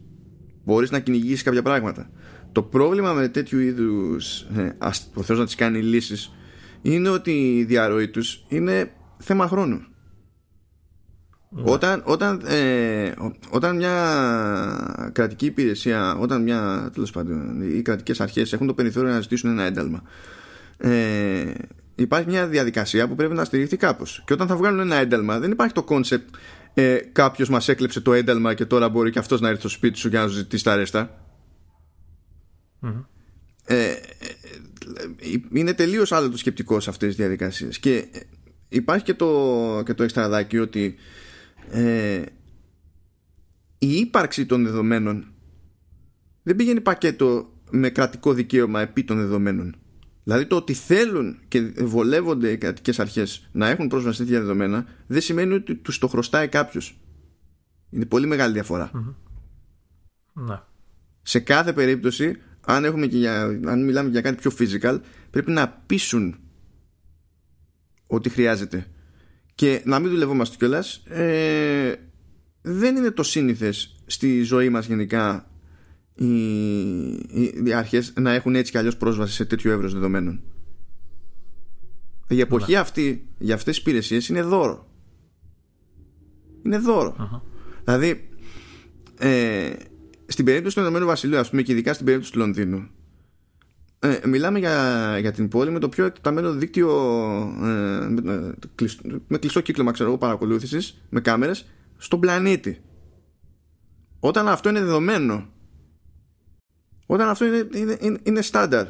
Μπορείς 0.64 0.90
να 0.90 0.98
κυνηγήσεις 0.98 1.42
κάποια 1.42 1.62
πράγματα. 1.62 2.10
Το 2.52 2.62
πρόβλημα 2.62 3.12
με 3.12 3.28
τέτοιου 3.28 3.58
είδους, 3.58 4.40
ε, 4.40 4.74
ας 4.78 5.10
να 5.28 5.44
τις 5.44 5.54
κάνει 5.54 5.82
λύσεις, 5.82 6.32
είναι 6.82 7.08
ότι 7.08 7.56
η 7.58 7.64
διαρροή 7.64 8.08
τους 8.08 8.44
είναι 8.48 8.92
θέμα 9.18 9.48
χρόνου. 9.48 9.82
Ναι. 11.54 11.62
Όταν, 11.64 12.02
όταν, 12.04 12.42
ε, 12.46 13.12
όταν 13.50 13.76
μια 13.76 15.10
κρατική 15.12 15.46
υπηρεσία, 15.46 16.16
όταν 16.16 16.42
μια, 16.42 16.90
τέλος 16.94 17.10
πάντων, 17.10 17.62
οι 17.76 17.82
κρατικές 17.82 18.20
αρχές 18.20 18.52
έχουν 18.52 18.66
το 18.66 18.74
περιθώριο 18.74 19.10
να 19.10 19.20
ζητήσουν 19.20 19.50
ένα 19.50 19.62
ένταλμα, 19.62 20.02
ε, 20.76 21.52
υπάρχει 21.94 22.28
μια 22.28 22.46
διαδικασία 22.46 23.08
που 23.08 23.14
πρέπει 23.14 23.34
να 23.34 23.44
στηριχθεί 23.44 23.76
κάπως. 23.76 24.22
Και 24.26 24.32
όταν 24.32 24.46
θα 24.46 24.56
βγάλουν 24.56 24.80
ένα 24.80 24.96
ένταλμα, 24.96 25.38
δεν 25.38 25.50
υπάρχει 25.50 25.74
το 25.74 25.82
concept 25.82 26.34
ε, 26.74 26.96
κάποιος 27.12 27.48
μας 27.48 27.68
έκλεψε 27.68 28.00
το 28.00 28.12
ένταλμα 28.12 28.54
και 28.54 28.64
τώρα 28.64 28.88
μπορεί 28.88 29.10
και 29.10 29.18
αυτός 29.18 29.40
να 29.40 29.48
έρθει 29.48 29.60
στο 29.60 29.68
σπίτι 29.68 29.98
σου 29.98 30.08
για 30.08 30.20
να 30.20 30.28
σου 30.28 30.34
ζητήσει 30.34 30.64
τα 30.64 30.76
ρέστα 30.76 31.16
Ε, 33.64 33.90
ε, 33.90 33.96
είναι 35.52 35.72
τελείως 35.72 36.12
άλλο 36.12 36.30
το 36.30 36.36
σκεπτικό 36.36 36.80
σε 36.80 36.90
αυτές 36.90 37.08
τις 37.08 37.16
διαδικασίες 37.16 37.78
και 37.78 38.06
υπάρχει 38.68 39.04
και 39.04 39.14
το, 39.14 39.82
και 39.84 39.94
το 39.94 40.02
εξτραδάκι 40.02 40.58
ότι 40.58 40.94
ε, 41.70 42.22
η 43.78 43.96
ύπαρξη 43.96 44.46
των 44.46 44.64
δεδομένων 44.64 45.26
δεν 46.42 46.56
πηγαίνει 46.56 46.80
πακέτο 46.80 47.52
με 47.70 47.90
κρατικό 47.90 48.32
δικαίωμα 48.32 48.80
επί 48.80 49.04
των 49.04 49.16
δεδομένων. 49.16 49.76
Δηλαδή 50.24 50.46
το 50.46 50.56
ότι 50.56 50.72
θέλουν 50.72 51.38
και 51.48 51.60
βολεύονται 51.78 52.50
οι 52.50 52.56
κρατικές 52.56 53.00
αρχές 53.00 53.48
να 53.52 53.68
έχουν 53.68 53.88
πρόσβαση 53.88 54.16
σε 54.16 54.22
τέτοια 54.22 54.40
δεδομένα 54.40 54.86
δεν 55.06 55.20
σημαίνει 55.20 55.52
ότι 55.52 55.74
τους 55.74 55.98
το 55.98 56.08
χρωστάει 56.08 56.48
κάποιος. 56.48 57.00
Είναι 57.90 58.04
πολύ 58.04 58.26
μεγάλη 58.26 58.62
Ναι. 60.32 60.60
Σε 61.22 61.40
κάθε 61.40 61.72
περίπτωση, 61.72 62.36
αν, 62.66 62.84
έχουμε 62.84 63.06
και 63.06 63.16
για, 63.16 63.42
αν 63.42 63.84
μιλάμε 63.84 64.10
για 64.10 64.20
κάτι 64.20 64.36
πιο 64.36 64.52
physical, 64.58 65.00
πρέπει 65.30 65.50
να 65.50 65.68
πείσουν 65.68 66.36
ότι 68.06 68.28
χρειάζεται 68.28 68.86
και 69.54 69.82
να 69.84 69.98
μην 69.98 70.10
δουλευόμαστε 70.10 70.56
κιόλας. 70.58 71.02
Ε, 71.04 71.94
δεν 72.62 72.96
είναι 72.96 73.10
το 73.10 73.22
σύνηθες 73.22 74.02
στη 74.06 74.42
ζωή 74.42 74.68
μας 74.68 74.86
γενικά 74.86 75.50
οι, 76.14 77.12
οι, 77.64 77.72
αρχές 77.74 78.12
να 78.16 78.32
έχουν 78.32 78.54
έτσι 78.54 78.70
κι 78.70 78.78
αλλιώς 78.78 78.96
πρόσβαση 78.96 79.34
σε 79.34 79.44
τέτοιο 79.44 79.72
εύρος 79.72 79.92
δεδομένων. 79.92 80.42
Η 82.28 82.40
εποχή 82.40 82.72
ναι. 82.72 82.78
αυτή 82.78 83.28
για 83.38 83.54
αυτές 83.54 83.74
τις 83.74 83.82
υπηρεσίες 83.82 84.28
είναι 84.28 84.42
δώρο. 84.42 84.90
Είναι 86.62 86.80
Δηλαδή 87.84 88.28
ε, 89.18 89.72
στην 90.32 90.44
περίπτωση 90.44 90.74
του 90.74 90.80
Ηνωμένου 90.80 91.06
Βασιλείου 91.06 91.38
ας 91.38 91.50
πούμε 91.50 91.62
και 91.62 91.72
ειδικά 91.72 91.92
στην 91.92 92.04
περίπτωση 92.04 92.32
του 92.32 92.38
Λονδίνου 92.38 92.90
ε, 94.04 94.20
μιλάμε 94.26 94.58
για, 94.58 95.16
για 95.20 95.32
την 95.32 95.48
πόλη 95.48 95.70
με 95.70 95.78
το 95.78 95.88
πιο 95.88 96.04
εκταμένο 96.04 96.52
δίκτυο 96.52 96.90
ε, 97.62 98.08
με, 98.08 98.54
με 99.26 99.38
κλειστό 99.38 99.60
κύκλωμα 99.60 99.92
ξέρω, 99.92 100.18
παρακολούθησης 100.18 101.02
με 101.08 101.20
κάμερες 101.20 101.66
στον 101.96 102.20
πλανήτη. 102.20 102.80
Όταν 104.20 104.48
αυτό 104.48 104.68
είναι 104.68 104.80
δεδομένο 104.80 105.48
όταν 107.06 107.28
αυτό 107.28 107.44
είναι, 107.44 107.68
είναι, 107.74 107.96
είναι, 108.00 108.18
είναι 108.22 108.42
στάνταρ 108.42 108.86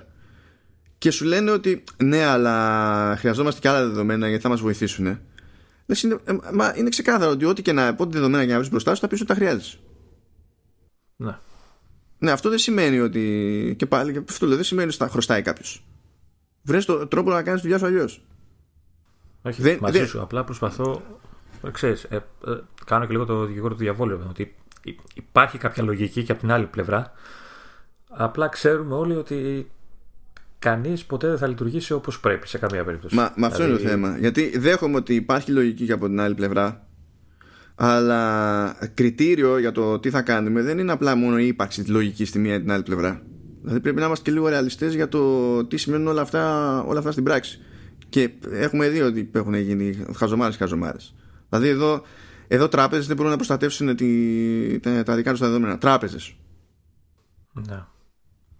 και 0.98 1.10
σου 1.10 1.24
λένε 1.24 1.50
ότι 1.50 1.84
ναι 2.04 2.24
αλλά 2.24 3.16
χρειαζόμαστε 3.18 3.60
και 3.60 3.68
άλλα 3.68 3.86
δεδομένα 3.86 4.28
γιατί 4.28 4.42
θα 4.42 4.48
μας 4.48 4.60
βοηθήσουν 4.60 5.06
είναι, 6.04 6.18
ε, 6.24 6.32
μα 6.52 6.74
είναι 6.76 6.88
ξεκάθαρο 6.88 7.30
ότι 7.30 7.44
ό,τι 7.44 7.62
και 7.62 7.72
να 7.72 7.94
πότε 7.94 8.10
δεδομένα 8.12 8.42
για 8.42 8.52
να 8.52 8.58
βρεις 8.58 8.70
μπροστά 8.70 8.94
σου 8.94 9.00
θα 9.00 9.08
πεις 9.08 9.20
ότι 9.20 9.28
τα 9.28 9.34
χρειάζεσαι 9.34 9.78
ναι 11.24 11.36
ναι, 12.22 12.30
αυτό 12.30 12.48
δεν 12.48 12.58
σημαίνει 12.58 13.00
ότι. 13.00 13.74
Και 13.78 13.86
πάλι, 13.86 14.12
και 14.12 14.20
αυτό 14.28 14.46
λέω, 14.46 14.56
δεν 14.56 14.64
σημαίνει 14.64 14.88
ότι 14.88 14.96
θα 14.96 15.08
χρωστάει 15.08 15.42
κάποιος. 15.42 15.84
Βρες 16.62 16.84
το 16.84 17.06
τρόπο 17.06 17.30
να 17.30 17.42
κάνεις 17.42 17.60
τη 17.60 17.66
δουλειά 17.66 17.78
σου 17.78 17.86
αλλιώς. 17.86 18.22
Όχι, 19.42 19.62
δεν, 19.62 19.78
μαζί 19.80 19.98
δεν... 19.98 20.06
σου. 20.06 20.20
Απλά 20.20 20.44
προσπαθώ. 20.44 21.02
Ξέρεις, 21.72 22.04
ε, 22.04 22.16
ε, 22.16 22.20
κάνω 22.86 23.06
και 23.06 23.12
λίγο 23.12 23.24
το 23.24 23.44
δικηγόρο 23.44 23.74
του 23.74 23.80
διαβόλου. 23.80 24.20
Ότι 24.28 24.54
υπάρχει 25.14 25.58
κάποια 25.58 25.82
λογική 25.82 26.22
και 26.24 26.32
από 26.32 26.40
την 26.40 26.52
άλλη 26.52 26.66
πλευρά. 26.66 27.12
Απλά 28.08 28.48
ξέρουμε 28.48 28.94
όλοι 28.94 29.16
ότι 29.16 29.70
κανείς 30.58 31.04
ποτέ 31.04 31.28
δεν 31.28 31.38
θα 31.38 31.46
λειτουργήσει 31.46 31.92
όπως 31.92 32.20
πρέπει 32.20 32.48
σε 32.48 32.58
καμία 32.58 32.84
περίπτωση. 32.84 33.14
Μα, 33.14 33.32
μα 33.36 33.46
αυτό 33.46 33.62
είναι 33.62 33.72
το 33.72 33.78
δηλαδή- 33.78 34.02
θέμα. 34.02 34.18
Γιατί 34.18 34.58
δέχομαι 34.58 34.96
ότι 34.96 35.14
υπάρχει 35.14 35.50
λογική 35.50 35.86
και 35.86 35.92
από 35.92 36.06
την 36.06 36.20
άλλη 36.20 36.34
πλευρά 36.34 36.86
αλλά 37.84 38.76
κριτήριο 38.94 39.58
για 39.58 39.72
το 39.72 39.98
τι 39.98 40.10
θα 40.10 40.22
κάνουμε 40.22 40.62
δεν 40.62 40.78
είναι 40.78 40.92
απλά 40.92 41.14
μόνο 41.14 41.38
η 41.38 41.46
ύπαρξη 41.46 41.82
της 41.82 41.90
λογικής 41.90 42.28
στη 42.28 42.38
μία 42.38 42.54
ή 42.54 42.60
την 42.60 42.72
άλλη 42.72 42.82
πλευρά. 42.82 43.22
Δηλαδή 43.60 43.80
πρέπει 43.80 43.98
να 44.00 44.06
είμαστε 44.06 44.24
και 44.24 44.36
λίγο 44.36 44.48
ρεαλιστές 44.48 44.94
για 44.94 45.08
το 45.08 45.64
τι 45.64 45.76
σημαίνουν 45.76 46.06
όλα 46.06 46.20
αυτά, 46.20 46.82
όλα 46.82 46.98
αυτά 46.98 47.12
στην 47.12 47.24
πράξη. 47.24 47.60
Και 48.08 48.30
έχουμε 48.50 48.88
δει 48.88 49.00
ότι 49.00 49.30
έχουν 49.34 49.54
γίνει 49.54 50.04
χαζομάρες 50.16 50.56
χαζομάρες. 50.56 51.14
Δηλαδή 51.48 51.68
εδώ, 51.68 52.02
εδώ 52.48 52.68
τράπεζες 52.68 53.06
δεν 53.06 53.16
μπορούν 53.16 53.30
να 53.30 53.36
προστατεύσουν 53.36 53.96
τη, 53.96 54.80
τα, 54.80 55.02
τα 55.02 55.14
δικά 55.14 55.30
τους 55.30 55.40
δεδομένα. 55.40 55.78
Τράπεζες. 55.78 56.36
Ναι 57.52 57.84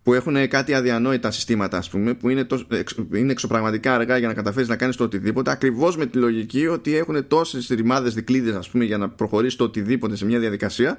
που 0.03 0.15
έχουν 0.15 0.49
κάτι 0.49 0.75
αδιανόητα 0.75 1.31
συστήματα, 1.31 1.77
ας 1.77 1.91
πούμε, 1.91 2.15
που 2.15 2.29
είναι, 2.29 2.45
το, 2.45 2.67
είναι 3.15 3.33
εξωπραγματικά 3.33 3.95
αργά 3.95 4.19
για 4.19 4.29
να 4.29 4.35
καταφέρεις 4.35 4.69
να 4.69 4.77
κάνεις 4.77 4.97
το 4.97 5.05
οτιδήποτε, 5.05 5.51
ακριβώς 5.51 5.97
με 5.97 6.07
τη 6.07 6.19
λογική 6.19 6.67
ότι 6.67 6.97
έχουν 6.97 7.27
τόσες 7.29 7.67
ρημάδες 7.69 8.15
δικλείδες, 8.15 8.55
ας 8.55 8.71
πούμε, 8.71 8.85
για 8.85 8.99
να 8.99 9.09
προχωρήσεις 9.09 9.57
το 9.57 9.65
οτιδήποτε 9.65 10.17
σε 10.17 10.25
μια 10.25 10.39
διαδικασία, 10.39 10.99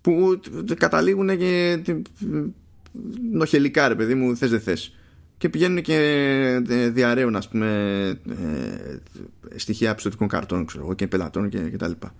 που 0.00 0.40
καταλήγουν 0.76 1.38
και 1.38 1.80
νοχελικά, 3.32 3.88
ρε 3.88 3.94
παιδί 3.94 4.14
μου, 4.14 4.36
θες 4.36 4.50
δεν 4.50 4.60
θες. 4.60 4.94
Και 5.38 5.48
πηγαίνουν 5.48 5.82
και 5.82 5.94
ε, 6.68 6.88
διαρρέουν, 6.88 7.36
ας 7.36 7.48
πούμε, 7.48 7.68
ε, 8.28 9.58
στοιχεία 9.58 9.94
πιστοτικών 9.94 10.28
καρτών, 10.28 10.64
ξέρω 10.66 10.94
και 10.94 11.06
πελατών 11.06 11.48
και, 11.48 11.58
και 11.58 11.76
τα 11.76 11.88
λοιπά. 11.88 12.14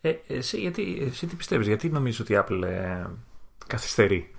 Ε, 0.00 0.12
εσύ, 0.26 0.60
γιατί, 0.60 0.98
εσύ 1.00 1.26
τι 1.26 1.36
πιστεύεις, 1.36 1.66
γιατί 1.66 1.88
νομίζεις 1.88 2.20
ότι 2.20 2.32
η 2.32 2.36
Apple 2.38 2.62
ε, 2.62 3.06
καθυστερεί. 3.66 4.30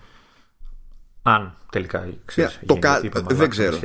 Αν 1.21 1.57
τελικά 1.71 2.07
ξέρεις, 2.25 2.59
το 2.65 2.75
κα... 2.79 3.01
Δεν 3.27 3.49
ξέρω. 3.49 3.77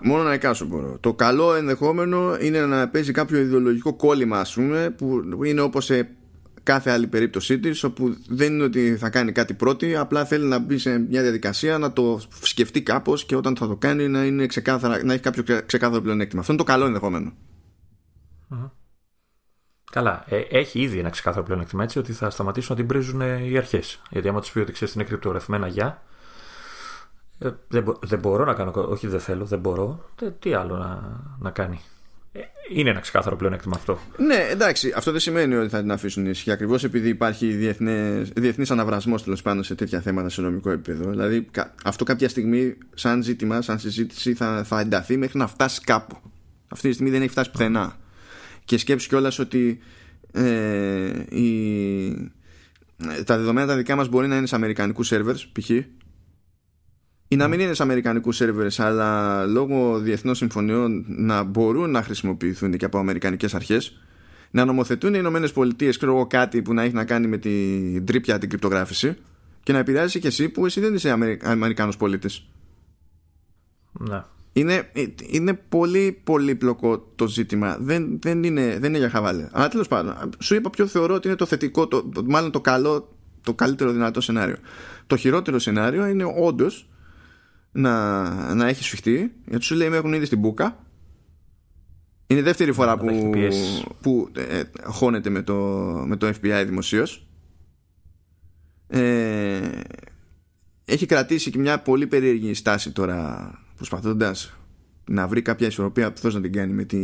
Μόνο 0.00 0.22
να 0.22 0.32
εκάσω 0.32 0.64
μπορώ. 0.64 0.96
Το 1.00 1.14
καλό 1.14 1.54
ενδεχόμενο 1.54 2.36
είναι 2.40 2.66
να 2.66 2.88
παίζει 2.88 3.12
κάποιο 3.12 3.38
ιδεολογικό 3.38 3.94
κόλλημα, 3.94 4.38
ας 4.38 4.54
πούμε, 4.54 4.90
που 4.90 5.22
είναι 5.44 5.60
όπως 5.60 5.84
σε 5.84 6.08
κάθε 6.62 6.90
άλλη 6.90 7.06
περίπτωσή 7.06 7.58
της, 7.58 7.84
όπου 7.84 8.16
δεν 8.28 8.52
είναι 8.52 8.62
ότι 8.62 8.96
θα 8.96 9.10
κάνει 9.10 9.32
κάτι 9.32 9.54
πρώτη, 9.54 9.96
απλά 9.96 10.24
θέλει 10.24 10.44
να 10.44 10.58
μπει 10.58 10.78
σε 10.78 10.98
μια 10.98 11.22
διαδικασία, 11.22 11.78
να 11.78 11.92
το 11.92 12.20
σκεφτεί 12.42 12.82
κάπως 12.82 13.24
και 13.24 13.36
όταν 13.36 13.56
θα 13.56 13.66
το 13.66 13.76
κάνει 13.76 14.08
να, 14.08 14.24
είναι 14.24 14.46
ξεκάθαρα, 14.46 15.04
να 15.04 15.12
έχει 15.12 15.22
κάποιο 15.22 15.62
ξεκάθαρο 15.66 16.02
πλεονέκτημα. 16.02 16.40
Αυτό 16.40 16.52
είναι 16.52 16.62
το 16.62 16.68
καλό 16.72 16.86
Καλά, 19.94 20.24
ε, 20.28 20.36
έχει 20.36 20.80
ήδη 20.80 20.98
ένα 20.98 21.10
ξεκάθαρο 21.10 21.44
πλεονέκτημα 21.44 21.82
έτσι 21.82 21.98
ότι 21.98 22.12
θα 22.12 22.30
σταματήσουν 22.30 22.70
να 22.70 22.76
την 22.76 22.86
πρίζουν 22.86 23.20
ε, 23.20 23.48
οι 23.48 23.56
αρχές. 23.56 24.00
Γιατί 24.10 24.28
άμα 24.28 24.40
τους 24.40 24.50
πει 24.50 24.58
ότι 24.58 24.72
ξέρεις 24.72 24.94
είναι 24.94 25.04
κρυπτογραφημένα 25.04 25.66
για. 25.66 26.02
Ε, 27.38 27.50
δεν, 27.68 27.98
δεν 28.00 28.18
μπορώ 28.18 28.44
να 28.44 28.54
κάνω. 28.54 28.72
Όχι, 28.74 29.06
δεν 29.06 29.20
θέλω, 29.20 29.44
δεν 29.44 29.58
μπορώ. 29.58 30.10
τι 30.38 30.54
άλλο 30.54 30.76
να, 30.76 31.20
να 31.38 31.50
κάνει. 31.50 31.80
Ε, 32.32 32.40
είναι 32.72 32.90
ένα 32.90 33.00
ξεκάθαρο 33.00 33.36
πλεονέκτημα 33.36 33.76
αυτό. 33.76 33.98
Ναι, 34.16 34.46
εντάξει, 34.50 34.92
αυτό 34.96 35.10
δεν 35.10 35.20
σημαίνει 35.20 35.54
ότι 35.54 35.68
θα 35.68 35.80
την 35.80 35.92
αφήσουν 35.92 36.26
ήσυχη. 36.26 36.50
Ακριβώς 36.50 36.84
επειδή 36.84 37.08
υπάρχει 37.08 37.74
διεθνής 38.34 38.70
αναβρασμός 38.70 39.22
τέλος 39.22 39.42
πάντων 39.42 39.62
σε 39.62 39.74
τέτοια 39.74 40.00
θέματα 40.00 40.28
σε 40.28 40.40
νομικό 40.40 40.70
επίπεδο. 40.70 41.10
Δηλαδή, 41.10 41.50
αυτό 41.84 42.04
κάποια 42.04 42.28
στιγμή, 42.28 42.76
σαν 42.94 43.22
ζήτημα, 43.22 43.62
σαν 43.62 43.78
συζήτηση, 43.78 44.34
θα, 44.34 44.64
θα 44.64 44.80
ενταθεί 44.80 45.16
μέχρι 45.16 45.38
να 45.38 45.46
φτάσει 45.46 45.80
κάπου. 45.80 46.16
Αυτή 46.68 46.88
τη 46.88 46.94
στιγμή 46.94 47.10
δεν 47.10 47.22
έχει 47.22 47.30
φτάσει 47.30 47.50
πουθενά 47.50 47.96
και 48.64 48.78
σκέψου 48.78 49.08
κιόλας 49.08 49.38
ότι 49.38 49.78
ε, 50.32 51.36
η, 51.36 52.32
τα 53.24 53.36
δεδομένα 53.36 53.66
τα 53.66 53.76
δικά 53.76 53.96
μας 53.96 54.08
μπορεί 54.08 54.28
να 54.28 54.36
είναι 54.36 54.46
σε 54.46 54.54
αμερικανικούς 54.54 55.06
σερβερς 55.06 55.48
π.χ. 55.48 55.70
ή 57.28 57.36
να 57.36 57.48
μην 57.48 57.60
είναι 57.60 57.74
σε 57.74 57.82
αμερικανικούς 57.82 58.36
σερβερς 58.36 58.80
αλλά 58.80 59.44
λόγω 59.46 59.98
διεθνών 59.98 60.34
συμφωνιών 60.34 61.04
να 61.08 61.42
μπορούν 61.42 61.90
να 61.90 62.02
χρησιμοποιηθούν 62.02 62.76
και 62.76 62.84
από 62.84 62.98
αμερικανικές 62.98 63.54
αρχές 63.54 63.98
να 64.50 64.64
νομοθετούν 64.64 65.14
οι 65.14 65.16
Ηνωμένες 65.20 65.52
Πολιτείες 65.52 65.98
κάτι 66.28 66.62
που 66.62 66.74
να 66.74 66.82
έχει 66.82 66.94
να 66.94 67.04
κάνει 67.04 67.26
με 67.26 67.38
την 67.38 68.06
τρίπια 68.06 68.38
την 68.38 68.48
κρυπτογράφηση 68.48 69.16
και 69.62 69.72
να 69.72 69.78
επηρεάζει 69.78 70.18
και 70.18 70.26
εσύ 70.26 70.48
που 70.48 70.66
εσύ 70.66 70.80
δεν 70.80 70.94
είσαι 70.94 71.38
Αμερικάνος 71.42 71.96
πολίτης. 71.96 72.46
Ναι 73.92 74.22
είναι, 74.56 74.90
είναι 75.26 75.54
πολύ 75.54 76.20
πολύπλοκο 76.24 76.98
το 76.98 77.26
ζήτημα. 77.26 77.76
Δεν, 77.80 78.18
δεν, 78.20 78.42
είναι, 78.42 78.78
δεν 78.78 78.84
είναι 78.84 78.98
για 78.98 79.10
χαβάλε. 79.10 79.48
Αλλά 79.52 79.68
τέλος 79.68 79.88
πάντων, 79.88 80.30
σου 80.38 80.54
είπα 80.54 80.70
ποιο 80.70 80.86
θεωρώ 80.86 81.14
ότι 81.14 81.26
είναι 81.26 81.36
το 81.36 81.46
θετικό, 81.46 81.88
το, 81.88 82.10
μάλλον 82.24 82.50
το 82.50 82.60
καλό, 82.60 83.16
το 83.40 83.54
καλύτερο 83.54 83.92
δυνατό 83.92 84.20
σενάριο. 84.20 84.56
Το 85.06 85.16
χειρότερο 85.16 85.58
σενάριο 85.58 86.06
είναι 86.06 86.24
όντως 86.36 86.88
να, 87.72 88.54
να 88.54 88.68
έχεις 88.68 88.86
σφιχτεί, 88.86 89.32
γιατί 89.46 89.64
σου 89.64 89.74
λέει 89.74 89.88
με 89.88 89.96
έχουν 89.96 90.12
ήδη 90.12 90.24
στην 90.24 90.38
μπουκα. 90.38 90.78
Είναι 92.26 92.40
η 92.40 92.42
δεύτερη 92.42 92.72
φορά 92.72 92.98
που, 92.98 93.30
που 94.00 94.28
ε, 94.36 94.62
χώνεται 94.84 95.30
με 95.30 95.42
το, 95.42 95.54
με 96.06 96.16
το 96.16 96.26
FBI 96.26 96.62
δημοσίως. 96.66 97.26
Ε, 98.86 99.60
έχει 100.84 101.06
κρατήσει 101.06 101.50
και 101.50 101.58
μια 101.58 101.80
πολύ 101.80 102.06
περίεργη 102.06 102.54
στάση 102.54 102.92
τώρα 102.92 103.50
προσπαθώντας 103.76 104.56
να 105.04 105.28
βρει 105.28 105.42
κάποια 105.42 105.66
ισορροπία 105.66 106.12
που 106.12 106.20
θέλει 106.20 106.34
να 106.34 106.40
την 106.40 106.52
κάνει 106.52 106.72
με, 106.72 106.84
τη, 106.84 106.98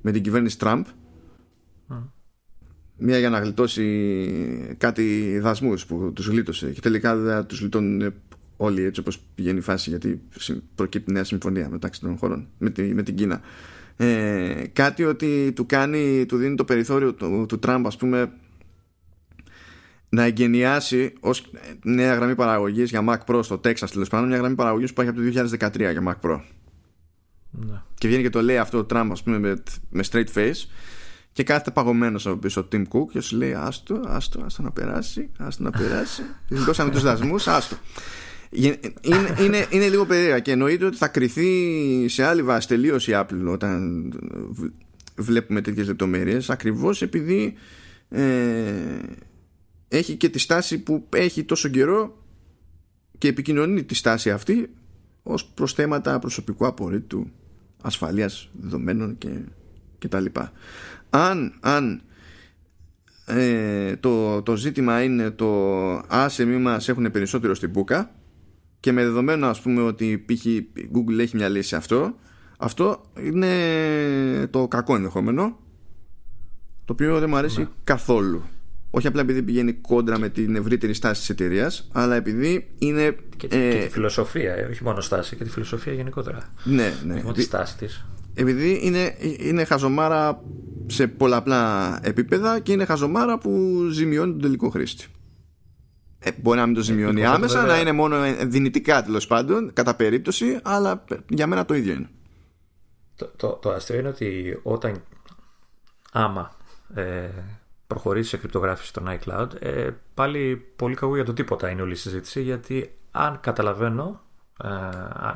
με 0.00 0.12
την 0.12 0.22
κυβέρνηση 0.22 0.58
Τραμπ 0.58 0.84
Μία 3.04 3.18
για 3.18 3.30
να 3.30 3.38
γλιτώσει 3.38 4.74
κάτι 4.78 5.38
δασμούς 5.38 5.86
που 5.86 6.12
τους 6.14 6.26
γλίτωσε 6.26 6.70
και 6.70 6.80
τελικά 6.80 7.16
δεν 7.16 7.46
τους 7.46 7.60
γλιτώνουν 7.60 8.14
όλοι 8.56 8.82
έτσι 8.82 9.00
όπως 9.00 9.18
πηγαίνει 9.34 9.58
η 9.58 9.60
φάση 9.60 9.90
γιατί 9.90 10.22
προκύπτει 10.74 11.12
νέα 11.12 11.24
συμφωνία 11.24 11.68
μεταξύ 11.70 12.00
των 12.00 12.16
χωρών 12.16 12.48
με, 12.58 12.70
τη, 12.70 12.82
με 12.82 13.02
την 13.02 13.14
Κίνα. 13.14 13.40
Ε, 13.96 14.64
κάτι 14.72 15.04
ότι 15.04 15.52
του 15.54 15.66
κάνει, 15.66 16.26
του 16.26 16.36
δίνει 16.36 16.54
το 16.54 16.64
περιθώριο 16.64 17.14
του, 17.14 17.44
του 17.48 17.58
Τραμπ 17.58 17.86
ας 17.86 17.96
πούμε 17.96 18.32
να 20.14 20.22
εγκαινιάσει 20.22 21.12
ως 21.20 21.50
νέα 21.82 22.14
γραμμή 22.14 22.34
παραγωγής 22.34 22.90
για 22.90 23.04
Mac 23.08 23.34
Pro 23.34 23.40
στο 23.42 23.54
Texas 23.54 23.88
τέλος 23.92 24.08
πάντων 24.08 24.28
μια 24.28 24.36
γραμμή 24.36 24.54
παραγωγής 24.54 24.92
που 24.92 25.00
έχει 25.00 25.10
από 25.10 25.20
το 25.20 25.56
2013 25.66 25.78
για 25.78 26.02
Mac 26.06 26.30
Pro. 26.30 26.40
Ναι. 27.50 27.82
και 27.94 28.08
βγαίνει 28.08 28.22
και 28.22 28.30
το 28.30 28.42
λέει 28.42 28.58
αυτό 28.58 28.84
το 28.84 28.96
Trump 28.96 29.08
ας 29.12 29.22
πούμε 29.22 29.38
με, 29.38 29.62
με 29.90 30.04
straight 30.10 30.32
face 30.34 30.66
και 31.32 31.42
κάθεται 31.42 31.70
παγωμένος 31.70 32.26
από 32.26 32.36
πίσω 32.36 32.60
ο 32.60 32.68
Tim 32.72 32.82
Cook 32.82 33.06
και 33.12 33.20
σου 33.20 33.36
λέει 33.36 33.54
άστο, 33.54 34.00
άστο, 34.06 34.42
άστο 34.44 34.62
να 34.62 34.70
περάσει 34.70 35.30
άστο 35.38 35.62
να 35.62 35.70
περάσει 35.70 36.22
δώσαμε 36.66 36.90
τους 36.90 37.02
δασμούς, 37.02 37.48
άστο 37.48 37.76
είναι, 38.50 38.78
είναι, 39.40 39.66
είναι 39.70 39.88
λίγο 39.88 40.06
περίεργα 40.06 40.38
και 40.38 40.52
εννοείται 40.52 40.84
ότι 40.84 40.96
θα 40.96 41.08
κρυθεί 41.08 42.08
σε 42.08 42.24
άλλη 42.24 42.42
βάση 42.42 42.68
τελείως 42.68 43.08
η 43.08 43.12
Apple 43.14 43.46
όταν 43.46 44.12
βλέπουμε 45.16 45.60
τέτοιες 45.60 45.86
λεπτομέρειες 45.86 46.50
ακριβώς 46.50 47.02
επειδή 47.02 47.54
ε, 48.08 48.22
έχει 49.96 50.16
και 50.16 50.28
τη 50.28 50.38
στάση 50.38 50.78
που 50.78 51.06
έχει 51.08 51.44
τόσο 51.44 51.68
καιρό 51.68 52.24
και 53.18 53.28
επικοινωνεί 53.28 53.84
τη 53.84 53.94
στάση 53.94 54.30
αυτή 54.30 54.70
ως 55.22 55.44
προς 55.44 55.72
θέματα 55.72 56.18
προσωπικού 56.18 56.66
απορρίτου 56.66 57.30
ασφαλείας 57.82 58.50
δεδομένων 58.52 59.18
και, 59.18 59.28
και 59.98 60.08
τα 60.08 60.20
λοιπά. 60.20 60.52
Αν, 61.10 61.54
αν 61.60 62.02
ε, 63.26 63.96
το, 63.96 64.42
το 64.42 64.56
ζήτημα 64.56 65.02
είναι 65.02 65.30
το 65.30 65.48
άσε 66.08 66.44
μη 66.44 66.56
μας 66.56 66.88
έχουν 66.88 67.10
περισσότερο 67.10 67.54
στην 67.54 67.70
μπουκα 67.70 68.14
και 68.80 68.92
με 68.92 69.02
δεδομένο 69.02 69.46
ας 69.46 69.60
πούμε 69.60 69.82
ότι 69.82 70.24
π.χ. 70.26 70.46
Google 70.94 71.18
έχει 71.18 71.36
μια 71.36 71.48
λύση 71.48 71.74
αυτό 71.74 72.14
αυτό 72.58 73.02
είναι 73.22 74.46
το 74.50 74.68
κακό 74.68 74.94
ενδεχόμενο 74.94 75.58
το 76.84 76.92
οποίο 76.92 77.18
δεν 77.18 77.28
μου 77.28 77.36
αρέσει 77.36 77.60
ναι. 77.60 77.68
καθόλου 77.84 78.42
όχι 78.94 79.06
απλά 79.06 79.20
επειδή 79.20 79.42
πηγαίνει 79.42 79.72
κόντρα 79.72 80.18
με 80.18 80.28
την 80.28 80.56
ευρύτερη 80.56 80.94
στάση 80.94 81.20
της 81.20 81.28
εταιρείας, 81.30 81.88
αλλά 81.92 82.14
επειδή 82.14 82.70
είναι. 82.78 83.16
Και, 83.36 83.48
τη, 83.48 83.56
ε, 83.56 83.70
και 83.70 83.84
τη 83.84 83.88
φιλοσοφία, 83.88 84.54
ε, 84.54 84.62
όχι 84.62 84.84
μόνο 84.84 85.00
στάση, 85.00 85.36
και 85.36 85.44
τη 85.44 85.50
φιλοσοφία 85.50 85.92
γενικότερα. 85.92 86.52
Ναι, 86.64 86.92
ναι. 87.06 87.14
Όχι 87.24 87.32
τη 87.32 87.42
στάση 87.42 87.76
της. 87.76 88.06
Επειδή 88.34 88.80
είναι, 88.82 89.14
είναι 89.38 89.64
χαζομάρα 89.64 90.42
σε 90.86 91.06
πολλαπλά 91.06 91.98
επίπεδα 92.02 92.60
και 92.60 92.72
είναι 92.72 92.84
χαζομάρα 92.84 93.38
που 93.38 93.82
ζημιώνει 93.90 94.32
τον 94.32 94.40
τελικό 94.40 94.68
χρήστη. 94.68 95.06
Ε, 96.18 96.30
μπορεί 96.40 96.58
να 96.58 96.66
μην 96.66 96.74
το 96.74 96.80
ζημιώνει 96.80 97.20
ε, 97.20 97.26
άμεσα, 97.26 97.60
βέβαια... 97.60 97.74
να 97.74 97.80
είναι 97.80 97.92
μόνο 97.92 98.16
δυνητικά 98.46 99.02
τέλος 99.02 99.26
πάντων, 99.26 99.72
κατά 99.72 99.94
περίπτωση, 99.94 100.58
αλλά 100.62 101.04
για 101.28 101.46
μένα 101.46 101.64
το 101.64 101.74
ίδιο 101.74 101.92
είναι. 101.92 102.08
Το, 103.16 103.32
το, 103.36 103.48
το 103.48 103.70
αστείο 103.70 103.98
είναι 103.98 104.08
ότι 104.08 104.58
όταν 104.62 105.02
άμα 106.12 106.56
ε, 106.94 107.28
προχωρήσει 107.92 108.28
σε 108.28 108.36
κρυπτογράφηση 108.36 108.88
στον 108.88 109.08
iCloud, 109.08 109.48
ε, 109.58 109.90
πάλι 110.14 110.66
πολύ 110.76 110.94
κακό 110.94 111.14
για 111.14 111.24
το 111.24 111.32
τίποτα 111.32 111.70
είναι 111.70 111.82
όλη 111.82 111.92
η 111.92 111.96
συζήτηση, 111.96 112.42
γιατί 112.42 112.94
αν 113.10 113.40
καταλαβαίνω, 113.40 114.20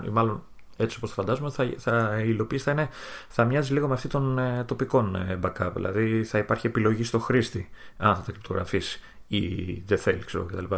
ε, 0.04 0.10
μάλλον 0.10 0.42
έτσι 0.76 0.96
όπως 0.96 1.08
το 1.08 1.14
φαντάζομαι, 1.14 1.50
θα, 1.50 1.70
θα, 1.76 2.20
η 2.20 2.28
υλοποίηση 2.28 2.64
θα, 2.64 2.70
είναι, 2.70 2.88
θα 3.28 3.44
μοιάζει 3.44 3.72
λίγο 3.72 3.88
με 3.88 3.94
αυτή 3.94 4.08
των 4.08 4.38
ε, 4.38 4.64
τοπικών 4.66 5.14
ε, 5.16 5.38
backup. 5.42 5.70
Δηλαδή 5.74 6.24
θα 6.24 6.38
υπάρχει 6.38 6.66
επιλογή 6.66 7.04
στο 7.04 7.18
χρήστη 7.18 7.70
αν 7.96 8.14
θα 8.14 8.22
τα 8.22 8.32
κρυπτογραφήσει 8.32 9.00
ή 9.26 9.72
δεν 9.86 9.98
θέλει, 9.98 10.24
ξέρω 10.24 10.44
κτλ. 10.44 10.74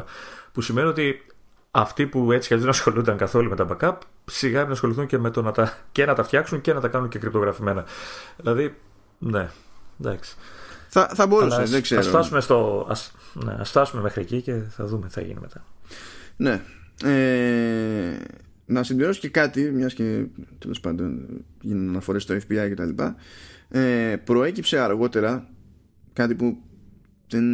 Που 0.52 0.60
σημαίνει 0.60 0.88
ότι 0.88 1.26
αυτοί 1.70 2.06
που 2.06 2.32
έτσι 2.32 2.54
δεν 2.54 2.68
ασχολούνταν 2.68 3.16
καθόλου 3.16 3.48
με 3.48 3.56
τα 3.56 3.66
backup, 3.70 3.96
σιγά 4.24 4.64
να 4.64 4.70
ασχοληθούν 4.70 5.06
και 5.06 5.18
με 5.18 5.30
το 5.30 5.42
να 5.42 5.52
τα, 5.52 5.78
και 5.92 6.06
να 6.06 6.14
τα 6.14 6.22
φτιάξουν 6.22 6.60
και 6.60 6.72
να 6.72 6.80
τα 6.80 6.88
κάνουν 6.88 7.08
και 7.08 7.18
κρυπτογραφημένα. 7.18 7.84
Δηλαδή, 8.36 8.76
ναι, 9.18 9.50
εντάξει. 10.00 10.36
Θα, 10.88 11.10
θα 11.14 11.26
μπορούσε, 11.26 11.62
δεν 11.62 11.82
ξέρω. 11.82 12.00
Ας 12.00 12.06
φτάσουμε, 12.06 12.40
στο, 12.40 12.86
ας, 12.88 13.12
ναι, 13.34 13.56
ας 13.58 13.68
φτάσουμε 13.68 14.02
μέχρι 14.02 14.20
εκεί 14.20 14.42
και 14.42 14.60
θα 14.68 14.86
δούμε 14.86 15.06
τι 15.06 15.12
θα 15.12 15.20
γίνει 15.20 15.40
μετά. 15.40 15.64
Ναι. 16.36 16.62
Ε, 17.04 18.16
να 18.66 18.82
συμπληρώσω 18.82 19.20
και 19.20 19.28
κάτι, 19.28 19.60
μιας 19.60 19.94
και 19.94 20.24
τέλος 20.58 20.80
πάντων 20.80 21.26
γίνουν 21.60 21.88
αναφορές 21.88 22.22
στο 22.22 22.34
FBI 22.34 22.70
κτλ. 22.70 23.02
Ε, 23.68 24.16
προέκυψε 24.16 24.78
αργότερα 24.78 25.48
κάτι 26.12 26.34
που 26.34 26.56
δεν 27.28 27.44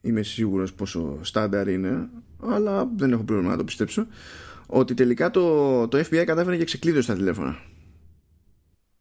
είμαι 0.00 0.22
σίγουρος 0.22 0.72
πόσο 0.72 1.18
στάνταρ 1.22 1.68
είναι 1.68 2.08
αλλά 2.42 2.90
δεν 2.96 3.12
έχω 3.12 3.22
πρόβλημα 3.22 3.50
να 3.50 3.56
το 3.56 3.64
πιστέψω 3.64 4.06
ότι 4.66 4.94
τελικά 4.94 5.30
το, 5.30 5.88
το 5.88 5.98
FBI 5.98 6.24
κατάφερε 6.26 6.56
και 6.56 6.64
ξεκλείδωσε 6.64 7.06
τα 7.12 7.14
τηλέφωνα 7.14 7.58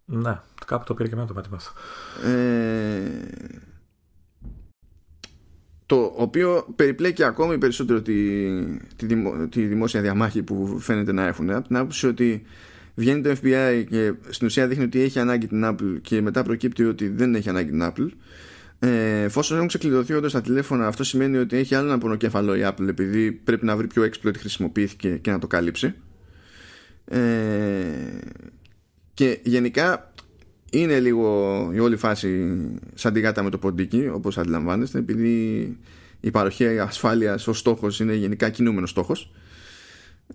ναι, 0.06 0.40
κάπου 0.66 0.84
το 0.86 0.94
πήρε 0.94 1.10
και 1.10 1.16
με 1.16 1.26
το 1.26 1.34
μάτι 1.34 1.50
ε, 2.26 3.02
το 5.86 6.14
οποίο 6.16 6.66
περιπλέκει 6.76 7.24
ακόμη 7.24 7.58
περισσότερο 7.58 8.02
τη, 8.02 8.14
τη, 8.96 9.06
τη, 9.50 9.66
δημόσια 9.66 10.02
διαμάχη 10.02 10.44
που 10.44 10.80
φαίνεται 10.80 11.12
να 11.12 11.28
έχουν. 11.28 11.50
Από 11.50 11.68
την 11.68 11.76
άποψη 11.78 12.08
ότι 12.08 12.44
βγαίνει 12.96 13.22
το 13.22 13.30
FBI 13.30 13.84
και 13.90 14.14
στην 14.30 14.48
ουσία 14.48 14.68
δείχνει 14.68 14.84
ότι 14.84 15.02
έχει 15.02 15.20
ανάγκη 15.20 15.48
την 15.48 15.66
Apple 15.66 15.98
και 16.02 16.22
μετά 16.22 16.44
προκύπτει 16.44 16.84
ότι 16.84 17.08
δεν 17.08 17.36
έχει 17.36 17.50
ανάγκη 17.50 17.70
την 17.70 17.84
Apple. 17.84 18.10
Ε, 18.80 19.22
εφόσον 19.24 19.56
έχουν 19.56 19.68
ξεκλειδωθεί 19.68 20.14
όντως 20.14 20.32
τα 20.32 20.42
τηλέφωνα, 20.42 20.88
αυτό 20.88 21.04
σημαίνει 21.04 21.38
ότι 21.38 21.58
έχει 21.58 21.76
άλλο 21.76 21.88
ένα 21.88 21.98
πονοκέφαλο 21.98 22.56
η 22.56 22.62
Apple 22.64 22.88
επειδή 22.88 23.32
πρέπει 23.32 23.66
να 23.66 23.76
βρει 23.76 23.88
ποιο 23.88 24.04
exploit 24.04 24.38
χρησιμοποιήθηκε 24.38 25.18
και 25.18 25.32
να 25.32 25.40
το 25.40 25.48
καλύψει. 25.48 25.94
Ε, 27.06 27.20
και 29.22 29.40
γενικά 29.44 30.14
είναι 30.72 31.00
λίγο 31.00 31.70
η 31.74 31.80
όλη 31.80 31.96
φάση 31.96 32.58
σαν 32.94 33.14
τη 33.14 33.20
γάτα 33.20 33.44
με 33.44 33.50
το 33.50 33.58
ποντίκι 33.58 34.10
όπως 34.14 34.38
αντιλαμβάνεστε 34.38 34.98
επειδή 34.98 35.78
η 36.20 36.32
παροχή 36.32 36.80
ασφάλειας 36.80 37.48
ως 37.48 37.60
στόχος 37.60 38.00
είναι 38.00 38.14
γενικά 38.14 38.50
κινούμενος 38.50 38.90
στόχος. 38.90 39.32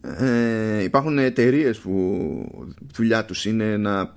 Ε, 0.03 0.83
υπάρχουν 0.83 1.19
εταιρείες 1.19 1.79
που 1.79 2.73
δουλειά 2.95 3.25
τους 3.25 3.45
είναι 3.45 3.77
να 3.77 4.13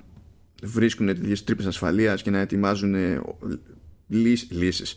βρίσκουν 0.64 1.06
τέτοιες 1.06 1.44
τρύπες 1.44 1.66
ασφαλείας 1.66 2.22
και 2.22 2.30
να 2.30 2.40
ετοιμάζουν 2.40 2.96
λύσεις, 4.08 4.48
λύσεις 4.60 4.96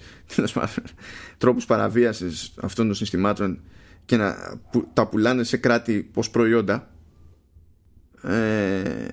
τρόπους 1.39 1.65
παραβίασης 1.65 2.55
αυτών 2.61 2.87
των 2.87 2.95
συστημάτων 2.95 3.61
και 4.05 4.17
να 4.17 4.37
τα 4.93 5.07
πουλάνε 5.07 5.43
σε 5.43 5.57
κράτη 5.57 6.11
ως 6.15 6.31
προϊόντα. 6.31 6.91
Ε, 8.23 9.09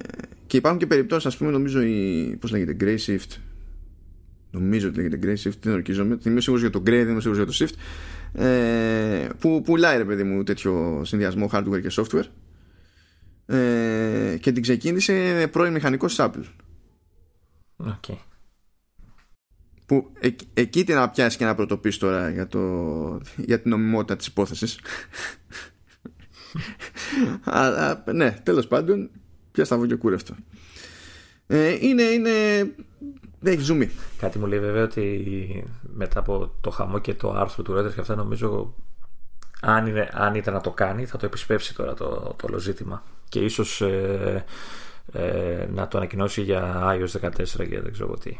και 0.49 0.57
υπάρχουν 0.57 0.79
και 0.79 0.87
περιπτώσεις, 0.87 1.25
ας 1.25 1.37
πούμε, 1.37 1.51
νομίζω 1.51 1.81
η. 1.81 2.37
Πώς 2.39 2.51
λέγεται, 2.51 2.77
Grey 2.79 2.97
Shift. 3.05 3.37
Νομίζω 4.51 4.87
ότι 4.87 5.01
λέγεται 5.01 5.19
Grey 5.23 5.47
Shift, 5.47 5.57
δεν 5.61 5.73
ορκίζομαι. 5.73 6.15
Δεν 6.15 6.31
είμαι 6.31 6.41
σίγουρος 6.41 6.61
για 6.61 6.71
το 6.71 6.79
Grey, 6.79 7.03
δεν 7.03 7.09
είμαι 7.09 7.21
σίγουρος 7.21 7.43
για 7.43 7.45
το 7.45 7.53
Shift. 7.59 7.73
Ε, 8.41 9.29
που 9.39 9.61
πουλάει, 9.61 9.97
ρε 9.97 10.05
παιδί 10.05 10.23
μου, 10.23 10.43
τέτοιο 10.43 11.01
συνδυασμό 11.05 11.49
hardware 11.51 11.81
και 11.81 11.91
software. 11.91 12.23
Ε, 13.55 14.37
και 14.39 14.51
την 14.51 14.61
ξεκίνησε 14.61 15.47
πρώην 15.51 15.73
μηχανικός 15.73 16.15
της 16.15 16.25
Apple. 16.27 16.45
Okay. 17.77 18.17
Που 19.85 20.11
ε, 20.19 20.29
εκεί 20.53 20.83
την 20.83 20.95
να 20.95 21.09
πιάσει 21.09 21.37
και 21.37 21.45
να 21.45 21.55
πρωτοποιήσει 21.55 21.99
τώρα 21.99 22.29
για, 22.29 22.47
το, 22.47 23.21
για 23.35 23.61
την 23.61 23.71
νομιμότητα 23.71 24.15
της 24.15 24.27
υπόθεσης. 24.27 24.79
Αλλά 27.43 28.03
ναι, 28.13 28.31
τέλος 28.43 28.67
πάντων 28.67 29.09
πια 29.51 29.65
στα 29.65 29.87
και 29.87 29.95
κούρευτο. 29.95 30.35
Ε, 31.47 31.77
είναι, 31.79 32.03
είναι, 32.03 32.29
έχει 33.43 33.61
ζουμί. 33.61 33.89
Κάτι 34.17 34.39
μου 34.39 34.45
λέει 34.45 34.59
βέβαια 34.59 34.83
ότι 34.83 35.63
μετά 35.81 36.19
από 36.19 36.51
το 36.61 36.69
χαμό 36.69 36.99
και 36.99 37.13
το 37.13 37.31
άρθρο 37.31 37.63
του 37.63 37.73
Reuters 37.73 37.93
και 37.93 37.99
αυτά 37.99 38.15
νομίζω 38.15 38.75
αν, 39.61 39.87
είναι, 39.87 40.09
αν 40.13 40.35
ήταν 40.35 40.53
να 40.53 40.61
το 40.61 40.71
κάνει 40.71 41.05
θα 41.05 41.17
το 41.17 41.25
επισπεύσει 41.25 41.75
τώρα 41.75 41.93
το, 41.93 42.35
το 42.37 42.47
όλο 42.49 42.57
ζήτημα 42.57 43.03
και 43.29 43.39
ίσως 43.39 43.81
ε, 43.81 44.45
ε, 45.11 45.67
να 45.73 45.87
το 45.87 45.97
ανακοινώσει 45.97 46.41
για 46.41 46.83
iOS 46.83 47.27
14 47.27 47.29
και 47.69 47.81
δεν 47.81 47.91
ξέρω 47.91 48.17
τι. 48.17 48.37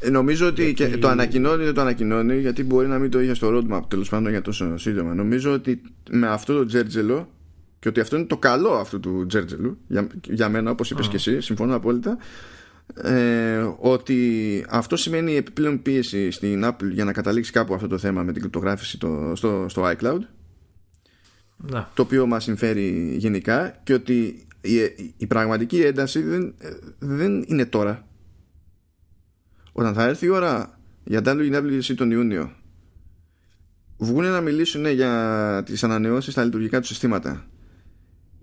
Ε, 0.00 0.10
νομίζω 0.10 0.46
ότι 0.46 0.70
γιατί... 0.70 0.98
το 0.98 1.08
ανακοινώνει 1.08 1.64
δεν 1.64 1.74
το 1.74 1.80
ανακοινώνει 1.80 2.38
γιατί 2.38 2.64
μπορεί 2.64 2.86
να 2.86 2.98
μην 2.98 3.10
το 3.10 3.20
είχε 3.20 3.34
στο 3.34 3.48
roadmap 3.48 3.80
τέλος 3.88 4.08
πάντων 4.08 4.30
για 4.30 4.42
τόσο 4.42 4.78
σύντομα. 4.78 5.14
Νομίζω 5.14 5.52
ότι 5.52 5.82
με 6.10 6.28
αυτό 6.28 6.56
το 6.56 6.66
τζέρτζελο 6.66 7.28
και 7.82 7.88
ότι 7.88 8.00
αυτό 8.00 8.16
είναι 8.16 8.24
το 8.24 8.38
καλό 8.38 8.72
αυτού 8.72 9.00
του 9.00 9.26
Τζέρτζελου 9.26 9.78
για, 9.86 10.06
για 10.24 10.48
μένα 10.48 10.70
όπως 10.70 10.90
είπες 10.90 11.08
και 11.08 11.16
εσύ 11.16 11.40
συμφωνώ 11.40 11.74
απόλυτα 11.74 12.18
ε, 12.94 13.66
ότι 13.78 14.64
αυτό 14.68 14.96
σημαίνει 14.96 15.36
επιπλέον 15.36 15.82
πίεση 15.82 16.30
στην 16.30 16.64
Apple 16.64 16.90
για 16.90 17.04
να 17.04 17.12
καταλήξει 17.12 17.52
κάπου 17.52 17.74
αυτό 17.74 17.86
το 17.86 17.98
θέμα 17.98 18.22
με 18.22 18.32
την 18.32 18.40
κρυπτογράφηση 18.40 18.98
το, 18.98 19.32
στο, 19.34 19.66
στο 19.68 19.82
iCloud. 19.84 20.18
Να. 21.56 21.90
το 21.94 22.02
οποίο 22.02 22.26
μας 22.26 22.44
συμφέρει 22.44 23.14
γενικά 23.18 23.80
και 23.82 23.94
ότι 23.94 24.46
η, 24.60 24.76
η 25.16 25.26
πραγματική 25.26 25.80
ένταση 25.80 26.22
δεν, 26.22 26.54
δεν 26.98 27.44
είναι 27.46 27.66
τώρα. 27.66 28.06
Όταν 29.72 29.94
θα 29.94 30.04
έρθει 30.04 30.26
η 30.26 30.28
ώρα 30.28 30.78
για 31.04 31.20
WWDC 31.24 31.94
τον 31.96 32.10
Ιούνιο 32.10 32.52
βγουν 33.96 34.24
να 34.24 34.40
μιλήσουν 34.40 34.86
για 34.86 35.62
τις 35.64 35.84
ανανεώσεις 35.84 36.32
στα 36.32 36.44
λειτουργικά 36.44 36.80
του 36.80 36.86
συστήματα 36.86 37.46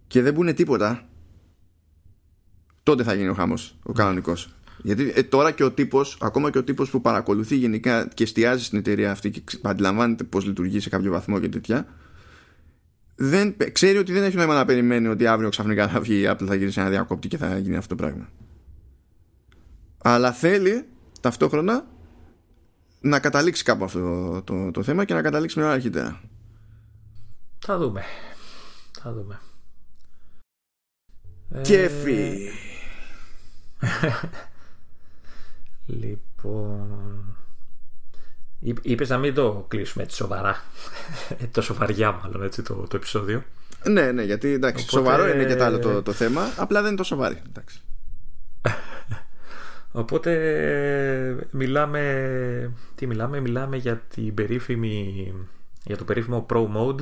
και 0.09 0.21
δεν 0.21 0.33
μπουν 0.33 0.55
τίποτα 0.55 1.07
τότε 2.83 3.03
θα 3.03 3.13
γίνει 3.13 3.27
ο 3.27 3.33
χάμος 3.33 3.77
ο 3.83 3.91
κανονικός 3.91 4.53
γιατί 4.83 5.11
ε, 5.15 5.23
τώρα 5.23 5.51
και 5.51 5.63
ο 5.63 5.71
τύπος 5.71 6.17
ακόμα 6.21 6.51
και 6.51 6.57
ο 6.57 6.63
τύπος 6.63 6.89
που 6.89 7.01
παρακολουθεί 7.01 7.55
γενικά 7.55 8.07
και 8.13 8.23
εστιάζει 8.23 8.63
στην 8.63 8.77
εταιρεία 8.77 9.11
αυτή 9.11 9.29
και 9.31 9.41
αντιλαμβάνεται 9.61 10.23
πως 10.23 10.45
λειτουργεί 10.45 10.79
σε 10.79 10.89
κάποιο 10.89 11.11
βαθμό 11.11 11.39
και 11.39 11.49
τέτοια 11.49 11.87
δεν, 13.15 13.55
ξέρει 13.71 13.97
ότι 13.97 14.11
δεν 14.11 14.23
έχει 14.23 14.35
νόημα 14.35 14.53
να 14.53 14.65
περιμένει 14.65 15.07
ότι 15.07 15.27
αύριο 15.27 15.49
ξαφνικά 15.49 15.87
θα 15.87 15.99
βγει 15.99 16.21
η 16.21 16.25
Apple 16.29 16.45
θα 16.45 16.55
γυρίσει 16.55 16.79
ένα 16.79 16.89
διακόπτη 16.89 17.27
και 17.27 17.37
θα 17.37 17.57
γίνει 17.57 17.75
αυτό 17.75 17.95
το 17.95 18.03
πράγμα 18.03 18.29
αλλά 19.97 20.31
θέλει 20.31 20.85
ταυτόχρονα 21.21 21.85
να 23.01 23.19
καταλήξει 23.19 23.63
κάπου 23.63 23.83
αυτό 23.83 23.99
το, 23.99 24.41
το, 24.41 24.71
το 24.71 24.83
θέμα 24.83 25.05
και 25.05 25.13
να 25.13 25.21
καταλήξει 25.21 25.57
μια 25.57 25.67
ώρα 25.67 25.75
αρχίτερα. 25.75 26.21
Θα 27.59 27.77
δούμε. 27.77 28.03
Θα 29.01 29.13
δούμε. 29.13 29.39
Κέφι. 31.61 32.49
λοιπόν. 35.85 37.37
Είπες 38.81 39.09
να 39.09 39.17
μην 39.17 39.33
το 39.33 39.65
κλείσουμε 39.67 40.03
έτσι 40.03 40.15
σοβαρά. 40.15 40.63
Ε, 41.29 41.45
το 41.51 41.61
σοβαριά, 41.61 42.11
μάλλον 42.11 42.43
έτσι 42.43 42.61
το, 42.61 42.73
το 42.73 42.95
επεισόδιο. 42.95 43.43
Ναι, 43.83 44.11
ναι, 44.11 44.23
γιατί 44.23 44.47
εντάξει, 44.47 44.85
Οπότε... 44.89 45.07
σοβαρό 45.07 45.33
είναι 45.33 45.45
και 45.45 45.55
το 45.55 45.63
άλλο 45.63 45.79
το, 45.79 46.01
το 46.01 46.11
θέμα. 46.11 46.49
Απλά 46.57 46.79
δεν 46.79 46.87
είναι 46.87 46.97
το 46.97 47.03
σοβαρή. 47.03 47.41
Εντάξει. 47.47 47.81
Οπότε 49.91 51.47
μιλάμε, 51.51 52.73
τι 52.95 53.07
μιλάμε, 53.07 53.39
μιλάμε 53.39 53.77
για 53.77 53.97
την 53.97 54.33
περίφημη, 54.33 55.33
για 55.83 55.97
το 55.97 56.03
περίφημο 56.03 56.45
Pro 56.49 56.67
Mode 56.75 57.01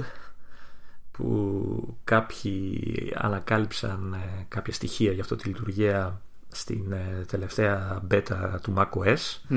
που 1.17 1.97
κάποιοι 2.03 3.13
ανακάλυψαν 3.15 4.13
ε, 4.13 4.45
κάποια 4.47 4.73
στοιχεία 4.73 5.11
για 5.11 5.21
αυτό 5.21 5.35
τη 5.35 5.47
λειτουργία 5.47 6.21
στην 6.47 6.91
ε, 6.91 7.25
τελευταία 7.27 8.01
beta 8.11 8.57
του 8.61 8.73
macOS. 8.77 9.55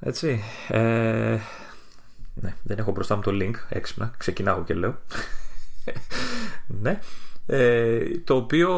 Έτσι. 0.00 0.42
Ε, 0.68 1.38
ναι, 2.34 2.54
δεν 2.62 2.78
έχω 2.78 2.92
μπροστά 2.92 3.16
μου 3.16 3.22
το 3.22 3.30
link 3.34 3.54
έξυπνα. 3.68 4.12
Ξεκινάω 4.16 4.64
και 4.64 4.74
λέω. 4.74 4.98
ναι. 6.82 6.98
Ε, 7.46 8.18
το 8.24 8.34
οποίο 8.34 8.72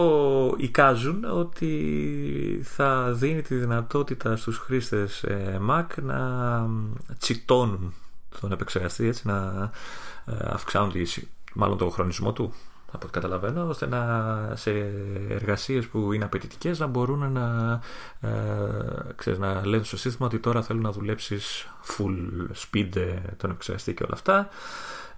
εικάζουν 0.58 1.24
ότι 1.24 2.60
θα 2.62 3.12
δίνει 3.12 3.42
τη 3.42 3.54
δυνατότητα 3.54 4.36
στους 4.36 4.58
χρήστες 4.58 5.22
ε, 5.22 5.60
Mac 5.70 5.86
να 6.02 6.68
τσιτώνουν 7.18 7.94
τον 8.40 8.52
επεξεργαστή 8.52 9.06
έτσι, 9.06 9.26
να 9.26 9.70
ε, 10.26 10.32
αυξάνουν 10.42 10.92
μάλλον 11.54 11.78
το 11.78 11.88
χρονισμό 11.88 12.32
του 12.32 12.54
από 12.92 13.06
ό,τι 13.06 13.12
καταλαβαίνω, 13.12 13.68
ώστε 13.68 13.86
να 13.86 14.52
σε 14.56 14.70
εργασίες 15.28 15.86
που 15.86 16.12
είναι 16.12 16.24
απαιτητικές 16.24 16.78
να 16.78 16.86
μπορούν 16.86 17.32
να, 17.32 17.80
ε, 18.20 19.12
ξέρεις, 19.16 19.38
να 19.38 19.66
λένε 19.66 19.82
στο 19.82 19.96
σύστημα 19.96 20.26
ότι 20.26 20.38
τώρα 20.38 20.62
θέλουν 20.62 20.82
να 20.82 20.92
δουλέψεις 20.92 21.68
full 21.86 22.16
speed 22.54 22.88
τον 23.36 23.50
επεξεργαστή 23.50 23.94
και 23.94 24.02
όλα 24.02 24.14
αυτά. 24.14 24.48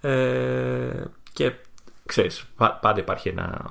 Ε, 0.01 1.05
και 1.33 1.53
ξέρεις, 2.07 2.45
πάντα 2.57 2.99
υπάρχει 2.99 3.29
ένα 3.29 3.67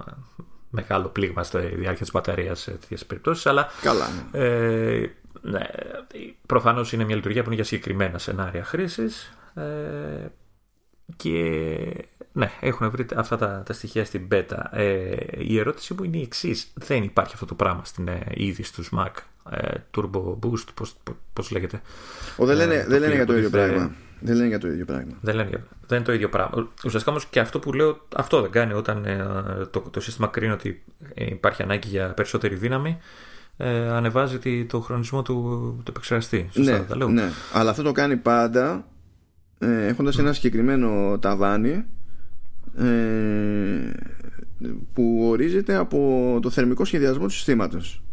μεγάλο 0.69 1.07
πλήγμα 1.07 1.43
στη 1.43 1.57
διάρκεια 1.57 2.01
της 2.01 2.11
μπαταρίας 2.11 2.59
σε 2.59 2.71
τέτοιες 2.71 3.05
περιπτώσεις, 3.05 3.45
αλλά 3.45 3.67
Καλά, 3.81 4.07
ναι. 4.31 4.39
Ε, 4.39 5.09
ναι, 5.41 5.65
προφανώς 6.45 6.93
είναι 6.93 7.03
μια 7.03 7.15
λειτουργία 7.15 7.41
που 7.41 7.47
είναι 7.47 7.55
για 7.55 7.65
συγκεκριμένα 7.65 8.17
σενάρια 8.17 8.63
χρήσης 8.63 9.37
ε, 9.55 9.61
και 11.15 11.47
ναι, 12.31 12.51
έχουν 12.59 12.89
βρει 12.89 13.05
αυτά 13.15 13.37
τα, 13.37 13.63
τα 13.65 13.73
στοιχεία 13.73 14.05
στην 14.05 14.27
beta. 14.31 14.63
Ε, 14.71 15.15
η 15.37 15.59
ερώτηση 15.59 15.93
μου 15.93 16.03
είναι 16.03 16.17
η 16.17 16.21
εξής. 16.21 16.71
Δεν 16.73 17.03
υπάρχει 17.03 17.33
αυτό 17.33 17.45
το 17.45 17.55
πράγμα 17.55 17.85
στην 17.85 18.07
ε, 18.07 18.23
ήδη 18.33 18.63
στους 18.63 18.89
Mac. 18.97 19.11
Ε, 19.51 19.73
Turbo 19.97 20.37
Boost, 20.39 20.65
πώς, 20.73 20.95
πώς 21.33 21.51
λέγεται; 21.51 21.81
Ο, 22.37 22.45
δεν 22.45 22.55
λένε, 22.55 22.75
ε, 22.75 22.85
δεν 22.85 22.99
λένε 22.99 23.15
για 23.15 23.25
το 23.25 23.37
ίδιο 23.37 23.49
πράγμα. 23.49 23.91
Δεν 24.19 24.35
λένε 24.35 24.47
για 24.47 24.59
το 24.59 24.67
ίδιο 24.67 24.85
πράγμα. 24.85 25.13
Δεν, 25.21 25.35
λένε, 25.35 25.49
δεν 25.87 25.97
είναι 25.97 26.05
το 26.05 26.13
ίδιο 26.13 26.29
πράγμα. 26.29 26.69
Ουσιαστικά 26.85 27.11
όμως 27.11 27.25
και 27.25 27.39
αυτό 27.39 27.59
που 27.59 27.73
λέω, 27.73 28.07
αυτό 28.15 28.41
δεν 28.41 28.51
κάνει 28.51 28.73
όταν 28.73 29.05
ε, 29.05 29.25
το, 29.71 29.79
το 29.79 29.99
σύστημα 29.99 30.27
κρίνει 30.27 30.51
ότι 30.51 30.83
υπάρχει 31.13 31.61
ανάγκη 31.63 31.87
για 31.87 32.13
περισσότερη 32.13 32.55
δύναμη. 32.55 32.97
Ε, 33.63 33.89
ανεβάζει 33.89 34.65
το 34.65 34.79
χρονισμό 34.79 35.21
του, 35.21 35.33
του 35.83 35.91
επεξεργαστή. 35.91 36.49
Σωστά, 36.51 36.85
ναι, 36.89 36.95
λέω. 36.95 37.07
ναι, 37.09 37.29
αλλά 37.53 37.69
αυτό 37.69 37.83
το 37.83 37.91
κάνει 37.91 38.17
πάντα 38.17 38.87
ε, 39.59 39.87
έχοντας 39.87 40.17
ένα 40.17 40.33
συγκεκριμένο 40.33 41.19
ταβάνι 41.19 41.85
ε, 42.77 42.85
που 44.93 45.19
ορίζεται 45.29 45.75
από 45.75 46.39
το 46.41 46.49
θερμικό 46.49 46.85
σχεδιασμό 46.85 47.25
του 47.25 47.33
συστήματος. 47.33 48.03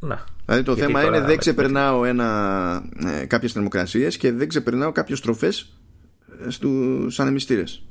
Ναι. 0.00 0.16
Δηλαδή 0.44 0.64
το 0.64 0.76
θέμα 0.76 1.04
είναι 1.04 1.20
δεν 1.20 1.38
ξεπερνάω 1.38 2.04
ένα, 2.04 2.82
ε, 3.06 3.26
κάποιες 3.26 3.52
θερμοκρασίες 3.52 4.16
και 4.16 4.32
δεν 4.32 4.48
ξεπερνάω 4.48 4.92
κάποιες 4.92 5.20
τροφές 5.20 5.78
ε, 6.46 6.50
στους 6.50 7.20
ανεμιστήρες. 7.20 7.82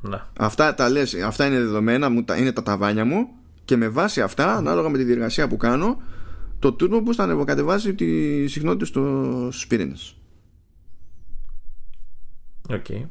Ναι. 0.00 0.20
Αυτά, 0.38 0.74
τα 0.74 0.90
λες, 0.90 1.14
αυτά 1.14 1.46
είναι 1.46 1.58
δεδομένα, 1.58 2.08
είναι 2.38 2.52
τα 2.52 2.62
ταβάνια 2.62 3.04
μου 3.04 3.28
και 3.72 3.78
με 3.78 3.88
βάση 3.88 4.20
αυτά, 4.20 4.56
ανάλογα 4.56 4.88
με 4.88 4.98
τη 4.98 5.04
διεργασία 5.04 5.48
που 5.48 5.56
κάνω, 5.56 6.02
το 6.58 6.76
turbo 6.80 7.02
που 7.04 7.14
θα 7.14 7.22
ανεβοκατεβάζει 7.22 7.94
τη 7.94 8.46
συχνότητα 8.46 8.84
στους 8.84 9.66
πυρήνες. 9.66 10.16
OK. 12.68 12.84
Okay. 12.88 13.08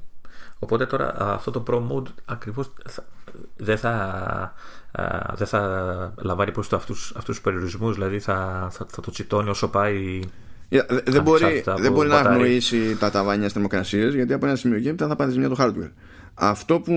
Οπότε 0.59 0.85
τώρα 0.85 1.15
αυτό 1.19 1.51
το 1.51 1.63
Pro 1.67 1.75
Mode 1.75 2.07
ακριβώς 2.25 2.73
δεν 3.57 3.77
θα, 3.77 4.53
δεν 5.35 5.47
θα 5.47 6.13
λαμβάνει 6.17 6.49
υπόψη 6.49 6.75
αυτούς, 6.75 7.13
αυτούς 7.17 7.35
τους 7.35 7.41
περιορισμούς, 7.41 7.93
δηλαδή 7.95 8.19
θα, 8.19 8.67
θα, 8.71 8.85
θα 8.89 9.01
το 9.01 9.11
τσιτώνει 9.11 9.49
όσο 9.49 9.67
πάει 9.69 10.19
δεν 11.05 11.23
μπορεί, 11.23 11.63
δεν 11.77 11.91
μπορεί 11.91 12.09
να 12.09 12.17
αγνοήσει 12.17 12.97
τα 12.97 13.11
ταβάνια 13.11 13.41
στις 13.41 13.53
θερμοκρασίες 13.53 14.13
γιατί 14.13 14.33
από 14.33 14.45
ένα 14.45 14.55
σημείο 14.55 14.79
και 14.79 14.87
έπειτα 14.87 15.07
θα 15.07 15.15
πάρεις 15.15 15.37
μια 15.37 15.49
το 15.49 15.55
hardware. 15.59 15.91
Αυτό 16.43 16.79
που, 16.79 16.93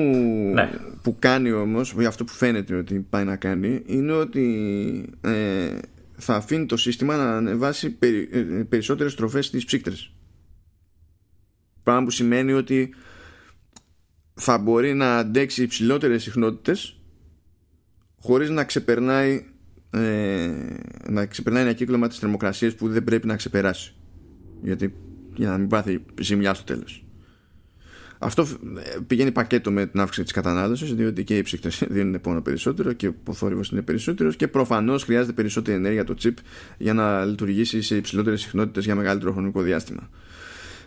ναι. 0.54 0.70
που 1.02 1.16
κάνει 1.18 1.52
όμως, 1.52 1.94
ή 1.98 2.04
αυτό 2.04 2.24
που 2.24 2.32
φαίνεται 2.32 2.74
ότι 2.74 3.06
πάει 3.10 3.24
να 3.24 3.36
κάνει, 3.36 3.82
είναι 3.86 4.12
ότι 4.12 5.14
ε, 5.20 5.78
θα 6.16 6.34
αφήνει 6.34 6.66
το 6.66 6.76
σύστημα 6.76 7.16
να 7.16 7.36
ανεβάσει 7.36 7.90
περι, 7.90 8.28
ε, 8.32 8.40
περισσότερες 8.68 9.14
τροφέ 9.14 9.42
στις 9.42 9.64
ψύκτρες. 9.64 10.12
Πράγμα 11.82 12.04
που 12.04 12.10
σημαίνει 12.10 12.52
ότι 12.52 12.94
θα 14.34 14.58
μπορεί 14.58 14.94
να 14.94 15.16
αντέξει 15.16 15.62
υψηλότερες 15.62 16.22
συχνότητες 16.22 17.00
χωρίς 18.20 18.50
να 18.50 18.64
ξεπερνάει 18.64 19.44
ε, 19.90 20.50
να 21.08 21.26
ξεπερνάει 21.26 21.62
ένα 21.62 21.72
κύκλωμα 21.72 22.08
της 22.08 22.18
θερμοκρασίας 22.18 22.74
που 22.74 22.88
δεν 22.88 23.04
πρέπει 23.04 23.26
να 23.26 23.36
ξεπεράσει 23.36 23.94
γιατί 24.62 24.94
για 25.34 25.48
να 25.48 25.58
μην 25.58 25.68
πάθει 25.68 26.04
ζημιά 26.20 26.54
στο 26.54 26.64
τέλος 26.64 27.03
αυτό 28.24 28.42
ε, 28.42 28.98
πηγαίνει 29.06 29.32
πακέτο 29.32 29.70
με 29.70 29.86
την 29.86 30.00
αύξηση 30.00 30.22
της 30.22 30.32
κατανάλωσης 30.32 30.94
διότι 30.94 31.24
και 31.24 31.36
οι 31.36 31.42
ψύχτες 31.42 31.82
δίνουν 31.94 32.20
πόνο 32.20 32.42
περισσότερο 32.42 32.92
και 32.92 33.10
ο 33.24 33.32
θόρυβος 33.32 33.70
είναι 33.70 33.82
περισσότερος 33.82 34.36
και 34.36 34.48
προφανώς 34.48 35.04
χρειάζεται 35.04 35.32
περισσότερη 35.32 35.76
ενέργεια 35.76 36.04
το 36.04 36.14
chip 36.22 36.34
για 36.78 36.94
να 36.94 37.24
λειτουργήσει 37.24 37.82
σε 37.82 37.96
υψηλότερες 37.96 38.40
συχνότητες 38.40 38.84
για 38.84 38.94
μεγαλύτερο 38.94 39.32
χρονικό 39.32 39.60
διάστημα. 39.62 40.10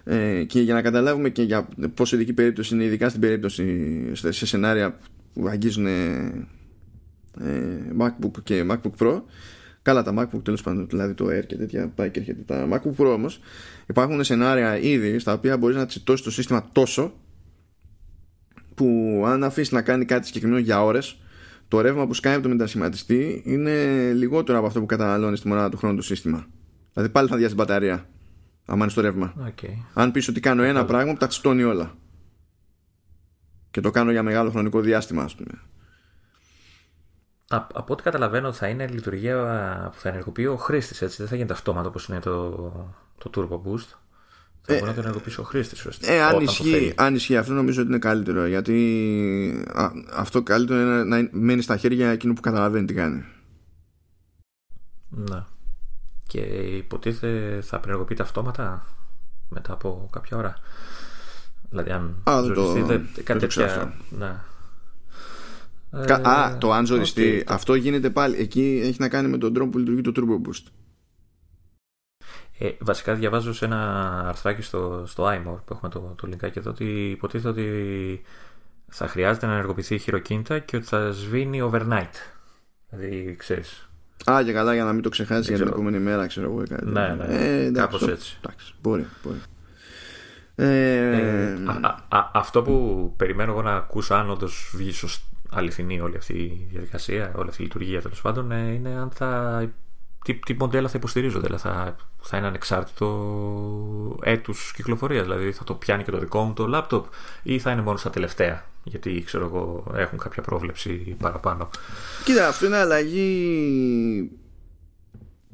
Ε, 0.03 0.43
και 0.43 0.61
για 0.61 0.73
να 0.73 0.81
καταλάβουμε 0.81 1.29
και 1.29 1.41
για 1.41 1.67
πόσο 1.93 2.15
ειδική 2.15 2.33
περίπτωση 2.33 2.73
είναι 2.75 2.83
ειδικά 2.83 3.09
στην 3.09 3.21
περίπτωση 3.21 3.95
σε 4.13 4.45
σενάρια 4.45 4.99
που 5.33 5.47
αγγίζουν 5.47 5.85
ε, 5.85 6.47
MacBook 7.99 8.31
και 8.43 8.65
MacBook 8.69 9.05
Pro 9.05 9.21
καλά 9.81 10.03
τα 10.03 10.13
MacBook 10.17 10.43
τέλος 10.43 10.61
πάντων 10.61 10.87
δηλαδή 10.89 11.13
το 11.13 11.25
Air 11.25 11.45
και 11.47 11.55
τέτοια 11.55 11.87
πάει 11.95 12.09
και 12.09 12.19
έρχεται 12.19 12.41
τα 12.45 12.67
MacBook 12.71 13.01
Pro 13.01 13.13
όμως 13.13 13.39
υπάρχουν 13.87 14.23
σενάρια 14.23 14.79
ήδη 14.79 15.19
στα 15.19 15.33
οποία 15.33 15.57
μπορείς 15.57 15.75
να 15.75 15.85
τσιτώσεις 15.85 16.25
το 16.25 16.31
σύστημα 16.31 16.69
τόσο 16.71 17.13
που 18.77 19.23
αν 19.27 19.43
αφήσεις 19.43 19.71
να 19.71 19.81
κάνει 19.81 20.05
κάτι 20.05 20.25
συγκεκριμένο 20.25 20.59
για 20.59 20.83
ώρες 20.83 21.21
το 21.67 21.81
ρεύμα 21.81 22.07
που 22.07 22.13
σκάει 22.13 22.33
από 22.33 22.43
το 22.43 22.49
μετασχηματιστή 22.49 23.41
είναι 23.45 23.73
λιγότερο 24.13 24.57
από 24.57 24.67
αυτό 24.67 24.79
που 24.79 24.85
καταναλώνεις 24.85 25.39
στη 25.39 25.47
μονάδα 25.47 25.69
του 25.69 25.77
χρόνου 25.77 25.95
του 25.95 26.01
σύστημα 26.01 26.47
δηλαδή 26.93 27.11
πάλι 27.11 27.27
θα 27.27 27.37
διάσει 27.37 27.55
μπαταρία 27.55 28.05
άμα 28.67 28.81
είναι 28.81 28.91
στο 28.91 29.01
ρεύμα. 29.01 29.33
Okay. 29.37 29.73
Αν 29.93 30.11
πεις 30.11 30.27
ότι 30.27 30.39
κάνω 30.39 30.63
ένα 30.63 30.85
πράγμα 30.85 31.11
που 31.11 31.17
τα 31.17 31.27
τσιτώνει 31.27 31.63
όλα. 31.63 31.95
Και 33.71 33.81
το 33.81 33.91
κάνω 33.91 34.11
για 34.11 34.23
μεγάλο 34.23 34.49
χρονικό 34.49 34.79
διάστημα, 34.79 35.23
ας 35.23 35.35
πούμε. 35.35 35.61
από 37.49 37.93
ό,τι 37.93 38.03
καταλαβαίνω 38.03 38.51
θα 38.51 38.67
είναι 38.67 38.87
λειτουργία 38.87 39.35
που 39.93 39.99
θα 39.99 40.09
ενεργοποιεί 40.09 40.47
ο 40.49 40.55
χρήστης, 40.55 41.01
έτσι. 41.01 41.17
Δεν 41.17 41.27
θα 41.27 41.35
γίνεται 41.35 41.53
αυτόματο 41.53 41.87
όπως 41.87 42.07
είναι 42.07 42.19
το, 42.19 42.49
το 43.17 43.29
Turbo 43.35 43.69
Boost. 43.69 43.97
Θα 44.69 44.73
μπορεί 44.73 44.85
να 44.87 44.93
το 44.93 44.99
ενεργοποιήσει 45.01 45.39
ο 45.39 45.43
χρήστης. 45.43 45.85
Ε, 46.01 46.21
αν, 46.21 46.39
ισχύει, 46.39 46.93
αν 46.97 47.15
ισχύει 47.15 47.37
αυτό, 47.37 47.53
νομίζω 47.53 47.81
ότι 47.81 47.89
είναι 47.89 47.99
καλύτερο. 47.99 48.45
Γιατί 48.45 49.65
αυτό 50.13 50.43
καλύτερο 50.43 50.79
είναι 50.79 51.03
να 51.03 51.29
μένει 51.31 51.61
στα 51.61 51.77
χέρια 51.77 52.09
εκείνου 52.09 52.33
που 52.33 52.41
καταλαβαίνει 52.41 52.85
τι 52.85 52.93
κάνει. 52.93 53.23
Ναι. 55.09 55.43
Και 56.27 56.39
υποτίθεται 56.77 57.61
θα 57.61 57.75
απενεργοποιείται 57.77 58.23
αυτόματα 58.23 58.85
μετά 59.49 59.73
από 59.73 60.09
κάποια 60.11 60.37
ώρα. 60.37 60.53
Δηλαδή 61.69 61.91
αν 61.91 62.15
Α, 62.23 62.41
δεν 62.41 62.53
το- 62.53 62.61
ζοριστείτε 62.65 62.97
δεν 63.15 63.23
κάτι 63.23 63.39
το 63.39 63.47
ξέρω 63.47 63.67
τέτοια... 63.67 63.93
Ναι. 64.09 64.35
Κα- 66.05 66.19
Ε, 66.25 66.29
Α, 66.29 66.57
το 66.57 66.71
αν 66.71 66.85
ζοριστεί. 66.85 67.39
οκ. 67.41 67.51
Αυτό 67.51 67.75
γίνεται 67.75 68.09
πάλι. 68.09 68.37
Εκεί 68.39 68.79
έχει 68.83 68.95
να 68.99 69.09
κάνει 69.09 69.27
με 69.27 69.37
τον 69.37 69.53
τρόπο 69.53 69.69
που 69.71 69.77
λειτουργεί 69.77 70.01
το 70.01 70.11
Turbo 70.15 70.47
Boost. 70.47 70.63
Ε, 72.59 72.69
βασικά 72.79 73.13
διαβάζω 73.13 73.53
σε 73.53 73.65
ένα 73.65 74.09
αρθράκι 74.27 74.61
στο, 74.61 75.03
στο 75.07 75.25
iMore 75.27 75.59
που 75.65 75.73
έχουμε 75.73 75.89
το, 75.89 75.99
το 76.17 76.27
link 76.31 76.46
άκι 76.46 76.57
εδώ 76.57 76.69
ότι 76.69 77.09
υποτίθεται 77.09 77.49
ότι 77.49 78.21
θα 78.87 79.07
χρειάζεται 79.07 79.45
να 79.45 79.51
ενεργοποιηθεί 79.53 79.95
η 79.95 79.99
χειροκίνητα 79.99 80.59
και 80.59 80.75
ότι 80.75 80.85
θα 80.85 81.11
σβήνει 81.11 81.69
overnight. 81.71 82.13
Δηλαδή, 82.89 83.35
ξέρεις. 83.39 83.89
Α, 84.31 84.43
και 84.43 84.51
καλά 84.53 84.73
για 84.73 84.83
να 84.83 84.93
μην 84.93 85.01
το 85.03 85.09
ξεχάσεις 85.09 85.47
για 85.47 85.55
την 85.55 85.65
ξέρω. 85.65 85.79
επόμενη 85.81 86.03
μέρα, 86.03 86.27
ξέρω 86.27 86.45
εγώ. 86.51 86.61
ή 86.61 86.67
Κάτι. 86.67 86.85
Ναι, 86.85 87.15
ναι, 87.17 87.25
Ε, 87.25 87.57
εντάξει, 87.65 87.71
κάπως 87.81 87.99
το- 87.99 88.11
έτσι. 88.11 88.37
Εντάξει, 88.43 88.73
μπορεί, 88.81 89.05
μπορεί. 89.23 89.37
Ε, 90.55 90.65
Ε, 90.65 91.53
α, 91.65 91.79
α, 91.81 92.17
α, 92.19 92.31
αυτό 92.33 92.61
που 92.61 93.13
περιμένω 93.17 93.51
εγώ 93.51 93.61
να 93.61 93.75
ακούσω 93.75 94.13
αν 94.13 94.29
όντως 94.29 94.71
βγει 94.75 94.91
σωσ- 94.91 95.23
αληθινή 95.51 95.99
όλη 95.99 96.17
αυτή 96.17 96.33
η 96.33 96.67
διαδικασία, 96.71 97.31
όλη 97.35 97.49
αυτή 97.49 97.61
η 97.61 97.65
λειτουργία 97.65 98.01
τέλος 98.01 98.21
πάντων, 98.21 98.51
ε, 98.51 98.71
είναι 98.73 98.89
αν 98.89 99.09
θα. 99.11 99.59
Τι, 100.25 100.33
τι 100.33 100.53
μοντέλα 100.53 100.87
θα 100.87 100.97
υποστηρίζονται, 100.97 101.45
δηλαδή 101.45 101.63
θα, 101.63 101.95
θα 102.21 102.37
είναι 102.37 102.47
ανεξάρτητο 102.47 104.19
έτους 104.23 104.73
κυκλοφορίας, 104.75 105.23
δηλαδή 105.23 105.51
θα 105.51 105.63
το 105.63 105.73
πιάνει 105.73 106.03
και 106.03 106.11
το 106.11 106.17
δικό 106.17 106.43
μου 106.43 106.53
το 106.53 106.67
λάπτοπ 106.67 107.05
ή 107.43 107.59
θα 107.59 107.71
είναι 107.71 107.81
μόνο 107.81 107.97
στα 107.97 108.09
τελευταία, 108.09 108.65
γιατί 108.83 109.23
ξέρω 109.25 109.45
εγώ 109.45 109.93
έχουν 109.95 110.17
κάποια 110.17 110.41
πρόβλεψη 110.41 111.15
παραπάνω. 111.19 111.69
Κοίτα, 112.25 112.47
αυτό 112.47 112.65
είναι 112.65 112.77
αλλαγή 112.77 114.31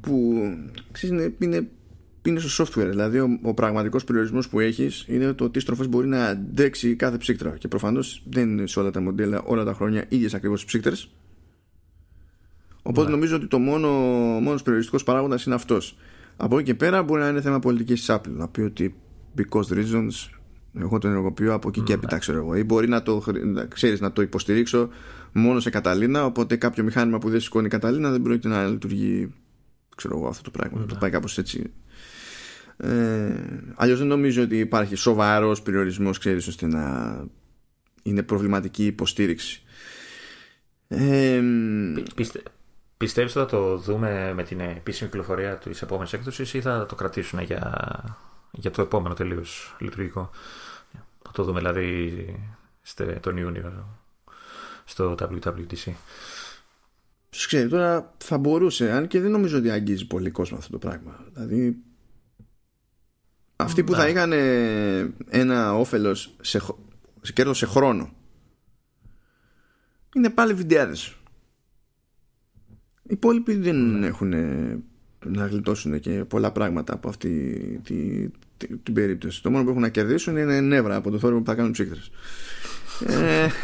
που 0.00 0.42
ξέρεις, 0.92 1.18
είναι, 1.18 1.34
είναι, 1.38 1.68
είναι 2.22 2.40
στο 2.40 2.64
software. 2.64 2.86
Δηλαδή, 2.88 3.18
ο, 3.18 3.38
ο 3.42 3.54
πραγματικός 3.54 4.04
περιορισμός 4.04 4.48
που 4.48 4.60
έχεις 4.60 5.04
είναι 5.08 5.32
το 5.32 5.50
τι 5.50 5.60
στροφές 5.60 5.88
μπορεί 5.88 6.06
να 6.06 6.26
αντέξει 6.26 6.94
κάθε 6.94 7.16
ψύκτρα. 7.16 7.50
Και 7.50 7.68
προφανώς 7.68 8.22
δεν 8.30 8.50
είναι 8.50 8.66
σε 8.66 8.80
όλα 8.80 8.90
τα 8.90 9.00
μοντέλα 9.00 9.42
όλα 9.42 9.64
τα 9.64 9.74
χρόνια 9.74 10.04
ίδιες 10.08 10.34
ακριβώς 10.34 10.62
οι 10.62 10.66
ψύκτρες. 10.66 11.08
Οπότε 12.86 13.06
Ναι. 13.08 13.14
νομίζω 13.14 13.36
ότι 13.36 13.46
το 13.46 13.58
μόνο 13.58 13.88
μόνος 14.40 14.62
περιοριστικός 14.62 15.02
παράγοντας 15.04 15.44
είναι 15.44 15.54
αυτός. 15.54 15.96
Από 16.36 16.56
εκεί 16.58 16.64
και 16.66 16.74
πέρα 16.74 17.02
μπορεί 17.02 17.20
να 17.20 17.28
είναι 17.28 17.40
θέμα 17.40 17.58
πολιτικής 17.58 17.98
της 18.00 18.10
Apple. 18.14 18.30
Να 18.30 18.48
πει 18.48 18.60
ότι 18.60 18.94
because 19.38 19.66
reasons 19.72 20.30
εγώ 20.80 20.98
το 20.98 21.08
ενεργοποιώ 21.08 21.54
από 21.54 21.68
εκεί 21.68 21.80
και 21.80 21.92
έπειτα 21.92 22.18
ξέρω 22.18 22.38
εγώ. 22.38 22.54
Ή 22.56 22.62
μπορεί 22.64 22.88
να 22.88 23.02
το, 23.02 23.20
χρη- 23.20 23.44
να- 23.44 23.64
ξέρεις, 23.64 24.00
να 24.00 24.12
το 24.12 24.22
υποστηρίξω 24.22 24.88
μόνο 25.32 25.60
σε 25.60 25.70
Καταλήνα 25.70 26.24
οπότε 26.24 26.56
κάποιο 26.56 26.84
μηχάνημα 26.84 27.18
που 27.18 27.30
δεν 27.30 27.40
σηκώνει 27.40 27.68
Καταλήνα 27.68 28.10
δεν 28.10 28.22
πρόκειται 28.22 28.48
να 28.48 28.66
λειτουργεί 28.66 29.32
ξέρω 29.96 30.16
εγώ 30.16 30.26
αυτό 30.28 30.42
το 30.42 30.58
πράγμα. 30.58 30.80
Θα 30.80 30.86
το 30.86 30.94
πάει 31.00 31.10
κάπως 31.10 31.38
έτσι. 31.38 31.72
Ε, 32.76 33.34
αλλιώς 33.74 33.98
δεν 33.98 34.06
νομίζω 34.06 34.42
ότι 34.42 34.58
υπάρχει 34.58 34.94
σοβαρός 34.94 35.62
περιορισμός 35.62 36.18
ξέρεις 36.18 36.46
ώστε 36.46 36.66
να 36.66 37.16
είναι 38.02 38.22
προβληματική 38.22 38.82
η 38.82 38.86
υποστήριξη. 38.86 39.62
Ε, 40.88 41.40
Πι- 41.94 42.14
Πιστε, 42.14 42.42
πιστεύεις 43.04 43.36
ότι 43.36 43.50
θα 43.50 43.56
το 43.58 43.76
δούμε 43.76 44.32
με 44.34 44.42
την 44.42 44.60
επίσημη 44.60 45.10
κυκλοφορία 45.10 45.56
της 45.58 45.82
επόμενης 45.82 46.12
έκδοσης 46.12 46.54
ή 46.54 46.60
θα 46.60 46.86
το 46.86 46.94
κρατήσουν 46.94 47.40
για, 47.40 47.82
για 48.50 48.70
το 48.70 48.82
επόμενο 48.82 49.14
τελείως 49.14 49.76
λειτουργικό; 49.78 50.30
Θα 51.22 51.30
το 51.32 51.42
δούμε 51.44 51.58
δηλαδή 51.58 52.50
στε, 52.82 53.04
τον 53.04 53.36
Ιούνιο 53.36 53.96
στο 54.84 55.14
WWDC. 55.20 55.92
Ποιος 57.30 57.46
ξέρει, 57.46 57.68
τώρα 57.68 58.14
θα 58.18 58.38
μπορούσε, 58.38 58.90
αν 58.92 59.06
και 59.06 59.20
δεν 59.20 59.30
νομίζω 59.30 59.58
ότι 59.58 59.70
αγγίζει 59.70 60.06
πολύ 60.06 60.30
κόσμο 60.30 60.58
αυτό 60.58 60.70
το 60.70 60.78
πράγμα. 60.78 61.24
Δηλαδή, 61.32 61.76
αυτοί 63.56 63.84
που 63.84 63.92
Ναι. 63.92 63.98
θα 63.98 64.08
είχαν 64.08 64.32
ε, 64.32 65.14
ένα 65.28 65.74
όφελος 65.74 66.34
σε, 66.40 66.58
χ- 66.58 66.78
σε 67.20 67.32
κέρδος 67.32 67.58
σε 67.58 67.66
χρόνο 67.66 68.12
είναι 70.16 70.30
πάλι 70.30 70.54
βιντεάδες. 70.54 71.16
Οι 73.06 73.12
υπόλοιποι 73.12 73.54
δεν 73.54 73.76
Ναι. 73.98 74.06
έχουν 74.06 74.32
ε, 74.32 74.78
να 75.24 75.46
γλιτώσουν 75.46 76.00
και 76.00 76.10
πολλά 76.10 76.52
πράγματα 76.52 76.92
από 76.94 77.08
αυτή 77.08 77.58
τη, 77.84 78.28
τη- 78.56 78.76
την 78.76 78.94
περίπτωση. 78.94 79.42
Το 79.42 79.50
μόνο 79.50 79.64
που 79.64 79.70
έχουν 79.70 79.82
να 79.82 79.88
κερδίσουν 79.88 80.36
είναι 80.36 80.60
νεύρα 80.60 80.96
από 80.96 81.10
το 81.10 81.18
θόρυβο 81.18 81.40
που 81.40 81.46
θα 81.46 81.54
κάνουν 81.54 81.72
ψύκτρες. 81.72 82.10
ε, 83.06 83.46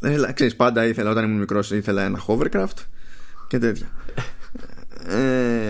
Έλα, 0.00 0.32
ξέρεις, 0.32 0.56
πάντα 0.56 0.86
ήθελα 0.86 1.10
όταν 1.10 1.24
ήμουν 1.24 1.38
μικρός 1.38 1.70
ήθελα 1.70 2.02
ένα 2.02 2.20
hovercraft 2.26 2.84
και 3.48 3.58
τέτοια. 3.58 3.88
ε, 5.06 5.68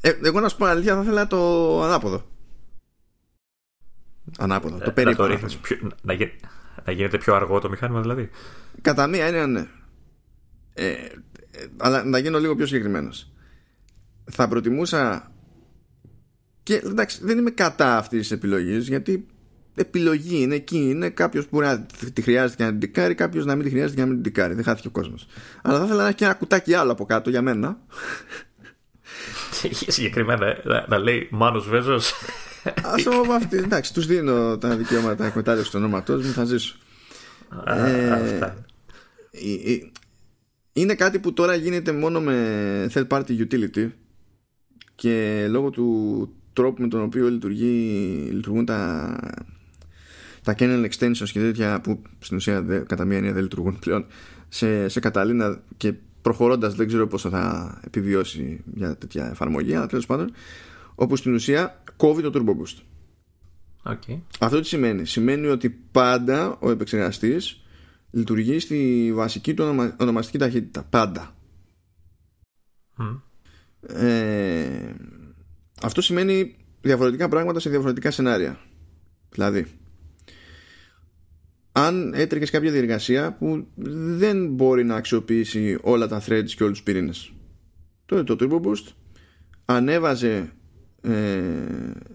ε, 0.00 0.12
εγώ 0.22 0.40
να 0.40 0.48
σου 0.48 0.56
πω 0.56 0.64
αλήθεια 0.64 0.94
θα 0.94 1.02
ήθελα 1.02 1.26
το 1.26 1.82
ανάποδο. 1.82 2.22
Ανάποδο, 4.38 4.76
το 4.78 4.82
Ε, 4.82 4.86
να, 4.86 4.92
το 4.92 4.92
περίπου. 4.92 5.24
ρίχνεις 5.24 5.56
πιο- 5.56 5.78
να, 6.02 6.14
γι- 6.78 6.82
να 6.86 6.92
γίνεται 6.92 7.18
πιο 7.18 7.34
αργό 7.34 7.58
το 7.58 7.68
μηχάνημα 7.68 8.00
δηλαδή. 8.00 8.30
Κατά 8.82 9.06
μία 9.06 9.24
έννοια 9.26 9.46
ναι. 9.46 9.66
Ε, 10.74 10.88
ε, 10.90 11.66
αλλά 11.76 12.04
να 12.04 12.18
γίνω 12.18 12.38
λίγο 12.38 12.56
πιο 12.56 12.66
συγκεκριμένος. 12.66 13.32
Θα 14.30 14.48
προτιμούσα. 14.48 15.32
Και 16.62 16.74
εντάξει, 16.74 17.18
δεν 17.22 17.38
είμαι 17.38 17.50
κατά 17.50 17.96
αυτής 17.96 18.20
της 18.20 18.30
επιλογής 18.30 18.88
γιατί 18.88 19.26
επιλογή 19.74 20.42
είναι 20.42 20.54
εκεί. 20.54 20.78
Είναι 20.90 21.10
κάποιος 21.10 21.44
που 21.44 21.50
μπορεί 21.52 21.66
να 21.66 21.86
τη 22.12 22.22
χρειάζεται 22.22 22.56
και 22.56 22.64
να 22.64 22.70
την 22.70 22.80
τικάρει, 22.80 23.14
κάποιος 23.14 23.44
να 23.44 23.54
μην 23.54 23.64
τη 23.64 23.70
χρειάζεται 23.70 23.94
και 23.94 24.00
να 24.00 24.06
μην 24.06 24.22
την 24.22 24.32
τικάρει. 24.32 24.54
Δεν 24.54 24.64
χάθηκε 24.64 24.88
ο 24.88 24.90
κόσμος. 24.90 25.26
Αλλά 25.62 25.78
θα 25.78 25.84
ήθελα 25.84 26.02
να 26.02 26.08
έχει 26.08 26.16
και 26.16 26.24
ένα 26.24 26.34
κουτάκι 26.34 26.74
άλλο 26.74 26.92
από 26.92 27.04
κάτω 27.04 27.30
για 27.30 27.42
μένα. 27.42 27.78
Συγκεκριμένα 29.86 30.46
ε, 30.46 30.60
να, 30.64 30.84
να 30.88 30.98
λέει 30.98 31.28
Μάνος 31.30 31.68
Βέζος 31.68 32.14
Α 32.82 33.20
πούμε 33.20 33.34
αυτή. 33.34 33.56
Εντάξει, 33.56 33.94
τους 33.94 34.06
δίνω 34.06 34.58
τα 34.58 34.76
δικαιώματα 34.76 35.26
εκμετάλλευσης 35.26 35.70
του 35.70 35.78
ονόματός 35.78 36.26
μου, 36.26 36.32
θα 36.32 36.44
ζήσω. 36.44 36.76
Α, 37.64 37.86
Ε, 37.86 38.10
αυτά. 38.10 38.64
Ε, 39.30 39.72
ε, 39.72 39.90
είναι 40.72 40.94
κάτι 40.94 41.18
που 41.18 41.32
τώρα 41.32 41.54
γίνεται 41.54 41.92
μόνο 41.92 42.20
με 42.20 42.90
third 42.94 43.06
party 43.06 43.46
utility 43.46 43.90
και 44.94 45.46
λόγω 45.48 45.70
του 45.70 46.28
τρόπου 46.52 46.82
με 46.82 46.88
τον 46.88 47.02
οποίο 47.02 47.28
λειτουργεί, 47.28 47.74
λειτουργούν 48.32 48.64
τα, 48.64 49.14
τα 50.42 50.54
kernel 50.58 50.88
extensions 50.90 51.28
και 51.32 51.40
τέτοια 51.40 51.80
που 51.80 52.02
στην 52.18 52.36
ουσία 52.36 52.62
δε, 52.62 52.78
κατά 52.78 53.04
μία 53.04 53.16
έννοια 53.16 53.32
δεν 53.32 53.42
λειτουργούν 53.42 53.78
πλέον 53.78 54.06
σε, 54.48 54.88
σε 54.88 55.00
Catalina 55.00 55.62
και 55.76 55.94
προχωρώντας 56.22 56.74
δεν 56.74 56.86
ξέρω 56.86 57.06
πόσο 57.06 57.28
θα 57.28 57.74
επιβιώσει 57.86 58.62
μια 58.74 58.96
τέτοια 58.96 59.28
εφαρμογή 59.30 59.74
αλλά 59.74 59.86
τέλος 59.86 60.06
πάντων 60.06 60.32
όπου 60.94 61.16
στην 61.16 61.34
ουσία 61.34 61.82
κόβει 61.98 62.22
το 62.22 62.30
turbo 62.34 62.50
boost 62.50 62.82
OK. 63.82 64.02
αυτό 64.40 64.60
τι 64.60 64.66
σημαίνει; 64.66 65.06
Σημαίνει 65.06 65.46
ότι 65.46 65.70
πάντα 65.70 66.58
ο 66.60 66.70
επεξεργαστής 66.70 67.62
λειτουργεί 68.10 68.58
στη 68.58 69.10
βασική 69.14 69.54
του 69.54 69.64
ονομα- 69.64 69.96
ονομαστική 70.00 70.38
ταχύτητα. 70.38 70.82
Πάντα. 70.82 71.36
Μμ. 72.96 73.16
Ε, 73.96 74.94
αυτό 75.82 76.00
σημαίνει 76.00 76.56
διαφορετικά 76.80 77.28
πράγματα 77.28 77.60
σε 77.60 77.70
διαφορετικά 77.70 78.10
σενάρια. 78.10 78.58
Δηλαδή, 79.30 79.66
αν 81.72 82.14
έτρεχες 82.14 82.50
κάποια 82.50 82.70
διεργασία 82.70 83.32
που 83.36 83.66
δεν 84.16 84.46
μπορεί 84.54 84.84
να 84.84 84.94
αξιοποιήσει 84.96 85.78
όλα 85.82 86.06
τα 86.08 86.22
threads 86.26 86.50
και 86.56 86.62
όλους 86.64 86.76
τους 86.76 86.82
πυρήνες 86.82 87.32
τότε 88.06 88.34
το 88.34 88.36
Turbo 88.40 88.66
Boost 88.66 88.92
ανέβαζε 89.64 90.52
ε, 91.02 91.40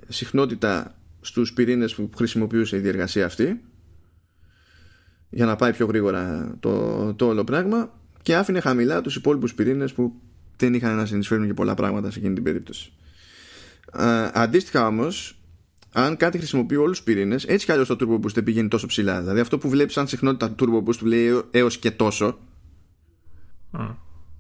συχνότητα 0.08 0.96
στους 1.22 1.54
πυρήνες 1.54 1.96
που 1.96 2.10
χρησιμοποιούσε 2.16 2.76
η 2.76 2.80
διεργασία 2.80 3.26
αυτή 3.26 3.62
για 5.30 5.46
να 5.46 5.56
πάει 5.56 5.72
πιο 5.74 5.86
γρήγορα 5.86 6.56
το, 6.60 7.14
το 7.14 7.28
όλο 7.28 7.44
πράγμα 7.44 8.00
και 8.22 8.36
άφηνε 8.36 8.60
χαμηλά 8.60 9.02
τους 9.02 9.16
υπόλοιπους 9.16 9.54
πυρήνες 9.54 9.94
που 9.94 10.14
δεν 10.58 10.74
είχαν 10.74 10.96
να 10.96 11.06
συνεισφέρουν 11.06 11.48
και 11.48 11.54
πολλά 11.54 11.74
πράγματα 11.74 12.12
σε 12.12 12.20
εκείνη 12.20 12.34
την 12.34 12.44
περίπτωση. 12.44 12.94
Α, 13.92 14.32
αντίστοιχα 14.34 14.88
όμως 14.88 15.38
αν 15.94 16.18
κάτι 16.18 16.38
χρησιμοποιεί 16.38 16.76
όλους 16.76 16.98
τους 16.98 17.06
πυρήνες 17.06 17.46
έτσι 17.46 17.66
κι 17.66 17.72
αλλιώς 17.72 17.88
το 17.88 17.96
Turbo 18.00 18.26
Boost 18.26 18.34
δεν 18.34 18.44
πηγαίνει 18.44 18.68
τόσο 18.68 18.88
ψηλά 18.88 19.22
δηλαδή 19.22 19.40
αυτό 19.40 19.58
που 19.58 19.70
βλέπεις 19.70 19.94
σαν 19.94 20.08
συχνότητα 20.08 20.52
του 20.52 20.66
Turbo 20.66 20.90
Boost 20.90 20.98
που 21.00 21.06
λέει 21.06 21.42
έως 21.52 21.78
και 21.78 21.92
τόσο 21.92 22.40
Μμ. 23.72 23.90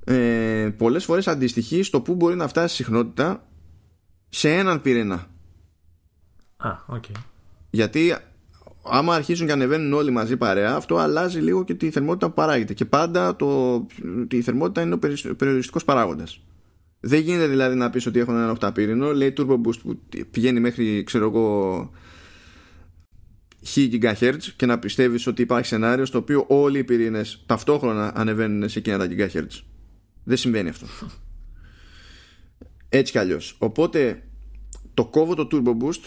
ε, 0.03 0.69
πολλές 0.77 1.05
φορές 1.05 1.27
αντιστοιχεί 1.27 1.83
στο 1.83 2.01
που 2.01 2.15
μπορεί 2.15 2.35
να 2.35 2.47
φτάσει 2.47 2.73
η 2.73 2.83
συχνότητα 2.83 3.47
σε 4.35 4.53
έναν 4.53 4.81
πυρήνα 4.81 5.27
Α, 6.57 6.69
οκ. 6.85 7.03
γιατί 7.69 8.15
άμα 8.83 9.15
αρχίζουν 9.15 9.45
και 9.47 9.53
ανεβαίνουν 9.53 9.93
όλοι 9.93 10.11
μαζί 10.11 10.37
παρέα 10.37 10.75
αυτό 10.75 10.97
αλλάζει 10.97 11.39
λίγο 11.39 11.63
και 11.63 11.73
τη 11.73 11.89
θερμότητα 11.91 12.27
που 12.27 12.33
παράγεται 12.33 12.73
και 12.73 12.85
πάντα 12.85 13.35
το, 13.35 13.85
η 14.29 14.41
θερμότητα 14.41 14.81
είναι 14.81 14.93
ο 14.93 14.99
περι- 14.99 15.33
περιοριστικός 15.33 15.83
παράγοντας 15.83 16.39
δεν 16.99 17.19
γίνεται 17.21 17.47
δηλαδή 17.47 17.75
να 17.75 17.89
πεις 17.89 18.05
ότι 18.05 18.19
έχω 18.19 18.31
έναν 18.31 18.49
οκταπύρηνο 18.49 19.11
λέει 19.11 19.33
turbo 19.37 19.53
boost 19.65 19.79
που 19.81 19.99
πηγαίνει 20.31 20.59
μέχρι 20.59 21.03
ξέρω 21.03 21.25
εγώ 21.25 21.91
1000 23.75 24.01
GHz 24.01 24.37
και 24.55 24.65
να 24.65 24.79
πιστεύεις 24.79 25.27
ότι 25.27 25.41
υπάρχει 25.41 25.67
σενάριο 25.67 26.05
στο 26.05 26.17
οποίο 26.17 26.45
όλοι 26.47 26.77
οι 26.79 26.83
πυρήνες 26.83 27.43
ταυτόχρονα 27.45 28.11
ανεβαίνουν 28.15 28.69
σε 28.69 28.79
εκείνα 28.79 28.97
τα 28.97 29.07
GHz. 29.09 29.61
Δεν 30.23 30.37
συμβαίνει 30.37 30.69
αυτό. 30.69 30.85
Έτσι 32.95 33.11
κι 33.11 33.17
αλλιώς. 33.17 33.55
Οπότε 33.59 34.23
το 34.93 35.05
κόβω 35.05 35.35
το 35.35 35.47
Turbo 35.51 35.83
Boost 35.83 36.01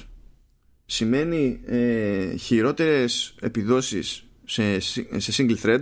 σημαίνει 0.87 1.61
ε, 1.65 2.37
χειρότερες 2.37 3.35
επιδόσεις 3.41 4.27
σε, 4.45 4.81
σε 4.81 5.33
single 5.37 5.57
thread. 5.63 5.81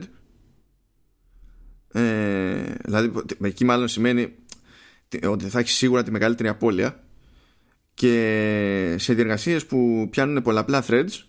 Ε, 1.92 2.74
δηλαδή 2.84 3.12
εκεί 3.42 3.64
μάλλον 3.64 3.88
σημαίνει 3.88 4.34
ότι 5.22 5.48
θα 5.48 5.58
έχεις 5.58 5.74
σίγουρα 5.74 6.02
τη 6.02 6.10
μεγαλύτερη 6.10 6.48
απώλεια. 6.48 7.04
Και 7.94 8.96
σε 8.98 9.14
διεργασίες 9.14 9.66
που 9.66 10.08
πιάνουν 10.10 10.42
πολλαπλά 10.42 10.84
threads 10.88 11.22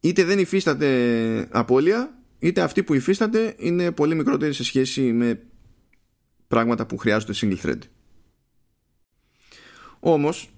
είτε 0.00 0.24
δεν 0.24 0.38
υφίσταται 0.38 1.48
απώλεια 1.50 2.18
είτε 2.38 2.60
αυτοί 2.60 2.82
που 2.82 2.94
υφίσταται 2.94 3.54
είναι 3.58 3.92
πολύ 3.92 4.14
μικρότεροι 4.14 4.52
σε 4.52 4.64
σχέση 4.64 5.00
με 5.00 5.42
πράγματα 6.48 6.86
που 6.86 6.96
χρειάζονται 6.96 7.32
single 7.40 7.66
thread 7.66 7.78
όμως 10.06 10.50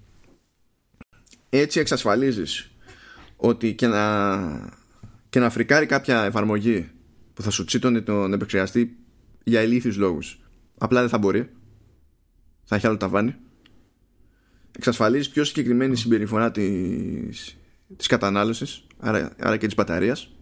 έτσι 1.49 1.81
εξασφαλίζεις 1.81 2.71
ότι 3.37 3.75
και 3.75 3.87
να, 3.87 4.79
και 5.29 5.39
να 5.39 5.51
φρικάρει 5.51 5.87
κάποια 5.87 6.25
εφαρμογή 6.25 6.91
που 7.35 7.43
θα 7.43 7.51
σου 7.51 7.65
τσίτωνε 7.65 8.01
τον 8.01 8.33
επεξεργαστή 8.33 8.97
για 9.45 9.63
ηλίθιους 9.63 9.97
λόγους 9.97 10.41
απλά 10.79 11.01
δεν 11.01 11.09
θα 11.09 11.19
μπορεί 11.19 11.51
θα 12.65 12.77
έχει 12.77 12.87
άλλο 12.87 12.97
ταβάνι 12.97 13.35
εξασφαλίζεις 14.77 15.29
πιο 15.29 15.45
συγκεκριμένη 15.45 15.97
συμπεριφορά 15.97 16.51
της, 16.51 17.57
της 17.97 18.07
κατανάλωσης 18.07 18.87
άρα, 18.99 19.33
άρα 19.39 19.57
και 19.57 19.67
της 19.67 19.75
μπαταρίας 19.75 20.36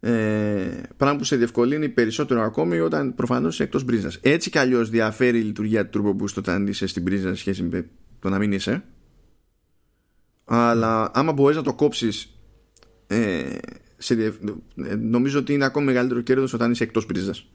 ε, 0.00 0.82
πράγμα 0.96 1.18
που 1.18 1.24
σε 1.24 1.36
διευκολύνει 1.36 1.88
περισσότερο 1.88 2.42
ακόμη 2.42 2.78
όταν 2.78 3.14
προφανώς 3.14 3.54
είσαι 3.54 3.62
εκτός 3.62 3.84
μπρίζας. 3.84 4.18
Έτσι 4.22 4.50
κι 4.50 4.58
αλλιώς 4.58 4.90
διαφέρει 4.90 5.38
η 5.38 5.42
λειτουργία 5.42 5.88
του 5.88 6.16
Turbo 6.18 6.22
Boost 6.22 6.34
όταν 6.36 6.66
είσαι 6.66 6.86
στην 6.86 7.04
πρίζα 7.04 7.28
σε 7.28 7.34
σχέση 7.34 7.62
με 7.62 7.88
το 8.20 8.28
να 8.28 8.38
μην 8.38 8.52
είσαι. 8.52 8.84
Αλλά 10.44 11.10
άμα 11.14 11.32
μπορείς 11.32 11.56
να 11.56 11.62
το 11.62 11.74
κόψεις 11.74 12.40
ε, 13.06 13.44
σε, 13.96 14.34
νομίζω 14.98 15.38
ότι 15.38 15.52
είναι 15.52 15.64
ακόμη 15.64 15.86
μεγαλύτερο 15.86 16.20
κέρδος 16.20 16.52
όταν 16.52 16.70
είσαι 16.70 16.84
εκτός 16.84 17.06
πρίζας 17.06 17.46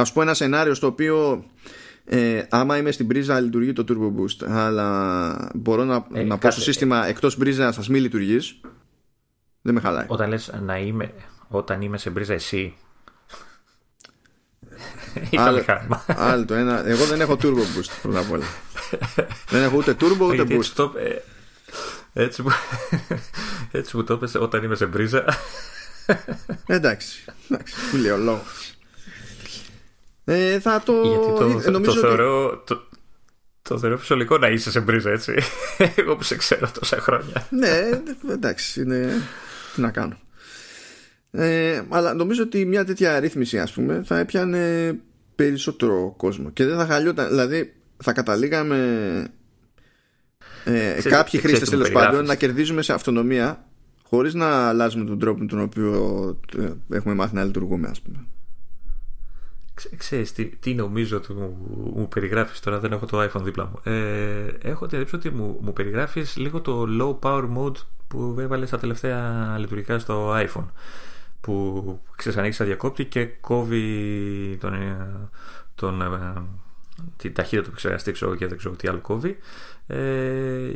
να 0.00 0.06
σου 0.06 0.12
πω 0.12 0.22
ένα 0.22 0.34
σενάριο 0.34 0.74
στο 0.74 0.86
οποίο 0.86 1.44
ε, 2.04 2.42
άμα 2.48 2.76
είμαι 2.76 2.90
στην 2.90 3.06
πρίζα 3.06 3.40
λειτουργεί 3.40 3.72
το 3.72 3.84
Turbo 3.88 4.20
Boost. 4.20 4.46
Αλλά 4.48 5.50
μπορώ 5.54 5.84
να, 5.84 6.06
ε, 6.12 6.22
να 6.22 6.38
πω 6.38 6.50
στο 6.50 6.60
σύστημα 6.60 7.06
εκτός 7.06 7.36
πρίζα 7.36 7.72
σας 7.72 7.88
μην 7.88 8.02
λειτουργείς 8.02 8.60
δεν 9.62 9.74
με 9.74 9.80
χαλάει 9.80 10.04
όταν 10.08 10.28
λες 10.28 10.52
να 10.62 10.78
είμαι 10.78 11.12
όταν 11.48 11.82
είμαι 11.82 11.98
σε 11.98 12.10
πρίζα 12.10 12.34
εσύ 12.34 12.76
άλλο, 15.36 15.64
άλλο 16.06 16.44
το 16.44 16.54
ένα 16.54 16.86
εγώ 16.86 17.04
δεν 17.04 17.20
έχω 17.20 17.36
Turbo 17.42 17.60
Boost 17.76 17.90
πρώτα 18.02 18.18
απ' 18.18 18.30
όλα 18.30 18.44
δεν 19.48 19.62
έχω 19.62 19.76
ούτε 19.76 19.96
Turbo 20.00 20.20
ούτε 20.20 20.46
Boost 20.48 20.90
ε, 20.96 21.16
έτσι 22.12 22.42
που, 22.42 22.50
έτσι 23.78 23.92
που 23.92 24.04
το 24.04 24.12
έπεσε 24.12 24.38
όταν 24.38 24.62
είμαι 24.62 24.74
σε 24.74 24.86
μπρίζα. 24.86 25.24
εντάξει, 26.66 27.24
εντάξει, 27.48 27.74
που 27.90 27.96
λέει 27.96 28.10
ο 28.10 28.16
λόγος. 28.16 28.74
Ε, 30.24 30.60
θα 30.60 30.82
το. 30.84 30.92
Γιατί 30.92 31.62
το, 31.64 31.70
νομίζω 31.70 31.92
το, 31.92 32.00
θεωρώ, 32.00 32.62
το, 32.66 32.82
το 33.62 33.78
θεωρώ 33.78 33.98
φυσιολογικό 33.98 34.38
να 34.38 34.48
είσαι 34.48 34.70
σε 34.70 34.80
μπρίζα, 34.80 35.10
έτσι. 35.10 35.34
Εγώ 35.96 36.16
που 36.16 36.22
σε 36.22 36.36
ξέρω 36.36 36.70
τόσα 36.78 37.00
χρόνια. 37.00 37.46
ναι, 37.50 38.02
εντάξει, 38.30 38.80
είναι. 38.80 39.22
Τι 39.74 39.80
να 39.80 39.90
κάνω. 39.90 40.18
Ε, 41.30 41.82
αλλά 41.88 42.14
νομίζω 42.14 42.42
ότι 42.42 42.64
μια 42.64 42.84
τέτοια 42.84 43.16
αρρύθμιση, 43.16 43.58
ας 43.58 43.72
πούμε, 43.72 44.02
θα 44.04 44.18
έπιανε 44.18 44.94
περισσότερο 45.34 46.14
κόσμο 46.16 46.50
και 46.50 46.64
δεν 46.64 46.76
θα 46.76 46.86
χαλιόταν. 46.86 47.28
Δηλαδή, 47.28 47.74
θα 47.96 48.12
καταλήγαμε 48.12 48.78
ε, 50.64 51.00
κάποιοι 51.02 51.40
χρήστες 51.40 51.68
τέλος 51.68 51.90
πάντων 51.90 52.24
να 52.24 52.34
κερδίζουμε 52.34 52.82
σε 52.82 52.92
αυτονομία 52.92 53.64
χωρίς 54.04 54.34
να 54.34 54.68
αλλάζουμε 54.68 55.04
τον 55.04 55.18
τρόπο 55.18 55.40
με 55.40 55.46
τον 55.46 55.60
οποίο 55.60 55.92
ε, 56.58 56.96
έχουμε 56.96 57.14
μάθει 57.14 57.34
να 57.34 57.44
λειτουργούμε, 57.44 57.88
ας 57.88 58.00
πούμε. 58.00 58.24
Ξέρεις 59.96 60.32
τι, 60.32 60.44
τι 60.44 60.74
νομίζω 60.74 61.16
ότι 61.16 61.32
μου, 61.32 61.56
μου 61.96 62.08
περιγράφεις 62.08 62.60
τώρα 62.60 62.78
δεν 62.78 62.92
έχω 62.92 63.06
το 63.06 63.22
iPhone 63.22 63.42
δίπλα 63.42 63.64
μου 63.66 63.92
ε, 63.92 64.46
έχω 64.62 64.86
την 64.86 65.06
ότι 65.14 65.30
μου, 65.30 65.58
μου 65.60 65.72
περιγράφεις 65.72 66.36
λίγο 66.36 66.60
το 66.60 66.86
low 67.00 67.28
power 67.28 67.48
mode 67.56 67.76
που 68.10 68.36
έβαλε 68.38 68.66
στα 68.66 68.78
τελευταία 68.78 69.56
λειτουργικά 69.58 69.98
στο 69.98 70.34
iPhone 70.34 70.66
που 71.40 72.00
ξέρεις 72.16 72.38
ανοίξει 72.38 72.58
τα 72.58 72.64
διακόπτη 72.64 73.04
και 73.04 73.24
κόβει 73.24 74.56
τον, 74.60 74.74
ε, 74.74 75.28
τον, 75.74 76.02
ε, 76.02 76.42
την 77.16 77.34
ταχύτητα 77.34 77.62
του 77.62 77.68
επεξεργαστή 77.68 78.12
ξέρω 78.12 78.34
και 78.34 78.46
δεν 78.46 78.58
ξέρω 78.58 78.76
τι 78.76 78.88
άλλο 78.88 78.98
κόβει. 78.98 79.38
Ε, 79.86 80.70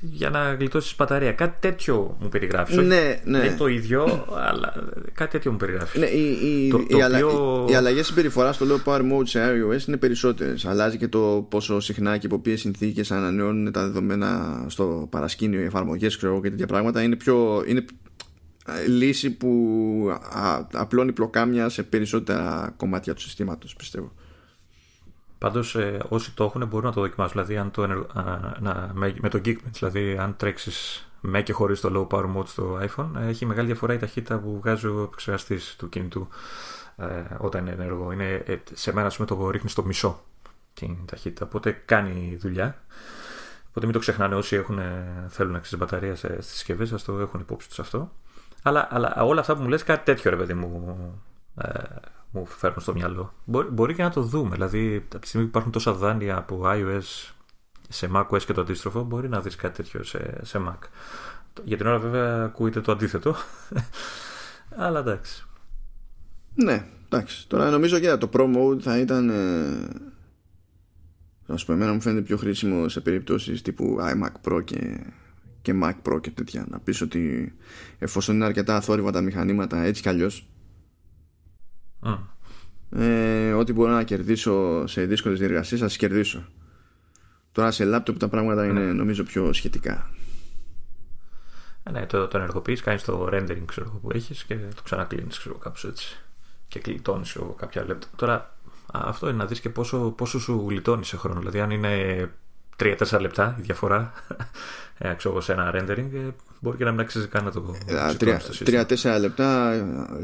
για 0.00 0.30
να 0.30 0.54
γλιτώσεις 0.54 0.96
μπαταρία. 0.96 1.32
Κάτι 1.32 1.56
τέτοιο 1.60 2.16
μου 2.20 2.28
περιγράφεις. 2.28 2.76
Ναι, 2.76 3.20
ναι. 3.24 3.40
Δεν 3.40 3.56
το 3.56 3.66
ίδιο, 3.66 4.26
αλλά 4.48 4.74
κάτι 5.12 5.30
τέτοιο 5.30 5.50
μου 5.50 5.56
περιγράφεις. 5.56 6.00
Ναι, 6.00 6.06
οι, 6.06 6.30
οι, 6.30 6.68
το, 6.68 6.84
οι, 6.88 7.02
αλλα... 7.02 7.26
οποίο... 7.26 7.66
οι 7.68 7.74
αλλαγέ 7.74 8.02
συμπεριφοράς 8.02 8.54
στο 8.54 8.66
low 8.68 8.88
power 8.88 9.00
mode 9.00 9.26
σε 9.26 9.40
iOS 9.40 9.88
είναι 9.88 9.96
περισσότερες. 9.96 10.64
Αλλάζει 10.64 10.96
και 10.96 11.08
το 11.08 11.46
πόσο 11.50 11.80
συχνά 11.80 12.16
και 12.16 12.26
υπό 12.26 12.38
ποιες 12.38 12.60
συνθήκες 12.60 13.10
ανανεώνουν 13.10 13.72
τα 13.72 13.82
δεδομένα 13.82 14.64
στο 14.68 15.06
παρασκήνιο, 15.10 15.60
οι 15.60 15.64
εφαρμογές 15.64 16.16
και 16.16 16.26
τέτοια 16.42 16.66
πράγματα. 16.66 17.02
Είναι, 17.02 17.16
πιο, 17.16 17.64
είναι 17.66 17.84
λύση 18.86 19.30
που 19.30 20.18
απλώνει 20.72 21.12
πλοκάμια 21.12 21.68
σε 21.68 21.82
περισσότερα 21.82 22.74
κομμάτια 22.76 23.14
του 23.14 23.20
συστήματος, 23.20 23.76
πιστεύω. 23.76 24.12
Πάντως, 25.38 25.74
ε, 25.74 25.98
όσοι 26.08 26.34
το 26.34 26.44
έχουν 26.44 26.66
μπορούν 26.66 26.86
να 26.86 26.92
το 26.92 27.00
δοκιμάσουν. 27.00 27.32
Δηλαδή, 27.32 27.56
αν 27.56 27.70
το, 27.70 27.86
να, 28.60 28.90
με, 28.94 29.14
με 29.20 29.28
το 29.28 29.40
Geekbench, 29.44 29.72
δηλαδή, 29.72 30.18
αν 30.18 30.36
τρέξεις 30.36 31.08
με 31.20 31.42
και 31.42 31.52
χωρίς 31.52 31.80
το 31.80 32.08
low 32.10 32.16
power 32.16 32.36
mode 32.36 32.46
στο 32.46 32.78
iPhone, 32.80 33.08
έχει 33.20 33.46
μεγάλη 33.46 33.66
διαφορά 33.66 33.94
η 33.94 33.98
ταχύτητα 33.98 34.38
που 34.38 34.58
βγάζει 34.60 34.86
ο 34.86 35.02
επεξεργαστής 35.02 35.76
του 35.78 35.88
κινητού 35.88 36.28
ε, 36.96 37.06
όταν 37.38 37.66
είναι 37.66 37.82
ενεργό. 37.82 38.12
Είναι, 38.12 38.42
ε, 38.46 38.56
σε 38.72 38.92
μένα, 38.92 39.06
ας 39.06 39.16
πούμε, 39.16 39.28
το 39.28 39.50
ρίχνει 39.50 39.70
στο 39.70 39.84
μισό 39.84 40.20
την 40.74 40.96
ταχύτητα. 41.06 41.44
Οπότε 41.44 41.82
κάνει 41.84 42.36
δουλειά. 42.40 42.82
Οπότε 43.68 43.86
μην 43.86 43.92
το 43.92 43.98
ξεχνάνε 43.98 44.34
όσοι 44.34 44.56
έχουν, 44.56 44.80
θέλουν 45.28 45.52
να 45.52 45.58
ξέρει 45.58 45.80
μπαταρία 45.80 46.16
στις 46.16 46.46
συσκευές, 46.46 46.92
ας 46.92 47.04
το 47.04 47.18
έχουν 47.18 47.40
υπόψη 47.40 47.68
τους 47.68 47.78
αυτό. 47.78 48.12
Αλλά, 48.62 48.88
αλλά 48.90 49.14
όλα 49.24 49.40
αυτά 49.40 49.56
που 49.56 49.62
μου 49.62 49.68
λες, 49.68 49.82
κάτι 49.82 50.04
τέτοιο 50.04 50.30
ρε 50.30 50.36
παιδί 50.36 50.54
μου. 50.54 51.20
Ε, 51.56 51.68
μου 52.30 52.46
φέρνουν 52.46 52.80
στο 52.80 52.94
μυαλό. 52.94 53.34
Μπορεί, 53.44 53.68
μπορεί 53.68 53.94
και 53.94 54.02
να 54.02 54.10
το 54.10 54.22
δούμε. 54.22 54.50
Δηλαδή, 54.54 54.96
από 54.96 55.18
τη 55.18 55.26
στιγμή 55.26 55.46
που 55.46 55.50
υπάρχουν 55.50 55.72
τόσα 55.72 55.92
δάνεια 55.92 56.36
από 56.36 56.62
iOS 56.64 57.32
σε 57.88 58.10
macOS 58.14 58.42
και 58.42 58.52
το 58.52 58.60
αντίστροφο, 58.60 59.02
μπορεί 59.02 59.28
να 59.28 59.40
δεις 59.40 59.56
κάτι 59.56 59.76
τέτοιο 59.76 60.02
σε, 60.02 60.40
σε 60.42 60.60
Mac. 60.68 60.88
Για 61.64 61.76
την 61.76 61.86
ώρα, 61.86 61.98
βέβαια, 61.98 62.44
ακούγεται 62.44 62.80
το 62.80 62.92
αντίθετο. 62.92 63.34
Αλλά 64.84 64.98
εντάξει. 64.98 65.46
Ναι, 66.54 66.86
εντάξει. 67.04 67.48
Τώρα 67.48 67.70
νομίζω 67.70 67.98
και 67.98 68.16
το 68.16 68.28
Pro 68.32 68.56
Mode 68.56 68.80
θα 68.80 68.98
ήταν. 68.98 69.30
Ε, 69.30 69.88
να 71.46 71.56
σου 71.56 71.66
πω, 71.66 71.72
εμένα 71.72 71.92
μου 71.92 72.00
φαίνεται 72.00 72.22
πιο 72.22 72.36
χρήσιμο 72.36 72.88
σε 72.88 73.00
περιπτώσεις 73.00 73.62
τύπου 73.62 73.96
iMac 74.00 74.50
Pro 74.50 74.64
και, 74.64 75.00
και 75.62 75.74
Mac 75.82 75.94
Pro 76.08 76.20
και 76.20 76.30
τέτοια. 76.30 76.66
Να 76.68 76.78
πεις 76.78 77.00
ότι 77.00 77.54
εφόσον 77.98 78.34
είναι 78.34 78.44
αρκετά 78.44 78.76
αθόρυβα 78.76 79.10
τα 79.10 79.20
μηχανήματα 79.20 79.82
έτσι 79.82 80.02
κι 80.02 80.08
αλλιώ, 82.00 82.28
ε, 82.90 83.52
ό,τι 83.52 83.72
μπορώ 83.72 83.92
να 83.92 84.02
κερδίσω 84.02 84.86
σε 84.86 85.04
δύσκολες 85.04 85.38
διεργασίες, 85.38 85.80
θα 85.80 85.86
τις 85.86 85.96
κερδίσω. 85.96 86.44
Τώρα 87.52 87.70
σε 87.70 87.84
λάπτοπ 87.84 88.18
τα 88.18 88.28
πράγματα 88.28 88.66
είναι 88.66 88.80
νομίζω 88.80 89.24
πιο 89.24 89.52
σχετικά. 89.52 90.10
Ε, 91.82 91.90
ναι, 91.90 92.06
το, 92.06 92.28
το 92.28 92.38
ενεργοποιείς, 92.38 92.80
κάνεις 92.80 93.04
το 93.04 93.28
rendering 93.32 93.64
ξέρω, 93.66 94.00
που 94.02 94.10
έχεις 94.12 94.44
και 94.44 94.56
το 94.74 94.82
ξανακλίνεις 94.82 95.48
κάπως 95.58 95.84
έτσι. 95.84 96.20
Και 96.68 96.78
κλειτώνει 96.78 97.24
κάποια 97.56 97.84
λεπτά. 97.84 98.06
Τώρα 98.16 98.56
αυτό 98.92 99.28
είναι 99.28 99.36
να 99.36 99.46
δεις 99.46 99.60
και 99.60 99.70
πόσο, 99.70 100.10
πόσο 100.10 100.38
σου 100.38 100.66
γλιτώνει 100.68 101.04
σε 101.04 101.16
χρόνο. 101.16 101.38
Δηλαδή, 101.38 101.60
αν 101.60 101.70
είναι 101.70 102.30
3-4 102.80 103.20
λεπτά 103.20 103.56
η 103.58 103.62
διαφορά 103.62 104.12
ε, 104.98 105.14
ξέρω, 105.14 105.40
σε 105.40 105.52
ένα 105.52 105.70
rendering, 105.74 106.14
ε, 106.14 106.28
μπορεί 106.60 106.76
και 106.76 106.84
να 106.84 106.90
μην 106.90 107.00
αξίζει 107.00 107.26
καν 107.26 107.44
να 107.44 107.50
το 107.50 107.74
ε, 107.86 108.84
3-4 109.04 109.20
λεπτά 109.20 109.74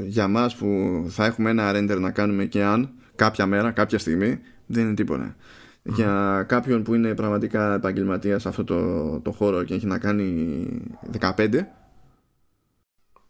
για 0.07 0.29
μας 0.29 0.57
που 0.57 0.67
θα 1.09 1.25
έχουμε 1.25 1.51
ένα 1.51 1.71
render 1.75 1.99
να 2.01 2.11
κάνουμε 2.11 2.45
και 2.45 2.63
αν 2.63 2.91
κάποια 3.17 3.47
μέρα, 3.47 3.71
κάποια 3.71 3.99
στιγμή, 3.99 4.41
δεν 4.67 4.85
είναι 4.85 4.95
τίποτα. 4.95 5.37
Για 5.83 6.45
κάποιον 6.49 6.83
που 6.83 6.95
είναι 6.95 7.15
πραγματικά 7.15 7.75
επαγγελματίας 7.75 8.43
σε 8.43 8.49
αυτό 8.49 8.65
το, 8.65 9.21
το 9.21 9.33
χώρο 9.33 9.65
και 9.65 9.75
έχει 9.75 9.87
να 9.87 9.99
κάνει 9.99 10.67
15, 11.37 11.49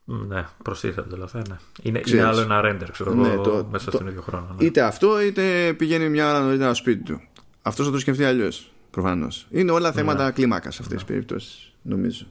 ναι, 0.05 0.47
προστίθεται 0.63 1.09
δηλαδή. 1.13 1.43
Ναι. 1.49 1.57
Είναι, 1.83 2.01
είναι 2.07 2.23
άλλο 2.23 2.41
ένα 2.41 2.61
render, 2.65 2.89
ξέρω 2.93 3.15
ναι, 3.15 3.35
το, 3.35 3.69
μέσα 3.71 3.91
το, 3.91 3.97
στον 3.97 4.09
ίδιο 4.09 4.23
χρόνο. 4.23 4.55
Ναι. 4.59 4.65
Είτε 4.65 4.81
αυτό, 4.81 5.21
είτε 5.21 5.75
πηγαίνει 5.77 6.09
μια 6.09 6.31
ώρα 6.31 6.41
νωρίτερα 6.41 6.75
στο 6.75 6.83
σπίτι 6.83 7.03
του. 7.03 7.21
Αυτός 7.63 7.87
θα 7.87 7.93
το 7.93 7.99
σκεφτεί 7.99 8.25
αλλιώς. 8.25 8.74
Προφανώς. 8.95 9.47
Είναι 9.51 9.71
όλα 9.71 9.93
θέματα 9.93 10.31
κλίμακας 10.31 10.75
σε 10.75 10.83
αυτές 10.83 10.97
τις 10.97 11.07
περιπτώσεις, 11.07 11.73
νομίζω. 11.83 12.27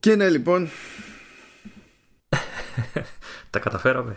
Και 0.00 0.14
ναι, 0.14 0.28
λοιπόν. 0.28 0.68
Τα 3.50 3.58
καταφέραμε. 3.58 4.16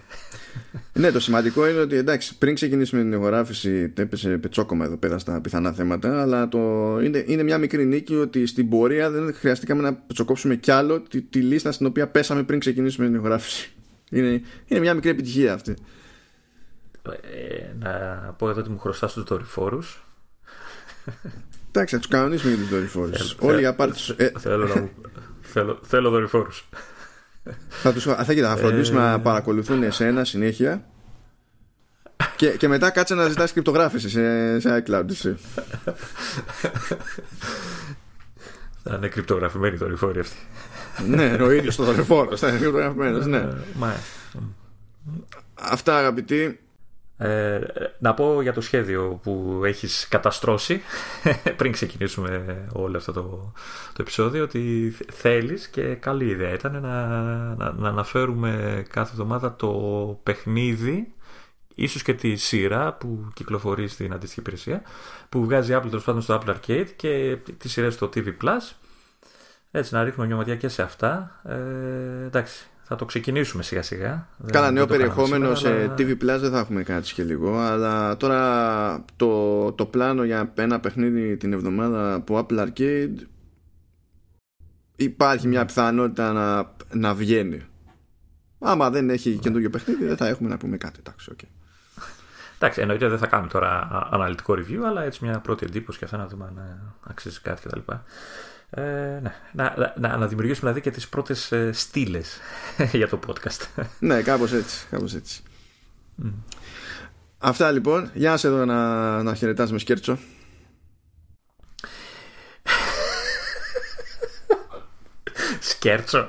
ναι, 0.94 1.12
το 1.12 1.20
σημαντικό 1.20 1.68
είναι 1.68 1.80
ότι 1.80 1.96
εντάξει, 1.96 2.38
πριν 2.38 2.56
ξεκινήσουμε 2.56 3.02
την 3.02 3.12
ηχογράφηση, 3.12 3.94
έπεσε 3.96 4.38
πετσόκομα 4.38 4.86
εδώ 4.86 4.98
πέρα 4.98 5.18
στα 5.18 5.42
πιθανά 5.42 5.72
θέματα, 5.72 6.22
αλλά 6.22 6.48
το, 6.48 6.60
είναι, 7.04 7.24
είναι 7.28 7.44
μια 7.44 7.58
μικρή 7.58 7.86
νίκη 7.86 8.16
ότι 8.16 8.46
στην 8.46 8.70
πορεία 8.70 9.10
δεν 9.10 9.34
χρειαστήκαμε 9.34 9.82
να 9.82 9.94
πετσοκόψουμε 9.94 10.56
κι 10.56 10.72
άλλο 10.72 11.02
τη, 11.02 11.22
τη 11.22 11.40
λίστα 11.40 11.72
στην 11.72 11.86
οποία 11.86 12.08
πέσαμε 12.08 12.44
πριν 12.44 12.60
ξεκινήσουμε 12.60 13.06
την 13.06 13.16
ηχογράφηση. 13.16 13.72
Είναι, 14.10 14.42
είναι 14.66 14.80
μια 14.80 14.94
μικρή 14.94 15.10
επιτυχία 15.10 15.54
αυτή. 15.54 15.76
Ε, 17.12 17.74
να 17.80 17.90
πω 18.38 18.50
εδώ 18.50 18.60
ότι 18.60 18.70
μου 18.70 18.80
χρωστάς 18.80 19.14
τους 19.14 19.24
δορυφόρους. 19.24 20.04
Εντάξει, 21.68 21.96
θα 21.96 22.02
τους 22.02 22.10
κανονίσουμε 22.10 22.54
για 22.54 22.62
τους 22.62 22.72
δορυφόρους. 22.72 23.36
Όλοι 23.40 23.62
οι 23.62 23.66
απάρτε. 23.66 24.32
Θέλω, 24.38 24.68
να 24.68 24.82
μου, 24.82 24.92
θέλω, 25.42 25.80
θέλω 25.84 26.10
δορυφόρους. 26.10 26.68
Θα, 27.70 27.94
τους, 27.94 28.04
θα, 28.04 28.26
θα 28.26 28.56
φροντίσουμε 28.58 29.00
να 29.00 29.20
παρακολουθούν 29.20 29.84
εσένα 29.84 30.24
συνέχεια 30.24 30.86
και, 32.36 32.50
και 32.50 32.68
μετά 32.68 32.90
κάτσε 32.90 33.16
να 33.16 33.28
ζητάς 33.28 33.54
κρυπτογράφηση 33.54 34.10
σε, 34.10 34.60
σε 34.60 34.84
iCloud 34.88 35.10
εσύ. 35.10 35.38
Θα 38.84 38.96
είναι 38.96 39.08
κρυπτογραφημένη 39.08 39.78
το 39.78 39.86
δορυφόρη 39.86 40.20
αυτή. 40.20 40.38
ναι, 41.08 41.38
ο 41.42 41.52
ίδιος 41.52 41.76
το 41.76 41.84
δορυφόρος 41.84 42.40
θα 42.40 42.48
είναι 42.48 42.58
κρυπτογραφημένος, 42.58 43.26
ναι. 43.26 43.48
Αυτά 45.54 45.98
αγαπητοί 45.98 46.60
ε, 47.18 47.60
να 48.00 48.14
πω 48.14 48.42
για 48.42 48.54
το 48.54 48.62
σχέδιο 48.62 49.20
που 49.24 49.62
έχεις 49.66 50.08
καταστρώσει 50.08 50.82
πριν 51.58 51.72
ξεκινήσουμε 51.72 52.66
όλο 52.74 52.98
αυτό 52.98 53.12
το, 53.12 53.22
το 53.94 54.02
επεισόδιο 54.02 54.44
ότι 54.44 54.96
θέλεις 55.12 55.68
και 55.68 55.96
καλή 55.96 56.26
ιδέα. 56.26 56.54
Ήταν 56.54 56.82
να, 56.82 57.08
να, 57.56 57.72
να 57.72 57.90
αναφέρουμε 57.90 58.84
κάθε 58.90 59.12
εβδομάδα 59.12 59.56
το 59.56 59.72
παιχνίδι 60.24 61.14
ίσως 61.76 62.02
και 62.02 62.14
τη 62.14 62.36
σειρά 62.36 62.94
που 62.94 63.30
κυκλοφορεί 63.34 63.88
στην 63.88 64.14
αντίστοιχη 64.14 64.40
υπηρεσία 64.40 64.82
που 65.30 65.44
βγάζει 65.44 65.74
Apple 65.76 65.88
τέλος 65.90 66.04
πάντων 66.04 66.22
στο 66.22 66.42
Apple 66.42 66.56
Arcade 66.56 66.88
και 66.96 67.38
τη 67.58 67.70
σειρά 67.70 67.90
στο 67.90 68.10
TV 68.16 68.28
Plus. 68.28 68.76
Έτσι 69.72 69.94
να 69.94 70.04
ρίχνουμε 70.04 70.28
μια 70.28 70.36
ματιά 70.36 70.56
και 70.56 70.68
σε 70.68 70.82
αυτά. 70.82 71.42
Ε, 71.44 72.26
εντάξει 72.26 72.68
θα 72.88 72.96
το 72.96 73.06
ξεκινήσουμε 73.06 73.64
σιγά 73.64 73.82
σιγά. 73.82 74.28
Κάνα 74.52 74.72
νέο 74.72 74.86
περιεχόμενο 74.86 75.56
σε 75.56 75.94
TV 75.98 76.10
Plus 76.10 76.38
δεν 76.40 76.52
θα 76.52 76.60
έχουμε 76.60 76.84
κάτι 76.84 77.14
και 77.14 77.24
λίγο. 77.24 77.58
Αλλά 77.60 78.18
τώρα 78.18 79.06
το, 79.16 79.72
το 79.72 79.86
πλάνο 79.86 80.24
για 80.24 80.52
ένα 80.56 80.80
παιχνίδι 80.80 81.38
την 81.38 81.54
εβδομάδα 81.54 82.14
από 82.14 82.46
Apple 82.46 82.68
Arcade 82.68 83.16
υπάρχει 84.96 85.48
μια 85.48 85.66
πιθανότητα 85.66 86.32
να, 86.32 86.74
να 87.00 87.14
βγαίνει. 87.14 87.66
Άμα 88.60 88.90
δεν 88.90 89.10
έχει 89.10 89.30
ναι. 89.30 89.36
καινούργιο 89.36 89.70
παιχνίδι, 89.70 90.06
δεν 90.06 90.18
θα 90.18 90.28
έχουμε 90.28 90.50
να 90.50 90.58
πούμε 90.58 90.78
κάτι. 90.78 91.00
Εντάξει, 91.00 91.32
okay. 91.36 91.48
Εντάξει, 92.56 92.82
εννοείται 92.82 93.08
δεν 93.08 93.18
θα 93.18 93.28
κάνουμε 93.28 93.50
τώρα 93.50 93.90
αναλυτικό 94.12 94.54
review, 94.54 94.80
αλλά 94.86 95.04
έτσι 95.04 95.26
μια 95.26 95.40
πρώτη 95.40 95.66
εντύπωση 95.66 95.98
και 95.98 96.06
αυτά 96.06 96.18
να 96.18 96.28
δούμε 96.28 96.46
αν 96.46 96.94
αξίζει 97.04 97.40
κάτι 97.42 97.68
κτλ. 97.68 97.80
Ε, 98.70 98.82
ναι. 99.22 99.34
να, 99.52 99.94
να, 99.98 100.18
να, 100.18 100.28
δημιουργήσουμε 100.28 100.72
δηλαδή 100.72 100.82
και 100.82 100.92
τις 100.92 101.10
πρώτες 101.10 101.52
ε, 101.52 101.72
στήλες 101.74 102.40
για 102.92 103.08
το 103.08 103.20
podcast. 103.28 103.86
ναι, 104.00 104.22
κάπως 104.22 104.54
έτσι. 104.54 104.88
Κάπως 104.90 105.16
έτσι. 105.16 105.42
Αυτά 107.38 107.72
λοιπόν. 107.72 108.10
Γεια 108.14 108.30
να 108.30 108.38
σε 108.38 108.48
εδώ 108.48 108.66
να, 108.66 109.24
να 109.24 109.36
χαιρετάς 109.36 109.72
με 109.72 109.80
σκέρτσο. 109.80 110.18
Σκέρτσο. 115.70 116.28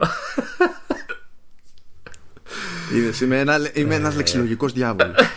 Είδες, 2.92 3.20
είμαι, 3.20 3.40
ένα, 3.40 3.70
είμαι 3.72 3.94
ένας 3.94 4.14
ε. 4.14 4.16
λεξιλογικός 4.16 4.72
διάβολος. 4.72 5.16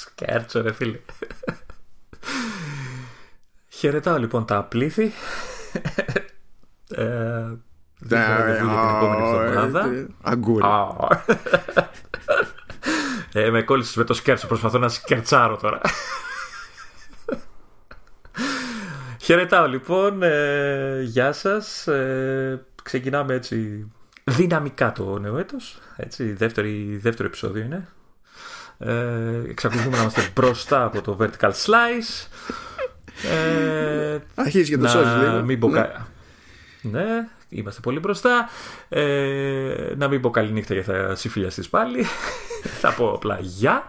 Σκέρτσο 0.00 0.62
ρε 0.62 0.72
φίλε. 0.72 0.98
Χαιρετάω 3.82 4.18
λοιπόν 4.18 4.44
τα 4.44 4.62
πλήθη. 4.62 5.12
ε, 6.88 7.04
δεν 7.98 8.20
μπορώ 8.26 8.44
την 8.56 8.68
επόμενη 8.68 9.46
εβδομάδα. 9.46 10.06
Αγκούρι. 10.22 10.64
ε, 13.32 13.50
με 13.50 13.62
κόλλησες 13.62 13.96
με 13.96 14.04
το 14.04 14.14
σκέρτσο. 14.14 14.46
Προσπαθώ 14.46 14.78
να 14.78 14.88
σκερτσάρω 14.88 15.56
τώρα. 15.56 15.80
Χαιρετάω 19.22 19.66
λοιπόν. 19.68 20.22
Ε, 20.22 21.00
γεια 21.02 21.32
σας. 21.32 21.86
Ε, 21.86 22.66
ξεκινάμε 22.82 23.34
έτσι 23.34 23.88
δυναμικά 24.24 24.92
το 24.92 25.18
νέο 25.18 25.38
έτος. 25.38 25.78
Έτσι, 25.96 26.32
δεύτερη, 26.32 26.98
δεύτερο 27.02 27.28
επεισόδιο 27.28 27.62
είναι. 27.62 27.88
Ε, 28.78 29.42
εξακολουθούμε 29.48 29.96
να 29.96 30.02
είμαστε 30.02 30.30
μπροστά 30.34 30.84
από 30.84 31.00
το 31.00 31.16
Vertical 31.20 31.50
Slice. 31.50 32.26
Ε, 33.30 34.18
Αρχίζει 34.34 34.70
και 34.70 34.78
το 34.78 34.88
σώζεις 34.88 35.14
λίγο. 35.14 35.42
Μην 35.42 35.58
πω 35.58 35.68
ναι. 35.68 35.90
ναι, 36.82 37.28
είμαστε 37.48 37.80
πολύ 37.80 37.98
μπροστά. 37.98 38.48
Ε, 38.88 39.94
να 39.96 40.08
μην 40.08 40.20
πω 40.20 40.30
καλή 40.30 40.52
νύχτα 40.52 40.74
γιατί 40.74 40.90
θα 40.90 41.14
συμφιλιαστείς 41.14 41.68
πάλι. 41.68 42.04
θα 42.80 42.92
πω 42.92 43.12
απλά 43.12 43.38
γεια. 43.40 43.86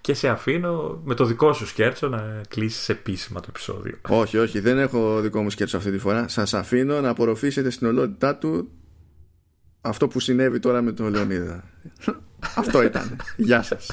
και 0.00 0.14
σε 0.14 0.28
αφήνω 0.28 1.00
με 1.04 1.14
το 1.14 1.24
δικό 1.24 1.52
σου 1.52 1.66
σκέρτσο 1.66 2.08
να 2.08 2.40
κλείσεις 2.48 2.88
επίσημα 2.88 3.40
το 3.40 3.46
επεισόδιο. 3.48 3.96
Όχι, 4.08 4.38
όχι, 4.38 4.60
δεν 4.60 4.78
έχω 4.78 5.20
δικό 5.20 5.42
μου 5.42 5.50
σκέρτσο 5.50 5.76
αυτή 5.76 5.90
τη 5.90 5.98
φορά. 5.98 6.28
Σας 6.28 6.54
αφήνω 6.54 7.00
να 7.00 7.08
απορροφήσετε 7.08 7.70
στην 7.70 7.86
ολότητά 7.86 8.36
του 8.36 8.70
αυτό 9.80 10.08
που 10.08 10.20
συνέβη 10.20 10.58
τώρα 10.58 10.82
με 10.82 10.92
τον 10.92 11.10
Λεωνίδα. 11.10 11.64
αυτό 12.56 12.82
ήταν. 12.82 13.16
Γεια 13.36 13.62
σας. 13.62 13.90